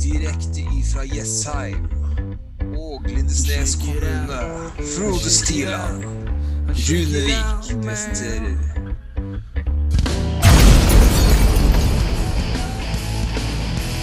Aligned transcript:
Direkte 0.00 0.60
ifra 0.78 1.02
Jessheim 1.04 1.84
og 2.78 3.02
Lindesnes 3.06 3.74
kommune. 3.76 4.40
Frode 4.96 5.30
Stiland. 5.30 6.04
Runevik 6.68 7.84
presenterer 7.84 8.56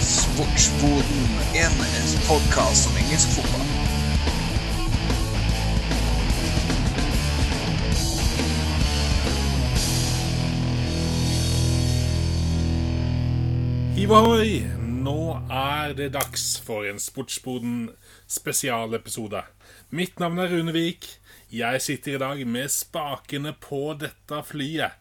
Sportsboden, 0.00 1.22
en 1.54 1.74
podkast 2.28 2.86
om 2.88 2.96
engelsk 3.02 3.28
fotball. 3.28 3.77
Hivohoi! 13.98 14.60
Nå 14.78 15.20
er 15.50 15.90
det 15.98 16.12
dags 16.14 16.42
for 16.62 16.86
en 16.86 17.00
Sportsboden 17.02 17.88
spesialepisode. 18.30 19.40
Mitt 19.90 20.20
navn 20.22 20.38
er 20.38 20.52
Rune 20.52 20.70
Vik. 20.70 21.08
Jeg 21.50 21.82
sitter 21.82 22.14
i 22.14 22.20
dag 22.22 22.44
med 22.46 22.70
spakene 22.70 23.56
på 23.58 23.96
dette 23.98 24.38
flyet. 24.46 24.94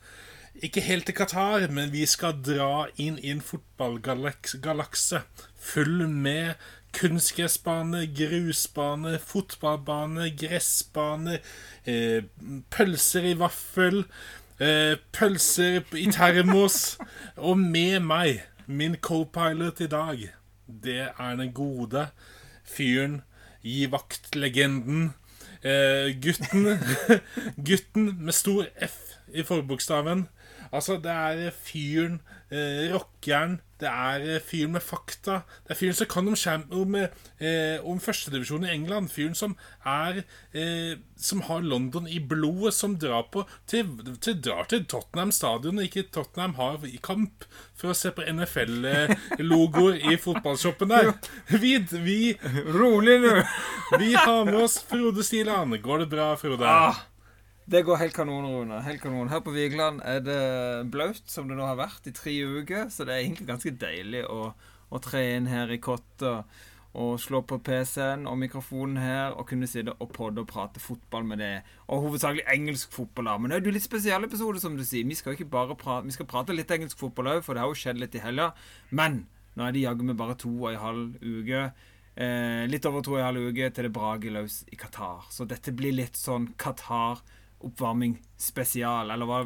Ikke 0.65 0.81
helt 0.81 1.05
til 1.05 1.17
Qatar, 1.19 1.67
men 1.69 1.93
vi 1.93 2.07
skal 2.09 2.41
dra 2.41 2.87
inn 2.97 3.21
i 3.21 3.35
en 3.35 3.45
fotballgalakse 3.45 5.21
full 5.67 6.07
med 6.09 6.57
kunstgressbane, 6.97 8.07
grusbane, 8.17 9.19
fotballbane, 9.21 10.31
gressbane, 10.41 11.37
eh, 11.85 12.25
pølser 12.73 13.29
i 13.29 13.37
vaffel, 13.45 14.07
eh, 14.57 14.97
pølser 15.13 15.83
i 15.93 16.09
termos, 16.09 16.97
og 17.37 17.59
med 17.61 17.99
meg 18.01 18.47
Min 18.67 18.97
co-pilot 18.99 19.79
i 19.79 19.87
dag, 19.87 20.23
det 20.67 20.99
er 21.07 21.35
den 21.39 21.53
gode 21.55 22.09
fyren, 22.67 23.21
gi 23.63 23.85
vakt-legenden, 23.87 25.13
eh, 25.63 26.11
gutten 26.19 26.67
Gutten 27.69 28.09
med 28.19 28.35
stor 28.35 28.67
F 28.83 28.97
i 29.31 29.45
forbokstaven. 29.47 30.25
Altså, 30.71 30.97
det 30.99 31.13
er 31.15 31.55
fyren, 31.55 32.19
eh, 32.51 32.91
rockeren, 32.91 33.61
det 33.81 33.89
er 33.89 34.23
eh, 34.25 34.41
fyren 34.41 34.73
med 34.73 34.81
fakta. 34.81 35.41
Det 35.65 35.75
er 35.75 35.79
fyren 35.79 35.97
som 35.97 36.09
kan 36.09 36.29
om, 36.31 36.37
om, 36.81 36.95
eh, 36.97 37.77
om 37.85 37.99
førstedivisjonen 38.01 38.65
i 38.65 38.73
England. 38.73 39.11
Fyren 39.13 39.35
som 39.37 39.53
er 39.85 40.23
eh, 40.53 40.97
Som 41.17 41.41
har 41.47 41.61
London 41.65 42.07
i 42.07 42.19
blodet, 42.19 42.73
som 42.73 42.97
drar 42.97 43.23
på 43.33 43.43
til, 43.65 43.89
til, 44.21 44.37
drar 44.41 44.67
til 44.69 44.85
Tottenham 44.85 45.31
stadion, 45.31 45.79
og 45.79 45.87
ikke 45.87 46.07
Tottenham 46.13 46.53
har 46.59 46.85
i 46.85 46.99
kamp, 47.01 47.45
for 47.77 47.89
å 47.89 47.97
se 47.97 48.11
på 48.13 48.25
NFL-logoer 48.25 49.97
i 50.11 50.17
fotballshoppen 50.21 50.93
der. 50.93 51.13
Vi, 51.49 51.77
vi 52.05 52.19
Rolig 52.73 53.17
nå! 53.23 53.35
Vi 53.97 54.13
har 54.13 54.45
med 54.45 54.61
oss 54.61 54.77
Frode 54.85 55.25
Stiland. 55.25 55.77
Går 55.81 56.05
det 56.05 56.09
bra, 56.13 56.31
Frode? 56.37 56.69
Ah, 56.69 57.01
det 57.67 57.83
går 57.83 57.99
helt 57.99 58.15
kanon, 58.15 58.47
Rune. 58.47 58.79
Helt 58.85 59.01
kanon. 59.03 59.27
Her 59.27 59.41
på 59.43 59.51
Vigeland 59.51 59.99
er 60.07 60.21
det 60.23 60.39
blaut, 60.91 61.23
som 61.27 61.49
det 61.49 61.57
nå 61.57 61.65
har 61.67 61.75
vært 61.75 62.07
i 62.07 62.15
tre 62.15 62.33
uker. 62.47 62.87
Så 62.93 63.03
det 63.03 63.15
er 63.15 63.25
egentlig 63.25 63.49
ganske 63.49 63.73
deilig 63.75 64.23
å, 64.31 64.53
å 64.87 65.01
tre 65.03 65.23
inn 65.35 65.49
her 65.51 65.73
i 65.75 65.81
kotta 65.83 66.39
og 66.97 67.19
slå 67.21 67.43
på 67.45 67.59
PC-en 67.61 68.23
og 68.25 68.39
mikrofonen 68.41 68.97
her 68.97 69.35
og 69.37 69.45
kunne 69.51 69.67
sitte 69.69 69.93
og 70.01 70.09
podde 70.15 70.41
og 70.41 70.47
prate 70.49 70.81
fotball 70.81 71.27
med 71.27 71.43
det. 71.43 71.51
Og 71.91 72.07
hovedsakelig 72.07 72.47
engelsk 72.55 72.95
fotball. 72.95 73.29
Men 73.35 73.51
det 73.51 73.59
er 73.59 73.69
jo 73.69 73.75
litt 73.75 73.85
spesiell 73.85 74.25
episode, 74.25 74.63
som 74.63 74.79
du 74.79 74.85
sier. 74.87 75.05
Vi 75.05 75.19
skal 75.19 75.33
jo 75.33 75.41
ikke 75.41 75.51
bare 75.57 75.77
prate, 75.77 76.07
vi 76.07 76.15
skal 76.15 76.29
prate 76.31 76.55
litt 76.55 76.71
engelsk 76.73 76.97
fotball 76.97 77.35
òg, 77.35 77.43
for 77.45 77.53
det 77.53 77.65
har 77.65 77.69
jo 77.69 77.77
skjedd 77.83 78.01
litt 78.01 78.17
i 78.17 78.23
helga. 78.23 78.49
Men 78.95 79.25
nå 79.59 79.67
er 79.67 79.75
det 79.75 79.83
jaggu 79.83 80.07
meg 80.07 80.17
bare 80.17 80.39
to 80.39 80.55
og 80.55 80.71
en 80.71 80.81
halv 80.81 81.19
uke. 81.21 81.65
Eh, 82.17 82.63
litt 82.71 82.87
over 82.89 83.03
to 83.05 83.13
og 83.13 83.21
en 83.21 83.27
halv 83.27 83.51
uke 83.51 83.69
til 83.69 83.89
det 83.89 83.93
braker 83.93 84.33
løs 84.39 84.63
i 84.71 84.79
Qatar. 84.79 85.27
Så 85.35 85.45
dette 85.45 85.75
blir 85.75 85.93
litt 85.99 86.17
sånn 86.17 86.53
Qatar 86.57 87.21
oppvarming 87.65 88.17
spesial, 88.37 89.09
eller 89.09 89.25
hva, 89.25 89.39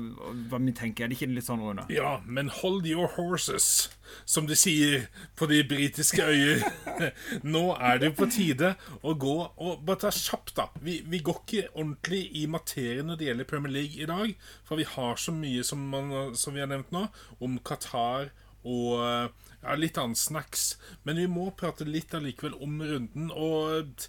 hva 0.51 0.59
vi 0.59 0.73
tenker. 0.75 1.05
Er 1.05 1.11
det 1.11 1.17
ikke 1.17 1.29
litt 1.31 1.47
sånn, 1.47 1.63
Rune? 1.63 1.85
Ja, 1.93 2.17
men 2.25 2.51
hold 2.51 2.87
your 2.89 3.07
horses, 3.15 3.89
som 4.27 4.49
de 4.49 4.57
sier 4.59 5.07
på 5.39 5.47
de 5.51 5.61
britiske 5.67 6.25
øyer. 6.27 6.65
Nå 7.55 7.63
er 7.77 8.01
det 8.03 8.11
på 8.17 8.27
tide 8.31 8.73
å 8.99 9.15
gå 9.15 9.35
og 9.47 9.85
bare 9.87 10.03
ta 10.03 10.11
kjapt, 10.15 10.55
da. 10.59 10.67
Vi, 10.83 10.99
vi, 11.07 11.21
går 11.23 11.39
ikke 11.43 11.69
ordentlig 11.71 12.25
i 12.41 12.45
materien 12.51 13.07
når 13.07 13.21
det 13.21 13.29
gjelder 13.29 13.51
Premier 13.53 13.75
League 13.79 14.03
i 14.03 14.09
dag, 14.09 14.35
for 14.67 14.81
vi 14.81 14.87
har 14.97 15.21
så 15.21 15.35
mye 15.35 15.63
som, 15.67 15.87
man, 15.93 16.35
som 16.35 16.57
vi 16.57 16.63
har 16.63 16.71
nevnt 16.71 16.91
nå, 16.95 17.07
om 17.39 17.59
Qatar 17.63 18.33
og 18.67 18.99
ja, 18.99 19.75
litt 19.77 19.97
annen 19.97 20.19
snacks. 20.19 20.75
Men 21.07 21.21
vi 21.21 21.29
må 21.31 21.47
prate 21.57 21.87
litt 21.87 22.13
allikevel 22.17 22.59
om 22.61 22.81
runden. 22.83 23.31
Og 23.31 24.03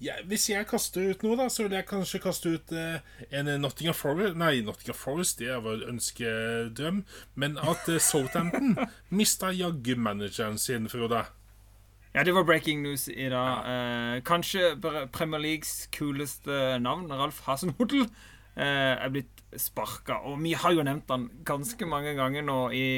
ja, 0.00 0.14
hvis 0.24 0.46
jeg 0.48 0.64
kaster 0.68 1.10
ut 1.12 1.24
noe, 1.26 1.36
da, 1.36 1.48
så 1.52 1.66
vil 1.66 1.76
jeg 1.76 1.88
kanskje 1.88 2.22
kaste 2.24 2.54
ut 2.56 2.72
eh, 2.72 3.02
en 3.36 3.50
Nottingham 3.60 3.96
Forest 3.96 4.38
Nei, 4.40 4.62
Nottingham 4.64 4.96
Forest, 4.96 5.42
det 5.42 5.58
var 5.64 5.82
ønskedrøm. 5.90 7.02
Men 7.36 7.58
at 7.60 7.88
eh, 7.92 8.00
Southampton 8.00 8.78
mista 9.20 9.52
jaggu 9.52 9.98
manageren 10.00 10.56
sin, 10.58 10.88
Frode. 10.88 11.26
Ja, 12.14 12.24
det 12.24 12.32
var 12.34 12.46
breaking 12.48 12.80
news 12.82 13.08
i 13.08 13.28
dag. 13.28 13.66
Eh, 13.70 14.22
kanskje 14.24 14.72
Premier 15.12 15.38
Leagues 15.38 15.88
kuleste 15.92 16.78
navn, 16.80 17.12
Ralf 17.12 17.42
Hasenhotel, 17.46 18.08
eh, 18.56 18.96
er 18.96 19.12
blitt 19.12 19.44
sparka. 19.60 20.22
Og 20.24 20.40
vi 20.42 20.56
har 20.56 20.72
jo 20.74 20.86
nevnt 20.86 21.12
han 21.12 21.28
ganske 21.44 21.86
mange 21.86 22.16
ganger 22.16 22.42
nå 22.42 22.58
i, 22.72 22.88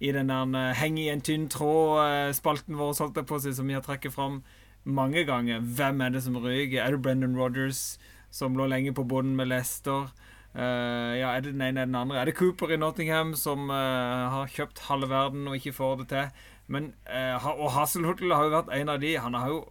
i 0.00 0.12
den 0.12 0.28
der 0.28 0.50
uh, 0.50 0.74
'heng 0.74 0.98
i 0.98 1.08
en 1.08 1.22
tynn 1.22 1.46
tråd'-spalten 1.48 2.76
vår, 2.76 2.98
holdt 2.98 3.22
jeg 3.22 3.30
på 3.30 3.38
å 3.38 3.40
si, 3.40 3.54
som 3.54 3.68
vi 3.70 3.78
har 3.78 3.86
trekket 3.86 4.12
fram 4.12 4.42
mange 4.84 5.24
ganger. 5.28 5.60
Hvem 5.60 6.00
er 6.00 6.14
det 6.14 6.22
som 6.24 6.36
ryker? 6.36 6.82
Er 6.82 6.94
det 6.94 7.02
Brendan 7.02 7.36
Rodgers, 7.38 7.98
som 8.30 8.56
lå 8.56 8.66
lenge 8.70 8.94
på 8.94 9.04
bunnen 9.04 9.36
med 9.36 9.50
Leicester? 9.52 10.10
Uh, 10.52 11.16
ja, 11.16 11.32
er 11.32 11.40
det 11.40 11.54
den 11.54 11.62
ene 11.64 11.80
eller 11.80 11.92
den 11.92 12.00
andre? 12.02 12.18
Er 12.20 12.28
det 12.28 12.36
Cooper 12.36 12.72
i 12.74 12.76
Nottingham, 12.76 13.34
som 13.34 13.70
uh, 13.70 14.28
har 14.34 14.50
kjøpt 14.52 14.84
halve 14.90 15.08
verden 15.08 15.46
og 15.48 15.56
ikke 15.56 15.76
får 15.76 16.02
det 16.02 16.08
til? 16.12 16.48
Men, 16.72 16.92
uh, 17.08 17.46
og 17.56 17.70
Hasselhutl 17.76 18.34
har 18.34 18.48
jo 18.48 18.56
vært 18.58 18.74
en 18.76 18.92
av 18.92 19.00
de. 19.00 19.14
Han 19.16 19.38
har 19.38 19.48
jo 19.48 19.62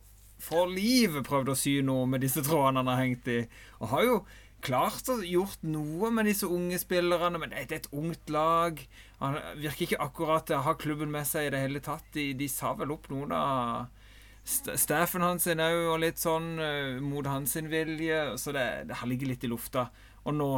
for 0.42 0.72
livet 0.72 1.28
prøvd 1.28 1.54
å 1.54 1.58
sy 1.58 1.76
noe 1.86 2.08
med 2.10 2.24
disse 2.26 2.42
trådene 2.46 2.82
han 2.82 2.90
har 2.90 3.04
hengt 3.04 3.30
i. 3.30 3.44
Og 3.80 3.94
har 3.94 4.08
jo 4.08 4.16
klart 4.66 5.10
å 5.10 5.20
gjort 5.26 5.62
noe 5.66 6.10
med 6.14 6.30
disse 6.30 6.50
unge 6.50 6.78
spillerne, 6.82 7.38
men 7.42 7.54
det 7.54 7.62
er 7.62 7.78
et 7.78 7.90
ungt 7.94 8.30
lag. 8.34 8.82
Han 9.22 9.38
virker 9.62 9.86
ikke 9.86 10.04
akkurat 10.06 10.48
til 10.50 10.58
å 10.58 10.66
ha 10.66 10.76
klubben 10.82 11.14
med 11.14 11.30
seg 11.30 11.50
i 11.50 11.54
det 11.54 11.62
hele 11.62 11.82
tatt. 11.84 12.06
De, 12.16 12.32
de 12.38 12.50
sa 12.50 12.74
vel 12.78 12.94
opp 12.94 13.10
noen 13.14 13.34
av 13.38 13.90
staffen 14.44 15.24
hans 15.24 15.48
er 15.48 15.62
òg, 15.62 15.80
og 15.94 16.00
litt 16.02 16.22
sånn 16.22 16.54
uh, 16.60 17.00
mot 17.04 17.26
hans 17.30 17.56
vilje. 17.56 18.22
Så 18.42 18.54
det, 18.56 18.68
det 18.90 19.00
ligger 19.08 19.32
litt 19.32 19.46
i 19.46 19.52
lufta. 19.52 19.88
Og 20.26 20.36
nå, 20.38 20.52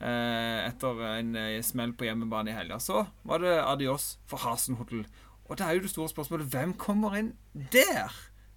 uh, 0.00 0.58
etter 0.64 1.02
en 1.10 1.34
uh, 1.38 1.62
smell 1.66 1.94
på 1.98 2.08
hjemmebane 2.08 2.52
i 2.52 2.58
helga, 2.58 2.80
så 2.82 3.06
var 3.26 3.42
det 3.44 3.56
adios 3.62 4.14
for 4.30 4.44
Hasenhotel. 4.44 5.06
Og 5.44 5.58
det 5.58 5.66
er 5.66 5.76
jo 5.76 5.84
det 5.84 5.92
store 5.92 6.12
spørsmålet 6.12 6.52
hvem 6.54 6.76
kommer 6.80 7.18
inn 7.18 7.34
der, 7.52 8.14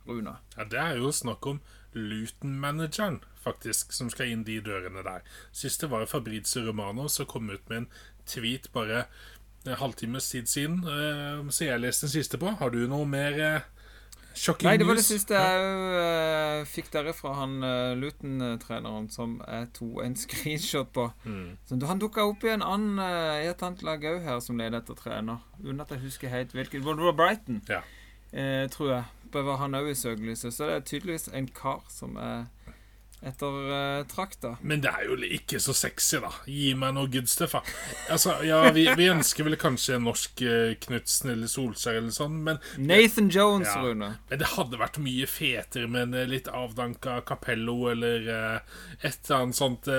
Runa? 0.07 0.37
Ja, 0.55 0.63
Det 0.63 0.79
er 0.79 1.01
jo 1.01 1.11
snakk 1.11 1.45
om 1.49 1.59
Luton-manageren, 1.97 3.19
faktisk, 3.43 3.91
som 3.91 4.11
skal 4.13 4.31
inn 4.31 4.45
de 4.47 4.61
dørene 4.63 5.03
der. 5.03 5.25
Siste 5.51 5.89
var 5.91 6.05
Fabrizio 6.07 6.63
Romano, 6.63 7.09
som 7.11 7.27
kom 7.27 7.49
ut 7.49 7.65
med 7.67 7.77
en 7.77 7.89
tweet 8.27 8.69
bare 8.71 9.07
en 9.65 9.75
halvtimes 9.75 10.29
tid 10.29 10.47
siden. 10.47 10.85
Så 11.51 11.65
jeg 11.65 11.81
leste 11.81 12.05
den 12.05 12.13
siste 12.13 12.39
på. 12.39 12.53
Har 12.59 12.71
du 12.71 12.85
noe 12.87 13.07
mer 13.09 13.65
Shocking 14.37 14.69
Nei, 14.69 14.77
det 14.77 14.85
var 14.85 14.97
det 14.99 15.05
siste 15.05 15.33
jeg 15.33 15.69
uh, 15.97 16.63
fikk 16.69 16.91
derifra 16.93 17.33
han 17.39 17.55
uh, 17.63 17.95
Luton-treneren, 17.97 19.07
som 19.13 19.37
jeg 19.41 19.69
tok 19.77 20.01
en 20.03 20.17
screenshot 20.19 20.91
på. 20.93 21.07
Mm. 21.25 21.57
Så 21.65 21.79
Han 21.89 22.01
dukka 22.01 22.27
opp 22.29 22.45
i 22.45 22.53
en 22.53 22.65
annen 22.65 23.01
uh, 23.01 23.39
i 23.41 23.47
et 23.49 23.63
annet 23.65 23.81
lag 23.87 24.05
òg 24.05 24.21
her, 24.27 24.41
som 24.43 24.59
leder 24.61 24.79
etter 24.81 24.99
trener. 24.99 25.41
Uten 25.63 25.81
at 25.81 25.93
jeg 25.95 26.03
husker 26.05 26.33
helt 26.33 26.53
hvilken. 26.53 26.85
Det 26.85 27.09
var 27.09 27.17
Brighton, 27.17 27.63
ja. 27.69 27.81
tror 28.73 28.91
jeg. 28.93 29.03
Det 29.33 29.43
var 29.43 29.57
han 29.63 29.75
òg 29.75 29.89
i 29.91 29.97
søkelyset. 29.97 30.53
Så 30.53 30.69
det 30.69 30.75
er 30.75 30.85
tydeligvis 30.85 31.29
en 31.33 31.49
kar 31.51 31.81
som 31.91 32.15
er 32.21 32.45
etter 33.25 33.55
uh, 33.71 34.05
trakta. 34.09 34.55
Men 34.61 34.81
det 34.83 34.91
er 34.93 35.07
jo 35.07 35.17
ikke 35.37 35.59
så 35.61 35.73
sexy, 35.75 36.19
da. 36.21 36.29
Gi 36.45 36.73
meg 36.77 36.93
noe 36.97 37.09
good 37.11 37.29
stuff, 37.31 37.55
da. 37.57 37.61
Altså, 38.13 38.35
ja, 38.45 38.59
vi, 38.75 38.85
vi, 38.99 39.09
ønsker 39.09 39.47
vel 39.47 39.57
kanskje 39.59 39.97
en 39.97 40.05
norsk 40.07 40.43
uh, 40.45 40.75
Knutsen 40.85 41.33
eller 41.33 41.51
Solskjær 41.51 42.01
eller 42.01 42.13
sånn, 42.13 42.37
men 42.45 42.61
Nathan 42.77 43.31
Jones, 43.33 43.71
ja, 43.71 43.81
Rune. 43.81 44.11
Men 44.29 44.43
det 44.43 44.51
hadde 44.53 44.81
vært 44.81 45.01
mye 45.01 45.29
fetere 45.31 45.89
med 45.89 46.13
en 46.13 46.29
litt 46.29 46.51
avdanka 46.51 47.21
Capello 47.27 47.87
eller 47.93 48.29
uh, 48.29 48.77
et 49.01 49.17
eller 49.25 49.41
annet 49.41 49.57
sånt 49.57 49.89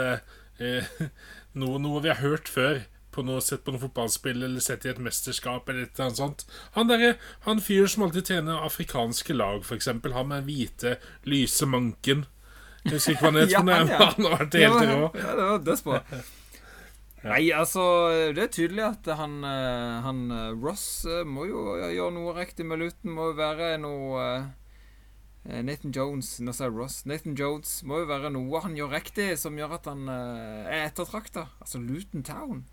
noe, 1.58 1.78
noe 1.82 2.00
vi 2.02 2.10
har 2.10 2.22
hørt 2.22 2.48
før 2.50 2.80
på 3.14 3.24
noe, 3.26 3.42
sett 3.42 3.64
på 3.66 3.74
noe 3.74 3.82
fotballspill 3.82 4.42
eller 4.46 4.62
sett 4.62 4.86
i 4.86 4.92
et 4.92 5.02
mesterskap 5.02 5.68
eller 5.68 5.86
et 5.86 5.94
eller 5.96 6.08
annet 6.08 6.20
sånt. 6.20 6.44
Han 6.76 6.90
der, 6.90 7.18
han 7.46 7.62
fyren 7.62 7.90
som 7.90 8.06
alltid 8.06 8.28
trener 8.30 8.66
afrikanske 8.66 9.34
lag, 9.34 9.64
f.eks. 9.66 9.90
Han 9.90 10.30
med 10.30 10.46
hvite, 10.46 10.98
lyse 11.26 11.66
manken. 11.66 12.26
Jeg 12.88 12.96
husker 12.96 13.14
ikke 13.14 13.24
hva 13.24 13.30
han 13.30 13.40
het, 13.42 13.54
men 13.68 13.90
han 13.92 14.26
har 14.26 14.36
vært 14.42 14.58
helt 14.58 14.84
rå. 14.88 15.08
Ja, 15.14 15.32
det 15.38 15.48
var 15.48 15.64
dødsbra. 15.66 16.02
Nei, 17.28 17.48
altså 17.50 17.82
Det 18.30 18.44
er 18.44 18.52
tydelig 18.54 18.84
at 18.86 19.08
han, 19.18 19.40
eh, 19.44 19.96
han 20.04 20.20
eh, 20.30 20.52
Ross 20.62 21.02
eh, 21.02 21.24
må 21.26 21.48
jo 21.48 21.74
gjøre 21.74 22.14
noe 22.14 22.34
riktig 22.36 22.64
med 22.68 22.80
Luton. 22.80 23.12
Må 23.16 23.32
jo 23.32 23.36
være 23.40 23.74
noe 23.82 24.24
Nathan 25.48 25.92
Jones 25.94 26.36
Nå 26.44 26.54
sa 26.54 26.68
jeg 26.68 26.76
Ross. 26.76 27.02
Nathan 27.10 27.36
Jones 27.38 27.80
må 27.88 28.02
jo 28.02 28.08
være 28.10 28.30
noe 28.32 28.62
han 28.64 28.76
gjør 28.78 28.94
riktig, 28.94 29.32
som 29.40 29.58
gjør 29.58 29.78
at 29.78 29.90
han 29.90 30.08
er 30.12 30.86
ettertrakta. 30.86 31.48
Altså 31.60 31.82
Luton 31.82 32.26
Town. 32.26 32.66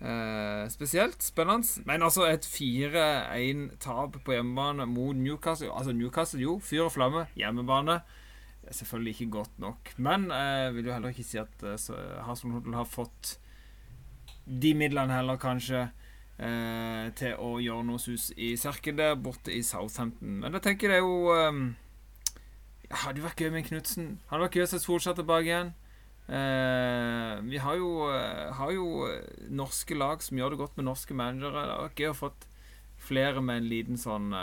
Eh, 0.00 0.68
spesielt 0.68 1.22
spennende. 1.22 1.82
Men 1.84 2.02
altså, 2.02 2.24
et 2.24 2.46
4-1-tap 2.46 4.16
på 4.24 4.32
hjemmebane 4.32 4.86
mot 4.86 5.16
Newcastle 5.16 5.68
Altså 5.76 5.92
Newcastle, 5.92 6.40
jo, 6.40 6.58
fyr 6.58 6.82
og 6.88 6.92
flamme. 6.92 7.26
Hjemmebane. 7.36 8.00
Selvfølgelig 8.70 9.14
ikke 9.16 9.30
godt 9.38 9.58
nok. 9.58 9.92
Men 9.98 10.28
jeg 10.30 10.74
vil 10.74 10.86
jo 10.86 10.94
heller 10.94 11.14
ikke 11.14 11.26
si 11.26 11.38
at 11.40 11.64
uh, 11.66 12.20
Hotel 12.30 12.76
har 12.76 12.86
fått 12.88 13.38
de 14.46 14.72
midlene 14.74 15.14
heller, 15.14 15.38
kanskje, 15.38 15.84
eh, 16.40 17.10
til 17.14 17.36
å 17.38 17.50
gjøre 17.62 17.84
noe 17.86 18.00
sus 18.02 18.30
i 18.34 18.54
Serkel 18.58 18.96
der 18.98 19.18
borte 19.20 19.52
i 19.54 19.60
Southampton. 19.62 20.40
Men 20.42 20.56
jeg 20.56 20.64
tenker 20.64 20.90
det 20.90 20.96
er 20.98 21.04
jo 21.04 21.28
ja, 21.28 21.44
Det 22.88 22.98
Hadde 23.04 23.22
vært 23.22 23.42
gøy 23.44 23.52
med 23.54 23.68
Knutsen. 23.68 24.08
Hadde 24.30 24.48
vært 24.48 24.58
gøy 24.58 24.64
å 24.64 24.70
se 24.72 24.80
Solskjær 24.82 25.18
tilbake 25.20 25.46
igjen. 25.46 25.72
Eh, 26.30 27.36
vi 27.46 27.60
har 27.62 27.78
jo, 27.78 27.92
har 28.58 28.74
jo 28.74 29.06
norske 29.50 29.94
lag 29.98 30.24
som 30.24 30.40
gjør 30.40 30.54
det 30.56 30.62
godt 30.64 30.80
med 30.80 30.88
norske 30.88 31.14
managere. 31.14 31.52
Det 31.54 31.74
hadde 31.74 31.86
vært 31.86 32.02
gøy 32.02 32.10
å 32.10 32.18
fått 32.24 32.48
flere 33.00 33.44
med 33.44 33.62
en 33.62 33.70
liten 33.70 34.00
sånn 34.00 34.34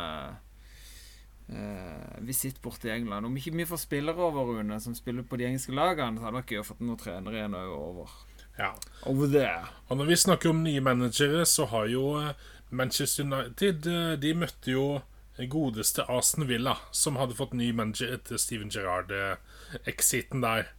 uh, 1.54 1.58
uh, 2.18 2.26
visitt 2.28 2.62
borte 2.62 2.90
i 2.90 2.96
England. 2.96 3.26
Om 3.26 3.38
ikke 3.38 3.56
vi 3.56 3.66
får 3.66 3.84
spillere 3.86 4.24
over, 4.24 4.58
Rune, 4.58 4.80
som 4.82 4.96
spiller 4.96 5.24
på 5.24 5.40
de 5.40 5.48
engelske 5.48 5.76
lagene, 5.76 6.18
så 6.18 6.28
hadde 6.28 6.36
det 6.36 6.42
vært 6.42 6.54
gøy 6.56 6.62
å 6.62 6.68
få 6.68 6.78
noen 6.80 7.02
trenere 7.02 7.40
igjen 7.40 7.58
over. 7.58 8.16
Ja. 8.58 8.72
Over 9.06 9.28
there. 9.28 9.68
Og 9.88 9.98
når 9.98 10.06
vi 10.12 10.16
snakker 10.16 10.50
om 10.50 10.64
nye 10.64 10.82
managere, 10.82 11.46
så 11.46 11.68
har 11.70 11.86
jo 11.92 12.16
eh, 12.20 12.34
Manchester 12.70 13.24
United 13.24 13.86
eh, 13.88 14.16
De 14.20 14.34
møtte 14.34 14.74
jo 14.74 14.88
godeste 15.38 16.02
Aston 16.10 16.48
Villa, 16.50 16.80
som 16.92 17.20
hadde 17.22 17.38
fått 17.38 17.54
ny 17.54 17.70
manager 17.70 18.16
etter 18.16 18.42
Steven 18.42 18.72
Gerrard-exiten 18.74 20.42
der. 20.42 20.72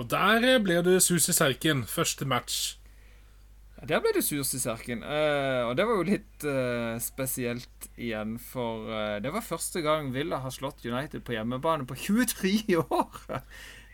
Og 0.00 0.08
der 0.08 0.62
ble 0.64 0.78
det 0.86 1.02
sus 1.04 1.28
i 1.28 1.34
serken. 1.36 1.82
Første 1.84 2.24
match. 2.24 2.77
Der 3.78 4.00
ble 4.02 4.10
det 4.16 4.24
sus 4.26 4.50
i 4.56 4.60
serken. 4.62 5.04
Uh, 5.06 5.68
og 5.68 5.76
det 5.78 5.86
var 5.86 6.00
jo 6.00 6.06
litt 6.08 6.46
uh, 6.48 6.98
spesielt 7.02 7.90
igjen, 7.94 8.34
for 8.42 8.88
uh, 8.90 9.18
det 9.22 9.30
var 9.34 9.46
første 9.46 9.84
gang 9.84 10.10
Villa 10.14 10.40
har 10.42 10.54
slått 10.54 10.82
United 10.82 11.22
på 11.22 11.36
hjemmebane 11.36 11.86
på 11.86 11.94
23 11.94 12.80
år. 12.82 13.20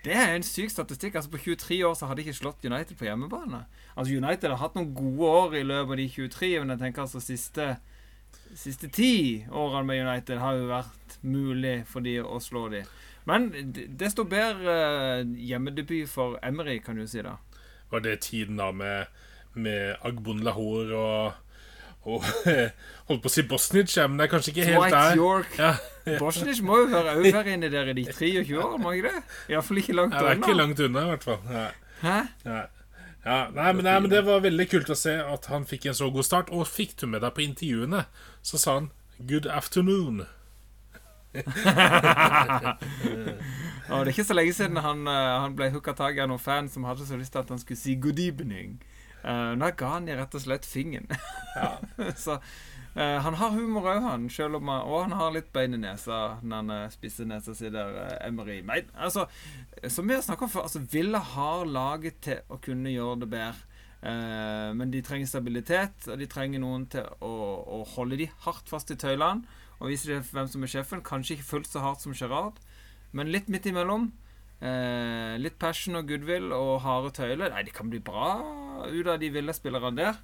Det 0.04 0.12
er 0.12 0.34
en 0.34 0.44
syk 0.44 0.72
statistikk. 0.72 1.14
Altså 1.16 1.30
På 1.32 1.40
23 1.40 1.80
år 1.84 1.94
så 1.96 2.08
hadde 2.08 2.22
de 2.22 2.28
ikke 2.28 2.40
slått 2.40 2.64
United 2.64 2.96
på 2.96 3.08
hjemmebane. 3.08 3.64
Altså 3.96 4.16
United 4.16 4.52
har 4.52 4.60
hatt 4.60 4.76
noen 4.76 4.94
gode 4.96 5.30
år 5.42 5.58
i 5.60 5.66
løpet 5.68 5.96
av 5.96 6.00
de 6.00 6.08
23, 6.16 6.50
men 6.60 6.74
jeg 6.74 6.82
tenker 6.84 7.04
altså 7.04 7.22
siste 7.24 7.74
siste 8.54 8.88
ti 8.92 9.44
årene 9.50 9.86
med 9.88 10.02
United 10.06 10.38
har 10.38 10.58
jo 10.58 10.68
vært 10.70 11.16
mulig 11.26 11.74
for 11.90 12.04
de 12.04 12.18
å 12.22 12.38
slå 12.42 12.68
de. 12.72 12.84
Men 13.28 13.48
desto 13.98 14.26
bedre 14.28 14.74
eh, 15.20 15.30
hjemmedebut 15.48 16.10
for 16.10 16.38
Emery, 16.44 16.78
kan 16.84 16.98
du 17.00 17.06
si 17.08 17.22
da. 17.24 17.38
Var 17.90 18.04
det 18.04 18.20
tiden 18.26 18.60
da 18.60 18.70
med, 18.74 19.08
med 19.56 19.96
Agbon 20.04 20.40
Lahore 20.44 20.96
og 20.96 21.32
og 22.04 22.20
holdt 23.08 23.22
på 23.24 23.30
å 23.30 23.32
si 23.32 23.42
Bosnic, 23.48 23.94
men 24.10 24.18
det 24.20 24.26
er 24.26 24.30
kanskje 24.34 24.50
ikke 24.52 24.64
helt 24.68 24.92
der. 24.92 25.14
York. 25.16 25.54
Ja. 25.56 25.70
Bosnic 26.20 26.60
må 26.60 26.82
jo 26.82 26.90
være 26.92 27.14
òg 27.16 27.28
her 27.32 27.48
inni 27.54 27.70
der 27.72 27.88
i 27.88 27.94
de 27.96 28.04
23 28.18 28.58
år, 28.60 28.74
må 28.76 28.92
ikke 28.92 29.08
det? 29.14 29.22
Iallfall 29.54 29.80
ikke 29.80 29.96
langt 29.96 30.12
Ja, 30.12 30.20
det 30.20 30.28
er 30.34 30.36
ikke 30.36 30.50
unna. 30.52 30.58
langt 30.62 30.80
unna, 30.84 31.00
i 31.00 31.12
hvert 31.14 31.24
fall. 31.24 31.38
Ja. 31.48 31.64
Hæ? 32.02 32.18
Ja. 32.44 32.60
Ja, 33.24 33.38
nei, 33.56 33.70
men, 33.72 33.84
nei, 33.88 33.94
men 34.04 34.10
Det 34.12 34.20
var 34.26 34.42
veldig 34.44 34.66
kult 34.68 34.90
å 34.92 34.96
se 35.00 35.14
at 35.16 35.46
han 35.48 35.64
fikk 35.64 35.86
en 35.88 35.96
så 35.96 36.10
god 36.12 36.26
start. 36.28 36.50
Og 36.52 36.66
fikk 36.68 36.92
du 37.00 37.06
med 37.08 37.24
deg 37.24 37.32
på 37.32 37.40
intervjuene, 37.46 38.04
så 38.44 38.60
sa 38.60 38.74
han 38.82 38.90
'good 39.24 39.48
afternoon'. 39.48 40.26
Og 43.88 44.04
det 44.04 44.08
er 44.08 44.12
ikke 44.12 44.24
så 44.28 44.36
lenge 44.36 44.52
siden 44.52 44.76
han, 44.76 45.06
eh, 45.08 45.40
han 45.40 45.56
ble 45.56 45.70
hooka 45.74 45.92
tak 45.96 46.18
av 46.18 46.28
noen 46.28 46.40
fans 46.42 46.72
som 46.76 46.84
hadde 46.84 47.06
så 47.08 47.16
lyst 47.16 47.32
til 47.32 47.42
at 47.42 47.48
han 47.48 47.58
skulle 47.58 47.80
si 47.80 47.96
'good 47.96 48.18
evening'. 48.20 48.76
Uh, 49.24 49.54
da 49.56 49.70
ga 49.72 49.94
han 49.94 50.06
de 50.08 50.16
rett 50.18 50.34
og 50.36 50.42
slett 50.44 50.66
fingeren. 50.68 51.08
så 52.24 52.36
uh, 52.36 53.18
han 53.24 53.38
har 53.40 53.54
humor 53.56 53.88
òg, 53.88 54.02
han. 54.04 54.26
Selv 54.32 54.60
om 54.60 54.68
han, 54.68 54.84
og 54.84 55.06
han 55.06 55.16
har 55.16 55.32
litt 55.32 55.52
bein 55.54 55.76
i 55.76 55.80
nesa 55.80 56.40
når 56.42 56.60
han 56.60 56.92
spisser 56.92 57.28
nesa 57.28 57.56
si 57.56 57.72
der, 57.72 57.96
uh, 57.96 58.16
Emery. 58.26 58.60
Men 58.66 58.90
altså, 58.94 59.26
som 59.88 60.08
vi 60.08 60.18
har 60.18 60.24
snakka 60.26 60.46
om 60.46 60.52
før, 60.52 60.68
altså, 60.68 60.84
Villa 60.92 61.22
har 61.34 61.64
laget 61.64 62.20
til 62.28 62.44
å 62.52 62.60
kunne 62.64 62.92
gjøre 62.92 63.22
det 63.24 63.30
bedre. 63.32 63.70
Uh, 64.04 64.76
men 64.76 64.90
de 64.92 65.00
trenger 65.00 65.30
stabilitet, 65.30 66.10
og 66.12 66.20
de 66.20 66.28
trenger 66.28 66.60
noen 66.60 66.84
til 66.92 67.06
å, 67.24 67.32
å 67.78 67.84
holde 67.94 68.20
de 68.20 68.28
hardt 68.44 68.68
fast 68.68 68.92
i 68.92 68.98
tøylene. 69.00 69.48
Og 69.80 69.88
vise 69.90 70.10
dem 70.10 70.26
hvem 70.28 70.50
som 70.50 70.62
er 70.64 70.70
sjefen. 70.70 71.04
Kanskje 71.04 71.38
ikke 71.38 71.48
fullt 71.48 71.72
så 71.72 71.80
hardt 71.82 72.04
som 72.04 72.14
Gerard, 72.16 72.60
men 73.16 73.32
litt 73.32 73.48
midt 73.52 73.66
imellom. 73.70 74.10
Eh, 74.64 75.34
litt 75.42 75.58
passion 75.60 75.98
og 75.98 76.06
goodwill 76.08 76.52
og 76.56 76.78
harde 76.86 77.10
tøyler. 77.18 77.52
Nei, 77.52 77.64
det 77.66 77.74
kan 77.76 77.90
bli 77.92 78.00
bra 78.00 78.38
ut 78.88 79.06
av 79.12 79.18
de 79.20 79.28
ville 79.34 79.52
spillerne 79.56 79.96
der. 79.98 80.20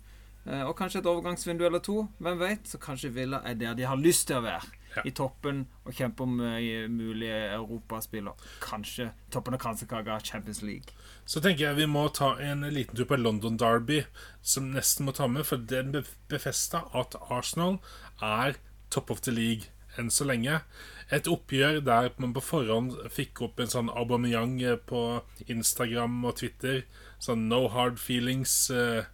Eh, 0.49 0.63
og 0.65 0.73
kanskje 0.79 1.03
et 1.03 1.09
overgangsvindu 1.11 1.67
eller 1.67 1.83
to. 1.85 2.07
Hvem 2.25 2.39
vet? 2.41 2.65
Så 2.71 2.81
kanskje 2.81 3.11
Villa 3.13 3.43
er 3.45 3.59
der 3.61 3.75
de 3.77 3.85
har 3.85 4.01
lyst 4.01 4.29
til 4.31 4.39
å 4.41 4.45
være. 4.47 4.77
Ja. 4.97 5.03
I 5.07 5.13
toppen 5.15 5.61
og 5.87 5.93
kjempe 5.95 6.25
om 6.25 6.41
eh, 6.43 6.89
mulige 6.91 7.37
europaspiller. 7.55 8.33
Kanskje 8.65 9.11
toppen 9.31 9.55
av 9.55 9.61
kransekaka 9.63 10.17
Champions 10.27 10.63
League. 10.67 10.97
Så 11.29 11.43
tenker 11.45 11.69
jeg 11.69 11.77
vi 11.83 11.87
må 11.93 12.07
ta 12.17 12.33
en 12.43 12.65
liten 12.73 12.97
tur 12.99 13.07
på 13.13 13.21
London 13.21 13.59
Derby, 13.61 14.01
som 14.43 14.73
nesten 14.73 15.07
må 15.07 15.13
ta 15.15 15.29
med, 15.31 15.45
for 15.47 15.61
den 15.61 15.93
be- 15.95 16.03
befesta 16.33 16.87
at 16.97 17.15
Arsenal 17.29 17.77
er 18.25 18.57
top 18.91 19.13
of 19.15 19.21
the 19.23 19.31
league 19.37 19.69
enn 19.99 20.09
så 20.11 20.25
lenge. 20.27 20.63
Et 21.11 21.27
oppgjør 21.27 21.81
der 21.83 22.11
man 22.23 22.35
på 22.37 22.43
forhånd 22.45 22.95
fikk 23.11 23.43
opp 23.47 23.61
en 23.61 23.71
sånn 23.73 23.91
Aubameyang 23.91 24.61
eh, 24.63 24.77
på 24.79 25.23
Instagram 25.51 26.21
og 26.29 26.37
Twitter. 26.39 26.85
Sånn 27.23 27.49
no 27.51 27.65
hard 27.75 27.99
feelings. 27.99 28.55
Eh, 28.71 29.09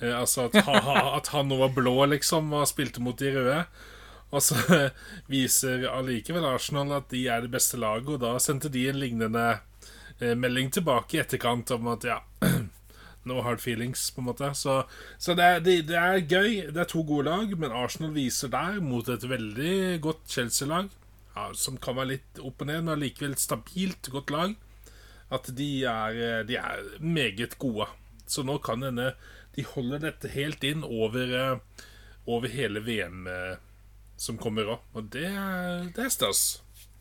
eh, 0.00 0.14
altså 0.14 0.48
at, 0.48 0.58
ha, 0.66 0.80
ha, 0.82 0.96
at 1.16 1.30
han 1.34 1.50
nå 1.50 1.60
var 1.62 1.76
blå, 1.76 1.94
liksom, 2.10 2.50
og 2.56 2.66
spilte 2.70 3.04
mot 3.04 3.18
de 3.18 3.30
røde. 3.36 3.60
Og 4.34 4.42
så 4.42 4.58
viser 5.32 5.86
allikevel 5.90 6.46
Arsenal 6.48 6.96
at 6.98 7.10
de 7.12 7.26
er 7.30 7.46
det 7.46 7.52
beste 7.54 7.78
laget, 7.80 8.16
og 8.16 8.24
da 8.24 8.36
sendte 8.42 8.72
de 8.72 8.88
en 8.90 8.98
lignende 9.00 9.46
eh, 10.18 10.34
melding 10.34 10.72
tilbake 10.74 11.16
i 11.18 11.22
etterkant 11.22 11.70
om 11.76 11.92
at 11.94 12.08
ja 12.10 12.20
No 13.26 13.40
hard 13.42 13.58
feelings, 13.58 14.04
på 14.14 14.22
en 14.22 14.28
måte. 14.28 14.52
Så, 14.54 14.84
så 15.18 15.34
det, 15.34 15.46
er, 15.46 15.62
det, 15.62 15.72
det 15.88 15.96
er 15.98 16.20
gøy. 16.22 16.50
Det 16.70 16.78
er 16.78 16.86
to 16.86 17.00
gode 17.02 17.26
lag, 17.26 17.56
men 17.58 17.74
Arsenal 17.74 18.12
viser 18.14 18.52
der 18.52 18.78
mot 18.78 19.08
et 19.10 19.24
veldig 19.26 19.98
godt 20.04 20.20
Chelsea-lag, 20.30 20.86
ja, 21.36 21.50
som 21.54 21.76
kan 21.82 21.98
være 21.98 22.14
litt 22.14 22.40
opp 22.40 22.64
og 22.64 22.70
ned, 22.70 22.82
men 22.86 22.94
allikevel 22.96 23.36
stabilt 23.38 24.10
godt 24.12 24.32
lag, 24.32 24.56
at 25.36 25.50
de 25.58 25.70
er, 25.84 26.20
eh, 26.26 26.42
de 26.48 26.56
er 26.58 26.84
meget 27.02 27.58
gode. 27.62 27.88
Så 28.26 28.42
nå 28.46 28.58
kan 28.64 28.82
denne 28.82 29.12
de 29.56 29.64
holder 29.64 30.02
dette 30.02 30.28
helt 30.34 30.64
inn 30.68 30.84
over, 30.84 31.32
eh, 31.32 31.84
over 32.26 32.52
hele 32.52 32.82
VM 32.84 33.26
eh, 33.30 33.56
som 34.20 34.38
kommer 34.40 34.68
òg. 34.76 34.84
Og 34.96 35.10
det, 35.14 35.28
det 35.96 36.08
er 36.08 36.12
stas 36.12 36.46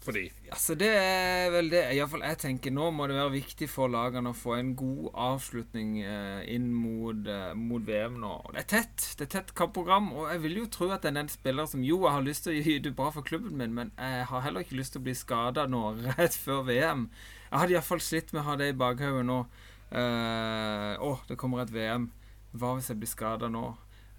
for 0.06 0.16
de. 0.18 0.24
Altså 0.54 0.76
Det 0.80 0.90
er 0.94 1.50
vel 1.54 1.70
det 1.74 1.82
Iallfall 1.96 2.24
jeg 2.26 2.40
tenker. 2.44 2.74
Nå 2.76 2.90
må 2.96 3.08
det 3.10 3.18
være 3.18 3.34
viktig 3.34 3.68
for 3.72 3.92
lagene 3.92 4.32
å 4.32 4.38
få 4.38 4.56
en 4.60 4.74
god 4.78 5.10
avslutning 5.28 5.98
eh, 6.04 6.42
inn 6.56 6.70
mot, 6.74 7.20
eh, 7.32 7.54
mot 7.58 7.86
VM 7.86 8.20
nå. 8.22 8.34
Det 8.54 8.64
er 8.64 8.70
tett. 8.76 9.08
Det 9.18 9.28
er 9.28 9.32
tett 9.38 9.54
kampprogram. 9.58 10.12
Og 10.16 10.30
jeg 10.32 10.44
vil 10.46 10.60
jo 10.62 10.68
tro 10.72 10.90
at 10.94 11.06
det 11.06 11.14
er 11.14 11.22
en 11.24 11.32
spiller 11.32 11.70
som 11.72 11.86
jo, 11.86 12.04
jeg 12.06 12.18
har 12.18 12.26
lyst 12.26 12.48
til 12.48 12.56
å 12.56 12.60
gi 12.60 12.78
det 12.86 12.96
bra 12.98 13.12
for 13.16 13.28
klubben 13.28 13.58
min, 13.60 13.74
men 13.76 13.94
jeg 13.98 14.28
har 14.32 14.46
heller 14.46 14.66
ikke 14.66 14.80
lyst 14.80 14.96
til 14.96 15.04
å 15.04 15.08
bli 15.08 15.16
skada 15.18 15.66
nå 15.70 15.86
rett 16.20 16.38
før 16.38 16.66
VM. 16.70 17.08
Jeg 17.50 17.62
hadde 17.62 17.78
iallfall 17.78 18.04
slitt 18.04 18.34
med 18.34 18.44
å 18.44 18.50
ha 18.50 18.60
det 18.60 18.74
i 18.74 18.78
bakhodet 18.78 19.26
nå. 19.26 19.42
Å, 19.86 20.02
uh, 20.02 21.04
oh, 21.06 21.20
det 21.30 21.38
kommer 21.40 21.62
et 21.62 21.72
VM. 21.72 22.10
Hva 22.56 22.74
hvis 22.76 22.90
jeg 22.92 23.00
blir 23.00 23.12
skada 23.12 23.48
nå? 23.52 23.70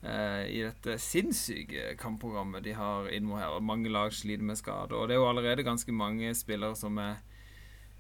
Eh, 0.03 0.43
i 0.51 0.61
dette 0.65 0.99
sinnssyke 1.03 1.95
kampprogrammet 2.01 2.65
de 2.67 2.75
har 2.77 3.09
innpå 3.13 3.41
her. 3.41 3.57
Og 3.57 3.65
mange 3.65 3.93
lag 3.93 4.13
sliter 4.13 4.45
med 4.45 4.61
skade. 4.61 4.97
Og 4.97 5.09
det 5.09 5.17
er 5.17 5.23
jo 5.23 5.31
allerede 5.31 5.67
ganske 5.67 5.93
mange 5.93 6.35
spillere 6.37 6.77
som 6.79 6.99
er 7.03 7.17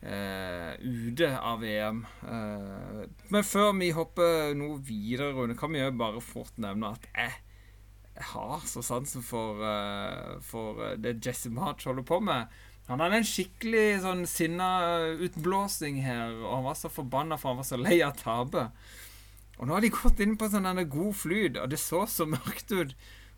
eh, 0.02 0.76
ute 0.80 1.30
av 1.38 1.60
VM. 1.60 2.04
Eh, 2.22 3.02
men 3.32 3.46
før 3.46 3.72
vi 3.78 3.90
hopper 3.96 4.54
noe 4.58 4.78
videre, 4.84 5.32
Rune, 5.36 5.56
kan 5.58 5.72
vi 5.72 5.82
jo 5.82 5.90
bare 5.96 6.22
fort 6.24 6.56
nevne 6.62 6.94
at 6.96 7.10
jeg, 7.14 7.42
har 8.16 8.62
så 8.64 8.80
sansen 8.80 9.20
for, 9.20 9.60
eh, 9.60 10.38
for 10.40 10.80
eh, 10.84 10.94
det 10.96 11.18
Jesse 11.20 11.50
March 11.52 11.84
holder 11.84 12.06
på 12.06 12.20
med. 12.24 12.52
Han 12.86 13.02
hadde 13.02 13.18
en 13.20 13.26
skikkelig 13.26 14.00
sånn 14.04 14.22
sinna 14.30 14.68
utblåsning 15.26 15.98
her, 16.04 16.36
og 16.38 16.52
han 16.54 16.68
var 16.68 16.78
så 16.78 16.88
forbanna 16.92 17.36
for 17.36 17.50
han 17.52 17.60
var 17.60 17.66
så 17.68 17.78
lei 17.80 17.98
av 18.06 18.14
tapet. 18.16 18.70
Og 19.56 19.66
nå 19.66 19.76
har 19.76 19.84
de 19.84 19.92
gått 19.94 20.20
inn 20.20 20.36
på 20.36 20.50
sånn 20.52 20.68
en 20.68 20.82
god 20.90 21.14
flyt, 21.16 21.56
og 21.60 21.70
det 21.72 21.80
så 21.80 22.04
så 22.10 22.26
mørkt 22.28 22.72
ut 22.72 22.94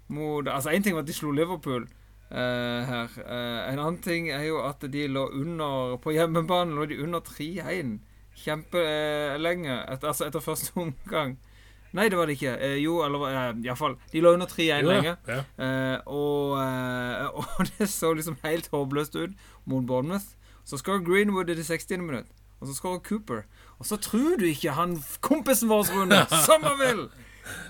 mot 0.08 0.48
Altså, 0.48 0.72
én 0.72 0.82
ting 0.82 0.96
var 0.96 1.04
at 1.04 1.10
de 1.10 1.16
slo 1.16 1.30
Liverpool 1.36 1.84
uh, 1.84 2.80
her. 2.88 3.12
Uh, 3.22 3.60
en 3.68 3.78
annen 3.78 4.00
ting 4.02 4.30
er 4.32 4.48
jo 4.48 4.62
at 4.64 4.82
de 4.82 5.06
lå 5.06 5.26
under 5.36 5.98
På 6.02 6.14
hjemmebane 6.16 6.74
lå 6.74 6.88
de 6.88 6.98
under 7.04 7.20
3-1 7.20 7.98
kjempelenge. 8.38 9.76
Et, 9.92 10.04
altså 10.04 10.28
etter 10.28 10.42
første 10.42 10.72
omgang. 10.78 11.36
Nei, 11.96 12.08
det 12.12 12.18
var 12.18 12.28
det 12.28 12.36
ikke. 12.36 12.54
Eh, 12.60 12.76
jo, 12.82 12.98
eller 13.04 13.24
eh, 13.28 13.60
iallfall. 13.64 13.96
De 14.12 14.20
lå 14.20 14.34
under 14.36 14.46
3-1 14.46 14.84
lenge. 14.86 15.14
ja. 15.26 15.38
Eh, 15.56 15.96
og, 16.06 16.58
eh, 16.60 17.38
og 17.38 17.70
det 17.78 17.88
så 17.90 18.12
liksom 18.14 18.36
helt 18.44 18.68
håpløst 18.72 19.16
ut 19.16 19.32
mot 19.64 19.86
Bournemouth. 19.86 20.36
Så 20.68 20.78
skårer 20.78 21.04
Greenwood 21.06 21.50
i 21.50 21.56
det 21.56 21.64
60. 21.66 21.96
minutt. 22.04 22.28
Og 22.60 22.68
så 22.68 22.74
skårer 22.74 23.02
Cooper. 23.06 23.44
Og 23.78 23.86
så 23.86 23.96
tror 24.02 24.36
du 24.40 24.46
ikke 24.48 24.74
han 24.74 24.96
kompisen 25.24 25.70
vår, 25.70 25.90
Rune, 25.94 26.22
Sommervill! 26.46 27.06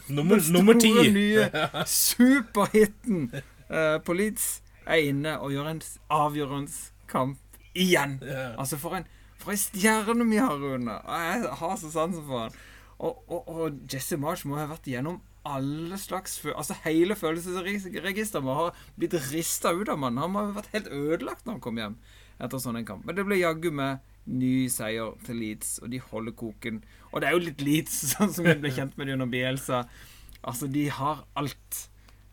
Nummer, 0.08 0.40
Den 0.40 0.52
nummer 0.52 0.74
ti. 0.80 0.90
store, 0.90 1.10
nye 1.12 1.66
superhiten 1.86 3.28
uh, 3.70 4.00
på 4.02 4.16
Leeds 4.18 4.48
er 4.88 5.04
inne 5.10 5.36
og 5.38 5.52
gjør 5.52 5.68
en 5.70 5.82
avgjørende 6.10 6.72
kamp 7.08 7.60
igjen. 7.78 8.18
Yeah. 8.24 8.56
Altså, 8.58 8.78
for 8.80 8.96
en, 8.98 9.06
for 9.38 9.54
en 9.54 9.60
stjerne 9.60 10.26
vi 10.30 10.40
har, 10.40 10.56
Rune. 10.58 10.96
Jeg 11.06 11.52
har 11.60 11.76
så 11.76 11.92
sansen 11.92 12.24
for 12.26 12.46
han. 12.46 12.58
Og, 12.98 13.22
og, 13.30 13.48
og 13.48 13.78
Jesse 13.92 14.16
March 14.18 14.42
må 14.48 14.58
ha 14.58 14.66
vært 14.66 14.88
igjennom 14.90 15.20
alle 15.48 15.96
slags 16.00 16.40
Altså 16.50 16.74
hele 16.82 17.14
følelsesregisteret 17.16 18.44
må 18.44 18.56
ha 18.58 18.64
blitt 18.98 19.14
rista 19.30 19.70
ut 19.72 19.88
av 19.88 20.00
mannen. 20.00 20.20
Han 20.24 20.34
må 20.34 20.42
ha 20.48 20.56
vært 20.56 20.74
helt 20.74 20.90
ødelagt 20.90 21.46
når 21.46 21.56
han 21.56 21.62
kom 21.64 21.78
hjem 21.78 21.94
etter 22.38 22.60
sånn 22.62 22.78
en 22.80 22.86
kamp. 22.86 23.06
Men 23.06 23.16
det 23.18 23.24
ble 23.26 23.38
jaggu 23.40 23.70
med 23.74 24.02
ny 24.28 24.68
seier 24.72 25.16
til 25.26 25.40
Leeds, 25.42 25.78
og 25.82 25.92
de 25.92 26.00
holder 26.10 26.36
koken. 26.38 26.82
Og 27.12 27.20
det 27.20 27.28
er 27.28 27.36
jo 27.36 27.44
litt 27.44 27.64
Leeds, 27.64 28.00
sånn 28.14 28.32
som 28.34 28.48
vi 28.48 28.56
ble 28.60 28.72
kjent 28.74 28.98
med 28.98 29.08
det 29.08 29.16
under 29.18 29.30
Bielsa. 29.32 29.84
Altså, 30.42 30.68
de 30.70 30.88
har 30.92 31.24
alt 31.38 31.84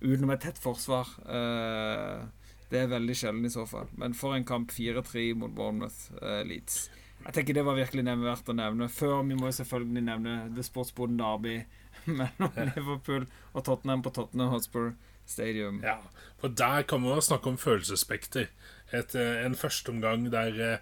utenom 0.02 0.34
et 0.36 0.44
tett 0.46 0.60
forsvar. 0.62 1.10
Eh, 1.26 2.26
det 2.70 2.82
er 2.82 2.92
veldig 2.92 3.16
sjelden 3.18 3.48
i 3.48 3.54
så 3.54 3.66
fall. 3.70 3.90
Men 4.00 4.16
for 4.18 4.36
en 4.36 4.46
kamp 4.48 4.74
4-3 4.74 5.32
mot 5.40 5.54
Bournemouth 5.56 6.12
eh, 6.22 6.44
Leeds. 6.48 6.86
Jeg 7.26 7.34
tenker 7.34 7.58
det 7.58 7.66
var 7.66 7.78
virkelig 7.78 8.06
verdt 8.22 8.52
å 8.52 8.58
nevne. 8.58 8.90
Før 8.92 9.24
vi 9.26 9.38
må 9.38 9.50
jo 9.50 9.58
selvfølgelig 9.60 10.06
nevne 10.06 10.38
The 10.54 10.66
Sportsboden 10.66 11.18
Derby 11.22 11.58
mellom 12.20 12.72
Liverpool 12.76 13.26
og 13.54 13.66
Tottenham 13.66 14.04
på 14.06 14.14
Tottenham 14.14 14.54
Hotspur 14.54 14.94
Stadium. 15.26 15.80
Ja, 15.82 15.98
for 16.38 16.54
der 16.54 16.84
kan 16.86 17.02
man 17.02 17.22
snakke 17.22 17.50
om 17.50 17.58
følelsesspekter. 17.58 18.52
Et, 18.94 19.16
eh, 19.16 19.46
en 19.46 19.58
førsteomgang 19.58 20.28
der, 20.34 20.82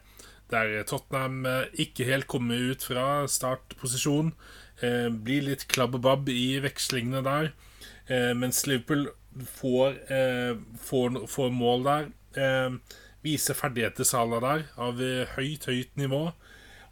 der 0.51 0.83
Tottenham 0.87 1.45
eh, 1.45 1.69
ikke 1.85 2.07
helt 2.07 2.27
kommer 2.31 2.59
ut 2.71 2.85
fra 2.85 3.25
startposisjon. 3.29 4.33
Eh, 4.83 5.09
blir 5.09 5.47
litt 5.47 5.67
klabb 5.71 5.97
og 5.97 6.03
babb 6.05 6.31
i 6.33 6.59
vekslingene 6.63 7.23
der. 7.25 7.51
Eh, 8.07 8.31
mens 8.37 8.65
Liverpool 8.67 9.07
får, 9.33 9.95
får, 10.77 11.15
får 11.25 11.53
mål 11.57 11.87
der. 11.87 12.75
Viser 13.25 13.57
ferdigheter 13.57 14.05
Sala 14.05 14.37
der 14.43 14.67
av 14.77 14.99
høyt, 15.33 15.65
høyt 15.65 15.95
nivå. 15.97 16.27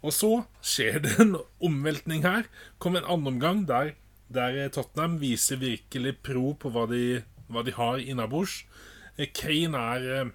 Og 0.02 0.14
så 0.16 0.30
skjer 0.58 0.98
det 1.04 1.12
en 1.22 1.36
omveltning 1.62 2.24
her. 2.26 2.48
Kom 2.82 2.98
en 2.98 3.06
annen 3.06 3.36
omgang 3.36 3.62
der, 3.68 3.92
der 4.26 4.58
Tottenham 4.74 5.20
viser 5.22 5.60
virkelig 5.62 6.16
pro 6.26 6.56
på 6.58 6.72
hva 6.74 6.88
de, 6.90 7.20
hva 7.46 7.62
de 7.62 7.76
har 7.76 8.02
innabords. 8.02 8.64
Kane 9.38 9.78
er 9.78 10.32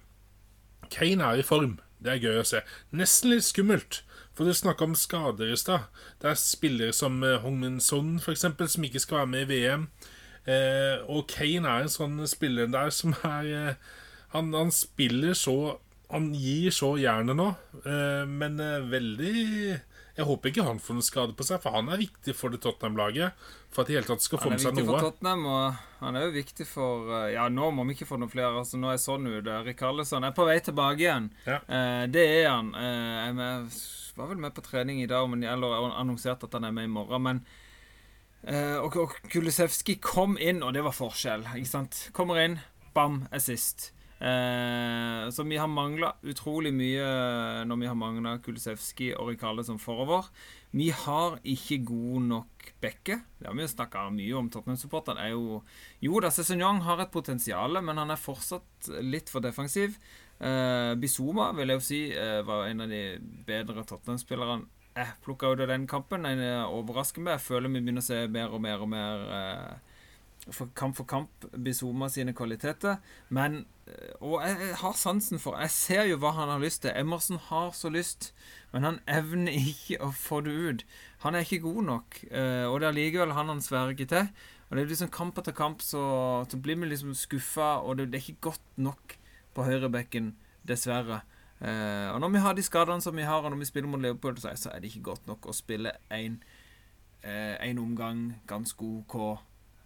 Kane 0.88 1.28
er 1.28 1.42
i 1.42 1.44
form. 1.44 1.76
Det 2.02 2.12
er 2.14 2.22
gøy 2.22 2.40
å 2.42 2.46
se. 2.46 2.62
Nesten 2.94 3.34
litt 3.34 3.46
skummelt. 3.46 4.02
For 4.38 4.46
du 4.46 4.54
snakka 4.54 4.86
om 4.86 4.94
skader 4.94 5.50
i 5.50 5.58
stad. 5.58 5.88
Det 6.22 6.30
er 6.30 6.38
spillere 6.38 6.94
som 6.94 7.16
Hongmin 7.18 7.40
Hong-Min 7.42 7.80
Son, 7.82 8.12
eksempel, 8.22 8.68
som 8.70 8.84
ikke 8.86 9.02
skal 9.02 9.24
være 9.24 9.30
med 9.32 9.48
i 9.48 9.48
VM. 9.50 9.88
Eh, 10.48 11.02
og 11.10 11.26
Kane 11.28 11.66
er 11.66 11.84
en 11.84 11.90
sånn 11.92 12.22
spiller 12.30 12.70
der 12.70 12.92
som 12.94 13.16
er 13.26 13.48
eh, 13.50 13.80
han, 14.32 14.52
han 14.54 14.72
spiller 14.72 15.36
så 15.36 15.78
Han 16.08 16.30
gir 16.32 16.72
så 16.72 16.94
jernet 16.96 17.36
nå, 17.36 17.50
eh, 17.84 18.22
men 18.24 18.54
eh, 18.64 18.86
veldig 18.88 19.74
Jeg 20.18 20.26
håper 20.26 20.50
ikke 20.50 20.64
han 20.66 20.80
får 20.82 20.96
noen 20.98 21.06
skade 21.06 21.34
på 21.38 21.44
seg, 21.46 21.60
for 21.62 21.76
han 21.76 21.88
er 21.94 22.00
viktig 22.00 22.32
for 22.34 22.50
det 22.50 22.58
Tottenham-laget. 22.64 23.44
For 23.70 23.84
at 23.84 23.90
de 23.90 23.94
i 23.94 23.98
hele 24.00 24.08
tatt 24.08 24.24
skal 24.24 24.40
få 24.42 24.50
med 24.50 24.58
seg 24.58 24.74
noe. 24.74 24.82
Han 24.82 24.82
er 24.82 24.88
viktig 24.88 24.90
for. 24.90 25.04
Tottenham, 25.12 25.44
og 25.46 26.02
han 26.02 26.18
er 26.18 26.24
jo 26.26 26.32
viktig 26.34 26.66
for 26.66 27.12
eh, 27.20 27.28
Ja, 27.36 27.44
nå 27.54 27.68
må 27.76 27.84
vi 27.86 27.94
ikke 27.94 28.08
få 28.08 28.18
noen 28.18 28.32
flere. 28.32 28.50
Altså, 28.58 28.80
nå 28.82 28.90
er 28.90 28.98
sånn 28.98 29.28
ute. 29.30 29.60
Rikarlison 29.68 30.26
er 30.26 30.34
på 30.34 30.46
vei 30.48 30.56
tilbake 30.66 31.04
igjen. 31.04 31.28
Ja. 31.46 31.60
Eh, 31.62 32.02
det 32.10 32.24
er 32.40 32.48
han. 32.50 32.72
Eh, 32.74 33.28
jeg 33.28 33.38
var 34.18 34.32
vel 34.32 34.42
med 34.42 34.56
på 34.56 34.64
trening 34.66 34.98
i 35.04 35.06
dag, 35.10 35.28
men, 35.30 35.46
eller 35.46 35.76
har 35.78 35.94
annonsert 36.02 36.42
at 36.48 36.58
han 36.58 36.66
er 36.66 36.74
med 36.74 36.88
i 36.88 36.92
morgen. 36.96 37.22
Men 37.28 37.44
eh, 38.42 38.74
Og, 38.82 38.96
og 38.98 39.14
Kulisevskij 39.30 40.00
kom 40.02 40.34
inn, 40.42 40.64
og 40.66 40.74
det 40.74 40.82
var 40.82 40.96
forskjell. 40.98 41.46
Ikke 41.60 41.70
sant? 41.70 42.08
Kommer 42.16 42.42
inn, 42.42 42.58
bam, 42.96 43.22
assist. 43.30 43.92
Eh, 44.18 45.30
så 45.30 45.44
vi 45.46 45.58
har 45.60 45.70
mangla 45.70 46.12
utrolig 46.26 46.72
mye 46.74 47.04
når 47.68 47.80
vi 47.82 47.90
har 47.90 47.98
mangla 47.98 48.38
Kulisevskij 48.42 49.12
og 49.14 49.30
Rikarlison 49.32 49.78
forover. 49.78 50.30
Vi 50.74 50.90
har 50.90 51.38
ikke 51.46 51.80
god 51.86 52.22
nok 52.28 52.70
bekke. 52.82 53.20
Det 53.38 53.48
har 53.48 53.54
vi 53.56 53.64
jo 53.64 53.72
snakka 53.74 54.08
mye 54.14 54.38
om. 54.38 54.48
Tottenham-supporterne 54.50 55.26
er 55.26 55.36
jo 55.36 55.60
Jo 56.04 56.20
da, 56.20 56.32
Cézignon 56.34 56.82
har 56.86 57.00
et 57.02 57.12
potensial, 57.14 57.80
men 57.82 57.98
han 57.98 58.10
er 58.10 58.20
fortsatt 58.20 58.90
litt 59.02 59.30
for 59.30 59.40
defensiv. 59.44 59.98
Eh, 60.38 60.94
Bizuma 60.98 61.52
vil 61.56 61.72
jeg 61.72 61.80
jo 61.80 61.86
si 61.86 62.02
eh, 62.14 62.42
var 62.46 62.68
en 62.68 62.84
av 62.84 62.90
de 62.90 63.04
bedre 63.46 63.86
Tottenham-spillerne 63.86 64.66
jeg 64.98 65.18
plukka 65.22 65.52
ut 65.52 65.60
av 65.62 65.70
den 65.70 65.86
kampen. 65.86 66.26
En 66.26 66.40
eh, 66.42 66.74
overrasker 66.74 67.22
meg. 67.22 67.38
Jeg 67.38 67.46
føler 67.46 67.70
vi 67.70 67.82
begynner 67.82 68.02
å 68.02 68.08
se 68.08 68.24
mer 68.34 68.54
og 68.54 68.62
mer 68.64 68.82
og 68.82 68.90
mer 68.90 69.24
eh, 69.38 69.98
for 70.48 70.70
kamp 70.78 70.96
for 70.98 71.08
kamp 71.08 71.48
Bizuma 71.54 72.08
sine 72.12 72.34
kvaliteter. 72.36 72.98
Men 73.34 73.60
eh, 73.62 73.66
Og 74.20 74.42
jeg, 74.42 74.74
har 74.80 74.94
sansen 74.98 75.40
for 75.40 75.58
Jeg 75.60 75.70
ser 75.70 76.08
jo 76.08 76.18
hva 76.20 76.32
han 76.36 76.50
har 76.52 76.62
lyst 76.62 76.82
til. 76.82 76.92
Emerson 76.96 77.40
har 77.48 77.70
så 77.76 77.90
lyst, 77.92 78.32
men 78.72 78.86
han 78.86 79.00
evner 79.08 79.54
ikke 79.54 80.00
å 80.04 80.10
få 80.14 80.40
det 80.46 80.54
ut. 80.54 80.84
Han 81.24 81.34
er 81.34 81.46
ikke 81.46 81.64
god 81.66 81.82
nok, 81.86 82.20
eh, 82.30 82.66
og 82.68 82.80
det 82.80 82.88
er 82.88 82.98
likevel 82.98 83.34
han 83.36 83.52
han 83.54 83.64
sverger 83.64 84.10
til. 84.10 84.30
Og 84.68 84.76
det 84.76 84.82
er 84.82 84.90
liksom 84.90 85.12
Kamp 85.14 85.38
etter 85.40 85.56
kamp 85.56 85.80
så, 85.80 86.02
så 86.44 86.60
blir 86.60 86.76
vi 86.76 86.90
liksom 86.90 87.14
skuffa, 87.16 87.78
og 87.80 87.98
det, 87.98 88.10
det 88.12 88.20
er 88.20 88.26
ikke 88.26 88.50
godt 88.50 88.68
nok 88.76 89.16
på 89.56 89.64
høyrebekken, 89.64 90.34
dessverre. 90.68 91.22
Eh, 91.58 92.08
og 92.12 92.20
når 92.20 92.34
vi 92.34 92.42
har 92.44 92.54
de 92.54 92.62
skadene 92.62 93.02
som 93.02 93.16
vi 93.16 93.26
har, 93.26 93.40
og 93.40 93.50
når 93.50 93.62
vi 93.62 93.70
spiller 93.70 93.90
mot 93.90 94.02
Liverpool, 94.02 94.36
så 94.38 94.52
er 94.70 94.82
det 94.82 94.92
ikke 94.92 95.08
godt 95.10 95.30
nok 95.30 95.48
å 95.48 95.56
spille 95.56 95.96
én 96.12 97.80
omgang 97.80 98.28
ganske 98.46 98.84
OK. 98.84 99.16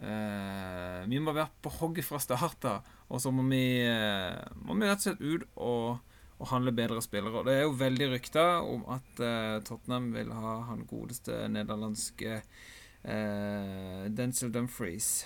Eh, 0.03 1.03
vi 1.07 1.21
må 1.23 1.35
være 1.35 1.51
på 1.63 1.71
hogget 1.79 2.07
fra 2.07 2.19
start 2.23 2.67
av, 2.67 2.89
og 3.09 3.23
så 3.23 3.31
må 3.35 3.45
vi, 3.47 3.85
eh, 3.87 4.41
må 4.67 4.75
vi 4.75 4.89
rett 4.89 4.99
og 4.99 5.07
slett 5.07 5.23
ut 5.23 5.45
og, 5.55 6.01
og 6.41 6.51
handle 6.51 6.75
bedre 6.75 7.03
spillere. 7.05 7.39
Og 7.39 7.47
Det 7.47 7.55
er 7.55 7.65
jo 7.69 7.77
veldig 7.79 8.11
rykter 8.17 8.67
om 8.67 8.83
at 8.91 9.23
eh, 9.23 9.61
Tottenham 9.69 10.11
vil 10.17 10.35
ha 10.35 10.57
han 10.73 10.87
godeste 10.91 11.45
nederlandske 11.55 12.41
eh, 12.41 14.05
Denzil 14.11 14.53
Dumfries. 14.55 15.25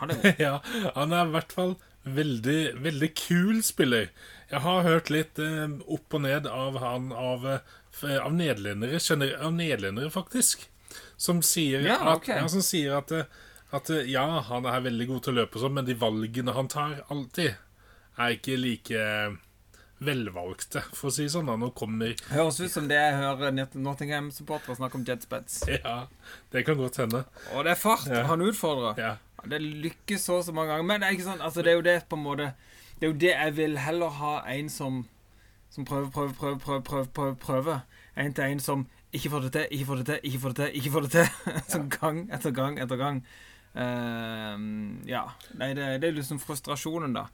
Han 0.00 0.10
er 0.10 0.34
ja, 0.48 0.58
han 0.96 1.14
er 1.14 1.28
i 1.28 1.36
hvert 1.36 1.54
fall 1.54 1.76
veldig, 2.04 2.60
veldig 2.84 3.10
kul 3.16 3.62
spiller. 3.64 4.10
Jeg 4.50 4.60
har 4.66 4.84
hørt 4.86 5.10
litt 5.12 5.38
eh, 5.38 5.70
opp 5.86 6.18
og 6.18 6.24
ned 6.26 6.50
av 6.50 6.78
han 6.82 7.10
av, 7.14 7.46
av 8.02 8.34
nederlendere, 8.34 9.00
av 9.38 9.54
nederlendere 9.54 10.12
faktisk, 10.12 10.68
som 11.16 11.42
sier 11.46 11.86
Ja, 11.86 12.00
at, 12.14 12.28
ja, 12.28 12.44
som 12.50 12.62
sier 12.64 12.98
at, 12.98 13.14
eh, 13.14 13.30
at 13.74 13.90
eh, 13.90 14.06
ja, 14.12 14.24
han 14.48 14.66
er 14.70 14.84
veldig 14.84 15.06
god 15.10 15.22
til 15.26 15.34
å 15.34 15.38
løpe 15.42 15.60
sånn, 15.62 15.74
men 15.78 15.86
de 15.88 15.96
valgene 15.98 16.54
han 16.56 16.68
tar 16.72 17.00
alltid, 17.10 17.54
er 18.18 18.36
ikke 18.36 18.56
like 18.60 18.94
eh, 19.00 19.34
velvalgte, 20.04 20.82
for 20.94 21.08
å 21.10 21.14
si 21.14 21.26
sånn. 21.30 21.48
Nå 21.60 21.70
kommer 21.76 22.14
Høres 22.30 22.58
ut 22.60 22.72
som 22.72 22.88
det 22.90 22.98
jeg 22.98 23.16
hører 23.20 23.54
Nott- 23.54 23.76
Nottingham-supportere 23.78 24.76
snakke 24.78 24.98
om 25.00 25.06
jetspets. 25.08 25.62
Ja, 25.78 26.06
det 26.52 26.64
kan 26.66 26.78
godt 26.80 26.98
hende. 27.02 27.24
Og 27.54 27.64
det 27.64 27.74
er 27.76 27.80
fart 27.80 28.06
Ja. 28.10 28.24
han 28.30 28.42
utfordrer. 28.44 28.98
Ja. 29.00 29.14
Det 29.44 29.58
lykkes 29.60 30.22
så 30.24 30.38
så 30.42 30.52
mange 30.56 30.72
ganger. 30.72 30.86
Men 30.88 31.00
det 31.02 31.08
er 31.08 31.16
ikke 31.18 31.28
sånn, 31.30 31.42
altså 31.44 31.62
det 31.64 31.72
er 31.74 31.78
jo 31.78 31.84
det 31.84 31.96
på 32.08 32.16
en 32.16 32.22
måte 32.24 32.46
Det 32.96 33.04
er 33.04 33.10
jo 33.10 33.18
det 33.20 33.32
jeg 33.34 33.54
vil 33.58 33.74
heller 33.82 34.08
ha 34.20 34.34
en 34.48 34.68
som 34.72 35.02
Som 35.74 35.84
prøver, 35.84 36.06
prøver, 36.14 36.32
prøver, 36.38 36.58
prøver, 36.62 36.80
prøver, 36.86 37.08
prøver, 37.12 37.34
prøver. 37.42 37.80
En 38.16 38.32
til 38.32 38.44
en 38.44 38.60
som 38.62 38.86
ikke 39.14 39.30
får 39.30 39.40
det 39.46 39.50
til, 39.52 39.66
ikke 39.74 39.86
får 39.88 39.96
det 40.00 40.06
til, 40.06 40.20
ikke 40.28 40.38
får 40.42 40.52
det 40.52 40.56
til, 40.60 40.76
ikke 40.78 40.90
får 40.94 41.04
det 41.06 41.10
til. 41.10 41.50
Sånn 41.72 41.88
gang 41.90 42.20
etter 42.34 42.54
gang 42.54 42.78
etter 42.82 42.98
gang. 42.98 43.18
Ehm, 43.74 45.02
ja. 45.08 45.26
Nei, 45.58 45.72
det, 45.74 45.90
det 46.02 46.10
er 46.10 46.16
liksom 46.18 46.40
frustrasjonen, 46.42 47.14
da. 47.16 47.26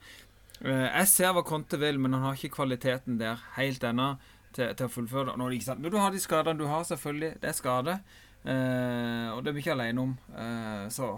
Eh, 0.61 0.87
jeg 0.87 1.09
ser 1.09 1.33
hva 1.35 1.45
Conte 1.45 1.79
vil, 1.81 1.99
men 2.01 2.15
han 2.17 2.27
har 2.27 2.37
ikke 2.37 2.57
kvaliteten 2.59 3.19
der 3.21 3.41
helt 3.57 3.83
ennå 3.87 4.13
til, 4.55 4.73
til 4.75 4.87
å 4.87 4.91
fullføre 4.91 5.31
det. 5.31 5.37
Nå? 5.41 5.49
Men 5.77 5.89
du 5.89 5.97
har 6.01 6.13
de 6.13 6.21
skadene 6.21 6.61
du 6.61 6.67
har, 6.69 6.85
selvfølgelig. 6.87 7.35
Det 7.41 7.51
er 7.51 7.57
skade. 7.57 7.97
Eh, 8.41 9.27
og 9.33 9.43
det 9.43 9.51
er 9.51 9.57
vi 9.57 9.65
ikke 9.65 9.75
alene 9.77 10.07
om. 10.07 10.15
Eh, 10.33 10.85
så 10.93 11.15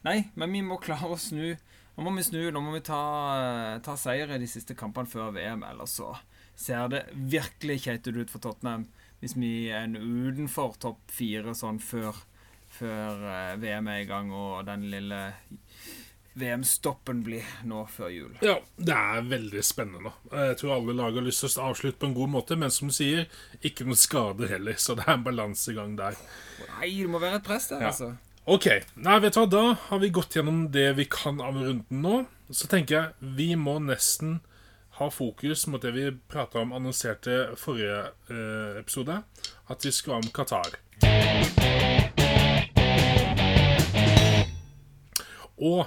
Nei, 0.00 0.30
men 0.40 0.54
vi 0.54 0.62
må 0.64 0.78
klare 0.80 1.12
å 1.12 1.18
snu. 1.20 1.52
Nå 1.96 2.04
må 2.06 2.14
vi 2.16 2.24
snu. 2.24 2.40
Nå 2.54 2.62
må 2.64 2.72
vi 2.72 2.84
ta, 2.86 3.00
ta 3.84 3.96
seier 4.00 4.32
i 4.32 4.40
de 4.40 4.48
siste 4.48 4.76
kampene 4.78 5.10
før 5.10 5.34
VM. 5.36 5.66
Ellers 5.68 5.98
så 6.00 6.14
ser 6.56 6.88
det 6.92 7.02
virkelig 7.14 7.82
keitete 7.84 8.24
ut 8.24 8.32
for 8.32 8.42
Tottenham 8.44 8.88
hvis 9.20 9.36
vi 9.36 9.68
er 9.68 9.84
utenfor 9.92 10.78
topp 10.80 11.12
fire 11.12 11.52
sånn 11.56 11.76
før, 11.84 12.16
før 12.80 13.24
eh, 13.30 13.54
VM 13.62 13.88
er 13.92 14.02
i 14.02 14.08
gang 14.08 14.32
og 14.34 14.64
den 14.66 14.88
lille 14.90 15.20
VM-stoppen 16.40 17.22
blir 17.26 17.44
nå 17.68 17.82
før 17.90 18.10
jul? 18.14 18.34
Ja, 18.44 18.54
det 18.78 18.94
er 18.96 19.24
veldig 19.28 19.62
spennende. 19.66 20.12
Jeg 20.30 20.56
tror 20.60 20.76
alle 20.76 20.94
lag 20.96 21.16
har 21.18 21.26
lyst 21.26 21.42
til 21.44 21.50
å 21.60 21.66
avslutte 21.70 21.98
på 22.00 22.08
en 22.10 22.14
god 22.16 22.30
måte, 22.36 22.56
men 22.56 22.70
som 22.72 22.88
du 22.88 22.94
sier, 22.96 23.26
ikke 23.66 23.84
noen 23.88 23.98
skader 23.98 24.52
heller, 24.54 24.78
så 24.80 24.94
det 24.96 25.04
er 25.08 25.16
en 25.18 25.26
balansegang 25.26 25.96
der. 25.98 26.16
Nei, 26.78 26.92
det 27.02 27.08
må 27.10 27.20
være 27.22 27.40
et 27.42 27.48
press 27.48 27.68
der, 27.72 27.82
Ja. 27.82 27.90
altså. 27.92 28.12
Ok, 28.50 28.66
nei, 28.96 29.18
vet 29.20 29.34
du 29.36 29.40
hva, 29.42 29.48
da 29.52 29.64
har 29.90 29.98
vi 30.02 30.08
gått 30.16 30.34
gjennom 30.38 30.62
det 30.72 30.86
vi 30.96 31.04
kan 31.12 31.42
av 31.44 31.58
runden 31.60 32.00
nå. 32.02 32.22
Så 32.50 32.66
tenker 32.72 32.96
jeg 32.96 33.34
vi 33.36 33.50
må 33.54 33.76
nesten 33.84 34.38
ha 34.98 35.10
fokus 35.12 35.66
mot 35.70 35.82
det 35.84 35.92
vi 35.94 36.08
prata 36.32 36.62
om 36.64 36.72
annonserte 36.74 37.56
forrige 37.60 38.00
eh, 38.32 38.80
episode. 38.80 39.20
At 39.70 39.84
vi 39.86 39.92
skal 39.94 40.18
om 40.22 40.30
Qatar. 40.34 40.80
Og 45.60 45.86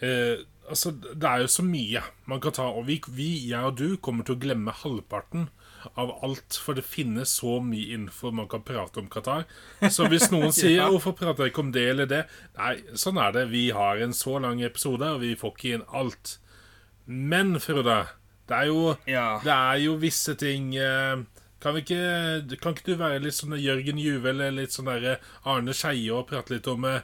eh, 0.00 0.40
Altså, 0.72 0.92
det 0.94 1.26
er 1.26 1.40
jo 1.42 1.48
så 1.50 1.64
mye 1.66 2.00
man 2.30 2.40
kan 2.40 2.54
ta, 2.54 2.68
og 2.70 2.86
vi, 2.86 2.94
vi, 3.10 3.26
jeg 3.50 3.66
og 3.66 3.74
du, 3.80 3.96
kommer 4.00 4.24
til 4.24 4.36
å 4.36 4.40
glemme 4.40 4.72
halvparten 4.78 5.48
av 5.98 6.12
alt, 6.22 6.54
for 6.62 6.78
det 6.78 6.84
finnes 6.86 7.32
så 7.40 7.56
mye 7.60 7.96
info 7.96 8.30
man 8.30 8.46
kan 8.48 8.62
prate 8.64 9.02
om 9.02 9.08
Qatar. 9.10 9.42
Så 9.90 10.06
hvis 10.08 10.28
noen 10.32 10.54
sier 10.56 10.76
Ja. 10.78 10.86
'Hvorfor 10.88 11.16
prater 11.18 11.44
jeg 11.44 11.52
ikke 11.52 11.64
om 11.66 11.72
det 11.74 11.84
eller 11.90 12.06
det?' 12.06 12.22
Nei, 12.56 12.76
sånn 12.94 13.18
er 13.18 13.34
det. 13.34 13.48
Vi 13.50 13.64
har 13.74 13.98
en 13.98 14.14
så 14.16 14.38
lang 14.38 14.62
episode, 14.62 15.02
og 15.02 15.20
vi 15.20 15.34
får 15.36 15.52
ikke 15.56 15.74
inn 15.74 15.84
alt. 15.90 16.38
Men, 17.06 17.58
Frode, 17.60 17.98
det 18.48 18.56
er 18.56 18.70
jo, 18.70 18.96
Ja. 19.10 19.40
det 19.42 19.52
er 19.52 19.82
jo 19.82 19.96
visse 19.98 20.34
ting 20.38 20.76
eh, 20.76 21.24
kan, 21.60 21.74
vi 21.74 21.82
ikke, 21.82 22.56
kan 22.62 22.72
ikke 22.74 22.86
du 22.86 22.94
være 23.02 23.20
litt 23.22 23.34
sånn 23.34 23.58
Jørgen 23.58 23.98
Juve 23.98 24.30
eller 24.30 24.54
litt 24.54 24.72
sånn 24.74 24.86
der 24.86 25.18
Arne 25.44 25.74
Skeie 25.74 26.14
og 26.14 26.28
prate 26.30 26.54
litt 26.54 26.70
om, 26.70 26.84
eh, 26.84 27.02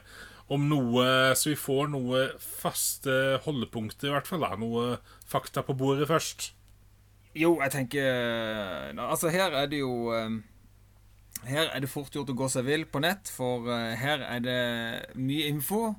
om 0.49 0.63
noe, 0.69 1.05
så 1.37 1.51
vi 1.51 1.57
får 1.59 1.89
noe 1.93 2.23
faste 2.41 3.13
holdepunkter, 3.45 4.09
i 4.09 4.13
hvert 4.15 4.27
fall? 4.29 4.41
da, 4.45 4.55
Noe 4.57 4.97
fakta 5.29 5.61
på 5.65 5.75
bordet 5.77 6.07
først? 6.09 6.51
Jo, 7.37 7.59
jeg 7.61 7.71
tenker 7.75 8.97
Altså, 8.97 9.29
her 9.29 9.53
er 9.53 9.67
det 9.69 9.83
jo 9.83 10.09
eh, 10.17 10.39
Her 11.45 11.69
er 11.69 11.83
det 11.83 11.91
fort 11.91 12.09
gjort 12.15 12.31
å 12.33 12.35
gå 12.35 12.47
seg 12.49 12.65
vill 12.65 12.87
på 12.89 12.99
nett, 13.05 13.29
for 13.31 13.69
eh, 13.69 13.93
her 14.01 14.23
er 14.25 14.41
det 14.43 14.59
mye 15.21 15.45
info, 15.53 15.93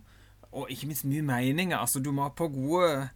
og 0.51 0.71
ikke 0.75 0.89
minst 0.91 1.07
mye 1.07 1.23
meninger. 1.23 1.79
Altså, 1.79 2.03
du 2.03 2.11
må 2.13 2.27
ha 2.27 2.33
på 2.35 2.51
gode 2.53 3.09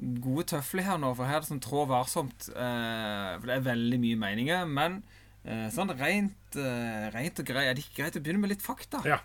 Gode 0.00 0.46
tøfler 0.48 0.86
her 0.86 0.96
nå, 0.96 1.10
for 1.12 1.28
her 1.28 1.36
er 1.36 1.42
det 1.44 1.50
sånn 1.50 1.60
trå 1.60 1.82
varsomt. 1.90 2.46
eh, 2.56 3.34
for 3.36 3.44
det 3.50 3.56
er 3.58 3.66
veldig 3.66 3.98
mye 4.00 4.16
meninger. 4.22 4.62
Men 4.64 5.02
eh, 5.44 5.66
sånn 5.74 5.92
rent, 5.98 6.56
eh, 6.56 7.10
rent 7.12 7.42
og 7.42 7.44
greit 7.50 7.68
Er 7.68 7.76
det 7.76 7.84
ikke 7.84 7.98
greit 8.00 8.16
å 8.16 8.22
begynne 8.24 8.40
med 8.40 8.54
litt 8.54 8.64
fakta? 8.64 9.02
Ja. 9.04 9.18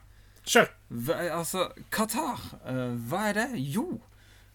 Kjør! 0.46 0.68
Hva, 1.06 1.16
altså, 1.40 1.70
Qatar, 1.94 2.42
eh, 2.70 2.94
hva 3.10 3.30
er 3.32 3.40
det? 3.40 3.48
Jo, 3.74 4.00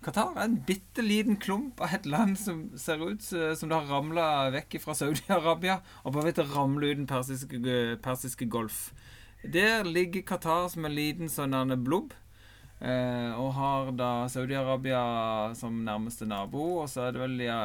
Qatar 0.00 0.36
er 0.36 0.46
en 0.46 0.60
bitte 0.64 1.02
liten 1.04 1.36
klump 1.36 1.80
av 1.82 1.92
et 1.98 2.06
land 2.08 2.38
som 2.40 2.62
ser 2.78 3.02
ut 3.02 3.24
eh, 3.36 3.52
som 3.58 3.68
det 3.68 3.76
har 3.76 3.90
ramla 3.90 4.26
vekk 4.54 4.78
fra 4.84 4.94
Saudi-Arabia 4.96 5.80
og 6.04 6.14
bare 6.14 6.30
vet 6.30 6.40
å 6.40 6.46
ramle 6.54 6.92
ut 6.92 7.02
den 7.02 7.10
persiske, 7.10 7.58
persiske 8.00 8.48
golf. 8.48 8.90
Der 9.42 9.84
ligger 9.84 10.24
Qatar 10.24 10.70
som 10.72 10.86
en 10.86 10.96
liten 10.96 11.28
sånn 11.32 11.56
der 11.56 11.80
blubb. 11.80 12.14
Eh, 12.80 13.32
og 13.36 13.52
har 13.58 13.90
da 13.92 14.10
Saudi-Arabia 14.32 15.52
som 15.58 15.82
nærmeste 15.84 16.28
nabo. 16.28 16.80
Og 16.80 16.88
så 16.88 17.08
er 17.08 17.16
det 17.16 17.22
vel 17.26 17.36
ja, 17.44 17.60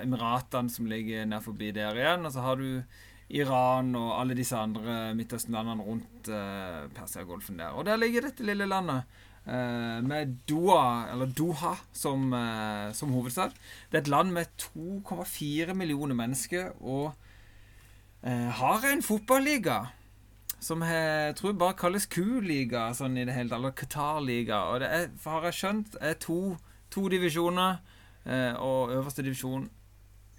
Emiratene 0.00 0.72
som 0.72 0.88
ligger 0.88 1.28
nær 1.28 1.44
forbi 1.44 1.72
der 1.76 1.96
igjen. 2.00 2.24
Og 2.24 2.32
så 2.32 2.44
har 2.44 2.60
du 2.60 2.80
Iran 3.30 3.94
og 3.98 4.12
alle 4.20 4.36
disse 4.38 4.56
andre 4.56 5.14
Midtøsten-landene 5.18 5.84
rundt 5.84 6.28
eh, 6.32 6.86
Persiagolfen 6.96 7.58
der. 7.60 7.74
Og 7.76 7.84
der 7.84 8.00
ligger 8.00 8.28
dette 8.28 8.46
lille 8.46 8.66
landet. 8.66 9.04
eh, 9.48 10.00
med 10.04 10.36
Doha, 10.48 11.08
eller 11.12 11.26
Doha 11.26 11.74
som, 11.92 12.32
eh, 12.32 12.92
som 12.92 13.12
hovedstad. 13.12 13.52
Det 13.90 13.98
er 13.98 14.02
et 14.02 14.08
land 14.08 14.32
med 14.32 14.46
2,4 14.58 15.74
millioner 15.74 16.14
mennesker 16.14 16.72
og 16.80 17.14
eh, 18.22 18.48
har 18.50 18.84
en 18.92 19.02
fotballiga 19.02 19.86
som 20.60 20.82
jeg 20.82 21.36
tror 21.38 21.52
bare 21.54 21.76
kalles 21.78 22.06
Q-liga 22.10 22.88
sånn 22.96 23.16
i 23.16 23.24
det 23.24 23.34
hele 23.36 23.48
tatt, 23.52 23.60
eller 23.60 23.76
Qatar-liga. 23.78 24.56
Og 24.72 24.80
det 24.82 24.88
er, 24.90 25.04
har 25.24 25.44
jeg 25.46 25.54
skjønt, 25.60 25.98
er 26.02 26.16
to, 26.18 26.56
to 26.90 27.04
divisjoner, 27.12 27.78
eh, 28.26 28.54
og 28.58 28.90
øverste 28.96 29.22
divisjon 29.22 29.68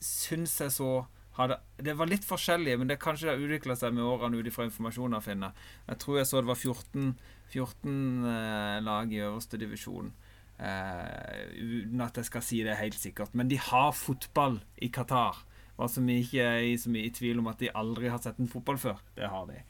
syns 0.04 0.58
jeg 0.60 0.76
så 0.76 0.92
hadde, 1.40 1.60
Det 1.78 1.96
var 1.98 2.10
litt 2.12 2.28
forskjellig, 2.28 2.78
men 2.80 2.90
det 2.92 3.00
kanskje 3.02 3.32
har 3.32 3.42
utvikla 3.42 3.76
seg 3.80 3.96
med 3.96 4.06
årene 4.06 4.40
ut 4.40 4.50
ifra 4.50 4.68
informasjonen 4.68 5.18
jeg 5.20 5.28
finner. 5.32 5.68
Jeg 5.88 6.02
tror 6.04 6.20
jeg 6.20 6.30
så 6.30 6.42
det 6.42 6.52
var 6.52 6.60
14, 6.60 7.14
14 7.50 8.32
eh, 8.34 8.80
lag 8.86 9.14
i 9.14 9.22
øverste 9.26 9.60
divisjon. 9.62 10.12
Eh, 10.60 11.46
uten 11.56 12.02
at 12.04 12.20
jeg 12.20 12.28
skal 12.28 12.44
si 12.44 12.64
det 12.68 12.80
helt 12.80 13.00
sikkert. 13.00 13.36
Men 13.36 13.52
de 13.52 13.60
har 13.70 13.94
fotball 13.96 14.60
i 14.84 14.92
Qatar. 14.92 15.46
Hva 15.80 15.88
som 15.88 16.10
ikke 16.12 16.44
er 16.44 16.74
så 16.80 16.92
mye 16.92 17.08
i 17.08 17.14
tvil 17.16 17.40
om 17.40 17.48
at 17.48 17.62
de 17.62 17.72
aldri 17.72 18.12
har 18.12 18.20
sett 18.20 18.40
en 18.42 18.52
fotball 18.52 18.78
før. 18.82 19.00
Det 19.16 19.32
har 19.32 19.48
de. 19.48 19.62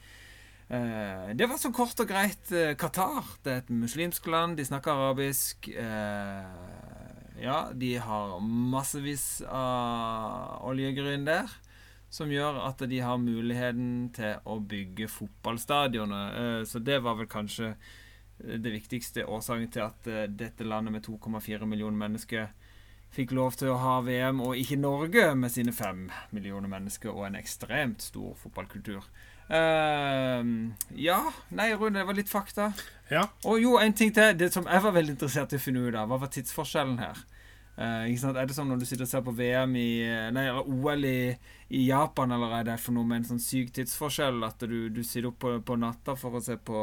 Eh, 0.70 1.30
det 1.38 1.50
var 1.50 1.58
så 1.58 1.72
kort 1.74 2.02
og 2.02 2.10
greit 2.10 2.52
eh, 2.54 2.76
Qatar. 2.78 3.26
Det 3.46 3.54
er 3.54 3.62
et 3.64 3.72
muslimsk 3.74 4.28
land, 4.30 4.58
de 4.58 4.66
snakker 4.66 4.92
arabisk. 4.94 5.70
Eh, 5.70 6.99
ja, 7.42 7.70
de 7.74 7.96
har 8.04 8.38
massevis 8.44 9.42
av 9.48 10.64
oljegryn 10.70 11.26
der. 11.28 11.50
Som 12.10 12.32
gjør 12.34 12.58
at 12.66 12.82
de 12.90 13.00
har 13.06 13.22
muligheten 13.22 14.10
til 14.16 14.40
å 14.50 14.58
bygge 14.66 15.10
fotballstadioner. 15.14 16.38
Eh, 16.42 16.62
så 16.66 16.82
det 16.82 16.98
var 17.06 17.20
vel 17.20 17.30
kanskje 17.30 17.76
det 18.40 18.72
viktigste 18.72 19.28
årsaken 19.30 19.70
til 19.74 19.86
at 19.86 20.08
eh, 20.10 20.26
dette 20.32 20.66
landet 20.66 20.96
med 20.96 21.06
2,4 21.06 21.68
millioner 21.70 22.00
mennesker 22.08 22.50
fikk 23.14 23.34
lov 23.34 23.58
til 23.58 23.74
å 23.74 23.80
ha 23.82 23.96
VM, 24.06 24.42
og 24.46 24.58
ikke 24.58 24.78
Norge 24.80 25.32
med 25.38 25.54
sine 25.54 25.74
fem 25.74 26.08
millioner 26.36 26.70
mennesker 26.70 27.12
og 27.14 27.26
en 27.28 27.40
ekstremt 27.40 28.06
stor 28.06 28.36
fotballkultur. 28.38 29.06
Uh, 29.50 30.46
ja 30.94 31.24
Nei, 31.58 31.72
Rune, 31.74 31.98
det 31.98 32.06
var 32.06 32.18
litt 32.18 32.30
fakta. 32.30 32.68
Ja. 33.10 33.26
Og 33.50 33.60
jo, 33.62 33.76
en 33.82 33.94
ting 33.98 34.14
til. 34.16 34.38
Det 34.38 34.52
som 34.54 34.68
jeg 34.70 34.86
var 34.86 34.96
veldig 34.96 35.16
interessert 35.18 35.54
i 35.54 35.60
å 35.60 35.64
finne 35.64 35.88
ut 35.88 35.98
av, 35.98 36.10
hva 36.10 36.20
var 36.22 36.32
tidsforskjellen 36.34 37.00
her? 37.02 37.22
Uh? 37.80 38.04
Er 38.12 38.44
det 38.44 38.56
sånn 38.58 38.68
når 38.68 38.82
du 38.82 38.86
sitter 38.90 39.06
og 39.06 39.10
ser 39.12 39.22
på 39.24 39.34
VM 39.38 39.72
i 39.80 39.90
Nei, 40.36 40.50
eller 40.52 40.68
OL 40.68 41.06
i, 41.08 41.32
i 41.72 41.86
Japan, 41.88 42.34
eller 42.36 42.58
er 42.58 42.66
det 42.68 42.76
for 42.84 42.98
noe 42.98 43.08
med 43.08 43.22
en 43.22 43.30
sånn 43.30 43.40
syk 43.40 43.72
tidsforskjell 43.78 44.44
at 44.44 44.66
du, 44.68 44.90
du 44.92 45.00
sitter 45.00 45.30
opp 45.32 45.40
på, 45.46 45.54
på 45.64 45.78
natta 45.80 46.18
for 46.20 46.36
å 46.36 46.44
se 46.44 46.58
på 46.60 46.82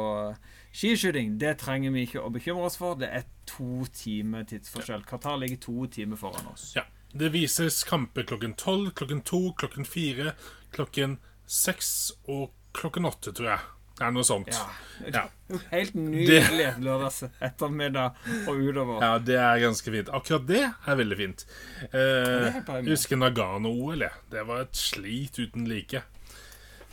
skiskyting? 0.73 1.37
Det 1.37 1.53
trenger 1.61 1.93
vi 1.93 2.07
ikke 2.07 2.25
å 2.25 2.33
bekymre 2.33 2.65
oss 2.71 2.79
for. 2.81 2.97
Det 2.97 3.11
er 3.13 3.29
to 3.47 3.85
timer 3.93 4.47
tidsforskjell. 4.49 5.05
Qatar 5.07 5.37
ligger 5.43 5.61
to 5.69 5.89
timer 5.99 6.19
foran 6.19 6.53
oss. 6.53 6.71
ja. 6.75 6.87
Det 7.17 7.29
vises 7.31 7.83
kamper 7.87 8.25
klokken 8.27 8.53
tolv, 8.59 8.91
klokken 8.97 9.21
to, 9.25 9.39
klokken 9.57 9.87
fire, 9.87 10.33
klokken 10.75 11.15
seks 11.47 12.11
og 12.27 12.51
klokken 12.77 13.07
åtte, 13.07 13.31
tror 13.31 13.53
jeg. 13.53 13.76
Er 13.97 14.11
noe 14.13 14.25
sånt. 14.27 14.51
Ja. 14.53 14.65
Ja. 15.13 15.23
Helt 15.71 15.95
nydelig 15.97 16.67
lørdags 16.83 17.23
ettermiddag 17.41 18.17
og 18.45 18.59
utover. 18.61 18.99
Ja, 19.01 19.15
det 19.17 19.37
er 19.41 19.61
ganske 19.63 19.93
fint. 19.93 20.11
Akkurat 20.13 20.45
det 20.49 20.61
er 20.67 20.99
veldig 20.99 21.17
fint. 21.17 21.45
Eh, 21.89 22.59
jeg 22.59 22.91
husker 22.91 23.17
Nagano-OL. 23.17 24.05
Det 24.29 24.43
var 24.45 24.67
et 24.67 24.77
slit 24.77 25.39
uten 25.41 25.65
like. 25.69 26.03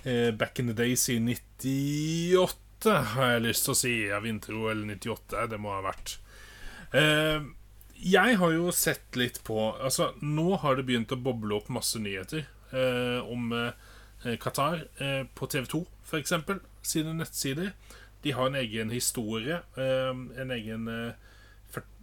Eh, 0.04 0.30
back 0.32 0.62
in 0.62 0.72
the 0.72 0.76
days 0.76 1.04
i 1.12 1.18
98, 1.20 2.94
har 3.16 3.34
jeg 3.34 3.44
lyst 3.50 3.68
til 3.68 3.74
å 3.74 3.78
si. 3.82 3.94
Ja, 4.08 4.22
Vinter-OL 4.24 4.86
98. 4.88 5.44
Det 5.52 5.60
må 5.60 5.74
ha 5.76 5.84
vært. 5.84 6.16
Eh, 6.96 7.44
jeg 8.04 8.36
har 8.40 8.52
jo 8.52 8.72
sett 8.74 9.16
litt 9.16 9.40
på 9.46 9.56
Altså, 9.72 10.10
nå 10.20 10.58
har 10.60 10.76
det 10.76 10.84
begynt 10.88 11.12
å 11.14 11.20
boble 11.20 11.56
opp 11.56 11.70
masse 11.72 12.00
nyheter 12.00 12.44
eh, 12.72 13.20
om 13.24 13.52
eh, 13.56 14.36
Qatar 14.40 14.86
eh, 15.00 15.22
på 15.36 15.48
TV2, 15.52 15.80
for 16.04 16.20
eksempel, 16.20 16.60
sine 16.88 17.14
nettsider. 17.14 17.72
De 18.24 18.32
har 18.32 18.48
en 18.48 18.56
egen 18.60 18.90
historie, 18.90 19.60
eh, 19.76 20.12
en 20.42 20.50
egen 20.50 20.88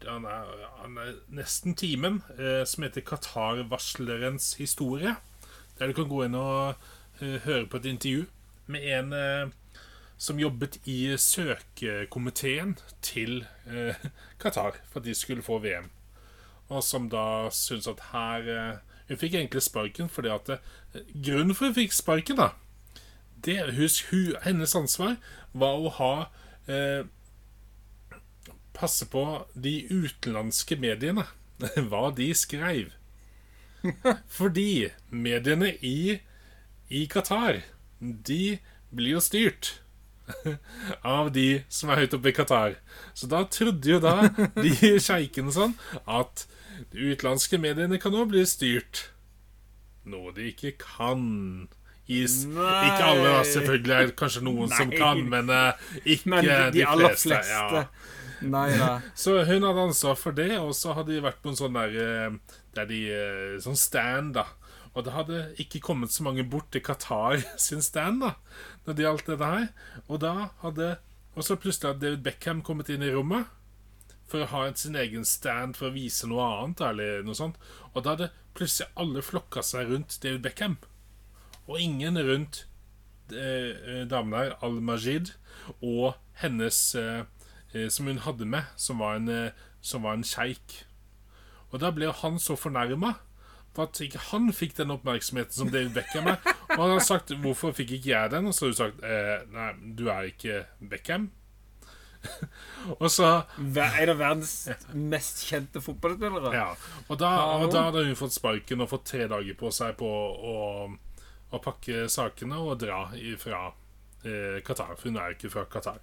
han, 0.07 0.25
er, 0.25 0.51
han 0.81 0.97
er 0.97 1.15
nesten 1.33 1.75
timen, 1.77 2.21
eh, 2.37 2.63
som 2.65 2.85
heter 2.85 3.05
Qatar-varslerens 3.05 4.55
historie. 4.59 5.15
Der 5.79 5.87
du 5.87 5.93
kan 5.97 6.09
gå 6.09 6.23
inn 6.25 6.37
og 6.37 6.75
eh, 7.21 7.39
høre 7.45 7.67
på 7.67 7.81
et 7.81 7.89
intervju 7.93 8.27
med 8.71 8.87
en 8.97 9.13
eh, 9.17 9.81
som 10.21 10.39
jobbet 10.39 10.77
i 10.85 11.15
søkekomiteen 11.17 12.75
til 13.01 13.41
Qatar 14.41 14.77
for 14.91 15.01
at 15.01 15.07
de 15.07 15.15
skulle 15.17 15.41
få 15.41 15.57
VM. 15.63 15.89
Og 16.69 16.83
som 16.85 17.09
da 17.09 17.49
syntes 17.51 17.89
at 17.89 18.03
her 18.11 18.77
Hun 19.09 19.17
fikk 19.17 19.33
egentlig 19.33 19.63
sparken 19.65 20.09
fordi 20.09 20.29
at 20.29 20.61
Grunnen 21.25 21.55
for 21.55 21.65
hun 21.65 21.73
fikk 21.75 21.91
sparken, 21.91 22.37
da 22.37 22.51
det, 23.45 23.57
husk, 23.77 24.11
hun, 24.11 24.35
Hennes 24.45 24.75
ansvar 24.77 25.17
var 25.53 25.81
å 25.81 25.91
ha 25.97 26.13
eh, 26.71 27.03
Passe 28.71 29.05
på 29.11 29.23
de 29.53 29.73
utenlandske 29.91 30.77
mediene. 30.79 31.27
Hva 31.91 32.07
de 32.15 32.31
skrev. 32.37 32.93
Fordi 34.37 34.89
mediene 35.09 35.73
i, 35.85 36.21
i 36.89 37.05
Qatar, 37.11 37.61
de 37.99 38.57
blir 38.89 39.17
jo 39.17 39.23
styrt 39.23 39.75
av 41.17 41.31
de 41.35 41.63
som 41.71 41.91
er 41.91 42.03
høyt 42.03 42.15
oppe 42.17 42.31
i 42.31 42.35
Qatar. 42.35 42.77
Så 43.13 43.29
da 43.31 43.43
trodde 43.51 43.93
jo 43.93 43.99
da 44.01 44.31
de 44.57 44.95
sjeikene 45.01 45.53
sånn 45.53 45.75
at 46.05 46.45
de 46.91 47.11
utenlandske 47.11 47.59
mediene 47.61 47.99
kan 48.01 48.15
nå 48.15 48.25
bli 48.29 48.43
styrt. 48.49 49.09
Noe 50.09 50.33
de 50.35 50.49
ikke 50.51 50.75
kan. 50.81 51.69
I, 52.11 52.23
s- 52.27 52.45
Nei. 52.49 52.77
ikke 52.89 53.09
alle, 53.11 53.27
da. 53.29 53.43
Selvfølgelig 53.47 53.95
er 53.97 54.13
kanskje 54.21 54.43
noen 54.47 54.71
som 54.75 54.91
kan, 54.93 55.21
men 55.31 55.49
eh, 55.55 55.85
ikke 56.15 56.33
Men 56.35 56.45
de, 56.47 56.55
de, 56.75 56.79
de 56.79 56.87
fleste. 56.87 57.29
fleste. 57.29 57.83
Ja. 57.85 57.85
Nei 58.41 58.65
da. 58.77 58.89
Så 59.23 59.35
hun 59.45 59.67
hadde 59.67 59.85
ansvar 59.89 60.17
for 60.17 60.33
det, 60.37 60.49
og 60.59 60.71
så 60.73 60.95
hadde 60.97 61.13
de 61.13 61.21
vært 61.21 61.43
på 61.43 61.51
en 61.53 61.59
sånn 61.59 61.75
der 61.77 61.93
eh, 62.01 62.57
Der 62.75 62.87
de 62.89 63.01
eh, 63.13 63.59
Sånn 63.61 63.77
stand, 63.77 64.33
da. 64.39 64.47
Og 64.91 65.05
det 65.07 65.13
hadde 65.15 65.37
ikke 65.61 65.79
kommet 65.85 66.11
så 66.11 66.25
mange 66.25 66.43
bort 66.43 66.67
til 66.73 66.81
Qatar 66.83 67.39
sin 67.67 67.83
stand, 67.85 68.19
da, 68.25 68.33
når 68.87 68.97
det 68.97 69.05
gjaldt 69.05 69.29
dette 69.29 69.51
her. 69.53 69.67
Og 70.09 70.19
da 70.25 70.33
hadde 70.65 70.89
Og 71.37 71.45
så 71.47 71.55
plutselig 71.55 71.93
hadde 71.93 72.01
David 72.07 72.23
Beckham 72.25 72.59
kommet 72.65 72.89
inn 72.91 73.05
i 73.07 73.11
rommet 73.13 73.47
for 74.31 74.43
å 74.43 74.49
ha 74.51 74.59
sin 74.79 74.95
egen 74.95 75.23
stand 75.27 75.75
for 75.75 75.89
å 75.89 75.93
vise 75.95 76.27
noe 76.27 76.43
annet, 76.47 76.81
eller 76.87 77.21
noe 77.27 77.35
sånt. 77.35 77.57
Og 77.93 78.01
da 78.03 78.13
hadde 78.15 78.29
plutselig 78.55 78.87
alle 78.99 79.19
flokka 79.23 79.59
seg 79.63 79.89
rundt 79.91 80.17
David 80.23 80.41
Beckham. 80.45 80.77
Og 81.67 81.81
ingen 81.81 82.17
rundt 82.17 82.67
eh, 83.33 83.71
eh, 83.71 84.05
damen 84.09 84.33
der, 84.33 84.55
Al-Majid, 84.63 85.33
og 85.81 86.15
hennes 86.41 86.95
eh, 86.95 87.23
eh, 87.73 87.89
Som 87.89 88.07
hun 88.07 88.23
hadde 88.25 88.45
med, 88.45 88.63
som 88.75 88.99
var 88.99 89.15
en, 89.19 89.29
eh, 89.29 89.51
som 89.81 90.03
var 90.03 90.17
en 90.17 90.25
sjeik. 90.25 90.85
Og 91.71 91.79
da 91.79 91.91
ble 91.95 92.11
han 92.11 92.39
så 92.39 92.57
fornærma 92.59 93.15
for 93.71 93.87
at 93.87 94.01
ikke 94.03 94.19
han 94.31 94.49
fikk 94.53 94.75
den 94.81 94.91
oppmerksomheten 94.91 95.55
som 95.55 95.69
David 95.71 95.93
Beckham 95.95 96.27
er. 96.27 96.41
Og 96.75 96.81
han 96.81 96.89
har 96.97 96.99
sagt 96.99 97.31
'Hvorfor 97.31 97.71
fikk 97.71 97.91
ikke 97.91 98.09
jeg 98.09 98.31
den?' 98.31 98.47
Og 98.47 98.53
så 98.53 98.65
har 98.65 98.71
hun 98.71 98.75
sagt 98.75 99.03
eh, 99.03 99.53
'Nei, 99.53 99.95
du 99.95 100.07
er 100.09 100.21
ikke 100.21 100.65
Beckham'. 100.81 101.29
og 103.01 103.11
så 103.11 103.43
En 103.57 104.09
av 104.09 104.19
verdens 104.19 104.69
mest 104.93 105.45
kjente 105.47 105.81
fotballspillere. 105.81 106.53
Ja, 106.53 106.75
og 107.07 107.19
da, 107.19 107.29
og 107.63 107.71
da 107.73 107.87
hadde 107.87 108.05
hun 108.05 108.15
fått 108.15 108.35
sparken 108.35 108.81
og 108.81 108.89
fått 108.89 109.05
tre 109.05 109.27
dager 109.27 109.57
på 109.57 109.71
seg 109.71 109.95
på 109.97 110.05
å, 110.05 110.91
å 111.51 111.59
pakke 111.63 112.05
sakene 112.11 112.59
og 112.61 112.79
dra 112.83 113.03
fra 113.41 113.61
eh, 114.23 114.61
Qatar. 114.65 114.95
For 114.97 115.09
hun 115.09 115.19
er 115.21 115.35
ikke 115.35 115.51
fra 115.53 115.65
Qatar. 115.71 115.99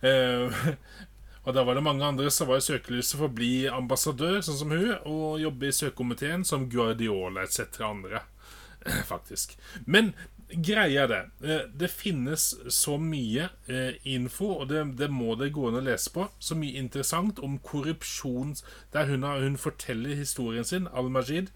Eh, 0.00 0.60
og 1.44 1.54
da 1.56 1.64
var 1.66 1.78
det 1.78 1.84
mange 1.86 2.06
andre 2.06 2.30
som 2.30 2.50
var 2.50 2.60
i 2.60 2.66
søkelyset 2.66 3.18
for 3.18 3.28
å 3.28 3.36
bli 3.38 3.66
ambassadør, 3.70 4.40
sånn 4.46 4.60
som 4.60 4.74
hun, 4.74 4.92
og 5.10 5.40
jobbe 5.42 5.70
i 5.70 5.74
søkekomiteen 5.76 6.46
som 6.48 6.68
Guardiola 6.72 7.46
etc. 7.46 7.80
andre, 7.88 8.22
faktisk. 9.12 9.56
Men 9.86 10.12
greia 10.52 11.04
er 11.06 11.08
det. 11.10 11.20
eh, 11.48 11.66
Det 11.82 11.90
finnes 11.90 12.48
så 12.68 12.98
mye 13.00 13.48
eh, 13.66 13.98
info, 14.14 14.50
og 14.62 14.68
det, 14.72 14.84
det 15.00 15.10
må 15.10 15.34
det 15.40 15.52
gå 15.56 15.68
an 15.70 15.80
å 15.80 15.84
lese 15.84 16.12
på. 16.14 16.26
Så 16.38 16.58
mye 16.58 16.78
interessant 16.80 17.40
om 17.42 17.58
korrupsjon 17.64 18.56
Der 18.92 19.06
hun, 19.08 19.24
hun 19.24 19.56
forteller 19.56 20.14
historien 20.18 20.64
sin, 20.64 20.88
Al-Majid, 20.92 21.52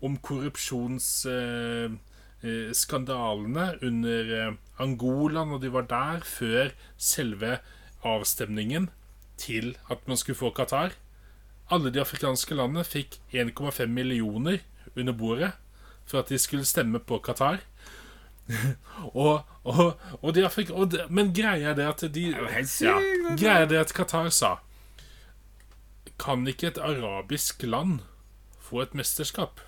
om 0.00 0.16
korrupsjons... 0.18 1.26
eh, 1.26 1.90
skandalene 2.72 3.72
under 3.82 4.32
eh, 4.36 4.54
Angola 4.78 5.44
når 5.44 5.62
de 5.64 5.72
var 5.74 5.88
der, 5.90 6.24
før 6.24 6.70
selve 6.96 7.58
avstemningen 8.06 8.90
til 9.38 9.76
at 9.90 10.04
man 10.06 10.16
skulle 10.16 10.38
få 10.38 10.52
Qatar. 10.54 10.94
Alle 11.70 11.90
de 11.92 12.00
afrikanske 12.00 12.54
landene 12.54 12.84
fikk 12.86 13.18
1,5 13.34 13.86
millioner 13.86 14.62
under 14.96 15.12
bordet 15.12 15.52
for 16.08 16.22
at 16.22 16.30
de 16.30 16.38
skulle 16.38 16.64
stemme 16.64 16.98
på 16.98 17.18
Qatar. 17.26 17.58
og, 19.12 19.42
og, 19.64 19.98
og 20.22 20.34
de 20.34 20.44
Afrika, 20.46 20.72
og 20.72 20.92
de, 20.92 21.02
Men 21.10 21.34
greia 21.36 21.74
er 21.74 21.74
det 21.76 21.84
at 21.84 22.04
de 22.14 22.30
ja. 22.32 22.94
Greia 23.36 23.66
er 23.66 23.68
det 23.68 23.76
at 23.82 23.92
Qatar 23.92 24.30
sa 24.32 24.54
Kan 26.16 26.48
ikke 26.48 26.70
et 26.70 26.80
arabisk 26.80 27.62
land 27.62 27.98
få 28.56 28.80
et 28.86 28.94
mesterskap? 28.96 29.60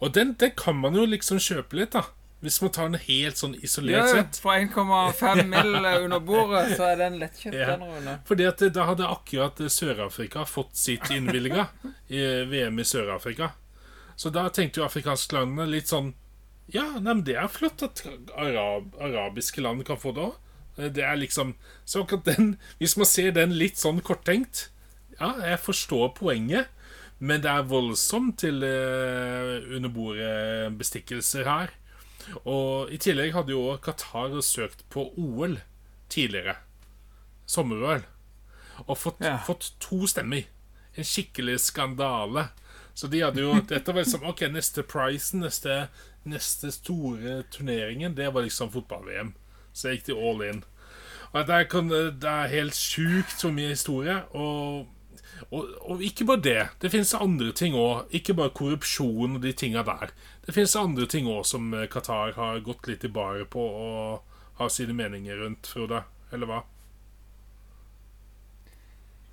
Og 0.00 0.12
den, 0.14 0.34
den 0.40 0.50
kan 0.56 0.76
man 0.76 0.94
jo 0.94 1.04
liksom 1.06 1.38
kjøpe 1.38 1.76
litt, 1.80 1.92
da. 1.96 2.04
Hvis 2.44 2.58
man 2.60 2.70
tar 2.76 2.90
den 2.92 3.00
helt 3.00 3.38
sånn 3.40 3.54
isolert 3.64 3.94
Ja, 3.96 4.06
sett. 4.18 4.36
for 4.42 4.52
1,5 4.52 5.46
mill. 5.52 5.76
under 6.04 6.20
bordet, 6.20 6.76
så 6.76 6.90
er 6.92 6.96
den 7.00 7.18
lettkjøpt, 7.22 7.56
Ja. 7.56 7.76
den. 7.76 8.18
Fordi 8.28 8.44
at 8.50 8.58
da 8.74 8.84
hadde 8.90 9.08
akkurat 9.08 9.56
Sør-Afrika 9.72 10.44
fått 10.44 10.76
sitt 10.76 11.08
innvilga 11.10 11.68
i 12.10 12.20
VM 12.50 12.78
i 12.78 12.84
Sør-Afrika. 12.84 13.52
Så 14.16 14.30
da 14.30 14.48
tenkte 14.50 14.80
jo 14.82 14.84
afrikanske 14.86 15.34
landene 15.38 15.66
litt 15.72 15.88
sånn 15.90 16.12
Ja, 16.72 16.84
nei, 17.00 17.12
men 17.14 17.24
det 17.24 17.34
er 17.36 17.48
flott 17.48 17.82
at 17.82 18.04
arab, 18.36 18.92
arabiske 19.00 19.60
land 19.64 19.84
kan 19.84 19.96
få 20.00 20.12
det 20.14 20.22
òg. 20.28 20.36
Det 20.94 21.02
er 21.04 21.16
liksom 21.16 21.54
Så 21.86 22.02
akkurat 22.04 22.24
den 22.24 22.56
Hvis 22.80 22.96
man 22.96 23.06
ser 23.06 23.30
den 23.32 23.52
litt 23.58 23.76
sånn 23.78 24.00
korttenkt 24.02 24.68
Ja, 25.20 25.34
jeg 25.40 25.58
forstår 25.64 26.14
poenget, 26.16 26.66
men 27.24 27.40
det 27.44 27.50
er 27.50 27.64
voldsomt 27.70 28.36
til 28.42 28.60
eh, 28.66 29.64
under 29.76 29.92
bordet-bestikkelser 29.94 31.48
her. 31.48 31.72
Og 32.48 32.92
i 32.92 32.98
tillegg 33.00 33.34
hadde 33.36 33.52
jo 33.54 33.76
Qatar 33.84 34.34
søkt 34.44 34.84
på 34.92 35.06
OL 35.20 35.58
tidligere. 36.12 36.56
Sommer-OL. 37.46 38.04
Og 38.86 38.98
fått, 38.98 39.20
Ja. 39.24 39.36
fått 39.46 39.72
to 39.80 40.06
stemmer. 40.10 40.44
En 40.96 41.04
skikkelig 41.04 41.58
skandale. 41.60 42.48
Så 42.94 43.08
de 43.10 43.20
hadde 43.20 43.40
jo 43.42 43.54
Dette 43.68 43.92
var 43.92 44.04
liksom 44.04 44.24
Ok, 44.24 44.44
neste 44.52 44.82
prisen, 44.82 45.40
neste, 45.40 45.88
neste 46.24 46.70
store 46.72 47.42
turneringen, 47.50 48.14
det 48.14 48.32
var 48.34 48.42
liksom 48.46 48.70
fotball-VM. 48.72 49.34
Så 49.72 49.90
gikk 49.92 50.06
de 50.06 50.14
all 50.18 50.42
in. 50.48 50.64
Og 51.34 51.46
det 51.48 51.54
er, 51.54 52.10
det 52.20 52.30
er 52.30 52.52
helt 52.52 52.76
sjukt 52.78 53.40
så 53.40 53.50
mye 53.50 53.72
historie. 53.74 54.20
Og, 54.38 54.86
og, 55.50 55.72
og 55.90 56.02
ikke 56.04 56.26
bare 56.28 56.42
det. 56.44 56.60
Det 56.80 56.90
finnes 56.92 57.14
andre 57.16 57.52
ting 57.56 57.76
òg. 57.78 58.12
Ikke 58.16 58.36
bare 58.38 58.54
korrupsjon 58.56 59.38
og 59.38 59.42
de 59.44 59.52
tinga 59.56 59.84
der. 59.86 60.12
Det 60.46 60.54
finnes 60.56 60.76
andre 60.78 61.08
ting 61.10 61.28
òg 61.30 61.44
som 61.48 61.72
eh, 61.74 61.88
Qatar 61.90 62.36
har 62.38 62.62
gått 62.64 62.88
litt 62.90 63.04
i 63.04 63.12
baret 63.12 63.50
på 63.52 63.64
og 63.64 64.60
har 64.60 64.70
sine 64.70 64.94
meninger 64.96 65.40
rundt, 65.42 65.66
Frode. 65.66 66.04
Eller 66.32 66.50
hva? 66.50 66.62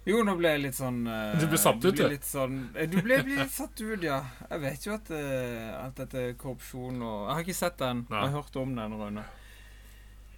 Jo, 0.08 0.24
nå 0.26 0.34
ble 0.40 0.56
jeg 0.56 0.62
litt 0.64 0.78
sånn 0.78 1.04
uh, 1.06 1.36
Du 1.38 1.44
ble 1.46 1.60
satt 1.62 1.78
ut, 1.84 1.92
ble 1.94 2.08
du. 2.08 2.14
litt 2.16 2.26
sånn, 2.26 2.56
eh, 2.74 2.88
Du 2.90 2.98
ble 3.06 3.20
ble 3.22 3.36
litt 3.38 3.54
satt 3.54 3.78
ut, 3.84 4.02
ja. 4.02 4.18
Jeg 4.50 4.64
vet 4.64 4.88
jo 4.88 4.96
at, 4.96 5.12
uh, 5.14 5.84
alt 5.84 6.02
dette 6.02 6.24
korrupsjon 6.42 7.04
og 7.06 7.20
Jeg 7.28 7.36
har 7.36 7.46
ikke 7.46 7.60
sett 7.60 7.78
den. 7.84 8.02
Nei. 8.10 8.24
Jeg 8.24 8.34
har 8.34 8.42
hørt 8.42 8.58
om 8.64 8.74
den, 8.80 8.98
Rune. 8.98 9.28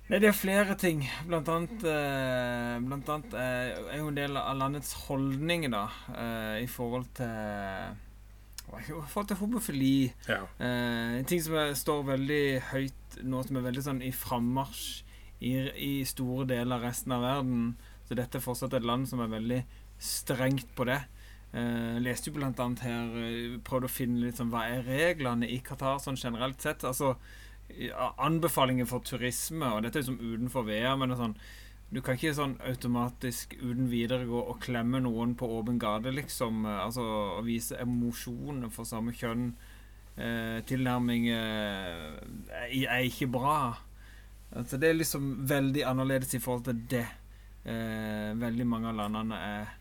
Nei, 0.10 0.20
det 0.20 0.28
er 0.30 0.36
flere 0.36 0.76
ting. 0.80 1.06
Blant 1.30 1.48
annet, 1.50 1.84
eh, 1.88 2.74
blant 2.84 3.08
annet 3.10 3.36
eh, 3.40 3.70
er 3.94 4.02
jo 4.02 4.10
en 4.12 4.18
del 4.18 4.36
av 4.40 4.58
landets 4.60 4.92
holdninger, 5.06 5.72
da, 5.72 5.86
eh, 6.12 6.58
i 6.66 6.68
forhold 6.68 7.08
til 7.16 7.30
I 8.74 8.82
forhold 8.90 9.28
til 9.30 9.38
homofili. 9.38 10.12
Ja. 10.28 10.42
Eh, 10.60 11.20
en 11.20 11.30
ting 11.30 11.42
som 11.44 11.56
er, 11.56 11.74
står 11.78 12.04
veldig 12.08 12.44
høyt 12.72 13.18
nå, 13.24 13.44
som 13.48 13.58
er 13.60 13.68
veldig 13.70 13.84
sånn 13.86 14.04
i 14.04 14.12
frammarsj 14.12 15.04
i, 15.44 15.54
i 15.78 15.94
store 16.08 16.48
deler 16.50 16.80
av 16.80 16.88
resten 16.90 17.14
av 17.16 17.24
verden. 17.24 17.66
Så 18.08 18.18
dette 18.20 18.40
er 18.40 18.44
fortsatt 18.44 18.74
et 18.76 18.88
land 18.88 19.08
som 19.08 19.22
er 19.24 19.32
veldig 19.32 19.62
strengt 20.04 20.74
på 20.76 20.88
det. 20.90 21.00
Eh, 21.54 22.00
leste 22.02 22.32
jo 22.32 22.40
blant 22.40 22.60
annet 22.60 22.82
her 22.82 23.12
eh, 23.22 23.60
Prøvde 23.62 23.86
å 23.86 23.92
finne 23.92 24.24
litt 24.24 24.40
sånn 24.40 24.50
Hva 24.50 24.64
er 24.74 24.88
reglene 24.88 25.46
i 25.46 25.60
Qatar 25.62 26.00
sånn 26.02 26.18
generelt 26.18 26.64
sett? 26.66 26.82
Altså 26.82 27.12
anbefalinger 28.22 28.88
for 28.90 29.04
turisme, 29.06 29.66
og 29.66 29.84
dette 29.84 30.00
er 30.00 30.06
liksom 30.06 30.20
som 30.20 30.34
utenfor 30.34 30.66
VM, 30.68 31.04
men 31.04 31.18
sånn 31.20 31.38
du 31.94 32.00
kan 32.02 32.18
ikke 32.18 32.34
sånn 32.34 32.56
automatisk 32.66 33.52
uten 33.60 33.86
videre 33.92 34.26
gå 34.26 34.40
og 34.40 34.58
klemme 34.64 34.98
noen 35.04 35.36
på 35.38 35.46
åpen 35.60 35.78
gate, 35.82 36.10
liksom. 36.16 36.64
eh, 36.66 36.80
Altså 36.88 37.04
å 37.38 37.44
vise 37.46 37.78
emosjoner 37.84 38.72
for 38.74 38.90
samme 38.90 39.14
kjønn. 39.14 39.52
Eh, 40.18 40.58
tilnærming 40.66 41.28
eh, 41.30 42.18
er, 42.66 43.06
ikke 43.06 43.30
bra. 43.34 43.76
Altså, 44.54 44.80
det 44.82 44.90
er 44.90 44.98
liksom 44.98 45.46
veldig 45.50 45.86
annerledes 45.90 46.34
i 46.34 46.42
forhold 46.42 46.66
til 46.66 46.82
det 46.90 47.06
eh, 47.06 48.34
veldig 48.42 48.68
mange 48.70 48.90
av 48.90 49.00
landene 49.04 49.38
er 49.38 49.72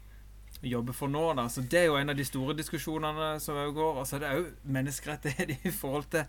jobber 0.62 0.94
for 0.94 1.10
nå. 1.10 1.24
Da. 1.34 1.48
Så 1.48 1.64
Det 1.64 1.80
er 1.80 1.88
jo 1.88 1.96
en 1.96 2.12
av 2.12 2.16
de 2.16 2.24
store 2.24 2.54
diskusjonene 2.54 3.40
som 3.40 3.56
går. 3.74 3.96
Og 3.98 4.06
så 4.06 4.16
er 4.16 4.20
det 4.20 4.34
òg 4.36 4.50
menneskerettigheter 4.76 5.56
i 5.68 5.72
forhold 5.80 6.10
til 6.12 6.24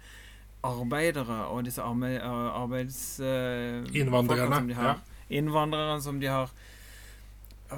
arbeidere 0.63 1.45
og 1.45 1.65
disse 1.65 1.81
arme, 1.81 2.19
arbeids... 2.23 3.19
eh, 3.19 3.83
Innvandrerne, 3.93 4.55
som 4.55 4.67
de 4.67 4.73
har. 4.73 4.87
ja. 4.87 4.93
Innvandrere 5.29 6.01
som 6.01 6.19
de 6.21 6.27
har 6.27 6.51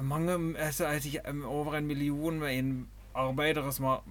mange 0.02 0.58
altså, 0.58 0.90
ikke, 0.90 1.20
Over 1.44 1.76
en 1.76 1.86
million 1.86 2.42
arbeidere 3.14 3.72
som 3.72 3.84
har 3.84 4.02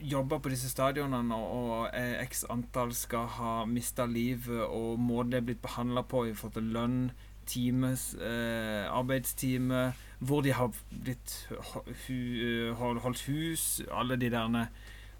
jobba 0.00 0.38
på 0.38 0.48
disse 0.48 0.68
stadionene, 0.70 1.34
og, 1.34 1.70
og 1.70 1.90
eh, 1.94 2.18
x 2.26 2.44
antall 2.50 2.92
skal 2.94 3.28
ha 3.38 3.52
mista 3.64 4.04
livet, 4.06 4.60
og 4.66 4.98
måten 5.00 5.32
det 5.32 5.38
er 5.38 5.46
blitt 5.48 5.62
behandla 5.62 6.02
på 6.02 6.26
i 6.28 6.34
forhold 6.34 6.58
til 6.58 6.72
lønn, 6.74 6.98
times, 7.46 8.14
eh, 8.14 8.84
arbeidstime, 8.90 9.92
hvor 10.18 10.40
de 10.44 10.52
har 10.52 10.72
blitt 10.90 11.34
eh, 11.52 12.74
holdt 12.76 13.24
hus, 13.28 13.82
alle 13.92 14.16
de 14.16 14.30
der 14.30 14.48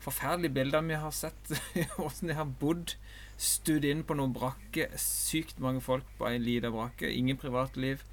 forferdelige 0.05 0.55
bildene 0.59 0.93
vi 0.93 1.01
har 1.01 1.14
sett, 1.14 1.55
åssen 2.07 2.31
de 2.31 2.38
har 2.38 2.51
bodd. 2.61 2.97
studd 3.37 3.85
inn 3.85 4.05
på 4.07 4.14
noen 4.14 4.35
brakke. 4.35 4.87
Sykt 5.01 5.59
mange 5.59 5.81
folk 5.83 6.07
på 6.19 6.29
ei 6.29 6.38
lita 6.38 6.71
brakke. 6.71 7.11
Ingen 7.11 7.40
privatliv. 7.40 8.05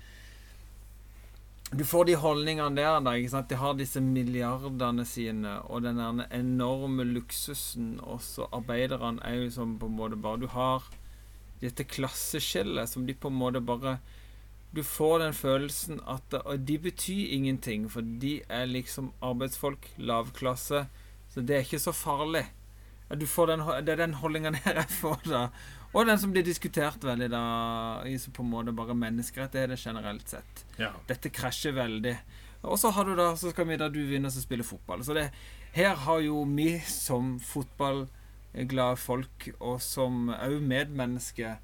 Du 1.71 1.85
får 1.85 2.05
de 2.05 2.15
holdningene 2.19 2.75
der. 2.75 2.99
da, 2.99 3.13
ikke 3.15 3.31
sant? 3.31 3.49
De 3.49 3.55
har 3.55 3.77
disse 3.79 4.01
milliardene 4.03 5.05
sine 5.07 5.53
og 5.71 5.85
den 5.85 6.01
enorme 6.27 7.05
luksusen. 7.07 7.93
Og 8.03 8.19
så 8.25 8.49
arbeiderne 8.51 9.23
er 9.23 9.37
jo 9.43 9.53
som 9.55 9.77
på 9.79 9.87
en 9.87 9.95
måte 9.99 10.19
bare 10.19 10.41
Du 10.41 10.49
har 10.51 10.89
dette 11.61 11.85
klasseskillet 11.85 12.89
som 12.89 13.05
de 13.05 13.13
på 13.13 13.29
en 13.29 13.37
måte 13.37 13.61
bare 13.61 13.99
Du 14.73 14.81
får 14.83 15.19
den 15.19 15.33
følelsen 15.33 16.01
at 16.07 16.35
de 16.67 16.77
betyr 16.79 17.31
ingenting, 17.35 17.89
for 17.91 18.01
de 18.01 18.41
er 18.49 18.65
liksom 18.65 19.11
arbeidsfolk, 19.21 19.87
lavklasse. 19.97 20.85
Så 21.31 21.43
det 21.45 21.55
er 21.55 21.63
ikke 21.65 21.79
så 21.79 21.93
farlig. 21.95 22.45
Du 23.15 23.25
får 23.27 23.51
den, 23.51 23.63
det 23.85 23.93
er 23.93 24.03
den 24.05 24.17
holdninga 24.19 24.53
jeg 24.65 24.87
får, 24.99 25.23
da. 25.27 25.47
Og 25.91 26.07
den 26.07 26.19
som 26.19 26.31
blir 26.31 26.45
diskutert 26.47 27.03
veldig, 27.03 27.27
da, 27.33 27.41
i 28.07 28.15
så 28.19 28.31
på 28.31 28.45
en 28.45 28.51
måte 28.53 28.75
bare 28.75 28.95
menneskerettigheter 28.95 29.79
generelt 29.79 30.29
sett. 30.31 30.63
Ja. 30.79 30.93
Dette 31.09 31.31
krasjer 31.33 31.75
veldig. 31.75 32.15
Og 32.61 32.79
så 32.79 32.91
har 32.95 33.07
du 33.07 33.15
da, 33.17 33.33
så 33.35 33.51
skal 33.51 33.67
vi 33.67 33.79
da 33.79 33.89
du 33.91 33.99
vinner, 34.07 34.31
så 34.31 34.43
spille 34.43 34.63
fotball. 34.63 35.03
Så 35.03 35.15
det, 35.17 35.27
her 35.75 35.97
har 36.05 36.21
jo 36.23 36.45
vi 36.47 36.77
som 36.87 37.35
fotballglade 37.43 39.01
folk, 39.01 39.49
og 39.59 39.81
som 39.83 40.29
òg 40.37 40.61
medmennesker, 40.63 41.59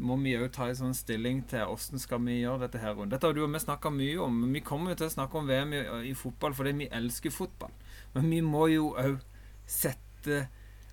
må 0.00 0.16
vi 0.20 0.32
òg 0.40 0.48
ta 0.56 0.68
en 0.68 0.78
sånn 0.78 0.96
stilling 0.96 1.42
til 1.48 1.68
åssen 1.68 2.00
skal 2.00 2.22
vi 2.24 2.38
gjøre 2.40 2.64
dette 2.64 2.80
her 2.80 2.96
rundt. 2.96 3.12
Dette 3.12 3.28
har 3.28 3.36
du 3.36 3.42
og 3.44 3.52
vi 3.52 3.60
snakka 3.60 3.92
mye 3.92 4.16
om. 4.24 4.38
Vi 4.52 4.62
kommer 4.64 4.92
jo 4.92 5.02
til 5.02 5.10
å 5.10 5.16
snakke 5.16 5.40
om 5.40 5.48
VM 5.48 5.74
i, 5.76 5.82
i 6.08 6.14
fotball 6.16 6.56
fordi 6.56 6.72
vi 6.78 6.92
elsker 7.00 7.34
fotball. 7.34 7.72
Men 8.16 8.30
vi 8.30 8.40
må 8.44 8.66
jo 8.72 8.92
òg 8.98 9.18
sette 9.70 10.44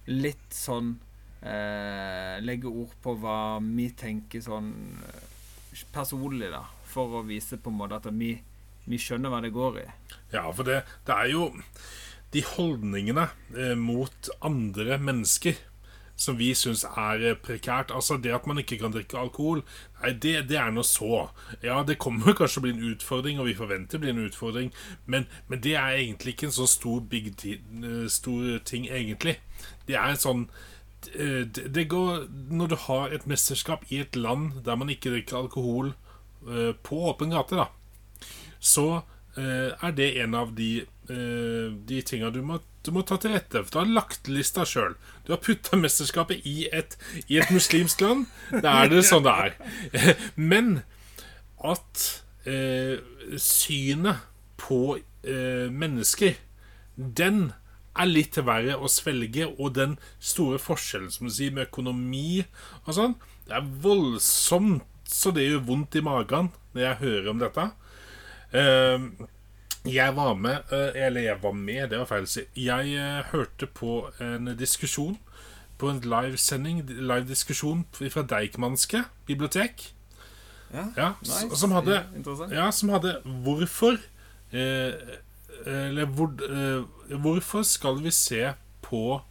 litt 0.08 0.53
sånn 0.53 0.93
eh, 1.41 2.38
Legge 2.43 2.69
ord 2.69 2.93
på 3.03 3.15
hva 3.19 3.58
vi 3.63 3.89
tenker 3.97 4.43
sånn 4.43 4.71
eh, 5.03 5.86
personlig, 5.93 6.51
da. 6.53 6.63
For 6.88 7.19
å 7.19 7.25
vise 7.27 7.60
på 7.60 7.73
en 7.73 7.80
måte 7.82 7.99
at 7.99 8.10
vi, 8.15 8.36
vi 8.88 8.99
skjønner 9.01 9.34
hva 9.34 9.41
det 9.43 9.53
går 9.56 9.82
i. 9.84 9.88
Ja, 10.36 10.47
for 10.51 10.67
det, 10.67 10.84
det 11.08 11.17
er 11.17 11.32
jo 11.34 11.49
de 12.34 12.43
holdningene 12.43 13.30
eh, 13.56 13.75
mot 13.80 14.32
andre 14.45 14.99
mennesker 14.99 15.58
som 16.17 16.38
vi 16.38 16.49
syns 16.58 16.84
er 16.89 17.21
eh, 17.21 17.38
prekært. 17.38 17.93
Altså 17.93 18.17
det 18.21 18.34
at 18.36 18.47
man 18.49 18.60
ikke 18.62 18.80
kan 18.82 18.93
drikke 18.93 19.19
alkohol, 19.21 19.62
nei, 20.01 20.13
det, 20.17 20.34
det 20.49 20.58
er 20.60 20.73
nå 20.73 20.84
så. 20.88 21.27
Ja, 21.63 21.84
det 21.88 21.99
kommer 22.01 22.36
kanskje 22.38 22.62
å 22.62 22.65
bli 22.65 22.73
en 22.73 22.88
utfordring, 22.91 23.39
og 23.39 23.49
vi 23.49 23.58
forventer 23.58 23.97
det 23.97 24.03
blir 24.06 24.15
en 24.15 24.25
utfordring, 24.25 24.71
men, 25.06 25.27
men 25.47 25.62
det 25.63 25.75
er 25.77 25.99
egentlig 25.99 26.36
ikke 26.36 26.49
en 26.49 26.58
så 26.58 26.67
stor, 26.69 27.03
big 27.12 27.30
eh, 27.45 28.08
stor 28.12 28.58
ting, 28.67 28.89
egentlig. 28.89 29.38
Det 29.88 29.97
er 29.97 30.10
en 30.10 30.21
sånn 30.21 30.43
eh, 31.13 31.45
det 31.47 31.88
går 31.89 32.27
Når 32.53 32.69
du 32.69 32.75
har 32.88 33.13
et 33.13 33.25
mesterskap 33.30 33.86
i 33.93 34.01
et 34.03 34.17
land 34.17 34.60
der 34.65 34.77
man 34.77 34.91
ikke 34.93 35.13
drikker 35.13 35.43
alkohol 35.45 35.95
på 36.47 36.97
åpen 37.10 37.34
gate, 37.34 37.58
da, 37.58 37.65
så 38.63 39.01
er 39.36 39.91
det 39.97 40.06
en 40.21 40.38
av 40.38 40.53
de, 40.56 40.86
eh, 41.10 41.74
de 41.89 42.02
tinga 42.06 42.32
du 42.34 42.41
du 42.88 42.93
må 42.96 43.04
ta 43.04 43.17
til 43.20 43.34
rette. 43.36 43.63
For 43.65 43.74
du 43.74 43.80
har 43.82 43.93
lagt 43.98 44.30
lista 44.32 44.63
sjøl. 44.67 44.96
Du 45.28 45.34
har 45.34 45.41
putta 45.43 45.76
mesterskapet 45.80 46.46
i 46.48 46.70
et, 46.72 46.96
i 47.28 47.39
et 47.41 47.52
muslimsk 47.52 48.02
land. 48.02 48.26
Da 48.63 48.84
er 48.84 48.93
det 48.93 49.04
sånn 49.08 49.26
det 49.28 49.36
er. 49.48 49.58
Men 50.54 50.82
at 51.60 52.04
eh, 52.48 53.00
synet 53.41 54.24
på 54.58 54.98
eh, 54.98 55.67
mennesker, 55.67 56.39
den 56.96 57.50
er 57.98 58.10
litt 58.10 58.39
verre 58.39 58.78
å 58.80 58.88
svelge. 58.91 59.50
Og 59.58 59.76
den 59.76 59.98
store 60.20 60.62
forskjellen 60.62 61.12
som 61.12 61.28
du 61.28 61.34
sier 61.34 61.52
med 61.52 61.67
økonomi 61.67 62.46
og 62.86 62.93
sånn, 62.96 63.17
det 63.48 63.60
er 63.60 63.74
voldsomt 63.84 64.88
så 65.08 65.32
det 65.32 65.46
gjør 65.46 65.63
vondt 65.70 65.96
i 65.96 66.04
magen 66.04 66.50
når 66.76 66.82
jeg 66.84 67.02
hører 67.02 67.30
om 67.32 67.39
dette. 67.39 67.65
Eh, 68.52 69.06
jeg 69.93 70.15
var 70.15 70.34
med 70.36 70.71
eh, 70.71 71.06
Eller 71.06 71.21
jeg 71.21 71.39
var 71.43 71.52
med, 71.54 71.89
det 71.89 72.00
var 72.00 72.06
feil 72.10 72.26
å 72.28 72.30
si. 72.32 72.43
Jeg 72.56 72.93
eh, 72.97 73.23
hørte 73.32 73.67
på 73.67 74.10
en 74.23 74.52
diskusjon 74.58 75.17
på 75.78 75.91
en 75.91 76.00
livesending, 76.02 76.80
live-diskusjon 76.89 77.84
fra 77.93 78.23
Deichmanske 78.26 79.04
bibliotek. 79.28 79.91
Ja, 80.73 80.88
Ja, 80.97 81.10
nice. 81.21 81.56
som 81.56 81.71
hadde 81.71 82.02
Ja, 82.52 82.71
som 82.71 82.89
hadde 82.89 83.21
Hvorfor 83.23 84.00
eh, 84.52 84.93
Eller 85.65 86.06
hvor, 86.12 86.34
eh, 86.43 86.82
Hvorfor 87.21 87.63
skal 87.63 88.02
vi 88.04 88.12
se 88.12 88.54
på 88.82 89.21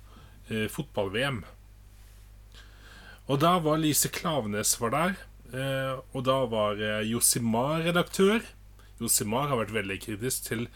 eh, 0.49 0.69
fotball-VM? 0.73 1.43
Og 3.27 3.41
da 3.43 3.57
var 3.59 3.77
Lise 3.83 4.09
Klavenes 4.09 4.77
var 4.81 4.93
der. 4.95 5.15
Eh, 5.53 5.99
og 6.15 6.25
da 6.29 6.39
var 6.47 6.79
eh, 6.79 7.03
Josimar 7.11 7.83
redaktør. 7.83 8.41
Josimar 9.01 9.51
har 9.51 9.61
vært 9.61 9.75
veldig 9.77 9.99
kritisk 10.03 10.49
til 10.49 10.67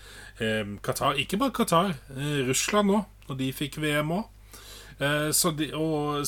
eh, 0.43 0.77
Qatar. 0.85 1.17
Ikke 1.21 1.41
bare 1.41 1.55
Qatar, 1.57 1.97
eh, 2.17 2.43
Russland 2.49 2.93
òg, 2.99 3.09
når 3.29 3.41
de 3.41 3.51
fikk 3.57 3.81
VM 3.81 4.13
òg. 4.19 4.29
Eh, 5.01 5.31
så, 5.33 5.55
de, 5.57 5.71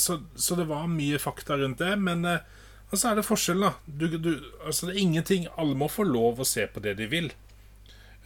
så, 0.00 0.18
så 0.34 0.58
det 0.58 0.68
var 0.70 0.88
mye 0.88 1.20
fakta 1.20 1.60
rundt 1.60 1.82
det. 1.84 1.94
Men 2.00 2.24
eh, 2.28 2.42
og 2.92 3.00
så 3.00 3.08
er 3.08 3.18
det 3.18 3.24
forskjell, 3.24 3.62
da. 3.64 3.72
Du, 3.86 4.04
du, 4.20 4.34
altså, 4.66 4.88
det 4.88 4.94
er 4.98 5.00
ingenting 5.00 5.46
Alle 5.56 5.76
må 5.78 5.88
få 5.88 6.04
lov 6.04 6.42
å 6.42 6.46
se 6.48 6.66
på 6.68 6.82
det 6.84 6.98
de 6.98 7.08
vil. 7.08 7.30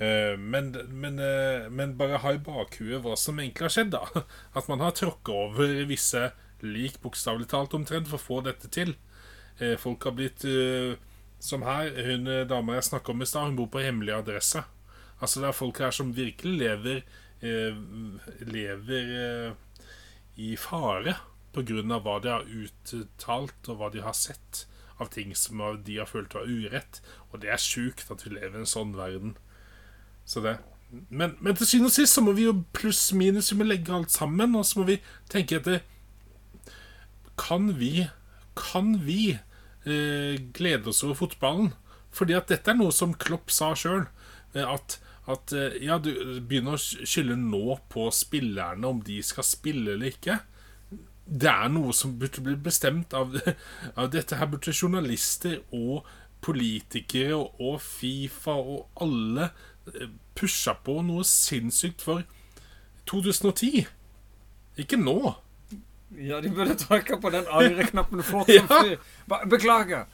Eh, 0.02 0.34
men, 0.36 0.72
men, 0.90 1.20
eh, 1.22 1.68
men 1.70 1.94
bare 1.96 2.18
ha 2.24 2.32
i 2.34 2.42
bakhuet 2.42 2.98
hva 3.04 3.14
som 3.20 3.38
egentlig 3.38 3.68
har 3.68 3.76
skjedd. 3.76 3.94
da 3.94 4.24
At 4.58 4.66
man 4.70 4.82
har 4.82 4.96
tråkka 4.98 5.36
over 5.46 5.76
visse 5.88 6.32
lik, 6.66 6.98
bokstavelig 7.02 7.46
talt, 7.52 7.76
omtrent, 7.78 8.10
for 8.10 8.18
å 8.18 8.26
få 8.26 8.40
dette 8.48 8.70
til. 8.74 8.96
Eh, 9.62 9.76
folk 9.80 10.02
har 10.08 10.16
blitt 10.18 10.42
Som 11.46 11.62
her, 11.62 11.92
hun 12.08 12.26
eh, 12.30 12.46
dama 12.48 12.74
jeg 12.78 12.88
snakka 12.88 13.12
om 13.12 13.22
i 13.22 13.28
stad, 13.28 13.50
hun 13.50 13.58
bor 13.60 13.70
på 13.70 13.84
hemmelig 13.84 14.16
adresse. 14.16 14.64
Altså 15.20 15.40
Det 15.40 15.48
er 15.48 15.56
folk 15.56 15.78
her 15.80 15.94
som 15.94 16.16
virkelig 16.16 16.58
lever 16.60 16.98
eh, 17.40 17.76
Lever 18.44 19.12
eh, 19.22 19.84
i 20.36 20.56
fare 20.60 21.16
av 21.56 22.02
hva 22.04 22.18
de 22.20 22.28
har 22.28 22.42
uttalt, 22.44 23.68
og 23.70 23.78
hva 23.80 23.86
de 23.88 24.02
har 24.04 24.12
sett 24.12 24.66
av 25.00 25.08
ting 25.08 25.30
som 25.32 25.62
de 25.86 25.94
har 25.96 26.08
følt 26.10 26.34
var 26.36 26.44
urett. 26.44 27.00
Og 27.30 27.40
det 27.40 27.48
er 27.48 27.62
sjukt 27.62 28.10
at 28.12 28.26
vi 28.26 28.34
lever 28.34 28.58
i 28.58 28.60
en 28.60 28.68
sånn 28.68 28.92
verden. 28.96 29.38
Så 30.28 30.42
det 30.44 30.58
men, 30.90 31.32
men 31.40 31.56
til 31.56 31.66
syvende 31.66 31.90
og 31.90 31.96
sist 31.96 32.14
så 32.14 32.22
må 32.22 32.34
vi 32.36 32.44
jo 32.44 32.52
pluss-minus 32.76 33.48
Vi 33.50 33.56
må 33.58 33.64
legge 33.66 33.90
alt 33.94 34.12
sammen, 34.14 34.54
og 34.54 34.62
så 34.68 34.78
må 34.78 34.84
vi 34.86 35.00
tenke 35.32 35.58
etter 35.58 35.80
Kan 37.40 37.72
vi 37.80 38.06
Kan 38.54 38.92
vi 39.02 39.38
glede 39.86 40.90
oss 40.90 41.04
over 41.06 41.14
fotballen? 41.20 41.70
Fordi 42.16 42.36
at 42.36 42.50
dette 42.50 42.72
er 42.72 42.78
noe 42.78 42.94
som 42.94 43.14
Klopp 43.18 43.52
sa 43.52 43.72
sjøl. 43.76 44.06
At, 44.56 44.98
at 45.28 45.52
eh, 45.52 45.78
ja, 45.84 45.98
du 46.00 46.10
begynner 46.40 46.76
å 46.76 46.80
skylde 46.80 47.36
nå 47.40 47.78
på 47.92 48.08
spillerne 48.14 48.88
om 48.88 49.02
de 49.04 49.20
skal 49.26 49.46
spille 49.46 49.96
eller 49.96 50.14
ikke. 50.14 50.38
Det 51.26 51.50
er 51.50 51.72
noe 51.74 51.92
som 51.96 52.14
burde 52.20 52.44
bli 52.44 52.54
bestemt 52.68 53.16
av, 53.16 53.36
av 54.00 54.12
dette. 54.14 54.38
Her 54.40 54.48
burde 54.52 54.74
journalister 54.74 55.60
og 55.76 56.06
politikere 56.44 57.36
og, 57.36 57.60
og 57.60 57.80
Fifa 57.82 58.54
og 58.56 59.02
alle 59.02 59.50
eh, 59.92 60.08
pusha 60.36 60.76
på 60.86 61.00
noe 61.04 61.26
sinnssykt 61.26 62.04
for 62.06 62.24
2010. 63.10 63.84
Ikke 64.80 64.98
nå. 65.00 65.18
Ja, 66.14 66.40
de 66.40 66.50
burde 66.54 66.76
trykke 66.78 67.16
på 67.20 67.30
den 67.34 67.46
angreknappen 67.58 68.22
fort 68.22 68.46
som 68.50 68.68
fy. 68.70 68.96
Beklager. 69.50 70.04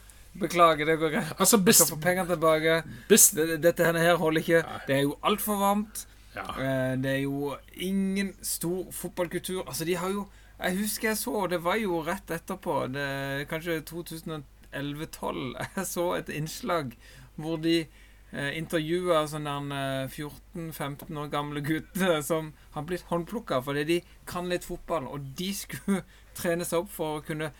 Beklager, 0.41 0.87
det 0.89 0.97
går 0.99 1.11
greit. 1.13 1.33
Altså, 1.41 1.59
best, 1.61 1.83
skal 1.85 1.97
få 1.97 2.01
pengene 2.01 2.27
tilbake. 2.31 2.79
best 3.09 3.37
Dette 3.37 3.85
her 3.85 4.15
holder 4.17 4.41
ikke. 4.41 4.63
Det 4.89 4.97
er 4.97 5.03
jo 5.05 5.19
altfor 5.23 5.59
varmt. 5.61 6.07
ja. 6.35 6.47
Eh, 6.57 6.95
Det 7.03 7.11
er 7.11 7.21
jo 7.27 7.55
ingen 7.77 8.33
stor 8.43 8.87
fotballkultur. 8.93 9.67
Altså, 9.67 9.85
de 9.85 9.97
har 9.97 10.09
jo 10.11 10.29
Jeg 10.63 10.77
husker 10.79 11.09
jeg 11.09 11.17
så, 11.17 11.47
det 11.51 11.59
var 11.65 11.75
jo 11.77 12.01
rett 12.07 12.31
etterpå, 12.31 12.87
det, 12.95 13.49
kanskje 13.51 13.81
2011-12, 13.83 15.57
jeg 15.77 15.87
så 15.87 16.05
et 16.15 16.29
innslag 16.29 16.93
hvor 17.37 17.57
de 17.59 17.87
eh, 18.33 18.57
intervjua 18.59 19.23
sånne 19.31 19.83
14-15 20.13 21.21
år 21.21 21.31
gamle 21.33 21.63
gutter 21.65 22.21
som 22.25 22.53
har 22.75 22.87
blitt 22.89 23.07
håndplukka 23.11 23.61
fordi 23.65 23.85
de 23.89 23.99
kan 24.29 24.49
litt 24.51 24.67
fotball, 24.69 25.09
og 25.09 25.33
de 25.39 25.51
skulle 25.57 26.03
trene 26.39 26.65
seg 26.65 26.85
opp 26.85 26.93
for 26.95 27.19
å 27.19 27.27
kunne 27.27 27.53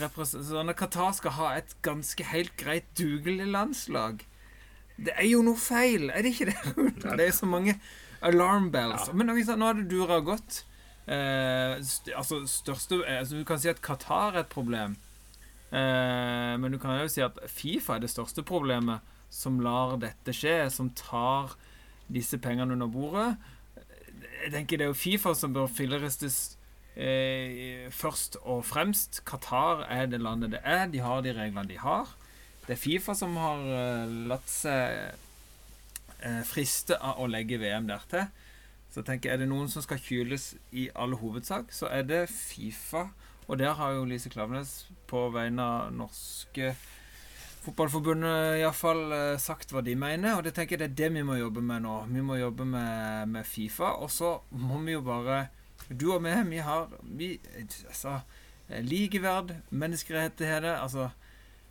representere 0.00 0.46
Sånn 0.52 0.70
at 0.70 0.78
Qatar 0.78 1.16
skal 1.16 1.36
ha 1.38 1.50
et 1.58 1.74
ganske 1.86 2.30
helt 2.30 2.54
greit 2.60 2.86
dugelig 2.98 3.48
landslag. 3.50 4.22
Det 4.94 5.14
er 5.18 5.26
jo 5.26 5.42
noe 5.42 5.58
feil, 5.58 6.10
er 6.14 6.22
det 6.22 6.34
ikke 6.36 6.52
det? 6.52 6.90
Det 7.18 7.26
er 7.26 7.34
så 7.34 7.48
mange 7.50 7.74
alarm 8.24 8.70
bells. 8.72 9.10
Men 9.12 9.28
nå, 9.28 9.36
har 9.36 9.74
det 9.80 9.88
dura 9.90 10.20
godt. 10.24 10.62
Eh, 11.04 11.80
st 11.84 12.14
altså 12.16 12.38
største 12.48 13.02
eh, 13.04 13.18
altså, 13.20 13.36
Du 13.36 13.44
kan 13.44 13.58
si 13.60 13.68
at 13.68 13.82
Qatar 13.84 14.32
er 14.32 14.44
et 14.44 14.52
problem. 14.52 14.94
Eh, 15.74 16.54
men 16.60 16.72
du 16.72 16.78
kan 16.78 17.02
jo 17.02 17.10
si 17.12 17.20
at 17.24 17.36
Fifa 17.50 17.98
er 17.98 18.06
det 18.06 18.12
største 18.12 18.46
problemet 18.46 19.02
som 19.34 19.60
lar 19.62 19.96
dette 20.02 20.34
skje, 20.36 20.56
som 20.70 20.90
tar 20.96 21.56
disse 22.12 22.38
pengene 22.42 22.76
under 22.76 22.90
bordet. 22.90 23.32
Jeg 24.44 24.52
tenker 24.52 24.78
Det 24.78 24.86
er 24.86 24.92
jo 24.92 24.98
Fifa 24.98 25.34
som 25.34 25.54
bør 25.54 25.66
filleristes 25.72 26.56
eh, 26.96 27.88
først 27.90 28.38
og 28.42 28.64
fremst. 28.68 29.22
Qatar 29.26 29.86
er 29.90 30.06
det 30.06 30.20
landet 30.22 30.54
det 30.54 30.62
er. 30.62 30.86
De 30.92 31.02
har 31.02 31.24
de 31.24 31.34
reglene 31.34 31.68
de 31.68 31.78
har. 31.80 32.10
Det 32.66 32.76
er 32.76 32.80
Fifa 32.80 33.14
som 33.16 33.36
har 33.40 33.64
eh, 33.64 34.16
latt 34.30 34.48
seg 34.48 35.14
eh, 36.20 36.42
friste 36.48 36.98
av 37.00 37.20
å 37.20 37.28
legge 37.28 37.58
VM 37.60 37.88
der 37.90 38.04
til. 38.10 38.26
Så 38.92 39.02
jeg 39.02 39.08
tenker, 39.08 39.32
er 39.32 39.40
det 39.42 39.50
noen 39.50 39.66
som 39.72 39.82
skal 39.82 39.98
kyles 39.98 40.52
i 40.70 40.86
all 40.94 41.16
hovedsak, 41.18 41.72
så 41.74 41.88
er 41.90 42.04
det 42.06 42.26
Fifa. 42.30 43.08
Og 43.48 43.58
der 43.60 43.74
har 43.76 43.96
jo 43.96 44.06
Lise 44.08 44.30
Klaveness 44.32 44.86
på 45.10 45.26
vegne 45.34 45.64
av 45.64 45.90
norske 45.92 46.76
Fotballforbundet 47.64 48.58
iallfall 48.60 49.12
eh, 49.16 49.38
sagt 49.40 49.70
hva 49.72 49.80
de 49.84 49.94
mener, 49.96 50.34
og 50.36 50.44
det 50.44 50.52
tenker 50.56 50.76
jeg 50.76 50.82
det 50.82 50.88
er 50.90 50.96
det 50.98 51.14
vi 51.14 51.24
må 51.24 51.38
jobbe 51.38 51.62
med 51.64 51.84
nå. 51.86 51.94
Vi 52.12 52.24
må 52.24 52.36
jobbe 52.36 52.66
med, 52.68 53.30
med 53.32 53.46
Fifa, 53.48 53.94
og 54.04 54.10
så 54.12 54.34
må 54.52 54.82
vi 54.84 54.92
jo 54.92 55.04
bare 55.06 55.46
Du 55.88 56.10
og 56.12 56.22
meg, 56.24 56.42
vi 56.48 56.60
har 56.64 56.92
vi, 57.02 57.30
altså, 57.88 58.18
eh, 58.68 58.84
likeverd, 58.84 59.54
menneskerettigheter 59.70 60.74
Altså 60.74 61.08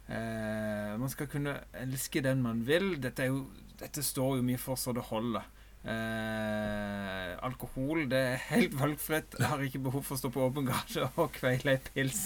eh, 0.08 0.93
Man 0.97 1.13
skal 1.13 1.29
kunne 1.29 1.60
elske 1.77 2.21
den 2.25 2.41
man 2.41 2.65
vil. 2.65 2.95
Dette, 3.01 3.27
er 3.27 3.34
jo, 3.34 3.45
dette 3.79 4.01
står 4.06 4.39
jo 4.39 4.47
mye 4.49 4.62
for 4.62 4.79
så 4.79 4.93
det 4.97 5.06
holder. 5.12 5.45
Eh, 5.83 7.31
alkohol 7.43 8.05
det 8.11 8.19
er 8.19 8.43
helt 8.49 8.75
valgfritt. 8.79 9.35
Jeg 9.39 9.49
har 9.51 9.63
ikke 9.65 9.81
behov 9.83 10.03
for 10.07 10.15
å 10.15 10.19
stå 10.21 10.29
på 10.31 10.43
åpen 10.45 10.67
gate 10.69 11.07
og 11.19 11.33
kveile 11.35 11.73
ei 11.75 11.81
pils. 11.89 12.21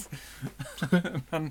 Men 1.32 1.50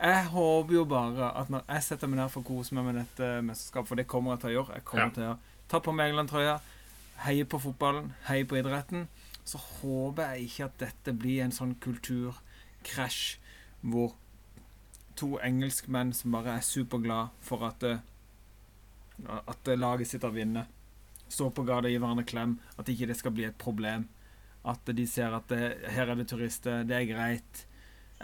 jeg 0.00 0.30
håper 0.32 0.74
jo 0.78 0.84
bare 0.88 1.28
at 1.42 1.50
når 1.52 1.66
jeg 1.68 1.86
setter 1.90 2.08
meg 2.10 2.22
ned 2.22 2.32
for 2.32 2.40
å 2.44 2.48
kose 2.48 2.76
meg 2.78 2.88
med 2.88 3.00
dette 3.02 3.28
mesterskapet, 3.44 3.90
for 3.90 4.00
det 4.00 4.06
kommer 4.10 4.34
jeg 4.34 4.40
til 4.44 4.50
å 4.50 4.54
gjøre 4.56 4.78
Jeg 4.78 4.86
kommer 4.88 5.10
Ja. 5.10 5.14
til 5.18 5.28
å 5.34 5.36
ta 5.74 5.80
på 5.84 5.92
meg 5.96 6.12
England-trøya, 6.12 6.56
heie 7.26 7.44
på 7.48 7.60
fotballen, 7.60 8.12
heie 8.28 8.44
på 8.48 8.56
idretten. 8.60 9.06
Så 9.44 9.60
håper 9.60 10.32
jeg 10.34 10.48
ikke 10.48 10.64
at 10.70 10.78
dette 10.80 11.12
blir 11.20 11.42
en 11.44 11.52
sånn 11.52 11.74
kulturkrasj 11.84 13.36
hvor 13.84 14.14
to 15.16 15.34
engelskmenn 15.44 16.14
som 16.16 16.32
bare 16.34 16.56
er 16.56 16.64
superglad 16.64 17.28
for 17.44 17.62
at 17.68 17.84
at 19.46 19.68
laget 19.78 20.08
sitt 20.10 20.24
har 20.26 20.32
vunnet, 20.34 20.66
står 21.32 21.52
på 21.54 21.64
gata 21.66 21.88
og 21.88 21.92
gi 21.92 22.00
hverandre 22.00 22.26
klem, 22.28 22.58
at 22.78 22.90
ikke 22.90 23.08
det 23.10 23.18
skal 23.18 23.34
bli 23.36 23.46
et 23.48 23.60
problem. 23.60 24.08
At 24.64 24.88
de 24.96 25.06
ser 25.08 25.34
at 25.36 25.48
det, 25.52 25.76
her 25.92 26.08
er 26.08 26.18
det 26.18 26.28
turister, 26.30 26.84
det 26.88 26.96
er 26.96 27.08
greit. 27.10 27.64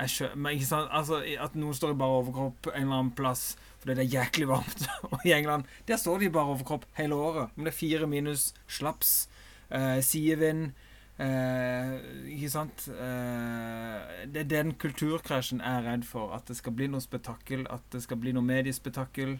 Skjø 0.09 0.31
men 0.39 0.55
ikke 0.57 0.69
sant, 0.69 0.89
altså, 0.95 1.19
At 1.43 1.57
noen 1.59 1.77
står 1.77 1.93
i 1.93 1.99
bare 1.99 2.21
overkropp 2.21 2.71
en 2.71 2.85
eller 2.87 3.01
annen 3.01 3.17
plass 3.17 3.57
fordi 3.81 3.97
det 3.97 4.05
er 4.05 4.15
jæklig 4.21 4.47
varmt. 4.51 4.85
Og 5.11 5.25
i 5.25 5.33
England 5.33 5.69
der 5.89 6.01
står 6.01 6.21
de 6.21 6.29
i 6.29 6.33
bare 6.33 6.53
overkropp 6.55 6.87
hele 6.99 7.17
året. 7.17 7.53
Om 7.57 7.65
det 7.65 7.73
er 7.73 7.79
fire 7.79 8.09
minus 8.11 8.51
slaps, 8.69 9.29
eh, 9.73 10.01
sidevind 10.05 10.71
eh, 11.17 11.95
Ikke 12.37 12.51
sant? 12.53 12.87
Eh, 12.93 14.27
det 14.29 14.45
er 14.45 14.51
den 14.53 14.75
kulturkrasjen 14.81 15.65
jeg 15.65 15.81
er 15.81 15.89
redd 15.89 16.05
for. 16.09 16.35
At 16.37 16.49
det 16.49 16.59
skal 16.61 16.77
bli 16.77 16.91
noe 16.93 17.01
spetakkel. 17.05 17.65
At 17.73 17.85
det 17.93 18.05
skal 18.05 18.21
bli 18.21 18.37
noe 18.37 18.45
mediespetakkel. 18.45 19.39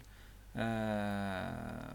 Eh, 0.57 1.93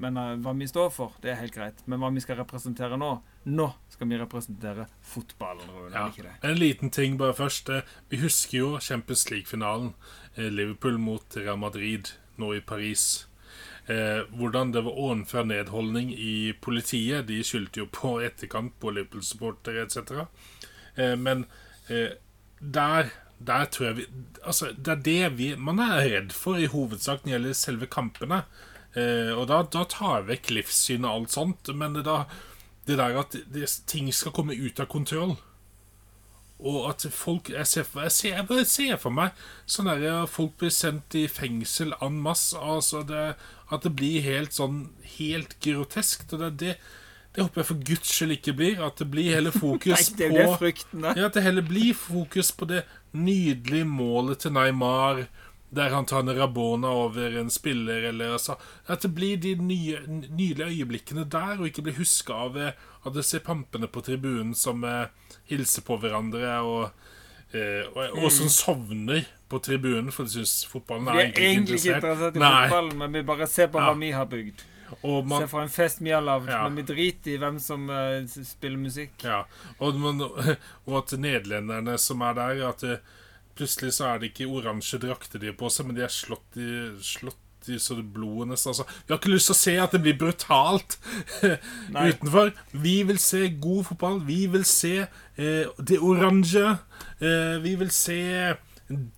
men 0.00 0.16
eh, 0.16 0.34
hva 0.42 0.52
vi 0.58 0.66
står 0.70 0.90
for, 0.94 1.12
det 1.22 1.30
er 1.34 1.38
helt 1.42 1.54
greit. 1.54 1.82
Men 1.86 2.00
hva 2.02 2.08
vi 2.14 2.22
skal 2.24 2.40
representere 2.40 2.96
nå 3.00 3.10
Nå 3.50 3.66
skal 3.88 4.08
vi 4.10 4.18
representere 4.20 4.84
fotballen, 5.06 5.68
Rune. 5.72 5.94
Ja. 5.96 6.08
Ikke 6.12 6.26
det? 6.26 6.34
En 6.44 6.58
liten 6.60 6.90
ting 6.92 7.16
bare 7.20 7.32
først. 7.38 7.70
Eh, 7.72 7.82
Vi 8.12 8.18
husker 8.20 8.58
jo 8.58 8.70
Champions 8.80 9.26
League-finalen. 9.30 9.94
eh, 10.36 10.50
Liverpool 10.52 10.98
mot 10.98 11.36
Real 11.36 11.56
Madrid 11.58 12.10
nå 12.38 12.54
i 12.56 12.60
Paris. 12.60 13.26
Eh, 13.88 14.20
hvordan 14.36 14.72
det 14.72 14.84
var 14.84 14.92
ovenfra 15.00 15.42
nedholdning 15.44 16.12
i 16.12 16.52
politiet. 16.60 17.26
De 17.26 17.40
skyldte 17.42 17.80
jo 17.80 17.86
på 17.86 18.20
etterkant 18.22 18.76
på 18.80 18.92
Liverpool-supportere 18.92 19.82
etc. 19.86 20.26
Eh, 20.96 21.16
men 21.16 21.46
eh, 21.88 22.12
der, 22.60 23.08
der 23.38 23.64
tror 23.72 23.86
jeg 23.88 23.96
vi 23.96 24.06
Altså, 24.44 24.70
det 24.76 24.88
er 24.88 25.02
det 25.08 25.32
vi 25.38 25.54
man 25.56 25.80
er 25.80 26.04
redd 26.04 26.32
for 26.36 26.56
i 26.60 26.68
hovedsak 26.70 27.24
når 27.24 27.30
det 27.30 27.32
gjelder 27.38 27.58
selve 27.64 27.86
kampene. 27.86 28.42
Eh, 28.98 29.30
og 29.36 29.46
da, 29.50 29.62
da 29.70 29.84
tar 29.88 30.20
jeg 30.20 30.30
vekk 30.32 30.50
livssyn 30.56 31.06
og 31.06 31.12
alt 31.12 31.36
sånt. 31.36 31.70
Men 31.74 31.98
det, 31.98 32.06
da, 32.08 32.24
det 32.88 32.98
der 33.00 33.20
at 33.22 33.38
det, 33.52 33.68
ting 33.90 34.10
skal 34.14 34.34
komme 34.36 34.56
ut 34.58 34.82
av 34.82 34.90
kontroll 34.90 35.36
og 36.60 36.90
at 36.90 37.06
folk 37.12 37.50
Jeg 37.52 37.66
ser 37.68 37.86
for, 37.88 38.04
jeg 38.04 38.12
ser, 38.12 38.40
jeg 38.44 38.68
ser 38.68 38.96
for 39.00 39.14
meg 39.14 39.36
sånn 39.70 39.88
der 39.88 40.26
folk 40.30 40.56
blir 40.60 40.72
sendt 40.74 41.14
i 41.18 41.26
fengsel 41.30 41.94
en 42.02 42.18
masse. 42.22 42.58
Altså 42.58 43.02
det, 43.06 43.34
at 43.70 43.86
det 43.86 43.94
blir 43.96 44.24
helt 44.26 44.56
sånn 44.56 44.88
Helt 45.16 45.56
groteskt. 45.64 46.34
Og 46.34 46.44
det, 46.44 46.50
det, 46.60 46.74
det 47.34 47.44
håper 47.44 47.62
jeg 47.62 47.70
for 47.70 47.84
guds 47.90 48.14
skyld 48.14 48.36
ikke 48.36 48.56
blir. 48.58 48.82
At 48.84 49.00
det 49.00 49.08
blir 49.12 49.32
heller 49.36 49.56
fokus 49.64 50.10
Nei, 50.12 50.18
det 50.20 50.30
på 50.60 50.72
ja, 51.06 51.28
At 51.28 51.38
det 51.38 51.46
heller 51.46 51.66
blir 51.66 51.94
fokus 51.96 52.52
på 52.52 52.68
det 52.70 52.84
nydelige 53.16 53.88
målet 53.88 54.44
til 54.44 54.54
Neymar, 54.54 55.24
der 55.70 55.90
han 55.94 56.06
tar 56.06 56.24
en 56.24 56.34
Rabona 56.34 56.88
over 56.88 57.36
en 57.38 57.50
spiller, 57.50 58.02
eller 58.10 58.32
altså 58.32 58.56
At 58.86 59.02
det 59.02 59.10
blir 59.14 59.36
de 59.36 59.54
nye, 59.54 60.00
nydelige 60.08 60.66
øyeblikkene 60.66 61.24
der, 61.30 61.60
og 61.60 61.66
ikke 61.68 61.82
blir 61.86 61.98
huska 61.98 62.34
av 62.48 62.58
eh, 62.58 62.72
at 63.06 63.14
du 63.14 63.22
ser 63.22 63.38
pampene 63.46 63.86
på 63.86 64.02
tribunen 64.04 64.54
som 64.54 64.82
eh, 64.84 65.06
hilser 65.48 65.82
på 65.86 65.96
hverandre, 66.02 66.56
og, 66.66 66.90
eh, 67.54 67.86
og, 67.94 68.18
og 68.24 68.32
som 68.34 68.50
sovner 68.50 69.24
på 69.50 69.58
tribunen, 69.62 70.10
for 70.14 70.26
de 70.26 70.40
syns 70.40 70.64
fotballen 70.70 71.08
er 71.08 71.22
egentlig 71.28 71.46
egentlig 71.52 71.78
ikke 71.80 71.94
interessert. 71.96 72.36
i 72.36 72.42
fotballen, 72.42 72.98
men 72.98 73.12
vi 73.12 73.22
bare 73.30 73.46
ser 73.50 73.70
på 73.72 73.78
Ja. 73.80 73.88
hva 73.92 73.98
vi 74.02 74.10
har 74.14 74.26
bygd. 74.26 74.66
Og 75.06 75.26
man, 75.26 75.42
Se 75.44 75.46
for 75.48 75.62
en 75.62 75.70
fest 75.70 76.00
vi 76.02 76.10
har 76.10 76.22
lagd, 76.22 76.48
Ja. 76.50 76.64
men 76.68 76.76
vi 76.76 76.82
driter 76.82 77.30
i 77.30 77.38
hvem 77.38 77.60
som 77.62 77.88
uh, 77.88 78.26
spiller 78.26 78.78
musikk. 78.78 79.22
Ja, 79.22 79.44
og, 79.78 79.94
man, 79.94 80.20
og 80.86 80.96
at 80.98 81.14
nederlenderne 81.18 81.94
som 81.98 82.22
er 82.26 82.34
der 82.34 82.68
At 82.68 82.80
det, 82.80 82.98
plutselig 83.60 83.94
så 83.96 84.08
er 84.10 84.18
det 84.20 84.32
ikke 84.32 84.50
oransje 84.50 85.00
drakter 85.02 85.42
de 85.42 85.52
har 85.52 85.60
på 85.60 85.70
seg, 85.72 85.88
men 85.88 85.98
de 85.98 86.04
er 86.06 86.12
slått 86.12 86.58
i, 86.58 86.70
slått 87.04 87.38
i 87.68 87.76
så 87.78 87.94
det 87.98 88.06
blodet 88.14 88.48
nesten 88.48 88.72
altså. 88.72 88.86
Vi 88.88 89.12
har 89.12 89.20
ikke 89.20 89.34
lyst 89.34 89.50
til 89.50 89.56
å 89.56 89.60
se 89.60 89.74
at 89.82 89.94
det 89.94 90.00
blir 90.04 90.16
brutalt 90.20 90.96
utenfor. 91.92 92.54
Vi 92.72 92.96
vil 93.08 93.20
se 93.20 93.42
god 93.60 93.84
fotball. 93.90 94.18
Vi 94.24 94.40
vil 94.52 94.64
se 94.68 94.94
eh, 95.04 95.68
det 95.76 96.00
oransje. 96.00 96.78
Eh, 97.20 97.56
vi 97.60 97.74
vil 97.82 97.92
se 97.92 98.20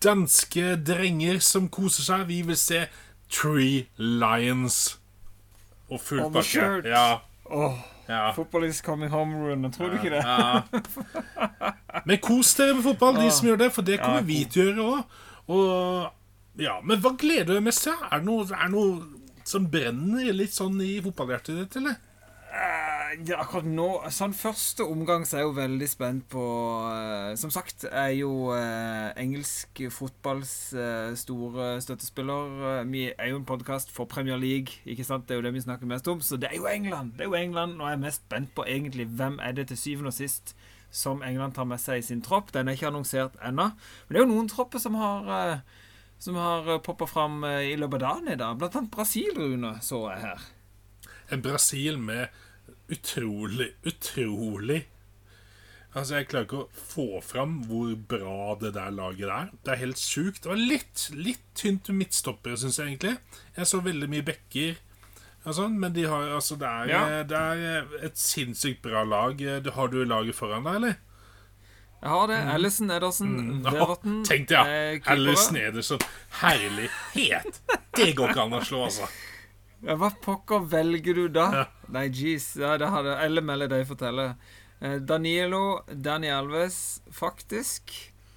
danske 0.03 0.77
drenger 0.83 1.39
som 1.45 1.71
koser 1.73 2.09
seg. 2.09 2.27
Vi 2.33 2.43
vil 2.51 2.59
se 2.59 2.85
Tree 3.33 3.87
Lions. 3.97 4.99
Og 5.93 6.03
full 6.03 6.27
pakke. 6.35 6.69
Ja, 6.89 7.23
Åh, 7.53 7.79
ja. 8.09 8.33
Football 8.37 8.65
is 8.69 8.81
coming 8.85 9.11
home, 9.13 9.37
Rune. 9.37 9.71
Tror 9.73 9.93
du 9.93 9.99
ikke 10.01 10.11
det? 10.15 10.23
Ja. 10.25 10.63
Men 12.09 12.19
kos 12.25 12.55
dere 12.59 12.75
med 12.79 12.85
fotball, 12.87 13.19
de 13.21 13.31
som 13.31 13.49
gjør 13.49 13.61
det, 13.67 13.71
for 13.75 13.87
det 13.87 14.01
kommer 14.03 14.23
Ja, 14.23 14.29
vi 14.29 14.39
til 14.51 14.63
å 14.63 14.67
gjøre 14.71 14.87
òg. 14.89 15.19
Og 15.53 16.63
ja, 16.63 16.79
Men 16.85 17.01
hva 17.03 17.15
gleder 17.19 17.53
du 17.53 17.55
deg 17.57 17.67
mest 17.67 17.85
til? 17.87 17.97
Er 18.11 18.21
det 18.23 18.29
noe, 18.29 18.47
er 18.49 18.67
det 18.67 18.73
noe 18.75 19.45
som 19.49 19.67
brenner 19.71 20.33
litt 20.37 20.55
sånn 20.55 20.77
i 20.85 20.97
fotballhjertet 21.05 21.59
ditt, 21.63 21.77
eller? 21.81 21.97
Eh, 22.53 23.13
ja, 23.25 23.39
akkurat 23.41 23.65
nå 23.65 23.87
Sånn 24.13 24.35
første 24.37 24.85
omgang 24.85 25.23
så 25.25 25.39
er 25.39 25.41
jeg 25.41 25.47
jo 25.47 25.55
veldig 25.57 25.87
spent 25.89 26.27
på 26.29 26.43
uh, 26.85 27.31
Som 27.41 27.49
sagt, 27.55 27.87
er 27.89 28.11
jo 28.13 28.51
uh, 28.53 29.09
engelsk 29.17 29.81
fotballs 29.89 30.53
uh, 30.77 31.15
store 31.17 31.79
støttespiller. 31.81 32.85
Vi 32.93 33.07
er 33.09 33.31
jo 33.31 33.39
en 33.41 33.49
podkast 33.49 33.95
for 33.97 34.11
Premier 34.11 34.37
League, 34.37 34.83
ikke 34.85 35.07
sant? 35.09 35.25
Det 35.25 35.33
er 35.33 35.41
jo 35.41 35.47
det 35.49 35.55
vi 35.57 35.65
snakker 35.65 35.89
mest 35.89 36.13
om. 36.13 36.21
Så 36.21 36.37
det 36.37 36.51
er 36.51 36.61
jo 36.61 36.69
England. 36.69 37.17
Det 37.17 37.25
er 37.25 37.33
jo 37.33 37.41
England 37.41 37.81
er 37.81 37.95
jeg 37.95 38.05
mest 38.05 38.25
spent 38.27 38.53
på 38.53 38.69
egentlig 38.69 39.09
hvem 39.09 39.41
er 39.41 39.57
det 39.57 39.71
til 39.73 39.81
syvende 39.81 40.13
og 40.13 40.21
sist 40.21 40.53
som 40.93 41.25
England 41.25 41.57
tar 41.57 41.65
med 41.65 41.81
seg 41.81 42.03
i 42.03 42.09
sin 42.11 42.21
tropp. 42.21 42.53
Den 42.53 42.69
er 42.69 42.77
ikke 42.77 42.93
annonsert 42.93 43.39
ennå. 43.41 43.71
Men 43.73 44.13
det 44.13 44.21
er 44.21 44.27
jo 44.27 44.33
noen 44.35 44.53
tropper 44.53 44.83
som 44.83 45.01
har 45.01 45.63
som 46.23 46.37
har 46.37 46.75
poppa 46.85 47.09
fram 47.09 47.47
i 47.49 47.79
løpet 47.81 48.03
av 48.03 48.11
dagen 48.11 48.35
i 48.37 48.43
dag. 48.45 48.59
Blant 48.61 48.77
annet 48.77 48.93
Brasil, 48.93 49.33
Rune, 49.41 49.79
så 49.81 50.11
jeg 50.13 50.29
her. 50.29 50.53
En 51.31 51.43
Brasil 51.43 51.99
med 51.99 52.29
utrolig, 52.91 53.73
utrolig 53.87 54.83
Altså, 55.95 56.15
Jeg 56.17 56.29
klarer 56.31 56.47
ikke 56.47 56.61
å 56.63 56.85
få 56.89 57.05
fram 57.21 57.59
hvor 57.69 57.91
bra 58.09 58.55
det 58.61 58.71
der 58.73 58.95
laget 58.97 59.29
er. 59.29 59.51
Det 59.61 59.75
er 59.75 59.81
helt 59.83 60.01
sjukt. 60.01 60.39
Det 60.41 60.49
var 60.49 60.57
litt, 60.57 61.03
litt 61.13 61.43
tynt 61.59 61.91
midtstoppere, 61.93 62.57
syns 62.57 62.79
jeg 62.81 62.95
egentlig. 62.95 63.19
Jeg 63.59 63.69
så 63.69 63.81
veldig 63.85 64.09
mye 64.09 64.25
bekker 64.25 64.79
og 65.43 65.57
sånn, 65.59 65.75
men 65.83 65.93
de 65.93 66.07
har, 66.09 66.29
altså, 66.39 66.57
det, 66.57 66.69
er, 66.71 66.89
Ja. 66.89 67.23
det 67.29 67.37
er 67.37 67.97
et 68.09 68.17
sinnssykt 68.17 68.81
bra 68.85 69.03
lag. 69.05 69.37
Har 69.75 69.89
du 69.93 69.99
laget 70.05 70.39
foran 70.39 70.65
deg, 70.65 70.79
eller? 70.81 70.97
Jeg 72.03 72.11
har 72.11 72.27
det. 72.31 72.39
Ellison, 72.55 72.91
Ederson, 72.91 73.35
mm. 73.37 73.67
Mm. 74.03 74.25
Tenk 74.27 74.49
det, 74.49 74.57
ja. 74.57 74.99
Alice 75.13 75.53
Nederson. 75.55 76.01
Herlighet! 76.41 77.61
Det 77.95 78.09
går 78.17 78.33
ikke 78.33 78.47
an 78.47 78.57
å 78.59 78.63
slå, 78.65 78.87
altså. 78.89 79.07
Ja, 79.83 79.97
hva 79.99 80.13
pokker 80.23 80.63
velger 80.71 81.17
du 81.19 81.25
da? 81.33 81.47
Ja. 81.57 81.65
Nei, 81.93 82.07
jeez. 82.15 82.53
Ja, 82.61 82.77
det 82.79 82.91
hadde 82.93 83.17
Eller 83.25 83.45
Melle 83.45 83.67
deg 83.71 83.85
fortelle. 83.89 84.33
Eh, 84.79 84.99
Danilo, 85.03 85.83
Danny 85.91 86.31
Alves, 86.31 87.03
faktisk. 87.11 87.91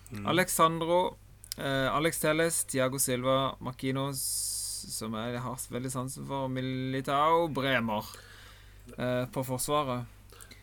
Mm. 0.10 0.26
Alexandro, 0.34 1.18
eh, 1.58 1.88
Alex 1.93 2.20
Telles, 2.20 2.64
Tiago 2.70 3.00
Silva, 3.02 3.56
Makinos, 3.60 4.22
som 4.89 5.14
jeg 5.18 5.39
har 5.41 5.70
veldig 5.72 5.93
sansen 5.93 6.28
for, 6.30 6.50
Militao, 6.50 7.48
Bremer 7.54 8.06
eh, 8.98 9.24
på 9.30 9.46
Forsvaret. 9.46 10.12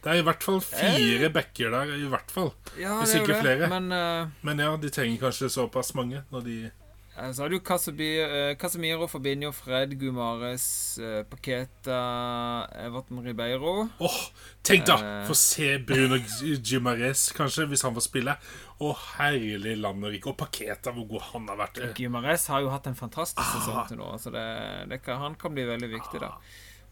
Det 0.03 0.11
er 0.11 0.19
i 0.19 0.27
hvert 0.27 0.43
fall 0.43 0.59
fire 0.67 1.29
backer 1.31 1.71
der, 1.71 1.91
i 1.95 2.09
hvert 2.11 2.31
fall. 2.35 2.51
Ja, 2.75 2.97
Hvis 2.99 3.15
ikke 3.21 3.37
det, 3.37 3.43
flere. 3.45 3.69
Men 3.71 3.93
uh, 3.95 4.31
Men 4.43 4.59
ja, 4.59 4.73
de 4.75 4.91
trenger 4.91 5.29
kanskje 5.29 5.51
såpass 5.51 5.95
mange 5.95 6.25
når 6.35 6.47
de 6.47 6.57
Eh, 6.65 6.82
Så 7.13 7.43
har 7.43 7.49
du 7.53 7.57
eh, 7.59 8.57
Casemiro, 8.57 9.07
Fabinho, 9.09 9.53
Fred, 9.53 9.99
Gumares, 10.01 10.99
Paketa, 11.29 11.29
Paqueta, 11.29 12.69
Everton 12.87 13.21
Ribeiro. 13.25 13.89
Åh, 13.99 14.17
tenk 14.65 14.87
da! 14.89 14.97
Eh. 14.97 15.27
Få 15.29 15.35
se 15.37 15.79
Bruno 15.79 16.17
Gimares, 16.65 17.27
kanskje, 17.37 17.67
hvis 17.69 17.85
han 17.85 17.93
får 17.93 18.07
spille. 18.07 18.37
Å, 18.81 18.95
herlig 19.19 19.77
land 19.83 20.09
og 20.09 20.15
rike. 20.15 20.33
Og 20.33 20.39
Paketa, 20.41 20.95
hvor 20.97 21.05
god 21.13 21.29
han 21.35 21.53
har 21.53 21.61
vært. 21.61 21.83
Gumares 22.01 22.49
har 22.49 22.65
jo 22.65 22.73
hatt 22.73 22.89
en 22.89 22.97
fantastisk 22.97 23.45
sesong 23.59 23.85
til 23.93 24.01
nå, 24.01 24.09
så 24.17 24.33
det, 24.33 24.49
det 24.89 25.03
kan, 25.05 25.21
han 25.21 25.37
kan 25.37 25.53
bli 25.53 25.69
veldig 25.69 25.93
viktig, 25.93 26.25
da. 26.25 26.33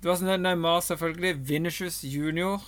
Du 0.05 0.13
har 0.13 0.21
Neymar, 0.37 0.85
selvfølgelig. 0.85 1.35
Vinicius 1.49 2.05
junior. 2.05 2.61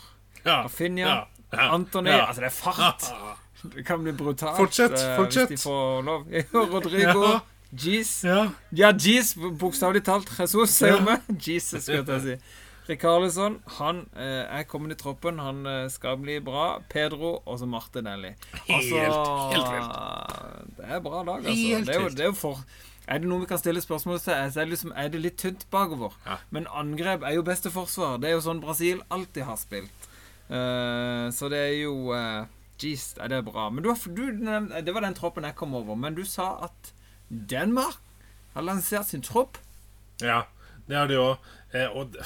Ja, 0.42 0.62
Rafinha. 0.64 1.04
ja, 1.06 1.46
ja, 1.52 1.68
Antony. 1.76 2.10
ja. 2.10 2.26
Altså, 2.26 2.40
det 2.40 2.48
er 2.48 2.56
fart! 2.56 3.41
Det 3.62 3.84
kan 3.86 4.02
bli 4.02 4.12
brutalt 4.12 4.56
Fortsett, 4.58 4.92
eh, 4.98 5.16
fortsett. 5.16 5.48
hvis 5.52 5.62
de 5.62 5.68
får 5.68 6.02
lov. 6.04 6.26
Rodrigo. 6.74 7.22
Ja. 7.28 7.40
Jeez. 7.72 8.24
Ja. 8.24 8.48
Ja, 8.76 8.90
jeez, 8.92 9.34
bokstavelig 9.58 10.02
talt. 10.04 10.28
Jesus, 10.38 10.70
sier 10.76 10.98
Ja. 10.98 11.04
vi. 11.28 11.36
Jesus, 11.52 11.82
skal 11.86 12.04
jeg 12.04 12.20
si. 12.26 12.36
Rikarlison, 12.88 13.60
han 13.78 14.00
eh, 14.18 14.42
er 14.58 14.64
kommet 14.68 14.92
i 14.92 14.98
troppen. 14.98 15.38
Han 15.38 15.64
eh, 15.66 15.88
skal 15.88 16.16
bli 16.18 16.40
bra. 16.42 16.80
Pedro 16.90 17.36
og 17.46 17.58
så 17.60 17.66
Martinelli. 17.70 18.34
Altså, 18.68 18.96
Helt- 18.98 19.54
helt 19.54 19.70
vilt. 19.76 20.76
Det 20.76 20.88
er 20.90 21.00
bra 21.00 21.22
lag, 21.22 21.36
altså. 21.46 21.54
Helt 21.54 21.86
det, 21.86 21.94
er 21.96 22.00
jo, 22.02 22.08
det 22.08 22.20
er 22.26 22.32
jo 22.32 22.32
for 22.42 22.58
Er 23.08 23.18
det 23.18 23.26
noe 23.30 23.40
vi 23.40 23.46
kan 23.50 23.58
stille 23.58 23.80
spørsmål 23.82 24.18
til, 24.20 24.30
så 24.30 24.60
er 24.60 24.64
det, 24.64 24.68
liksom, 24.74 24.92
er 24.96 25.08
det 25.10 25.20
litt 25.20 25.36
tynt 25.38 25.64
bakover. 25.70 26.12
Ja. 26.26 26.36
Men 26.50 26.66
angrep 26.70 27.22
er 27.26 27.34
jo 27.34 27.42
beste 27.42 27.70
forsvar. 27.70 28.18
Det 28.22 28.28
er 28.30 28.36
jo 28.36 28.42
sånn 28.44 28.60
Brasil 28.62 29.00
alltid 29.10 29.42
har 29.48 29.56
spilt. 29.58 30.10
Uh, 30.50 31.30
så 31.34 31.48
det 31.50 31.58
er 31.70 31.74
jo 31.82 32.12
eh, 32.14 32.44
Jeez, 32.82 33.12
er 33.20 33.30
det 33.32 33.44
bra. 33.46 33.68
Men 33.70 33.84
du, 33.84 33.92
du, 33.92 34.24
det 34.82 34.94
var 34.94 35.06
den 35.06 35.18
troppen 35.18 35.46
jeg 35.46 35.58
kom 35.58 35.74
over. 35.78 35.98
Men 35.98 36.18
du 36.18 36.24
sa 36.28 36.54
at 36.68 36.92
Danmark 37.30 38.00
har 38.54 38.66
lansert 38.66 39.08
sin 39.08 39.22
tropp. 39.24 39.58
Ja, 40.20 40.42
det 40.88 40.98
har 40.98 41.10
det 41.10 41.20
òg. 41.20 41.52
Eh, 41.72 41.88
og 41.96 42.16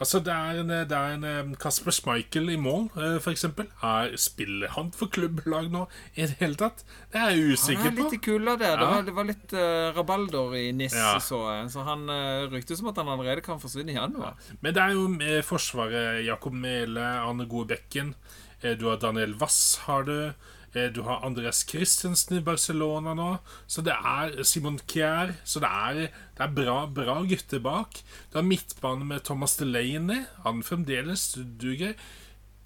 altså, 0.00 0.18
det 0.26 0.32
er 0.34 0.58
en, 0.58 0.72
det 0.90 0.96
er 0.96 1.12
en 1.14 1.26
eh, 1.26 1.50
Kasper 1.62 1.94
Schmeichel 1.94 2.48
i 2.50 2.56
mål, 2.58 2.88
eh. 2.98 3.28
Er, 3.30 4.16
spiller 4.18 4.72
han 4.74 4.90
for 4.90 5.06
klubblag 5.14 5.68
nå 5.70 5.84
i 6.16 6.26
det 6.26 6.38
hele 6.40 6.58
tatt? 6.58 6.82
Det 7.12 7.20
er 7.20 7.36
jeg 7.36 7.78
Han 7.78 7.86
er 7.92 7.96
litt 8.00 8.16
i 8.16 8.20
kulda 8.24 8.56
der. 8.58 8.74
Det 8.80 8.88
var, 8.90 9.06
det 9.06 9.14
var 9.14 9.28
litt 9.28 9.54
uh, 9.54 9.94
rabalder 9.94 10.56
i 10.58 10.64
NIS, 10.72 10.96
Ja. 10.98 11.14
så 11.22 11.44
jeg. 11.52 11.70
Så 11.70 11.86
han 11.86 12.08
uh, 12.10 12.48
ryktes 12.50 12.82
som 12.82 12.90
at 12.90 12.98
han 12.98 13.12
allerede 13.14 13.44
kan 13.46 13.62
forsvinne 13.62 13.94
i 13.94 13.98
januar. 14.00 14.34
Men 14.60 14.74
det 14.74 14.82
er 14.82 14.98
jo 14.98 15.06
med 15.12 15.44
Forsvaret. 15.46 16.24
Jakob 16.26 16.52
Mele, 16.58 17.06
Arne 17.22 17.46
Gode 17.46 17.76
Bekken. 17.76 18.14
Eh, 18.62 18.76
du 18.78 18.88
har 18.90 18.98
Daniel 19.02 19.34
Wass, 19.40 19.76
har 19.86 20.02
du. 20.08 20.32
Eh, 20.74 20.88
du 20.92 21.02
har 21.06 21.24
Andreas 21.26 21.64
Christensen 21.68 22.38
i 22.38 22.44
Barcelona 22.44 23.14
nå. 23.16 23.38
Så 23.66 23.82
det 23.86 23.94
er 23.96 24.42
Simon 24.44 24.78
Kjær. 24.90 25.34
Så 25.44 25.62
det 25.64 25.70
er, 25.70 26.00
det 26.36 26.44
er 26.46 26.54
bra, 26.54 26.78
bra 26.86 27.20
gutter 27.28 27.62
bak. 27.64 28.00
Du 28.32 28.38
har 28.40 28.46
midtbane 28.46 29.04
med 29.08 29.24
Thomas 29.24 29.56
Delaney. 29.56 30.24
Han 30.44 30.62
fremdeles 30.66 31.30
duger. 31.60 31.94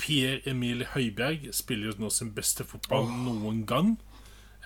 Pierre-Emil 0.03 0.87
Høibjerg 0.95 1.53
spiller 1.55 1.93
jo 1.93 2.01
nå 2.03 2.11
sin 2.11 2.33
beste 2.35 2.65
fotball 2.67 3.07
noen 3.13 3.63
gang. 3.69 3.93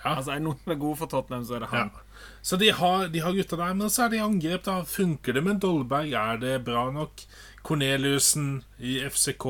Altså, 0.05 0.31
Er 0.33 0.41
noen 0.41 0.71
er 0.71 0.79
god 0.79 0.97
for 1.01 1.09
Tottenham, 1.11 1.43
så 1.45 1.57
er 1.57 1.65
det 1.65 1.69
han. 1.73 1.91
Ja. 1.93 2.03
Så 2.45 2.57
de 2.57 2.71
har, 2.73 3.07
de 3.13 3.21
har 3.21 3.35
gutta 3.35 3.57
der, 3.59 3.73
men 3.77 3.91
så 3.93 4.05
er 4.05 4.13
det 4.13 4.21
angrep. 4.23 4.63
da 4.65 4.79
Funker 4.87 5.33
det 5.33 5.43
med 5.43 5.59
Dolberg? 5.61 6.13
Er 6.13 6.37
det 6.41 6.63
bra 6.65 6.87
nok? 6.93 7.21
Corneliussen 7.67 8.63
i 8.79 8.97
FCK 9.03 9.45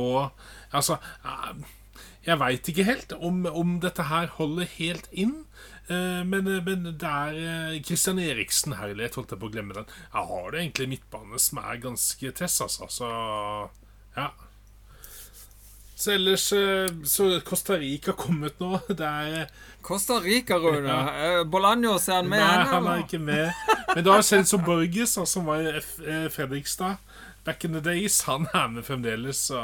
Altså 0.76 0.98
eh, 1.24 1.54
Jeg 2.28 2.40
veit 2.42 2.68
ikke 2.72 2.84
helt 2.88 3.14
om, 3.20 3.46
om 3.48 3.78
dette 3.84 4.04
her 4.10 4.28
holder 4.40 4.68
helt 4.78 5.08
inn. 5.12 5.36
Eh, 5.90 6.24
Men, 6.28 6.50
men 6.66 6.84
det 7.00 7.08
er 7.12 7.38
eh, 7.44 7.78
Christian 7.88 8.20
Eriksen 8.20 8.76
herlighet, 8.80 9.16
holdt 9.16 9.32
jeg 9.32 9.40
på 9.40 9.48
å 9.48 9.54
glemme 9.54 9.78
den. 9.78 9.88
Jeg 10.14 10.28
har 10.34 10.52
det 10.52 10.60
egentlig 10.66 10.90
midtbane 10.98 11.40
som 11.40 11.62
er 11.64 11.80
ganske 11.86 12.32
tess, 12.42 12.60
altså. 12.66 12.90
Så 12.92 13.08
ja. 14.18 14.32
Så 15.98 16.12
ellers 16.14 16.52
eh, 16.54 16.90
Så 17.10 17.40
Costa 17.46 17.74
Rica 17.82 18.12
har 18.12 18.18
kommet 18.20 18.60
nå. 18.62 18.76
Det 19.00 19.08
er 19.08 19.48
Costa 19.82 20.20
Rica, 20.22 20.58
Rune. 20.60 20.84
Ja. 20.92 21.44
Bolaños, 21.48 22.10
er 22.12 22.20
han 22.20 22.28
med? 22.30 22.44
Nei, 22.44 22.68
han 22.70 22.90
er 22.92 23.06
ikke 23.06 23.20
med. 23.24 23.64
Men 23.96 24.04
da 24.06 24.18
er 24.20 24.26
Celso 24.28 24.60
Borges, 24.62 25.16
som 25.32 25.48
var 25.48 25.64
i 25.64 25.72
eh, 25.72 26.28
Fredrikstad 26.34 27.00
back 27.48 27.64
in 27.64 27.72
the 27.72 27.80
days, 27.80 28.20
han 28.28 28.44
er 28.54 28.68
med 28.68 28.84
fremdeles. 28.84 29.46
Så 29.48 29.62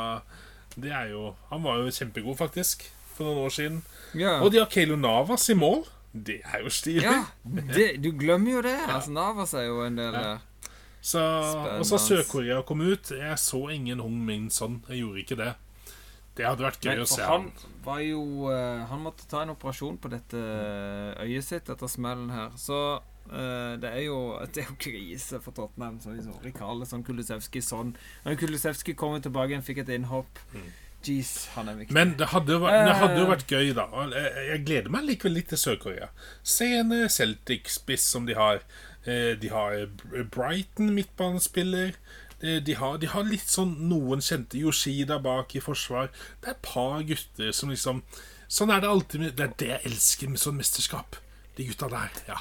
det 0.76 0.92
er 0.92 1.12
jo 1.12 1.36
Han 1.50 1.64
var 1.64 1.82
jo 1.82 1.92
kjempegod, 1.94 2.38
faktisk, 2.40 2.88
for 3.14 3.30
noen 3.30 3.44
år 3.46 3.54
siden. 3.54 3.82
Ja. 4.18 4.40
Og 4.42 4.52
de 4.54 4.62
har 4.62 4.70
Keilo 4.72 4.96
Navas 4.98 5.50
i 5.50 5.58
mål. 5.58 5.84
Det 6.14 6.40
er 6.46 6.62
jo 6.62 6.70
stilig. 6.70 7.04
ja 7.06 7.24
det, 7.74 7.88
du 8.04 8.12
glemmer 8.18 8.60
jo 8.60 8.62
det. 8.66 8.78
Altså, 8.88 9.12
Navas 9.14 9.54
er 9.58 9.68
jo 9.70 9.82
en 9.86 9.98
del 9.98 10.14
ja. 10.14 10.34
Så, 11.04 11.20
og 11.20 11.86
så. 11.86 11.98
Sør-Korea 12.00 12.62
kom 12.64 12.82
ut. 12.82 13.12
Jeg 13.12 13.40
så 13.42 13.68
ingen 13.74 14.00
Hong 14.00 14.22
Min 14.26 14.50
Son. 14.54 14.80
Jeg 14.88 15.02
gjorde 15.04 15.20
ikke 15.26 15.36
det. 15.42 15.54
Det 16.38 16.46
hadde 16.48 16.66
vært 16.66 16.82
gøy 16.82 16.94
Men 16.96 17.04
å 17.04 17.10
se 17.10 17.26
han. 17.28 17.50
var 17.86 18.00
jo 18.02 18.22
eh, 18.50 18.86
Han 18.90 19.04
måtte 19.04 19.28
ta 19.30 19.44
en 19.44 19.52
operasjon 19.54 20.00
på 20.02 20.10
dette 20.10 20.40
øyet 21.22 21.46
sitt 21.46 21.70
etter 21.70 21.92
smellen 21.92 22.32
her. 22.34 22.56
Så 22.58 22.80
eh, 22.96 23.02
det 23.30 23.90
er 23.90 24.02
jo 24.06 24.18
Det 24.54 24.64
er 24.64 24.68
jo 24.70 24.76
krise 24.80 25.40
for 25.42 25.52
Tottenham. 25.52 26.00
Så 26.00 26.12
liksom, 26.14 26.86
sånn 26.86 27.04
Kulusevski, 27.08 27.62
sånn. 27.64 27.96
Når 28.26 28.36
Kulusevski 28.42 28.94
kommer 29.00 29.20
tilbake 29.24 29.50
igjen, 29.56 29.64
fikk 29.66 29.78
et 29.86 29.90
innhopp. 29.96 30.40
Jeez, 31.04 31.50
han 31.56 31.68
er 31.68 31.76
viktig. 31.76 31.94
Men 31.98 32.14
det 32.20 32.30
hadde, 32.32 32.60
vært, 32.64 32.86
det 32.88 32.96
hadde 32.96 33.18
jo 33.20 33.26
Eh. 33.26 33.32
vært 33.34 33.48
gøy, 33.52 33.74
da. 33.76 33.88
Jeg 34.14 34.48
jeg 34.50 34.66
gleder 34.66 34.90
meg 34.90 35.04
likevel 35.04 35.34
litt 35.34 35.50
til 35.50 35.58
Sør-Korea. 35.58 36.08
Se 36.44 36.66
en 36.80 36.92
eh, 36.96 37.08
Celtic-spiss 37.12 38.06
som 38.14 38.26
de 38.26 38.34
har. 38.36 38.62
Eh, 39.06 39.36
De 39.36 39.50
har 39.50 39.86
Brighton 40.32 40.94
midtbanespiller. 40.96 41.96
Eh, 42.42 42.60
De 42.62 42.74
har, 42.76 42.98
de 42.98 43.08
har 43.08 43.24
litt 43.24 43.48
sånn 43.52 43.76
noen 43.90 44.20
kjente 44.24 44.56
Yoshida 44.58 45.20
bak 45.20 45.56
i 45.56 45.60
forsvar. 45.60 46.08
Det 46.42 46.48
er 46.48 46.52
et 46.56 46.62
par 46.62 47.02
gutter 47.04 47.52
som 47.52 47.70
liksom 47.70 48.04
Sånn 48.54 48.70
er 48.72 48.82
det 48.82 48.90
alltid. 48.90 49.36
Det 49.36 49.44
er 49.44 49.54
det 49.58 49.68
jeg 49.68 49.86
elsker 49.92 50.30
med 50.30 50.38
sånn 50.40 50.56
mesterskap. 50.60 51.16
De 51.58 51.66
gutta 51.66 51.90
der. 51.90 52.12
Ja. 52.28 52.38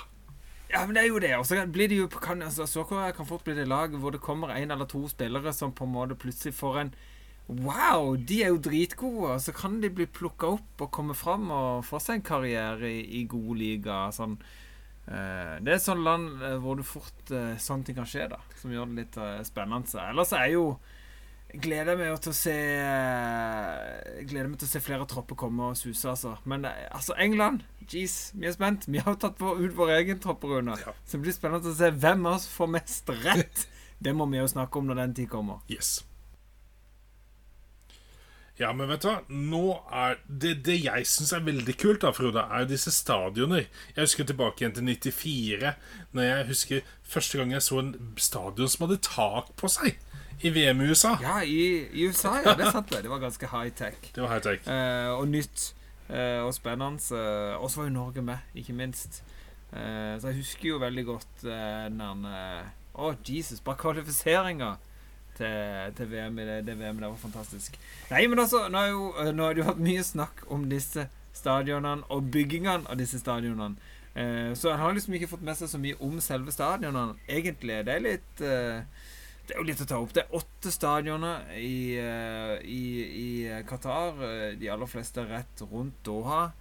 Ja, 0.73 0.87
men 0.87 0.97
det 0.97 1.03
er 1.03 1.11
jo 1.11 1.21
det. 1.21 1.33
Og 1.37 1.45
så 1.47 1.59
blir 1.69 1.91
det 1.91 1.99
jo 2.01 2.09
kan, 2.09 2.43
altså, 2.43 2.65
Sør-Korea 2.67 3.13
kan 3.13 3.29
fort 3.29 3.45
bli 3.45 3.57
det 3.59 3.69
laget 3.69 4.01
hvor 4.01 4.15
det 4.15 4.23
kommer 4.25 4.55
en 4.55 4.71
eller 4.73 4.89
to 4.89 5.05
spillere 5.11 5.53
som 5.53 5.75
på 5.77 5.85
en 5.85 5.93
måte 5.93 6.17
plutselig 6.19 6.55
får 6.57 6.79
en 6.85 6.95
Wow, 7.53 8.15
de 8.17 8.39
er 8.45 8.53
jo 8.53 8.61
dritgode! 8.63 9.35
Og 9.35 9.41
så 9.43 9.53
kan 9.53 9.81
de 9.83 9.91
bli 9.93 10.07
plukka 10.07 10.55
opp 10.55 10.85
og 10.85 10.93
komme 10.95 11.15
fram 11.19 11.51
og 11.53 11.85
få 11.85 11.99
seg 12.01 12.21
en 12.21 12.25
karriere 12.25 12.89
i, 12.89 13.03
i 13.21 13.25
god 13.29 13.59
liga. 13.59 13.97
Sånn. 14.15 14.37
Eh, 15.11 15.59
det 15.61 15.73
er 15.73 15.77
et 15.77 15.85
sånt 15.85 16.07
land 16.07 16.39
eh, 16.39 16.57
hvor 16.63 16.79
du 16.79 16.85
fort 16.87 17.33
eh, 17.35 17.59
sånne 17.61 17.89
ting 17.89 17.99
kan 17.99 18.09
skje, 18.09 18.29
da. 18.31 18.39
Som 18.61 18.73
gjør 18.73 18.89
det 18.93 19.03
litt 19.03 19.19
spennende. 19.49 20.07
Ellers 20.07 20.33
er 20.39 20.53
jo 20.55 20.65
Gleder 21.53 21.99
meg 22.01 22.15
til 22.25 22.33
å 22.33 22.37
se 22.37 22.53
eh, 22.55 24.21
Gleder 24.25 24.49
meg 24.49 24.61
til 24.61 24.69
å 24.71 24.73
se 24.73 24.81
flere 24.81 25.05
tropper 25.09 25.37
komme 25.37 25.73
og 25.73 25.77
suse, 25.77 26.07
altså. 26.09 26.37
Men 26.49 26.65
eh, 26.69 26.87
altså, 26.89 27.17
England 27.21 27.67
Jeez, 27.93 28.31
vi 28.39 28.49
er 28.49 28.55
spent. 28.55 28.87
Vi 28.89 29.03
har 29.03 29.13
jo 29.13 29.21
tatt 29.21 29.43
ut 29.43 29.75
vår 29.77 29.97
egen 29.99 30.23
tropperunde. 30.23 30.79
Ja. 30.81 30.95
Så 31.05 31.19
det 31.19 31.27
blir 31.27 31.37
spennende 31.37 31.75
å 31.75 31.77
se 31.77 31.91
hvem 31.93 32.25
av 32.25 32.39
oss 32.39 32.49
får 32.49 32.73
mest 32.79 33.13
rett. 33.25 33.67
Det 34.03 34.15
må 34.17 34.27
vi 34.31 34.41
jo 34.41 34.49
snakke 34.51 34.81
om 34.81 34.89
når 34.89 34.99
den 34.99 35.13
tid 35.15 35.29
kommer. 35.31 35.61
Yes. 35.71 36.01
Ja, 38.61 38.73
men 38.77 38.91
vet 38.91 39.05
du 39.05 39.09
hva? 39.09 39.21
Nå 39.29 39.63
er 39.95 40.19
Det, 40.27 40.57
det 40.67 40.77
jeg 40.83 41.07
syns 41.09 41.33
er 41.35 41.45
veldig 41.47 41.75
kult, 41.81 42.03
da, 42.05 42.13
Frode, 42.15 42.43
er 42.43 42.67
disse 42.69 42.93
stadioner. 42.95 43.69
Jeg 43.95 44.05
husker 44.05 44.29
tilbake 44.29 44.63
igjen 44.63 44.75
til 44.77 44.89
94, 44.91 45.73
når 46.13 46.29
jeg 46.29 46.49
husker 46.51 46.91
første 47.15 47.39
gang 47.41 47.55
jeg 47.55 47.65
så 47.65 47.81
en 47.81 47.95
stadion 48.21 48.73
som 48.73 48.87
hadde 48.87 49.01
tak 49.07 49.55
på 49.59 49.71
seg, 49.73 49.97
i 50.43 50.51
VM 50.55 50.83
i 50.83 50.89
USA. 50.91 51.17
Ja, 51.23 51.41
i, 51.43 51.87
i 51.93 52.07
USA, 52.09 52.37
ja. 52.45 52.55
Det 52.59 52.67
er 52.67 52.75
sant, 52.75 52.91
det. 52.91 53.03
Det 53.05 53.11
var 53.13 53.23
ganske 53.23 53.51
high 53.53 53.73
tech. 53.79 53.99
Det 54.15 54.23
var 54.23 54.35
high 54.35 54.45
tech. 54.45 54.69
Eh, 54.69 55.11
og 55.15 55.29
nytt 55.31 55.69
eh, 56.09 56.41
og 56.43 56.55
spennende. 56.57 57.03
Eh, 57.15 57.57
og 57.59 57.71
så 57.71 57.83
var 57.83 57.91
jo 57.91 57.97
Norge 57.97 58.25
med, 58.27 58.49
ikke 58.59 58.77
minst. 58.77 59.23
Eh, 59.73 60.15
så 60.21 60.33
jeg 60.33 60.43
husker 60.43 60.73
jo 60.75 60.81
veldig 60.83 61.05
godt 61.09 61.45
eh, 61.49 61.91
den 61.91 62.27
Å, 62.29 63.07
oh, 63.09 63.15
Jesus, 63.25 63.63
bare 63.65 63.81
kvalifiseringa 63.81 64.75
til, 65.37 65.95
til 65.97 66.11
VM 66.11 66.39
i 66.39 66.47
det, 66.47 66.59
det 66.67 66.77
VM 66.79 67.01
der 67.01 67.09
var 67.09 67.17
fantastisk. 67.21 67.79
Nei, 68.11 68.27
men 68.27 68.39
altså, 68.39 68.67
nå 68.69 68.79
har 68.79 68.93
jo 68.93 69.09
eh, 69.17 69.33
nå 69.35 69.47
har 69.47 69.57
det 69.57 69.63
jo 69.63 69.71
vært 69.71 69.83
mye 69.87 70.05
snakk 70.07 70.45
om 70.53 70.69
disse 70.71 71.07
stadionene 71.33 72.05
og 72.13 72.29
byggingene 72.35 72.89
av 72.91 73.01
disse 73.01 73.21
stadionene. 73.23 73.81
Eh, 74.15 74.53
så 74.59 74.73
en 74.73 74.83
har 74.83 74.93
liksom 74.93 75.17
ikke 75.17 75.31
fått 75.31 75.47
med 75.47 75.57
seg 75.57 75.71
så 75.73 75.81
mye 75.81 75.97
om 76.05 76.19
selve 76.21 76.53
stadionene, 76.53 77.17
egentlig. 77.29 77.81
Det 77.87 77.95
er 77.97 78.05
litt 78.05 78.45
eh, 78.45 79.02
det 79.47 79.55
er 79.55 79.61
jo 79.61 79.67
litt 79.67 79.81
å 79.83 79.87
ta 79.89 79.99
opp. 80.03 80.13
Det 80.15 80.23
er 80.25 80.37
åtte 80.39 80.71
stadioner 80.73 81.49
i, 81.59 81.97
eh, 81.99 82.57
i, 82.65 82.83
i 83.23 83.63
Qatar. 83.69 84.21
eh, 84.23 84.57
De 84.59 84.69
aller 84.71 84.87
fleste 84.91 85.25
rett 85.29 85.63
rundt 85.71 86.03
Doha. 86.07 86.53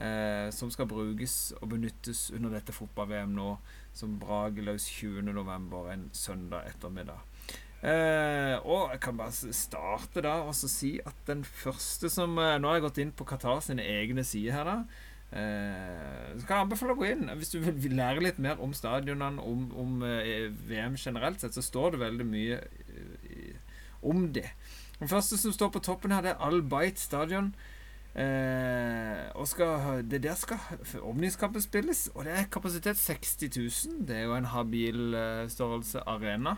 eh, 0.00 0.48
som 0.50 0.70
skal 0.72 0.86
brukes 0.88 1.52
og 1.60 1.68
benyttes 1.74 2.30
under 2.32 2.54
dette 2.54 2.72
fotball-VM 2.72 3.34
nå, 3.36 3.58
som 3.92 4.14
brageløs 4.22 4.86
løs 4.86 4.86
20.11. 4.88 5.92
en 5.92 6.06
søndag 6.16 6.64
ettermiddag. 6.70 7.20
Eh, 7.82 8.56
og 8.64 8.90
jeg 8.92 9.00
kan 9.00 9.16
bare 9.16 9.52
starte 9.56 10.20
da 10.24 10.34
og 10.44 10.54
si 10.54 10.98
at 11.04 11.16
den 11.26 11.40
første 11.44 12.10
som 12.12 12.34
eh, 12.38 12.58
Nå 12.60 12.68
har 12.68 12.76
jeg 12.76 12.82
gått 12.84 12.98
inn 13.00 13.12
på 13.16 13.24
Qatar 13.24 13.62
sine 13.64 13.80
egne 13.88 14.24
sider 14.24 14.52
her, 14.52 14.64
da. 14.68 14.74
Eh, 15.30 16.38
så 16.40 16.46
kan 16.46 16.56
jeg 16.56 16.64
anbefale 16.64 16.94
å 16.96 16.98
gå 16.98 17.06
inn. 17.06 17.28
Hvis 17.38 17.52
du 17.54 17.60
vil 17.62 17.94
lære 17.98 18.24
litt 18.24 18.38
mer 18.42 18.60
om 18.62 18.74
stadionene, 18.74 19.42
om, 19.42 19.68
om 19.78 20.06
eh, 20.06 20.48
VM 20.66 20.96
generelt 20.98 21.42
sett, 21.42 21.54
så 21.54 21.62
står 21.62 21.94
det 21.94 22.04
veldig 22.04 22.26
mye 22.26 22.58
eh, 22.58 23.76
om 24.02 24.26
det. 24.34 24.48
Den 24.98 25.10
første 25.10 25.38
som 25.38 25.54
står 25.54 25.70
på 25.76 25.84
toppen 25.86 26.14
her, 26.14 26.24
det 26.26 26.34
er 26.34 26.42
Al 26.46 26.62
Bait 26.62 26.98
stadion. 27.00 27.54
Og 28.10 29.46
skal, 29.46 30.00
det 30.02 30.18
der 30.24 30.34
skal 30.34 30.58
åpningskampen 30.98 31.62
spilles, 31.62 32.08
og 32.10 32.26
det 32.26 32.32
er 32.34 32.48
kapasitet 32.50 32.98
60 32.98 33.52
000. 33.54 34.00
Det 34.08 34.16
er 34.16 34.24
jo 34.26 34.34
en 34.34 34.48
habil 34.50 35.14
størrelse 35.48 36.02
arena. 36.10 36.56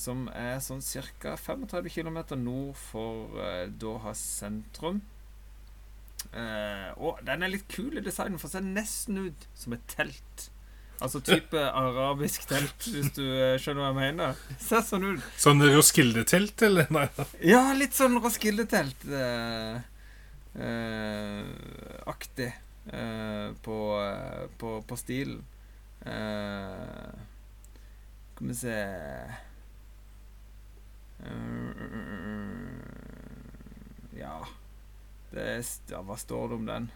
Som 0.00 0.28
er 0.30 0.62
sånn 0.62 0.84
ca. 1.18 1.34
35 1.34 1.90
km 1.98 2.22
nord 2.38 2.78
for 2.78 3.34
Doha 3.74 4.14
sentrum. 4.16 5.02
Eh, 6.32 6.90
og 6.98 7.20
den 7.26 7.44
er 7.44 7.52
litt 7.52 7.68
kul 7.70 7.98
i 7.98 8.02
designen, 8.04 8.40
for 8.40 8.48
det 8.48 8.58
ser 8.58 8.66
nesten 8.66 9.20
ut 9.28 9.46
som 9.58 9.76
et 9.76 9.84
telt. 9.90 10.48
Altså 11.02 11.20
type 11.24 11.60
arabisk 11.84 12.46
telt, 12.50 12.88
hvis 12.90 13.12
du 13.16 13.24
eh, 13.24 13.56
skjønner 13.60 13.82
hva 13.82 13.90
jeg 13.90 13.98
mener. 14.00 14.42
Ser 14.62 14.82
sånn 14.86 15.06
ut. 15.12 15.22
Sånn 15.40 15.62
Roskilde-telt, 15.62 16.66
eller? 16.66 16.90
Nei. 16.94 17.06
Ja, 17.44 17.62
litt 17.76 17.94
sånn 17.96 18.18
Roskilde-telt 18.22 19.06
uh, 19.10 19.78
uh, 20.58 21.42
aktig 22.10 22.50
uh, 22.90 23.48
på, 23.66 23.78
på, 24.60 24.78
på 24.88 25.00
stilen. 25.00 25.42
Skal 28.34 28.48
vi 28.50 28.54
se 28.58 28.74
Ja 34.18 34.34
er, 35.40 35.62
ja, 35.90 36.02
Hva 36.04 36.16
står 36.20 36.50
det 36.50 36.58
om 36.58 36.66
den? 36.68 36.88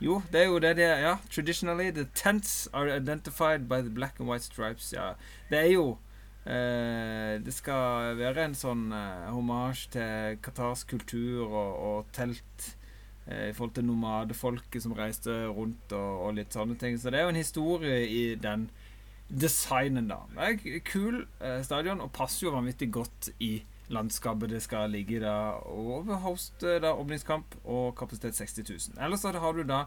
Jo, 0.00 0.22
det 0.32 0.40
er 0.40 0.46
jo 0.48 0.60
det 0.62 0.76
det 0.78 0.86
er. 0.86 1.00
Ja. 1.04 1.16
Traditionally, 1.30 1.90
the 1.90 2.06
tents 2.14 2.68
are 2.72 2.88
identified 2.96 3.68
by 3.68 3.82
the 3.82 3.90
black 3.90 4.20
and 4.20 4.28
white 4.28 4.44
stripes. 4.44 4.92
Ja, 4.92 5.12
det 5.50 5.58
er 5.58 5.72
jo 5.74 5.98
eh, 6.46 7.36
Det 7.44 7.52
skal 7.52 8.16
være 8.16 8.46
en 8.48 8.56
sånn 8.56 8.88
eh, 8.96 9.28
hommage 9.28 9.90
til 9.92 10.38
Qatars 10.42 10.86
kultur 10.88 11.44
og, 11.44 11.72
og 11.90 12.12
telt 12.16 12.70
eh, 13.26 13.50
i 13.50 13.52
forhold 13.52 13.76
til 13.76 13.84
nomadefolket 13.90 14.86
som 14.86 14.96
reiste 14.96 15.34
rundt 15.52 15.92
og, 15.92 16.12
og 16.26 16.38
litt 16.40 16.56
sånne 16.56 16.78
ting. 16.80 16.96
Så 16.96 17.12
det 17.12 17.20
er 17.20 17.28
jo 17.28 17.34
en 17.34 17.42
historie 17.42 18.00
i 18.08 18.22
den 18.40 18.70
designen, 19.30 20.08
da. 20.10 20.24
Det 20.32 20.48
er 20.48 20.80
kul 20.86 21.26
eh, 21.44 21.60
stadion 21.66 22.00
og 22.00 22.12
passer 22.16 22.48
jo 22.48 22.56
vanvittig 22.56 22.88
godt 22.94 23.30
i 23.38 23.58
landskapet 23.90 24.50
det 24.52 24.62
skal 24.62 24.90
ligge 24.94 25.20
da, 25.22 25.34
og 25.66 26.08
host 26.24 26.62
da 26.62 26.94
åpningskamp 26.94 27.58
og 27.64 27.94
kapasitet 27.98 28.38
60 28.38 28.58
000. 28.70 29.04
Ellers 29.04 29.24
så 29.24 29.32
har 29.34 29.56
du 29.56 29.62
da 29.66 29.84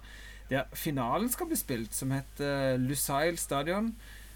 der 0.50 0.68
finalen 0.76 1.32
skal 1.32 1.48
bli 1.50 1.58
spilt, 1.58 1.96
som 1.96 2.12
heter 2.12 2.78
Lusail 2.78 3.38
stadion. 3.40 3.96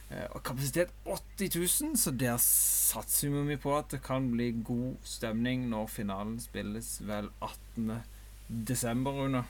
eh, 0.09 0.25
Og 0.31 0.43
kapasitet 0.43 0.89
80 1.05 1.81
000, 1.83 1.97
så 1.97 2.11
der 2.11 2.37
satser 2.41 3.29
vi 3.29 3.57
på 3.59 3.75
at 3.77 3.91
det 3.91 4.01
kan 4.03 4.31
bli 4.31 4.51
god 4.63 4.95
stemning 5.03 5.67
når 5.69 5.87
finalen 5.87 6.39
spilles 6.39 7.01
vel 7.05 7.29
18. 7.41 8.01
desember, 8.47 9.11
Rune. 9.11 9.43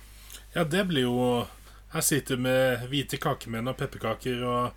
Ja, 0.55 0.63
det 0.63 0.88
blir 0.88 1.01
jo 1.07 1.45
Her 1.93 2.01
sitter 2.01 2.36
vi 2.36 2.41
med 2.41 2.88
hvite 2.89 3.18
kakemenn 3.18 3.68
og 3.68 3.78
pepperkaker 3.78 4.41
og 4.43 4.72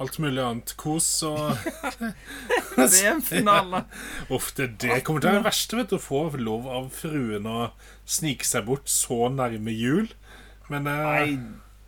alt 0.00 0.18
mulig 0.22 0.42
annet 0.42 0.74
kos 0.80 1.08
og 1.28 1.52
VM-finale. 2.76 3.84
Uff, 4.32 4.50
det, 4.56 4.72
det 4.82 5.02
kommer 5.04 5.22
til 5.22 5.30
å 5.30 5.34
være 5.34 5.42
det 5.42 5.48
verste, 5.50 5.80
vet 5.80 5.92
du. 5.92 5.98
Å 5.98 6.04
få 6.04 6.22
lov 6.40 6.68
av 6.70 6.88
fruen 6.94 7.48
å 7.50 7.58
snike 8.08 8.48
seg 8.48 8.66
bort 8.70 8.90
så 8.90 9.28
nærme 9.32 9.74
jul. 9.74 10.10
Men 10.70 10.88
uh, 10.88 11.04
Nei, 11.10 11.38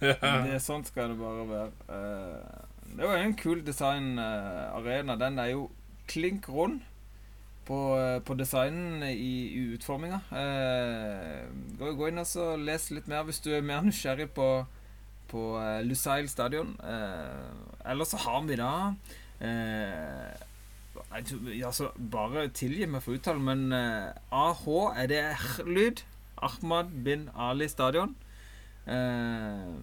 ja. 0.03 0.37
det 0.49 0.61
sånn 0.65 0.85
skal 0.87 1.15
det 1.15 1.21
bare 1.23 1.49
være. 1.51 1.73
Uh, 1.89 2.63
det 2.93 3.09
var 3.09 3.21
en 3.23 3.37
kul 3.39 3.63
designarena. 3.65 5.17
Den 5.21 5.39
er 5.41 5.55
jo 5.55 5.69
klink 6.11 6.49
rund 6.53 6.83
på, 7.65 7.79
eh, 7.97 8.19
på 8.27 8.35
designen 8.35 9.05
i, 9.07 9.15
i 9.55 9.63
utforminga. 9.77 10.19
Uh, 10.35 11.47
gå, 11.79 11.93
gå 11.97 12.11
inn 12.11 12.21
og 12.21 12.29
så 12.29 12.53
les 12.61 12.91
litt 12.93 13.09
mer 13.09 13.25
hvis 13.29 13.41
du 13.45 13.53
er 13.55 13.65
mer 13.65 13.85
nysgjerrig 13.87 14.29
på, 14.37 14.49
på 15.33 15.45
eh, 15.59 15.81
Lusail 15.87 16.29
stadion. 16.31 16.75
Eh, 16.85 17.91
ellers 17.91 18.13
så 18.13 18.21
har 18.27 18.45
vi 18.47 18.59
da 18.61 18.73
eh, 19.41 20.33
altså, 21.65 21.91
Bare 21.97 22.47
tilgi 22.55 22.87
meg 22.87 23.03
for 23.05 23.17
uttalen, 23.17 23.45
men 23.49 23.73
eh, 23.77 24.13
AH 24.31 24.69
er 25.03 25.11
det 25.11 25.25
R-lyd. 25.33 26.05
Ahmad 26.43 26.93
bin 27.05 27.29
Ali 27.39 27.69
stadion. 27.71 28.15
Eh, 28.87 29.75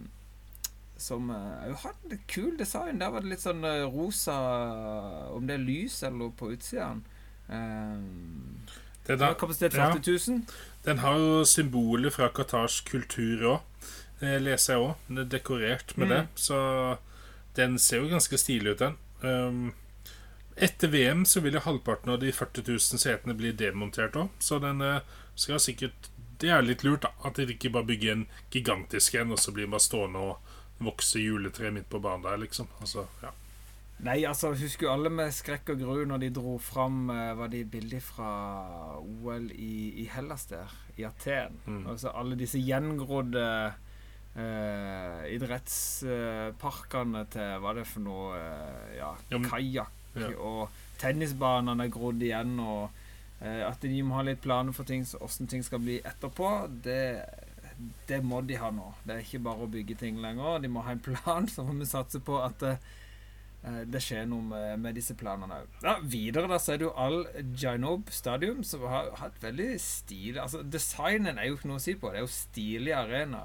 som 0.99 1.29
òg 1.31 1.71
uh, 1.71 1.77
hadde 1.85 2.19
kul 2.27 2.57
design. 2.59 2.99
Der 2.99 3.13
var 3.13 3.23
det 3.23 3.31
litt 3.33 3.43
sånn 3.43 3.63
eh, 3.63 3.85
rosa 3.87 4.35
Om 5.31 5.47
det 5.47 5.55
er 5.55 5.63
lys 5.63 6.01
eller 6.03 6.33
på 6.35 6.51
utsida. 6.55 6.91
Uh, 7.49 8.03
det 9.07 9.17
da, 9.17 9.31
kapasitet 9.33 9.77
ja. 9.79 9.89
40 9.95 10.19
000. 10.27 10.41
Den 10.85 10.99
har 11.01 11.17
jo 11.17 11.45
symboler 11.47 12.13
fra 12.13 12.29
Qatars 12.35 12.81
kultur 12.85 13.47
òg. 13.55 13.87
Det 14.19 14.39
leser 14.41 14.73
jeg 14.75 14.83
òg. 14.83 14.95
Den 15.07 15.17
er 15.23 15.29
dekorert 15.31 15.97
med 15.97 16.07
Mm. 16.07 16.13
det. 16.15 16.27
Så 16.35 16.97
den 17.55 17.77
ser 17.79 17.97
jo 18.03 18.09
ganske 18.11 18.37
stilig 18.37 18.71
ut, 18.75 18.79
den. 18.79 18.97
Um, 19.23 19.73
etter 20.55 20.87
VM 20.91 21.25
så 21.25 21.39
vil 21.41 21.53
jo 21.55 21.59
halvparten 21.63 22.11
av 22.11 22.19
de 22.19 22.31
40 22.31 22.63
000 22.67 22.99
setene 22.99 23.33
bli 23.37 23.51
demontert 23.51 24.15
òg. 24.19 24.29
Så 24.39 24.59
den 24.59 24.81
eh, 24.81 24.99
skal 25.35 25.59
sikkert 25.59 26.09
Det 26.39 26.49
er 26.49 26.61
litt 26.63 26.83
lurt, 26.83 27.01
da. 27.03 27.09
At 27.27 27.35
de 27.35 27.45
ikke 27.51 27.69
bare 27.69 27.83
bygger 27.83 28.11
en 28.13 28.27
gigantisk 28.51 29.15
en, 29.15 29.31
og 29.31 29.39
så 29.39 29.51
blir 29.51 29.67
bare 29.67 29.79
stående 29.83 30.19
og 30.19 30.37
vokse 30.79 31.19
juletre 31.19 31.71
midt 31.71 31.89
på 31.89 31.99
banen 31.99 32.23
der, 32.23 32.37
liksom. 32.39 32.67
Altså, 32.79 33.03
ja. 33.21 33.31
Nei, 33.99 34.23
altså, 34.23 34.53
husker 34.55 34.85
jo 34.87 34.93
alle 34.93 35.09
med 35.11 35.33
skrekk 35.35 35.73
og 35.73 35.79
gru 35.81 36.05
når 36.07 36.21
de 36.23 36.29
dro 36.29 36.57
fram 36.57 37.09
uh, 37.09 37.33
Var 37.35 37.47
de 37.51 37.65
bilder 37.65 37.99
fra 37.99 38.29
OL 39.01 39.49
i, 39.51 39.91
i 39.99 40.05
Hellas 40.13 40.45
der? 40.47 40.71
I 40.95 41.03
Aten. 41.03 41.59
Mm. 41.65 41.81
Altså 41.87 42.09
alle 42.15 42.35
disse 42.39 42.59
gjengrodde 42.63 43.73
uh, 44.37 45.23
idrettsparkene 45.33 47.23
til 47.33 47.55
Hva 47.63 47.71
er 47.73 47.79
det 47.81 47.87
for 47.89 48.05
noe? 48.05 48.37
eh, 48.37 48.97
ja, 48.99 49.11
Ja, 49.31 49.39
kajakk 49.49 50.17
ja. 50.19 50.29
og 50.37 50.69
tennisbanene 51.01 51.85
er 51.87 51.93
grodd 51.93 52.21
igjen. 52.25 52.55
Og 52.59 52.89
eh, 53.41 53.61
at 53.67 53.81
de 53.81 54.01
må 54.03 54.17
ha 54.19 54.23
litt 54.27 54.41
planer 54.43 54.73
for 54.75 54.83
ting, 54.89 55.05
hvordan 55.05 55.47
ting 55.51 55.63
skal 55.65 55.79
bli 55.83 55.99
etterpå, 56.03 56.53
det, 56.83 57.01
det 58.09 58.21
må 58.25 58.41
de 58.43 58.57
ha 58.59 58.71
nå. 58.75 58.93
Det 59.05 59.15
er 59.15 59.23
ikke 59.25 59.43
bare 59.45 59.65
å 59.67 59.71
bygge 59.71 59.95
ting 60.01 60.17
lenger. 60.23 60.59
De 60.63 60.71
må 60.71 60.81
ha 60.85 60.91
en 60.95 61.03
plan, 61.05 61.47
så 61.47 61.63
må 61.63 61.77
vi 61.79 61.85
satse 61.89 62.19
på 62.25 62.39
at 62.43 62.65
eh, 62.69 63.83
det 63.91 63.99
skjer 64.03 64.25
noe 64.31 64.43
med, 64.49 64.79
med 64.79 64.95
disse 64.95 65.15
planene 65.19 65.61
òg. 65.61 65.79
Ja, 65.83 65.97
videre 66.03 66.47
da 66.51 66.57
så 66.63 66.73
er 66.73 66.81
det 66.81 66.87
jo 66.89 66.93
Al 66.99 67.21
Jainob 67.59 68.09
Stadium, 68.15 68.61
som 68.67 68.85
har 68.87 69.09
hatt 69.19 69.35
veldig 69.43 69.73
stilig 69.83 70.39
Altså, 70.39 70.61
designen 70.63 71.37
er 71.37 71.49
jo 71.49 71.57
ikke 71.59 71.67
noe 71.71 71.79
å 71.79 71.83
si 71.83 71.95
på. 71.99 72.11
Det 72.11 72.21
er 72.21 72.27
jo 72.27 72.31
stilig 72.33 72.93
arena. 72.95 73.41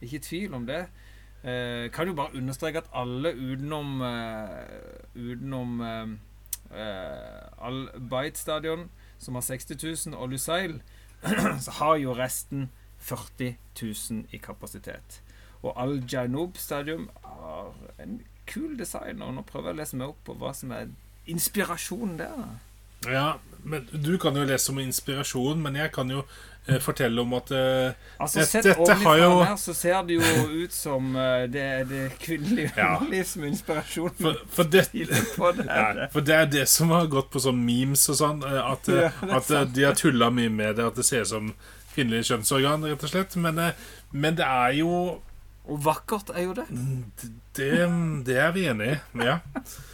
Ikke 0.00 0.18
tvil 0.18 0.54
om 0.54 0.66
det. 0.66 0.86
Eh, 1.44 1.90
kan 1.90 2.08
jo 2.08 2.14
bare 2.14 2.36
understreke 2.36 2.78
at 2.78 2.90
alle 2.92 3.32
utenom 3.32 4.02
eh, 4.04 4.48
Utenom 5.16 5.80
eh, 5.80 6.10
eh, 6.76 7.64
Al 7.66 7.88
Bayt 8.10 8.38
stadion, 8.38 8.90
som 9.18 9.34
har 9.34 9.42
60 9.42 10.06
000, 10.06 10.16
og 10.20 10.28
Lusail, 10.28 10.82
så 11.64 11.70
har 11.70 11.96
jo 11.96 12.12
resten 12.12 12.70
40 12.98 13.56
000 13.82 14.24
i 14.32 14.36
kapasitet. 14.36 15.22
Og 15.62 15.82
Al 15.82 16.04
Jainob 16.12 16.56
stadion 16.56 17.08
har 17.24 17.72
en 17.98 18.20
kul 18.46 18.78
design, 18.78 19.22
og 19.22 19.34
nå 19.34 19.44
prøver 19.46 19.70
jeg 19.70 19.76
å 19.76 19.80
lese 19.80 19.96
meg 20.00 20.12
opp 20.12 20.22
på 20.26 20.36
hva 20.40 20.52
som 20.56 20.72
er 20.76 20.90
inspirasjonen 21.30 22.18
der. 22.18 22.44
ja, 23.06 23.38
men 23.64 23.88
Du 23.92 24.16
kan 24.18 24.36
jo 24.36 24.44
lese 24.44 24.72
om 24.72 24.78
inspirasjon, 24.78 25.62
men 25.62 25.76
jeg 25.76 25.92
kan 25.92 26.10
jo 26.10 26.24
fortelle 26.84 27.20
om 27.22 27.32
at 27.34 27.50
eh, 27.50 27.92
Altså, 28.20 28.44
Sett 28.46 28.64
dette 28.68 28.94
har 29.02 29.16
jo- 29.18 29.42
her, 29.42 29.56
så 29.56 29.74
ser 29.74 30.02
det 30.06 30.14
jo 30.20 30.44
ut 30.64 30.72
som 30.72 31.16
eh, 31.16 31.46
det 31.50 31.60
er 31.62 31.84
det 31.88 32.02
kvinnelige 32.20 32.72
Ja. 32.76 32.98
som 33.24 33.44
inspirasjon. 33.44 34.10
For, 34.20 34.36
for 34.48 34.64
det 34.64 34.84
det. 34.92 35.08
Ja, 35.66 36.06
for 36.12 36.20
det 36.20 36.34
er 36.36 36.46
det 36.46 36.68
som 36.68 36.90
har 36.90 37.06
gått 37.06 37.30
på 37.32 37.40
sånn 37.40 37.64
memes 37.64 38.04
og 38.12 38.16
sånn. 38.20 38.44
eh, 38.44 38.60
At, 38.72 38.88
eh, 38.88 39.08
Ja, 39.08 39.36
at 39.40 39.50
eh, 39.50 39.64
de 39.64 39.84
har 39.88 39.94
tulla 39.94 40.30
mye 40.30 40.50
med 40.50 40.76
det, 40.76 40.86
at 40.86 40.94
det 41.00 41.04
ser 41.08 41.22
ut 41.22 41.28
som 41.32 41.54
kvinnelig 41.94 42.28
kjønnsorgan, 42.30 42.84
rett 42.86 43.02
og 43.02 43.10
slett. 43.10 43.36
Men, 43.36 43.58
eh, 43.58 43.72
men 44.12 44.36
det 44.36 44.44
er 44.46 44.72
jo 44.78 45.20
Og 45.70 45.78
vakkert 45.84 46.30
er 46.34 46.42
jo 46.48 46.54
det. 46.54 46.64
Det, 47.54 48.24
det 48.26 48.36
er 48.42 48.52
vi 48.52 48.64
enig 48.66 48.92
i. 48.94 49.24
Ja. 49.24 49.38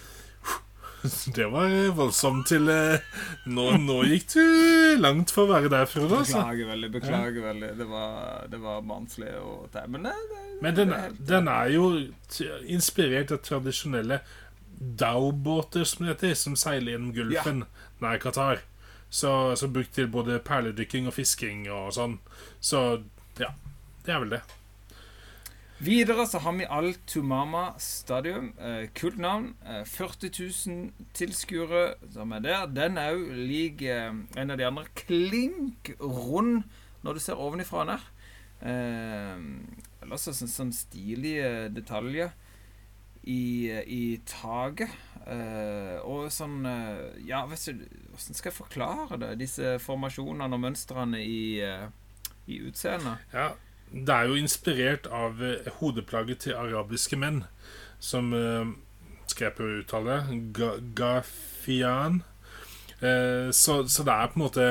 Det 1.37 1.47
var 1.53 1.75
voldsomt 1.97 2.49
til 2.51 2.71
eh, 2.73 3.05
Nå, 3.51 3.67
nå 3.83 3.99
gikk 4.11 4.29
du 4.33 4.97
langt 5.01 5.33
for 5.35 5.47
å 5.47 5.53
være 5.55 5.71
der, 5.73 5.87
Frode. 5.91 6.23
Altså. 6.23 6.41
Beklager 6.41 6.71
veldig. 6.73 6.91
beklager 6.97 7.47
veldig 7.51 7.71
Det 7.79 7.87
var, 7.91 8.47
det 8.53 8.61
var 8.63 8.83
barnslig 8.87 9.31
Og 9.43 9.69
det, 9.75 9.85
Men 9.93 10.09
det, 10.09 10.15
det, 10.33 10.43
Men 10.65 10.79
den, 10.81 10.95
er 10.97 11.17
den 11.33 11.51
er 11.53 11.73
jo 11.75 11.91
inspirert 12.65 13.35
av 13.35 13.43
tradisjonelle 13.47 14.21
Dow-båter, 14.77 15.87
som 15.89 16.05
det 16.05 16.17
heter, 16.17 16.35
som 16.37 16.57
seiler 16.59 16.93
gjennom 16.93 17.15
Gulfen 17.17 17.63
nær 18.05 18.19
Qatar. 18.21 18.61
Så, 19.09 19.31
så 19.57 19.69
brukt 19.73 19.95
til 19.97 20.11
både 20.13 20.37
perledykking 20.45 21.09
og 21.09 21.15
fisking 21.17 21.63
og 21.73 21.95
sånn. 21.97 22.19
Så 22.61 22.83
ja, 23.41 23.55
det 24.05 24.13
er 24.13 24.21
vel 24.25 24.35
det. 24.37 24.43
Videre 25.79 26.25
så 26.27 26.39
har 26.41 26.55
vi 26.57 26.65
Al 26.73 26.95
Tumama 27.05 27.75
Stadium. 27.79 28.55
Eh, 28.59 28.89
kult 28.97 29.19
navn. 29.21 29.51
Eh, 29.67 29.85
40 29.85 30.31
000 30.69 31.09
tilskuere 31.13 31.97
som 32.15 32.33
er 32.33 32.41
der. 32.41 32.63
Den 32.73 32.97
er 32.97 33.13
òg 33.13 33.35
lik 33.37 33.83
eh, 33.85 34.09
en 34.09 34.51
av 34.55 34.57
de 34.57 34.65
andre. 34.65 34.87
Klink 34.97 35.91
rund 36.01 36.63
når 37.05 37.19
du 37.19 37.21
ser 37.21 37.37
ovenifra 37.37 37.83
og 37.85 37.91
ned. 37.91 38.07
Eh, 38.65 39.45
ellers 40.07 40.25
så 40.25 40.33
sånn, 40.39 40.55
sånn 40.55 40.73
stilige 40.73 41.69
detaljer 41.77 42.33
i, 43.29 43.69
i 43.69 44.03
taket. 44.25 44.97
Eh, 45.29 46.01
og 46.09 46.33
sånn 46.33 46.65
eh, 46.73 47.21
Ja, 47.29 47.45
hvordan 47.45 47.85
skal 48.17 48.49
jeg 48.49 48.57
forklare 48.63 49.21
det? 49.21 49.35
Disse 49.45 49.77
formasjonene 49.85 50.57
og 50.57 50.65
mønstrene 50.71 51.21
i, 51.21 51.61
i 52.49 52.61
utseendet. 52.65 53.29
Ja, 53.37 53.51
det 53.93 54.13
er 54.15 54.27
jo 54.29 54.35
inspirert 54.41 55.07
av 55.15 55.39
eh, 55.43 55.69
hodeplagget 55.79 56.39
til 56.47 56.57
arabiske 56.59 57.17
menn, 57.17 57.45
som 58.03 58.33
eh, 58.35 58.67
Skal 59.31 59.49
jeg 59.49 59.55
prøve 59.57 59.77
å 59.77 59.83
uttale 59.83 60.17
Ga 60.55 60.69
Gafian. 60.99 62.21
Eh, 63.01 63.51
så, 63.53 63.83
så 63.89 64.05
det 64.07 64.13
er 64.15 64.31
på 64.33 64.39
en 64.39 64.45
måte 64.47 64.67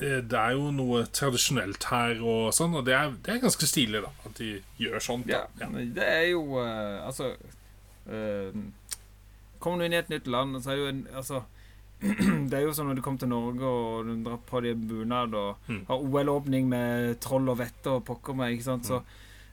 Det 0.00 0.38
er 0.38 0.54
jo 0.56 0.70
noe 0.72 1.02
tradisjonelt 1.12 1.84
her, 1.90 2.20
og 2.24 2.54
sånn 2.56 2.74
Og 2.78 2.84
det 2.86 2.94
er, 2.96 3.10
det 3.20 3.34
er 3.34 3.42
ganske 3.42 3.66
stilig, 3.68 4.00
da, 4.06 4.12
at 4.24 4.38
de 4.38 4.52
gjør 4.80 5.02
sånt. 5.04 5.28
Ja, 5.28 5.42
Ja. 5.60 5.68
det 5.76 6.06
er 6.06 6.26
jo 6.30 6.58
Altså 6.62 7.34
eh, 8.08 8.54
Kommer 9.60 9.82
du 9.82 9.84
inn 9.90 9.92
i 9.98 10.00
et 10.00 10.08
nytt 10.08 10.26
land, 10.32 10.56
så 10.64 10.72
er 10.72 10.78
det 10.78 10.84
jo 10.86 10.92
en 10.94 11.02
Altså 11.20 11.42
det 12.50 12.56
er 12.56 12.62
jo 12.64 12.72
sånn 12.72 12.88
når 12.90 12.96
du 12.96 13.02
kommer 13.04 13.20
til 13.20 13.28
Norge 13.32 13.64
og 13.70 14.06
du 14.08 14.12
drar 14.24 14.38
på 14.48 14.62
deg 14.64 14.78
bunad 14.88 15.34
og 15.36 15.56
Mm. 15.68 15.82
har 15.88 16.04
OL-åpning 16.06 16.68
med 16.68 17.18
troll 17.20 17.48
og 17.52 17.58
vette 17.60 17.90
og 17.92 18.04
pokker 18.08 18.34
meg, 18.38 18.54
ikke 18.56 18.64
sant, 18.70 18.88
så 18.88 19.02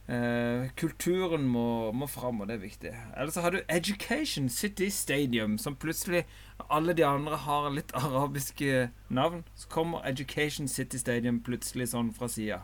eh, 0.08 0.70
kulturen 0.80 1.44
må, 1.52 1.92
må 1.94 2.08
fram, 2.08 2.40
og 2.42 2.48
det 2.48 2.56
er 2.56 2.64
viktig. 2.64 2.94
Eller 3.18 3.32
så 3.36 3.42
har 3.44 3.52
du 3.52 3.60
Education 3.68 4.48
City 4.50 4.88
Stadium, 4.90 5.58
som 5.60 5.76
plutselig 5.76 6.24
alle 6.72 6.94
de 6.96 7.04
andre 7.04 7.36
har 7.44 7.68
litt 7.76 7.92
arabiske 8.00 8.90
navn. 9.10 9.44
Så 9.60 9.68
kommer 9.74 10.06
Education 10.08 10.68
City 10.72 10.98
Stadium 11.02 11.42
plutselig 11.44 11.90
sånn 11.92 12.14
fra 12.16 12.30
sida. 12.32 12.62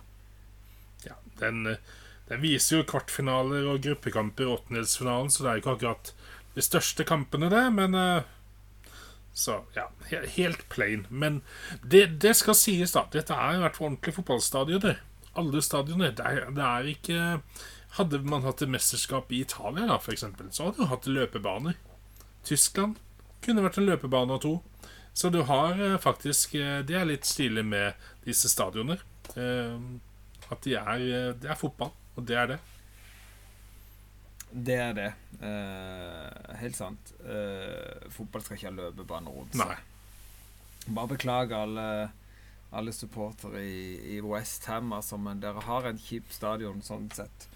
Ja, 1.04 1.18
den, 1.42 1.66
eh, 1.68 1.82
den 2.30 2.40
viser 2.46 2.80
jo 2.80 2.86
kvartfinaler 2.88 3.68
og 3.74 3.82
gruppekamper 3.84 4.48
i 4.48 4.54
åttendelsfinalen, 4.56 5.28
så 5.30 5.44
det 5.44 5.50
er 5.52 5.60
jo 5.60 5.66
ikke 5.66 5.76
akkurat 5.76 6.14
de 6.56 6.62
største 6.64 7.04
kampene, 7.04 7.50
det, 7.52 7.66
men 7.76 7.96
eh, 8.00 8.24
Så, 9.34 9.64
ja. 9.74 9.88
Helt 10.36 10.70
plain. 10.70 11.08
Men 11.10 11.42
det, 11.82 12.06
det 12.22 12.36
skal 12.38 12.58
sies, 12.58 12.94
da. 12.94 13.08
Dette 13.12 13.34
er 13.34 13.58
i 13.58 13.64
hvert 13.64 13.78
fall 13.80 13.90
ordentlige 13.90 14.20
fotballstadioner. 14.20 15.00
Alle 15.42 15.64
stadioner. 15.66 16.14
Det 16.14 16.26
er, 16.26 16.52
det 16.54 16.68
er 16.68 16.92
ikke 16.94 17.24
Hadde 17.94 18.24
man 18.26 18.42
hatt 18.42 18.64
et 18.66 18.72
mesterskap 18.74 19.30
i 19.30 19.44
Italia, 19.44 19.86
da, 19.86 20.00
eksempel, 20.10 20.48
så 20.50 20.66
hadde 20.66 20.80
du 20.82 20.90
hatt 20.90 21.06
løpebaner. 21.06 21.76
Tyskland 22.42 22.96
kunne 23.46 23.62
vært 23.62 23.78
en 23.78 23.86
løpebane 23.86 24.34
og 24.34 24.42
to. 24.42 24.54
Så 25.14 25.30
du 25.30 25.44
har 25.46 25.78
eh, 25.78 26.00
faktisk 26.02 26.56
eh, 26.58 26.80
Det 26.82 26.96
er 26.98 27.06
litt 27.06 27.28
stilig 27.30 27.62
med 27.70 28.08
disse 28.26 28.50
stadioner. 28.50 29.04
Eh, 29.38 29.78
at 30.50 30.66
de 30.66 30.74
er, 30.80 31.04
det 31.38 31.52
er 31.54 31.60
fotball, 31.60 31.94
og 32.18 32.26
det 32.26 32.40
er 32.40 32.50
det. 32.56 32.58
Det 34.54 34.76
er 34.78 34.94
det. 34.94 35.12
Eh, 35.42 36.58
helt 36.62 36.78
sant. 36.78 37.14
Eh, 37.26 38.10
fotball 38.14 38.44
skal 38.46 38.58
ikke 38.60 38.70
ha 38.70 38.76
løpebane 38.78 39.34
rundt 39.34 39.58
seg. 39.58 39.80
Bare 40.94 41.10
beklager 41.16 41.64
alle, 41.64 41.88
alle 42.76 42.94
supportere 42.94 43.64
i, 43.66 44.18
i 44.18 44.20
West 44.22 44.68
Ham, 44.70 44.92
altså, 44.94 45.18
men 45.18 45.42
dere 45.42 45.64
har 45.66 45.88
en 45.90 45.98
kjip 46.02 46.30
stadion 46.36 46.84
sånn 46.86 47.10
sett. 47.16 47.48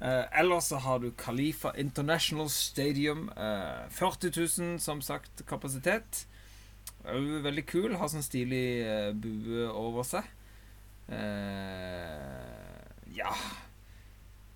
Eh, 0.00 0.24
ellers 0.40 0.70
så 0.70 0.80
har 0.84 1.00
du 1.04 1.10
Khalifa 1.20 1.74
International 1.80 2.48
Stadium. 2.52 3.28
Eh, 3.36 3.84
40 3.90 4.32
000, 4.36 4.80
som 4.80 5.04
sagt, 5.04 5.44
kapasitet. 5.48 6.24
Òg 7.06 7.42
veldig 7.44 7.66
kul. 7.68 7.94
Har 8.00 8.10
sånn 8.12 8.24
stilig 8.24 8.66
eh, 8.86 9.12
bue 9.12 9.68
over 9.72 10.06
seg. 10.08 10.32
Eh, 11.06 12.76
ja 13.14 13.30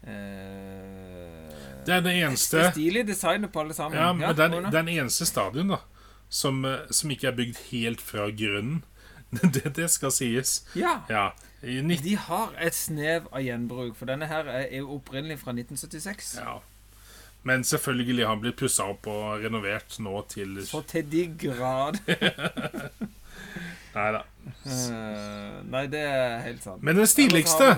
eh, 0.03 1.40
Det 1.87 1.95
er 1.95 2.05
det 2.05 2.17
eneste 2.21 2.67
stilig 2.73 3.07
designet 3.09 3.53
på 3.53 3.61
alle 3.65 3.75
sammen. 3.75 3.99
Ja, 3.99 4.13
men 4.13 4.37
den, 4.37 4.55
Rune? 4.55 4.73
den 4.75 4.89
eneste 4.89 5.27
stadion 5.27 5.77
da 5.77 5.81
som, 6.31 6.65
eh, 6.65 6.79
som 6.91 7.11
ikke 7.11 7.29
er 7.29 7.37
bygd 7.37 7.59
helt 7.71 8.01
fra 8.01 8.31
grunnen. 8.31 8.85
Det, 9.55 9.77
det 9.77 9.87
skal 9.91 10.11
sies. 10.11 10.65
ja. 10.75 11.01
Ja. 11.09 11.31
I 11.63 11.83
19... 11.83 12.03
De 12.03 12.17
har 12.17 12.55
et 12.59 12.75
snev 12.75 13.27
av 13.31 13.43
gjenbruk, 13.45 13.93
for 13.99 14.09
denne 14.09 14.27
her 14.27 14.49
er 14.49 14.65
jo 14.79 14.95
opprinnelig 14.97 15.37
fra 15.43 15.53
1976. 15.53 16.31
Ja. 16.41 16.55
Men 17.45 17.65
selvfølgelig 17.65 18.27
har 18.27 18.35
den 18.35 18.43
blitt 18.47 18.57
pussa 18.57 18.87
opp 18.91 19.07
og 19.07 19.45
renovert 19.45 19.99
nå 20.01 20.23
til 20.29 20.59
Så 20.67 20.81
til 20.89 21.07
de 21.13 21.27
grad 21.41 22.01
Nei 23.97 24.09
da. 24.17 24.23
Eh, 24.65 25.61
Nei, 25.69 25.85
det 25.93 26.01
er 26.01 26.41
helt 26.49 26.65
sant. 26.65 26.83
Men 26.83 26.99
den 26.99 27.09
stiligste 27.09 27.71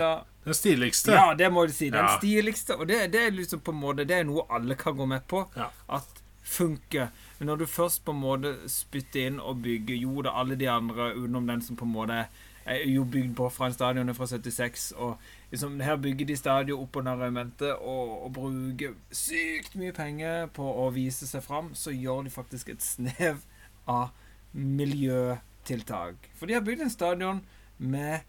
Den 0.45 0.55
stiligste 0.55 1.12
Ja, 1.14 1.34
det 1.38 1.53
må 1.53 1.66
du 1.66 1.72
si. 1.72 1.90
Den 1.90 2.05
Ja. 2.05 2.16
stiligste. 2.18 2.76
Og 2.76 2.88
det, 2.88 3.12
det 3.12 3.20
er 3.26 3.30
liksom 3.30 3.61
på 3.61 3.70
en 3.72 3.80
måte 3.80 4.05
Det 4.09 4.16
er 4.20 4.24
noe 4.24 4.43
alle 4.51 4.74
kan 4.74 4.97
gå 4.97 5.07
med 5.07 5.22
på. 5.30 5.45
Ja. 5.57 5.68
At 5.88 6.22
funker. 6.43 7.09
Men 7.38 7.47
når 7.47 7.57
du 7.62 7.66
først 7.66 8.05
på 8.05 8.11
en 8.12 8.20
måte 8.20 8.55
spytter 8.68 9.26
inn 9.28 9.38
og 9.40 9.61
bygger 9.62 9.95
Jo 9.97 10.22
da, 10.22 10.30
alle 10.40 10.57
de 10.59 10.66
andre 10.68 11.12
utenom 11.14 11.47
den 11.47 11.62
som 11.62 11.76
på 11.76 11.84
en 11.84 11.93
måte 11.95 12.24
er 12.66 12.82
jo 12.86 13.05
bygd 13.05 13.34
på 13.36 13.49
fra 13.51 13.66
en 13.66 13.72
stadion 13.74 14.14
fra 14.14 14.26
76. 14.26 14.93
Og 14.97 15.16
liksom, 15.51 15.80
her 15.80 15.97
bygger 15.97 16.26
de 16.26 16.36
stadion 16.36 16.82
opp 16.82 16.97
under 16.97 17.16
regimentet 17.16 17.72
og, 17.78 18.24
og 18.26 18.32
bruker 18.32 18.95
sykt 19.11 19.74
mye 19.78 19.93
penger 19.93 20.47
på 20.55 20.62
å 20.62 20.90
vise 20.95 21.26
seg 21.26 21.43
fram. 21.43 21.72
Så 21.74 21.90
gjør 21.95 22.22
de 22.26 22.30
faktisk 22.30 22.68
et 22.74 22.82
snev 22.82 23.43
av 23.86 24.11
miljøtiltak. 24.55 26.28
For 26.38 26.47
de 26.47 26.55
har 26.59 26.64
bygd 26.66 26.82
en 26.86 26.90
stadion 26.93 27.40
med 27.78 28.20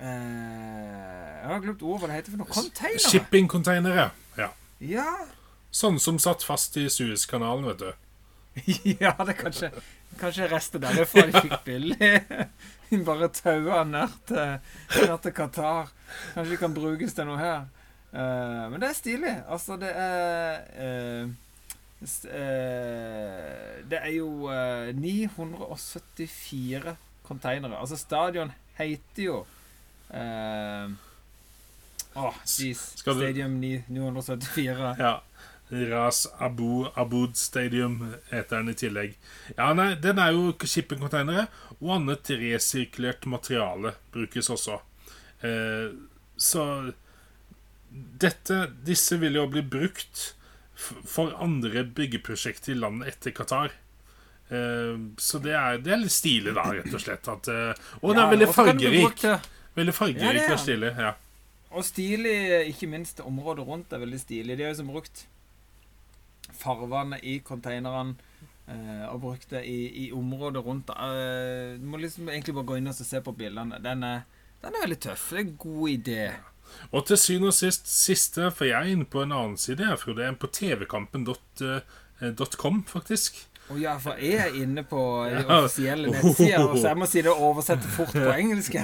Jeg 0.00 1.52
har 1.52 1.62
glemt 1.64 1.82
ordet 1.82 2.02
hva 2.02 2.10
det 2.10 2.18
heter 2.18 2.34
for 2.34 2.42
noe. 2.42 2.52
Containere. 2.52 3.10
Shippingcontainere. 3.10 4.08
Ja. 4.36 4.50
Ja. 4.84 5.06
Sånn 5.72 6.00
som 6.00 6.18
satt 6.20 6.44
fast 6.44 6.76
i 6.80 6.88
Suezkanalen, 6.92 7.68
vet 7.70 7.84
du. 7.84 7.92
ja, 9.02 9.12
det 9.20 9.34
er 9.34 9.40
kanskje 9.40 9.70
Kanskje 10.16 10.46
resten 10.48 10.80
derfra 10.80 11.26
de 11.28 11.40
fikk 11.44 11.64
billig. 11.66 12.10
Bare 13.08 13.28
taua 13.34 13.82
ned 13.84 14.12
til, 14.28 14.54
ned 15.02 15.18
til 15.24 15.34
Qatar. 15.36 15.90
Kanskje 16.32 16.54
de 16.54 16.60
kan 16.60 16.76
brukes 16.76 17.16
til 17.16 17.26
noe 17.28 17.40
her. 17.40 17.66
Uh, 18.14 18.64
men 18.72 18.80
det 18.80 18.88
er 18.88 18.96
stilig. 18.96 19.34
Altså, 19.44 19.76
det 19.80 19.90
er 19.92 20.62
uh, 20.78 21.34
eh, 22.30 23.82
Det 23.90 23.98
er 23.98 24.12
jo 24.14 24.48
eh, 24.52 24.94
974 24.96 26.96
containere. 27.26 27.80
Altså, 27.80 27.96
stadion 28.00 28.52
heter 28.78 29.22
jo 29.22 29.44
eh, 30.10 30.90
oh. 32.14 32.34
Stadium 32.44 33.60
9, 33.60 33.84
974. 33.88 34.96
Ja. 34.98 35.14
Ras 35.68 36.28
Abu 36.38 36.86
Abud 36.94 37.36
Stadium 37.36 38.14
heter 38.30 38.56
den 38.56 38.68
i 38.70 38.74
tillegg. 38.78 39.16
Ja, 39.56 39.72
nei, 39.74 39.94
Den 39.98 40.20
er 40.22 40.30
jo 40.36 40.52
shippingcontainere, 40.62 41.48
og 41.80 41.96
annet 41.96 42.30
resirkulert 42.38 43.26
materiale 43.26 43.96
brukes 44.14 44.50
også. 44.54 44.78
Eh, 45.42 45.90
så 46.36 46.92
dette, 47.90 48.60
disse 48.86 49.18
vil 49.18 49.40
jo 49.40 49.48
bli 49.50 49.64
brukt 49.66 50.36
for 50.76 51.34
andre 51.42 51.82
byggeprosjekter 51.96 52.74
i 52.74 52.78
landet 52.78 53.16
etter 53.16 53.34
Qatar. 53.34 53.74
Eh, 54.54 54.94
så 55.18 55.42
det 55.42 55.56
er, 55.56 55.82
det 55.82 55.96
er 55.96 56.02
litt 56.04 56.14
stilig, 56.14 56.54
da, 56.54 56.68
rett 56.78 56.94
og 56.94 57.02
slett. 57.02 57.26
At, 57.32 57.50
eh, 57.50 57.86
og 58.02 58.12
den 58.12 58.22
Ja, 58.22 58.26
er 58.28 58.34
veldig 58.36 58.50
fargerik. 58.54 59.26
Veldig 59.76 59.92
Ja, 59.92 59.96
fargerik 59.98 60.42
er 60.42 60.52
og 60.54 60.60
stilig. 60.62 60.90
Ja. 60.96 61.12
Og 61.76 61.84
stilig, 61.84 62.36
ikke 62.70 62.86
minst 62.88 63.20
området 63.20 63.66
rundt 63.66 63.92
er 63.92 63.98
veldig 64.00 64.20
stilig. 64.22 64.56
De 64.56 64.62
har 64.64 64.70
jo 64.72 64.78
som 64.80 64.92
brukt 64.92 65.16
farvene 66.56 67.18
i 67.26 67.40
containerne 67.44 68.14
eh, 68.70 69.06
og 69.10 69.20
brukt 69.24 69.50
det 69.52 69.62
i, 69.68 69.78
i 70.06 70.12
området 70.16 70.62
rundt. 70.64 70.88
Eh, 70.94 71.76
du 71.80 71.86
må 71.90 71.96
liksom 72.00 72.28
egentlig 72.32 72.54
bare 72.56 72.68
gå 72.70 72.74
inn 72.80 72.92
og 72.92 72.98
se 72.98 73.18
på 73.20 73.36
bildene. 73.36 73.76
Den 73.84 74.00
er, 74.06 74.18
den 74.62 74.72
er 74.72 74.84
veldig 74.86 75.00
tøff. 75.08 75.24
Det 75.30 75.36
er 75.38 75.42
en 75.44 75.58
god 75.66 75.86
idé. 75.92 76.22
Og 76.90 77.06
til 77.06 77.16
syvende 77.20 77.48
og 77.52 77.56
sist, 77.56 77.84
siste, 77.90 78.50
for 78.50 78.64
jeg 78.68 78.80
er 78.80 78.86
inne 78.94 79.06
på 79.08 79.22
en 79.22 79.32
annen 79.34 79.56
side, 79.60 79.82
jeg, 79.84 79.98
Frode. 80.02 80.22
Jeg 80.24 80.32
er 80.32 80.40
på 80.40 80.52
tvkampen.com, 80.60 82.76
faktisk. 82.90 83.32
Og 83.66 83.80
ja, 83.82 83.96
for 83.98 84.18
jeg 84.22 84.38
er 84.38 84.58
inne 84.62 84.84
på 84.86 85.00
de 85.32 85.40
offisielle 85.42 86.12
nettsider, 86.12 86.76
så 86.76 86.92
jeg 86.92 86.98
må 87.00 87.08
si 87.10 87.22
det 87.26 87.32
og 87.32 87.42
oversette 87.48 87.88
fort 87.90 88.14
på 88.14 88.34
engelsk. 88.42 88.76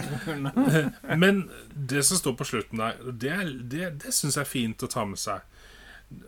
Men 1.22 1.45
det 1.70 2.03
som 2.09 2.18
står 2.18 2.35
på 2.41 2.49
slutten 2.49 2.83
der, 2.83 2.99
det, 3.12 3.37
det, 3.70 3.93
det 4.03 4.14
syns 4.14 4.41
jeg 4.41 4.43
er 4.43 4.51
fint 4.51 4.83
å 4.83 4.91
ta 4.91 5.07
med 5.07 5.22
seg. 5.22 5.47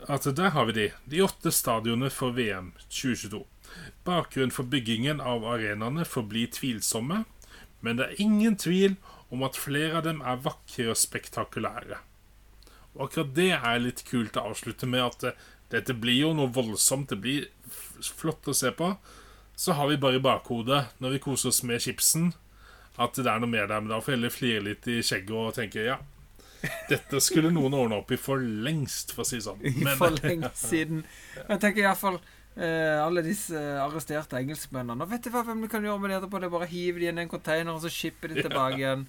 at 0.07 0.23
der 0.35 0.55
har 0.55 0.65
vi 0.65 0.77
de. 0.79 0.87
De 1.05 1.21
åtte 1.21 1.51
stadionene 1.51 2.09
for 2.09 2.31
VM 2.31 2.71
2022. 2.87 3.43
Bakgrunnen 4.07 4.55
for 4.55 4.63
byggingen 4.63 5.19
av 5.21 5.43
arenaene 5.45 6.05
forblir 6.07 6.47
tvilsomme, 6.55 7.23
men 7.81 7.97
det 7.99 8.07
er 8.07 8.21
ingen 8.23 8.55
tvil 8.55 8.95
om 9.33 9.43
at 9.43 9.59
flere 9.59 9.99
av 9.99 10.05
dem 10.07 10.21
er 10.23 10.39
vakre 10.45 10.93
og 10.93 10.99
spektakulære. 10.99 11.99
Og 12.95 13.09
akkurat 13.09 13.33
det 13.35 13.51
er 13.57 13.81
litt 13.83 14.05
kult 14.07 14.37
å 14.39 14.45
avslutte 14.51 14.87
med 14.87 15.03
at 15.03 15.27
eh, 15.27 15.39
dette 15.73 15.93
blir 15.97 16.19
jo 16.21 16.33
noe 16.37 16.51
voldsomt. 16.53 17.09
Det 17.09 17.17
blir 17.21 17.47
flott 18.15 18.47
å 18.47 18.53
se 18.55 18.71
på. 18.75 18.91
Så 19.55 19.73
har 19.77 19.87
vi 19.87 19.97
bare 19.97 20.19
i 20.19 20.23
bakhodet, 20.23 20.81
når 20.99 21.15
vi 21.15 21.21
koser 21.23 21.49
oss 21.49 21.61
med 21.63 21.81
chipsen, 21.81 22.33
at 22.99 23.15
det 23.15 23.27
er 23.31 23.39
noe 23.39 23.49
mer 23.51 23.67
der. 23.71 23.79
Men 23.81 23.93
da 23.93 24.01
får 24.03 24.13
jeg 24.13 24.19
heller 24.19 24.33
flire 24.35 24.65
litt 24.69 24.87
i 24.91 24.99
skjegget 25.03 25.35
og 25.39 25.53
tenke 25.55 25.85
ja, 25.87 25.97
dette 26.89 27.19
skulle 27.21 27.51
noen 27.53 27.75
ordne 27.77 27.99
opp 28.01 28.11
i 28.11 28.17
for 28.19 28.41
lengst, 28.41 29.13
for 29.15 29.23
å 29.23 29.27
si 29.29 29.39
det 29.39 29.45
sånn. 29.47 29.61
Men- 29.85 29.97
for 29.99 30.15
lengst 30.21 30.63
siden. 30.69 31.03
Jeg 31.41 31.61
tenker 31.63 31.85
iallfall 31.85 32.19
eh, 32.55 32.97
alle 33.03 33.21
disse 33.25 33.59
arresterte 33.83 34.37
engelskmennene. 34.39 35.03
Og 35.03 35.11
vet 35.11 35.23
du 35.25 35.31
hva 35.33 35.41
hvem 35.47 35.61
du 35.65 35.67
kan 35.71 35.83
gjøre 35.83 35.99
med 36.03 36.11
det 36.13 36.17
etterpå? 36.19 36.39
Det 36.41 36.47
er 36.49 36.53
bare 36.55 36.67
å 36.67 36.71
hive 36.71 37.01
de 37.01 37.09
inn 37.11 37.19
i 37.19 37.23
en 37.25 37.31
container 37.31 37.71
og 37.73 37.81
så 37.83 37.91
shippe 37.91 38.31
de 38.31 38.41
tilbake 38.45 38.79
igjen 38.79 39.05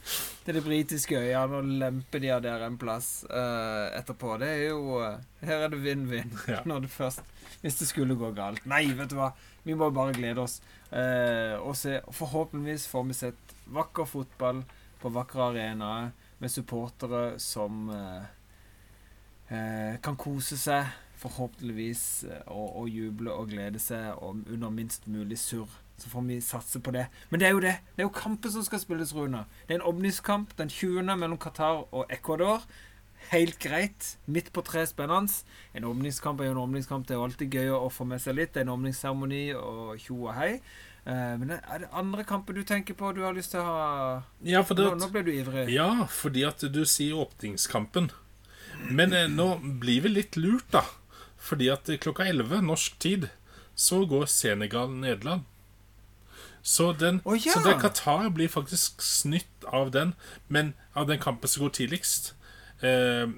til 0.46 0.58
de 0.58 0.62
britiske 0.66 1.18
øyene 1.20 1.60
og 1.60 1.72
lempe 1.82 2.20
de 2.22 2.30
av 2.34 2.42
der 2.46 2.66
en 2.66 2.78
plass 2.80 3.10
eh, 3.30 3.86
etterpå. 4.00 4.36
Det 4.42 4.50
er 4.54 4.64
jo 4.70 5.00
eh, 5.02 5.18
Her 5.46 5.66
er 5.66 5.74
det 5.74 5.82
vinn-vinn 5.84 6.32
Ja. 6.54 6.62
når 6.66 6.86
det 6.86 6.92
først 6.94 7.22
Hvis 7.62 7.78
det 7.80 7.88
skulle 7.90 8.16
gå 8.18 8.32
galt. 8.36 8.64
Nei, 8.68 8.84
vet 8.98 9.10
du 9.10 9.16
hva. 9.20 9.30
Vi 9.66 9.74
må 9.74 9.88
bare 9.90 10.14
glede 10.14 10.42
oss 10.44 10.60
eh, 10.90 11.54
og 11.58 11.74
se. 11.78 12.00
Forhåpentligvis 12.14 12.86
får 12.90 13.06
vi 13.08 13.16
sett 13.18 13.54
vakker 13.74 14.06
fotball 14.06 14.60
på 15.00 15.10
vakre 15.14 15.48
arenaer 15.50 16.12
med 16.38 16.52
supportere 16.52 17.38
som 17.42 17.88
eh, 17.90 18.26
eh, 19.50 19.96
kan 20.04 20.16
kose 20.20 20.58
seg, 20.60 20.86
forhåpentligvis, 21.26 22.04
å, 22.46 22.54
og, 22.54 22.76
og 22.82 22.88
juble 22.92 23.34
og 23.34 23.50
glede 23.52 23.82
seg 23.82 24.14
og 24.16 24.46
under 24.52 24.72
minst 24.72 25.06
mulig 25.10 25.38
surr. 25.40 25.70
Så 25.96 26.10
får 26.12 26.26
vi 26.28 26.40
satse 26.44 26.80
på 26.84 26.92
det. 26.92 27.06
Men 27.30 27.40
det 27.40 27.48
er 27.48 27.54
jo 27.54 27.62
det. 27.64 27.78
Det 27.96 28.04
er 28.04 28.08
jo 28.08 28.12
kampen 28.12 28.52
som 28.52 28.64
skal 28.66 28.82
spilles, 28.82 29.14
Rune. 29.16 29.46
Det 29.64 29.74
er 29.74 29.80
en 29.80 29.88
åpningskamp 29.88 30.52
den 30.58 30.68
20. 30.68 31.06
mellom 31.16 31.38
Qatar 31.40 31.86
og 31.88 32.12
Ecuador. 32.12 32.66
Helt 33.30 33.56
greit. 33.58 34.10
Midt 34.26 34.52
på 34.52 34.62
tre 34.62 34.84
spennende. 34.86 35.32
En 35.74 35.88
åpningskamp 35.88 36.40
er 36.40 36.50
jo 36.50 36.56
en 36.58 36.64
åpningskamp. 36.66 37.06
Det 37.08 37.16
er 37.16 37.20
jo 37.22 37.24
alltid 37.30 37.56
gøy 37.56 37.72
å 37.78 37.88
få 37.88 38.04
med 38.04 38.20
seg 38.22 38.36
litt. 38.36 38.52
Det 38.52 38.62
er 38.62 38.68
en 38.68 38.74
åpningsseremoni 38.76 39.46
og 39.56 39.96
tjo 40.02 40.18
og 40.26 40.36
hei. 40.36 40.52
Eh, 41.06 41.32
men 41.40 41.56
er 41.56 41.82
det 41.84 41.88
andre 41.94 42.26
kamper 42.26 42.56
du 42.56 42.64
tenker 42.66 42.96
på 42.98 43.12
du 43.14 43.22
har 43.22 43.34
lyst 43.34 43.52
til 43.54 43.62
å 43.62 43.66
ha 43.66 43.82
Ja, 44.42 44.64
det, 44.66 44.82
Nå, 44.82 44.96
nå 44.98 45.08
ble 45.14 45.22
du 45.26 45.32
ivrig. 45.32 45.68
Ja, 45.70 46.06
fordi 46.10 46.42
at 46.48 46.64
du 46.66 46.82
sier 46.84 47.18
åpningskampen. 47.22 48.10
Men 48.90 49.14
eh, 49.14 49.28
nå 49.30 49.52
blir 49.80 50.02
vi 50.04 50.12
litt 50.16 50.38
lurt, 50.38 50.68
da. 50.74 50.82
Fordi 51.46 51.70
at 51.72 51.88
eh, 51.88 52.00
klokka 52.02 52.26
11 52.26 52.64
norsk 52.66 52.98
tid 53.02 53.28
så 53.76 54.02
går 54.08 54.26
Senegal-Nederland. 54.32 55.44
Så, 56.66 56.92
den, 56.92 57.20
oh, 57.24 57.36
ja! 57.46 57.52
så 57.52 57.60
det 57.62 57.76
Qatar 57.80 58.30
blir 58.34 58.48
faktisk 58.50 59.02
snytt 59.02 59.66
av 59.70 59.92
den, 59.94 60.14
men 60.48 60.72
av 60.98 61.06
den 61.06 61.20
kampen 61.22 61.48
som 61.48 61.62
går 61.62 61.76
tidligst. 61.78 62.32
Eh, 62.80 63.30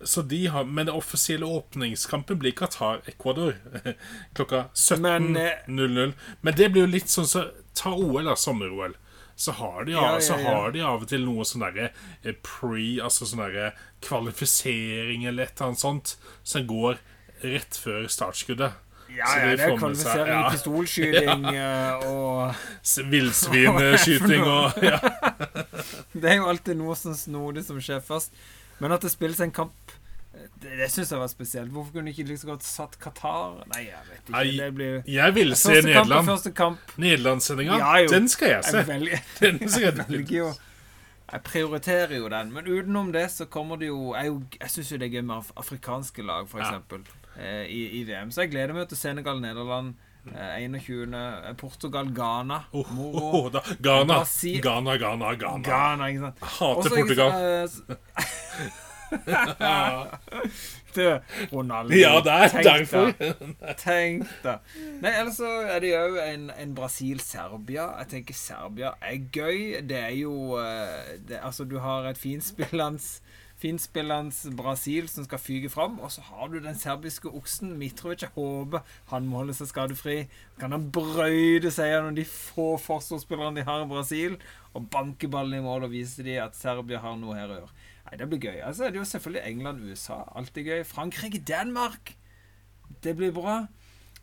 så 0.00 0.22
de 0.22 0.46
har, 0.46 0.64
men 0.64 0.86
den 0.86 0.94
offisielle 0.94 1.46
åpningskampen 1.46 2.38
blir 2.38 2.52
Qatar-Ecuador 2.52 3.56
klokka 4.34 4.64
17.00. 4.74 4.98
Men, 5.00 5.32
Men, 5.32 6.52
eh, 6.52 6.56
det 6.56 6.68
blir 6.68 6.86
jo 6.86 6.92
litt 6.92 7.10
sånn 7.10 7.26
så 7.26 7.48
Ta 7.78 7.90
OL, 7.94 8.24
da. 8.26 8.36
Sommer-OL. 8.36 8.94
Så 9.38 9.52
har 9.58 9.84
de, 9.84 9.92
Ja, 9.92 10.14
ja, 10.14 10.20
så 10.20 10.34
ja. 10.38 10.50
har 10.50 10.72
de 10.74 10.80
av 10.82 11.02
og 11.02 11.10
til 11.10 11.22
noe 11.26 11.44
sånn 11.46 11.62
derre 11.62 11.92
eh, 12.22 12.34
pre 12.42 12.86
Altså 13.02 13.26
sånn 13.26 13.42
derre 13.44 13.68
kvalifisering 14.02 15.26
eller 15.30 15.46
et 15.46 15.54
eller 15.54 15.68
annet 15.72 15.82
sånt 15.82 16.14
som 16.42 16.66
går 16.66 16.98
rett 17.42 17.76
før 17.82 18.06
startskuddet. 18.10 18.72
Ja, 19.08 19.24
ja, 19.38 19.44
de 19.48 19.56
det 19.56 19.64
er 19.64 19.76
kvalifisering 19.80 20.34
ja. 20.42 20.50
pistolskyting 20.52 21.46
ja. 21.56 21.94
og 22.06 22.54
S- 22.84 22.98
Villsvinskyting 23.08 24.42
og 24.58 24.82
ja. 24.84 24.98
Det 26.12 26.28
er 26.28 26.36
jo 26.42 26.48
alltid 26.50 26.76
noe 26.76 26.96
sånn 26.98 27.16
snodig 27.16 27.64
som 27.64 27.80
skjer 27.80 28.02
først. 28.04 28.36
Men 28.78 28.92
at 28.94 29.02
det 29.02 29.10
spilles 29.10 29.40
en 29.42 29.50
kamp 29.54 29.94
Det, 30.60 30.70
det 30.78 30.86
syns 30.92 31.10
jeg 31.10 31.18
var 31.18 31.30
spesielt. 31.32 31.72
Hvorfor 31.74 31.96
kunne 31.96 32.12
de 32.12 32.14
ikke 32.14 32.28
like 32.28 32.38
så 32.44 32.50
godt 32.52 32.62
satt 32.66 32.94
Qatar? 33.02 33.56
Nei, 33.72 33.86
jeg 33.88 34.04
vet 34.10 34.20
ikke. 34.20 34.32
Nei, 34.36 34.44
det 34.60 34.68
blir 34.76 35.00
Jeg 35.08 35.34
vil 35.34 35.54
se 35.56 35.72
Første 35.72 35.88
Nederland. 35.88 36.54
kamp. 36.60 36.92
Nederlandssendinga, 37.00 37.78
Ja, 37.80 38.06
den 38.12 38.28
skal 38.30 38.52
jeg 38.52 38.64
se. 38.68 38.76
Jeg 38.76 38.88
velger, 38.92 39.24
Den 39.40 39.58
skal 39.68 39.82
jeg 39.88 39.96
velger 40.04 40.36
jo 40.36 40.48
Jeg 41.32 41.42
prioriterer 41.48 42.14
jo 42.20 42.28
den. 42.36 42.52
Men 42.54 42.68
utenom 42.70 43.10
det 43.16 43.24
så 43.34 43.48
kommer 43.50 43.80
det 43.80 43.88
jo 43.90 44.12
Jeg, 44.14 44.36
jeg 44.60 44.70
syns 44.76 44.92
jo 44.92 45.00
det 45.00 45.08
er 45.08 45.16
gøy 45.18 45.26
med 45.32 45.50
afrikanske 45.56 46.22
lag, 46.28 46.46
for 46.52 46.62
eksempel, 46.62 47.02
eh, 47.02 47.17
i, 47.68 47.80
i 48.00 48.04
VM. 48.08 48.30
Så 48.34 48.40
jeg 48.44 48.50
gleder 48.54 48.74
meg 48.74 48.88
til 48.90 48.98
Senegal-Nederland. 48.98 49.94
Eh, 50.28 50.58
21. 50.66 51.14
eh, 51.14 51.52
Portugal-Ghana. 51.56 52.58
Oh, 52.76 52.90
Moro. 52.92 53.22
oh, 53.44 53.46
da. 53.54 53.60
Ghana. 53.82 54.18
Brasil- 54.20 54.60
Ghana, 54.62 54.96
Ghana, 55.00 55.34
Ghana. 55.40 55.62
Ghana, 55.64 56.06
ikke 56.12 56.20
sant. 56.26 56.36
Hater 56.42 56.74
Også, 56.76 56.94
Portugal. 56.98 57.30
eh, 57.32 57.68
Du, 60.94 61.20
Ronaldo. 61.52 61.94
Ja, 61.94 62.20
det 62.24 62.32
er 62.32 62.48
tenk 62.52 62.64
derfor. 62.66 63.10
deg. 63.18 63.74
Tenk 63.80 64.26
da. 64.44 64.54
Nei, 65.02 65.12
ellers 65.20 65.36
så 65.38 65.48
er 65.68 65.80
det 65.84 65.90
jo 65.92 66.16
en, 66.22 66.48
en 66.52 66.74
Brasil-Serbia. 66.76 67.86
Jeg 68.02 68.08
tenker 68.14 68.34
Serbia 68.36 68.90
er 69.04 69.18
gøy. 69.32 69.78
Det 69.88 69.98
er 70.00 70.14
jo 70.18 70.34
eh, 70.60 71.14
det, 71.28 71.40
Altså, 71.44 71.64
du 71.68 71.78
har 71.84 72.08
et 72.10 72.18
finspillende 72.20 73.00
Finspillende 73.58 74.52
Brasil 74.54 75.08
som 75.10 75.24
skal 75.26 75.40
fyke 75.42 75.70
fram, 75.72 75.96
og 75.98 76.12
så 76.14 76.22
har 76.28 76.46
du 76.52 76.60
den 76.62 76.76
serbiske 76.78 77.30
oksen 77.34 77.72
Mitrovic. 77.78 78.22
Jeg 78.22 78.30
håper 78.36 78.84
han 79.10 79.26
må 79.26 79.40
holde 79.40 79.56
seg 79.58 79.70
skadefri. 79.72 80.18
Kan 80.60 80.76
han 80.76 80.86
brøyde 80.94 81.72
seg 81.74 81.90
gjennom 81.90 82.14
de 82.14 82.26
få 82.28 82.76
forsvarsspillerne 82.78 83.58
de 83.58 83.66
har 83.66 83.82
i 83.82 83.90
Brasil, 83.90 84.38
og 84.78 84.86
banke 84.92 85.30
ballen 85.32 85.58
i 85.58 85.64
mål 85.64 85.88
og 85.88 85.94
vise 85.96 86.22
de 86.22 86.38
at 86.38 86.54
Serbia 86.54 87.02
har 87.02 87.18
noe 87.18 87.34
her 87.34 87.50
å 87.50 87.58
gjøre. 87.58 87.74
Nei, 88.06 88.16
Det 88.20 88.30
blir 88.30 88.44
gøy. 88.46 88.60
Altså, 88.62 88.86
det 88.86 88.94
er 88.94 89.02
jo 89.02 89.10
selvfølgelig 89.10 89.42
England-USA. 89.50 90.22
Alltid 90.38 90.70
gøy. 90.70 90.84
Frankrike-Danmark. 90.86 92.14
Det 93.02 93.16
blir 93.16 93.34
bra. 93.34 93.66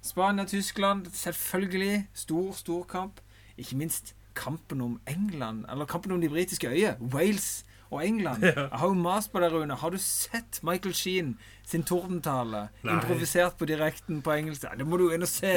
Spania-Tyskland. 0.02 1.12
Selvfølgelig. 1.12 2.08
Stor, 2.14 2.54
stor 2.54 2.84
kamp. 2.84 3.20
Ikke 3.58 3.78
minst 3.78 4.16
kampen 4.36 4.82
om 4.82 5.00
England, 5.08 5.66
eller 5.72 5.86
kampen 5.86 6.12
om 6.12 6.22
de 6.22 6.30
britiske 6.30 6.68
øyer. 6.68 6.96
Wales 7.00 7.66
og 7.92 8.02
England. 8.06 8.44
Jeg 8.44 8.70
har 8.72 8.88
jo 8.88 8.98
mast 8.98 9.32
på 9.32 9.42
deg, 9.44 9.54
Rune. 9.54 9.78
Har 9.80 9.94
du 9.94 9.98
sett 10.02 10.60
Michael 10.66 10.96
Sheen 10.98 11.36
sin 11.66 11.86
tordentale? 11.86 12.68
Nei. 12.86 12.98
Improvisert 12.98 13.58
på 13.60 13.68
direkten 13.70 14.22
på 14.26 14.34
engelsk? 14.36 14.68
Det 14.78 14.88
må 14.88 15.00
du 15.02 15.08
inn 15.14 15.26
og 15.26 15.32
se. 15.32 15.56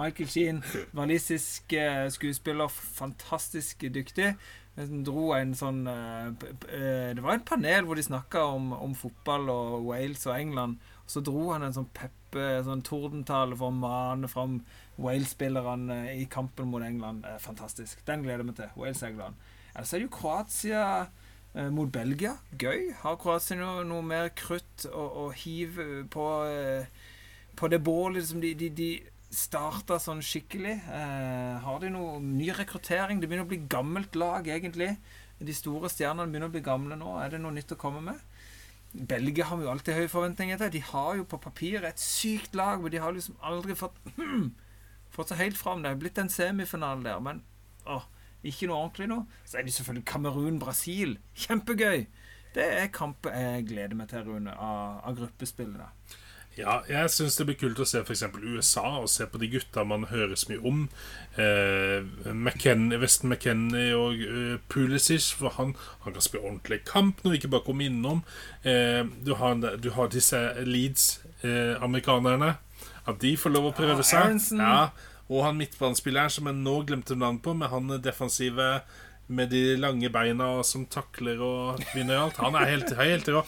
Michael 0.00 0.30
Sheen, 0.30 0.62
walisisk 0.96 1.72
eh, 1.76 2.06
skuespiller, 2.12 2.70
fantastisk 2.70 3.86
dyktig. 3.92 4.34
Dro 4.80 5.32
en 5.36 5.50
sånn 5.58 5.82
eh, 5.90 6.28
eh, 6.72 7.10
Det 7.12 7.20
var 7.24 7.34
en 7.34 7.42
panel 7.44 7.84
hvor 7.84 7.98
de 7.98 8.04
snakka 8.06 8.46
om, 8.54 8.70
om 8.72 8.94
fotball 8.96 9.50
og 9.52 9.90
Wales 9.90 10.24
og 10.28 10.36
England. 10.38 10.78
Så 11.10 11.20
dro 11.26 11.48
han 11.50 11.66
en 11.66 11.74
sånn 11.74 11.88
peppe, 11.96 12.60
sånn 12.64 12.84
tordentale 12.86 13.58
for 13.58 13.72
å 13.72 13.76
mane 13.76 14.30
fram 14.30 14.60
Wales-spillerne 15.00 16.04
i 16.14 16.22
kampen 16.30 16.70
mot 16.70 16.84
England. 16.86 17.26
Fantastisk. 17.42 18.04
Den 18.06 18.22
gleder 18.22 18.44
jeg 18.44 18.52
meg 18.52 18.60
til. 18.60 18.70
Wales-England. 18.78 19.48
Ellers 19.74 19.92
er 19.92 20.00
det 20.00 20.06
jo 20.06 20.14
Kroatia 20.14 20.84
mot 21.74 21.90
Belgia. 21.90 22.36
Gøy. 22.58 22.90
Har 23.02 23.16
Kroatia 23.20 23.58
noe, 23.58 23.84
noe 23.86 24.04
mer 24.06 24.30
krutt 24.38 24.86
å, 24.86 25.06
å 25.24 25.30
hive 25.34 26.04
på, 26.12 26.26
eh, 26.46 27.08
på 27.58 27.70
det 27.72 27.80
bålet 27.82 28.28
som 28.28 28.42
de, 28.42 28.52
de, 28.54 28.68
de 28.70 28.90
starta 29.34 29.98
sånn 30.02 30.22
skikkelig? 30.22 30.76
Eh, 30.86 31.56
har 31.64 31.82
de 31.82 31.90
noe 31.94 32.20
ny 32.22 32.52
rekruttering? 32.54 33.18
Det 33.18 33.30
begynner 33.30 33.48
å 33.48 33.50
bli 33.50 33.64
gammelt 33.70 34.18
lag, 34.18 34.46
egentlig. 34.46 34.94
De 35.40 35.56
store 35.56 35.90
stjernene 35.90 36.28
begynner 36.30 36.52
å 36.52 36.54
bli 36.54 36.64
gamle 36.64 36.98
nå. 37.00 37.16
Er 37.18 37.34
det 37.34 37.42
noe 37.42 37.56
nytt 37.56 37.74
å 37.74 37.80
komme 37.80 38.02
med? 38.12 38.22
Belgia 38.92 39.46
har 39.46 39.58
vi 39.58 39.66
jo 39.66 39.70
alltid 39.70 39.94
høye 39.96 40.10
forventninger 40.10 40.58
til. 40.58 40.72
De 40.74 40.82
har 40.82 41.18
jo 41.18 41.26
på 41.30 41.38
papiret 41.42 41.86
et 41.92 42.02
sykt 42.02 42.56
lag, 42.58 42.82
men 42.82 42.94
de 42.94 43.02
har 43.02 43.14
liksom 43.14 43.38
aldri 43.42 43.78
fått 43.78 43.98
Fått 45.10 45.32
seg 45.32 45.40
helt 45.40 45.58
fram. 45.58 45.80
Det 45.82 45.90
er 45.90 45.96
blitt 45.98 46.18
en 46.22 46.28
semifinale 46.30 47.02
der, 47.02 47.16
men 47.18 47.40
åh, 47.90 48.04
ikke 48.44 48.66
noe 48.70 48.78
ordentlig 48.86 49.08
nå. 49.10 49.20
Så 49.44 49.58
er 49.60 49.66
det 49.66 49.74
selvfølgelig 49.76 50.06
Kamerun-Brasil. 50.08 51.18
Kjempegøy! 51.44 52.06
Det 52.54 52.64
er 52.80 52.88
kamper 52.90 53.30
jeg 53.36 53.68
gleder 53.68 53.94
meg 53.94 54.08
til, 54.10 54.24
Rune, 54.26 54.50
av, 54.56 55.00
av 55.06 55.14
gruppespillene. 55.20 55.86
Ja, 56.58 56.80
jeg 56.90 57.12
syns 57.14 57.36
det 57.38 57.44
blir 57.46 57.56
kult 57.60 57.78
å 57.78 57.84
se 57.86 58.00
f.eks. 58.02 58.24
USA, 58.42 58.82
og 58.98 59.06
se 59.08 59.24
på 59.30 59.38
de 59.38 59.46
gutta 59.52 59.84
man 59.86 60.08
hører 60.10 60.34
så 60.36 60.50
mye 60.50 60.64
om. 60.66 60.80
Eh, 61.38 62.02
McKennie, 62.34 62.98
Weston 63.00 63.30
McKennie 63.30 63.94
og 63.96 64.18
eh, 64.26 64.56
Pulisic, 64.68 65.28
for 65.38 65.54
han, 65.60 65.76
han 66.02 66.16
kan 66.16 66.26
spille 66.26 66.42
ordentlig 66.48 66.80
kamp 66.90 67.22
når 67.22 67.36
vi 67.36 67.40
ikke 67.40 67.52
bare 67.54 67.66
kommer 67.68 67.86
innom. 67.86 68.24
Eh, 68.66 69.06
du, 69.24 69.36
har, 69.38 69.62
du 69.78 69.90
har 69.94 70.10
disse 70.12 70.42
Leeds-amerikanerne. 70.66 72.56
at 73.06 73.22
de 73.22 73.30
får 73.38 73.50
lov 73.54 73.70
å 73.70 73.76
prøve 73.78 74.02
Ja, 74.02 74.10
seg. 74.10 74.36
Ja, 74.58 74.90
og 75.30 75.44
han 75.46 75.60
midtbanespilleren 75.60 76.32
som 76.34 76.50
jeg 76.50 76.58
nå 76.58 76.76
glemte 76.88 77.14
navnet 77.14 77.44
på, 77.44 77.54
med 77.54 77.70
han 77.70 77.92
defensive 78.02 78.80
med 79.30 79.52
de 79.54 79.76
lange 79.78 80.08
beina 80.10 80.48
som 80.66 80.88
takler 80.90 81.38
og 81.38 81.84
vinner 81.94 82.18
alt. 82.18 82.40
Han 82.42 82.56
er 82.58 82.66
helt, 82.72 82.90
helt 82.98 83.28
rå. 83.30 83.44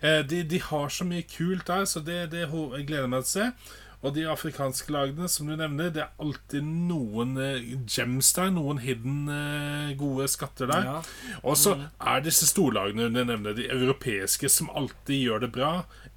Eh, 0.00 0.22
de, 0.24 0.38
de 0.48 0.60
har 0.70 0.88
så 0.88 1.04
mye 1.04 1.26
kult 1.28 1.66
der, 1.68 1.84
så 1.84 2.00
det, 2.00 2.30
det 2.32 2.46
ho- 2.48 2.70
jeg 2.78 2.86
gleder 2.88 3.10
meg 3.12 3.26
til 3.26 3.28
å 3.28 3.34
se. 3.34 3.76
Og 3.98 4.14
de 4.14 4.22
afrikanske 4.30 4.92
lagene, 4.94 5.26
som 5.28 5.48
du 5.50 5.56
nevner, 5.58 5.90
det 5.92 6.04
er 6.04 6.22
alltid 6.22 6.64
noen 6.64 7.32
eh, 7.42 7.64
gems 7.90 8.30
der. 8.36 8.52
Noen 8.54 8.78
hidden 8.80 9.26
eh, 9.34 9.92
gode 10.00 10.30
skatter 10.32 10.70
der. 10.70 10.86
Ja. 10.86 11.36
Og 11.42 11.58
så 11.58 11.74
er 11.98 12.24
disse 12.24 12.46
storlagene 12.48 13.10
du 13.10 13.20
nevner, 13.20 13.56
de 13.58 13.66
europeiske, 13.74 14.48
som 14.54 14.70
alltid 14.70 15.18
gjør 15.26 15.44
det 15.44 15.52
bra. 15.58 15.72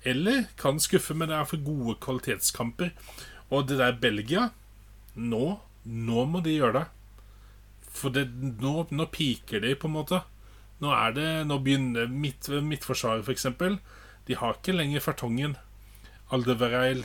Eller 0.07 0.45
kan 0.61 0.79
skuffe, 0.79 1.17
men 1.17 1.33
det 1.33 1.39
er 1.41 1.49
for 1.51 1.67
gode 1.67 1.97
kvalitetskamper. 2.05 2.93
Og 3.51 3.67
det 3.67 3.81
der 3.81 3.97
Belgia 3.99 4.47
Nå, 5.15 5.45
nå 5.85 6.25
må 6.29 6.41
de 6.45 6.57
gjøre 6.57 6.79
det. 6.79 6.85
For 7.91 8.13
det, 8.15 8.27
nå, 8.61 8.85
nå 8.91 9.07
piker 9.11 9.63
de, 9.63 9.75
på 9.75 9.89
en 9.89 9.97
måte. 9.97 10.21
Nå 10.81 10.93
er 10.95 11.15
det 11.15 11.29
Nå 11.45 11.59
begynner 11.61 12.09
mitt, 12.09 12.47
Midtforsvaret, 12.49 13.25
for 13.27 13.35
eksempel. 13.35 13.79
De 14.27 14.37
har 14.37 14.57
ikke 14.57 14.75
lenger 14.75 15.03
Fartongen, 15.03 15.57
Aldevereil 16.31 17.03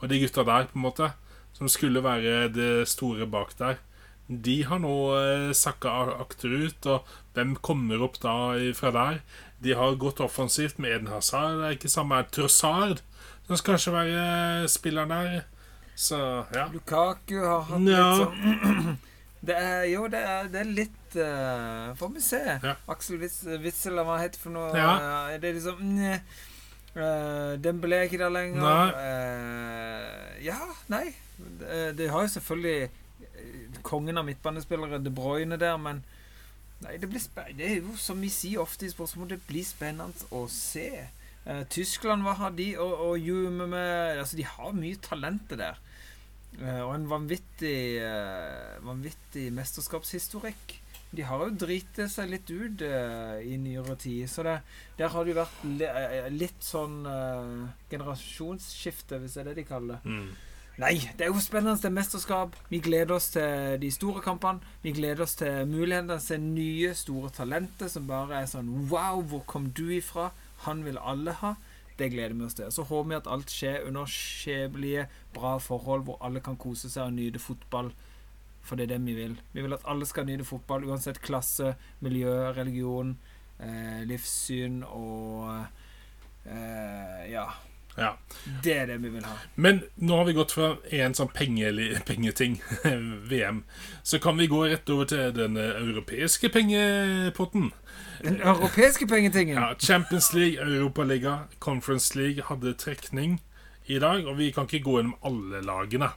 og 0.00 0.10
de 0.10 0.18
gutta 0.20 0.44
der, 0.44 0.66
på 0.68 0.76
en 0.76 0.84
måte. 0.84 1.10
Som 1.56 1.70
skulle 1.72 2.02
være 2.04 2.50
det 2.52 2.88
store 2.90 3.26
bak 3.30 3.54
der. 3.58 3.78
De 4.26 4.58
har 4.66 4.80
nå 4.82 4.94
eh, 5.14 5.52
sakka 5.54 5.92
akterut, 6.18 6.88
og 6.90 7.06
hvem 7.36 7.54
kommer 7.64 8.02
opp 8.02 8.18
da 8.20 8.34
fra 8.76 8.90
der? 8.92 9.20
De 9.62 9.72
har 9.78 9.96
gått 10.02 10.20
offensivt 10.20 10.80
med 10.82 10.92
Eden 10.92 11.12
Hazard. 11.12 11.60
Det 11.60 11.68
er 11.68 11.76
ikke 11.78 11.92
samme 11.92 12.18
Trossard, 12.34 13.00
som 13.46 13.56
skal 13.56 13.76
kanskje 13.76 13.94
være 13.94 14.68
spilleren 14.68 15.14
der. 15.14 15.46
Så 15.96 16.18
ja. 16.52 16.66
Lukaku 16.72 17.38
har 17.40 17.62
hatt 17.70 17.80
litt 17.80 18.18
sånn 18.20 18.98
Det 19.46 19.54
er 19.56 19.84
jo, 19.88 20.06
det 20.10 20.20
er, 20.26 20.48
det 20.50 20.60
er 20.60 20.70
litt 20.74 21.16
uh, 21.20 21.92
Får 21.96 22.10
vi 22.16 22.22
se. 22.24 22.40
Ja. 22.50 22.74
Aksel 22.90 23.20
Witz- 23.20 23.46
Witzel, 23.62 24.00
hva 24.02 24.18
heter 24.18 24.42
for 24.42 24.54
noe? 24.56 24.72
Ja. 24.74 24.90
Uh, 24.98 25.36
det 25.40 25.50
er 25.50 25.58
liksom 25.58 25.82
uh, 26.02 27.52
Den 27.62 27.80
ble 27.82 28.02
ikke 28.08 28.20
der 28.24 28.32
lenger. 28.32 28.64
Nei. 28.64 29.06
Eh, 29.06 30.44
ja, 30.48 30.58
nei. 30.90 31.04
Det, 31.36 32.08
har 32.10 32.24
jo 32.24 32.32
selvfølgelig 32.32 33.82
kongen 33.84 34.18
av 34.18 34.24
midtbanespillere, 34.24 35.02
De 35.04 35.12
Bruyne, 35.12 35.58
der, 35.60 35.76
men 35.76 36.02
Nei, 36.80 36.96
det 37.00 37.08
blir 37.08 37.22
Det 37.56 37.64
er 37.64 37.78
jo 37.78 37.94
som 38.00 38.20
vi 38.20 38.28
sier 38.32 38.60
ofte 38.64 38.88
i 38.88 38.92
spørsmål, 38.92 39.30
det 39.30 39.42
blir 39.48 39.64
spennende 39.64 40.26
å 40.34 40.46
se. 40.52 40.88
Eh, 41.46 41.62
Tyskland, 41.72 42.24
hva 42.26 42.34
har 42.40 42.56
de 42.56 42.72
å, 42.80 42.88
å 43.06 43.10
jume 43.16 43.68
med 43.70 44.18
Altså, 44.18 44.36
de 44.36 44.48
har 44.48 44.74
mye 44.76 44.98
talenter 45.00 45.60
der. 45.60 45.78
Eh, 46.62 46.80
og 46.80 46.94
en 46.94 47.06
vanvittig 47.10 48.00
eh, 48.00 48.76
Vanvittig 48.86 49.50
mesterskapshistorikk. 49.56 50.80
De 51.16 51.24
har 51.24 51.44
jo 51.44 51.52
driti 51.54 52.08
seg 52.10 52.32
litt 52.32 52.50
ut 52.50 52.82
eh, 52.84 53.38
i 53.46 53.56
nyere 53.60 53.94
tid, 54.00 54.26
så 54.28 54.42
det, 54.44 54.56
der 54.98 55.12
har 55.12 55.24
det 55.24 55.32
jo 55.32 55.38
vært 55.38 56.32
litt 56.34 56.66
sånn 56.66 56.98
generasjonsskifte, 57.92 59.20
hvis 59.22 59.36
det 59.38 59.44
er 59.44 59.48
det 59.50 59.56
de 59.60 59.66
kaller 59.68 59.96
det. 59.96 60.12
Mm. 60.16 60.34
Nei, 60.76 60.96
det 61.16 61.24
er 61.24 61.30
jo 61.30 61.40
spennende. 61.40 61.78
Det 61.80 61.88
er 61.88 61.94
mesterskap. 61.96 62.56
Vi 62.68 62.82
gleder 62.84 63.14
oss 63.16 63.30
til 63.32 63.78
de 63.80 63.88
store 63.94 64.20
kampene. 64.20 64.60
Vi 64.82 64.92
gleder 64.98 65.24
oss 65.24 65.38
til 65.40 65.62
mulighetene 65.70 66.18
til 66.20 66.42
nye, 66.44 66.90
store 66.98 67.30
talenter 67.32 67.88
som 67.88 68.04
bare 68.10 68.42
er 68.42 68.50
sånn 68.50 68.68
Wow, 68.90 69.22
hvor 69.30 69.46
kom 69.48 69.70
du 69.72 69.86
ifra? 69.96 70.28
Han 70.66 70.84
vil 70.84 71.00
alle 71.00 71.32
ha. 71.40 71.54
Det 71.96 72.10
gleder 72.12 72.34
vi 72.36 72.44
oss 72.44 72.54
til. 72.58 72.68
Så 72.72 72.84
håper 72.84 73.08
vi 73.08 73.16
at 73.16 73.30
alt 73.32 73.52
skjer 73.52 73.86
under 73.88 74.08
skjebnelige, 74.10 75.06
bra 75.34 75.56
forhold, 75.62 76.04
hvor 76.04 76.18
alle 76.20 76.42
kan 76.44 76.58
kose 76.60 76.90
seg 76.92 77.06
og 77.08 77.16
nyte 77.16 77.40
fotball. 77.40 77.92
For 78.66 78.76
det 78.76 78.88
er 78.88 78.96
det 78.96 79.06
vi 79.06 79.14
vil. 79.16 79.36
Vi 79.54 79.62
vil 79.64 79.76
at 79.76 79.86
alle 79.88 80.06
skal 80.08 80.26
nyte 80.28 80.44
fotball, 80.44 80.84
uansett 80.90 81.22
klasse, 81.24 81.74
miljø, 82.04 82.34
religion, 82.56 83.14
eh, 83.60 84.02
livssyn 84.04 84.82
og 84.84 85.48
eh, 86.44 87.30
Ja. 87.30 87.46
Ja. 87.96 88.12
Det 88.64 88.74
er 88.76 88.86
det 88.90 88.98
vi 89.02 89.10
vil 89.14 89.24
ha. 89.24 89.34
Men 89.54 89.82
nå 89.96 90.18
har 90.18 90.28
vi 90.28 90.36
gått 90.36 90.52
fra 90.56 90.74
en 90.92 91.16
sånn 91.16 91.32
penge, 91.34 91.72
pengeting, 92.08 92.58
VM, 93.30 93.62
så 94.02 94.20
kan 94.22 94.38
vi 94.40 94.48
gå 94.52 94.62
rett 94.66 94.90
over 94.92 95.08
til 95.10 95.32
den 95.36 95.56
europeiske 95.56 96.52
pengepotten. 96.54 97.72
Den 98.22 98.40
europeiske 98.40 99.08
pengetingen. 99.08 99.58
Ja, 99.58 99.74
Champions 99.78 100.32
League, 100.36 100.60
Europaliga, 100.60 101.46
Conference 101.58 102.16
League 102.18 102.44
hadde 102.48 102.76
trekning 102.78 103.40
i 103.86 104.00
dag, 104.02 104.26
og 104.26 104.38
vi 104.38 104.50
kan 104.54 104.66
ikke 104.66 104.84
gå 104.84 104.98
gjennom 104.98 105.16
alle 105.26 105.62
lagene. 105.64 106.10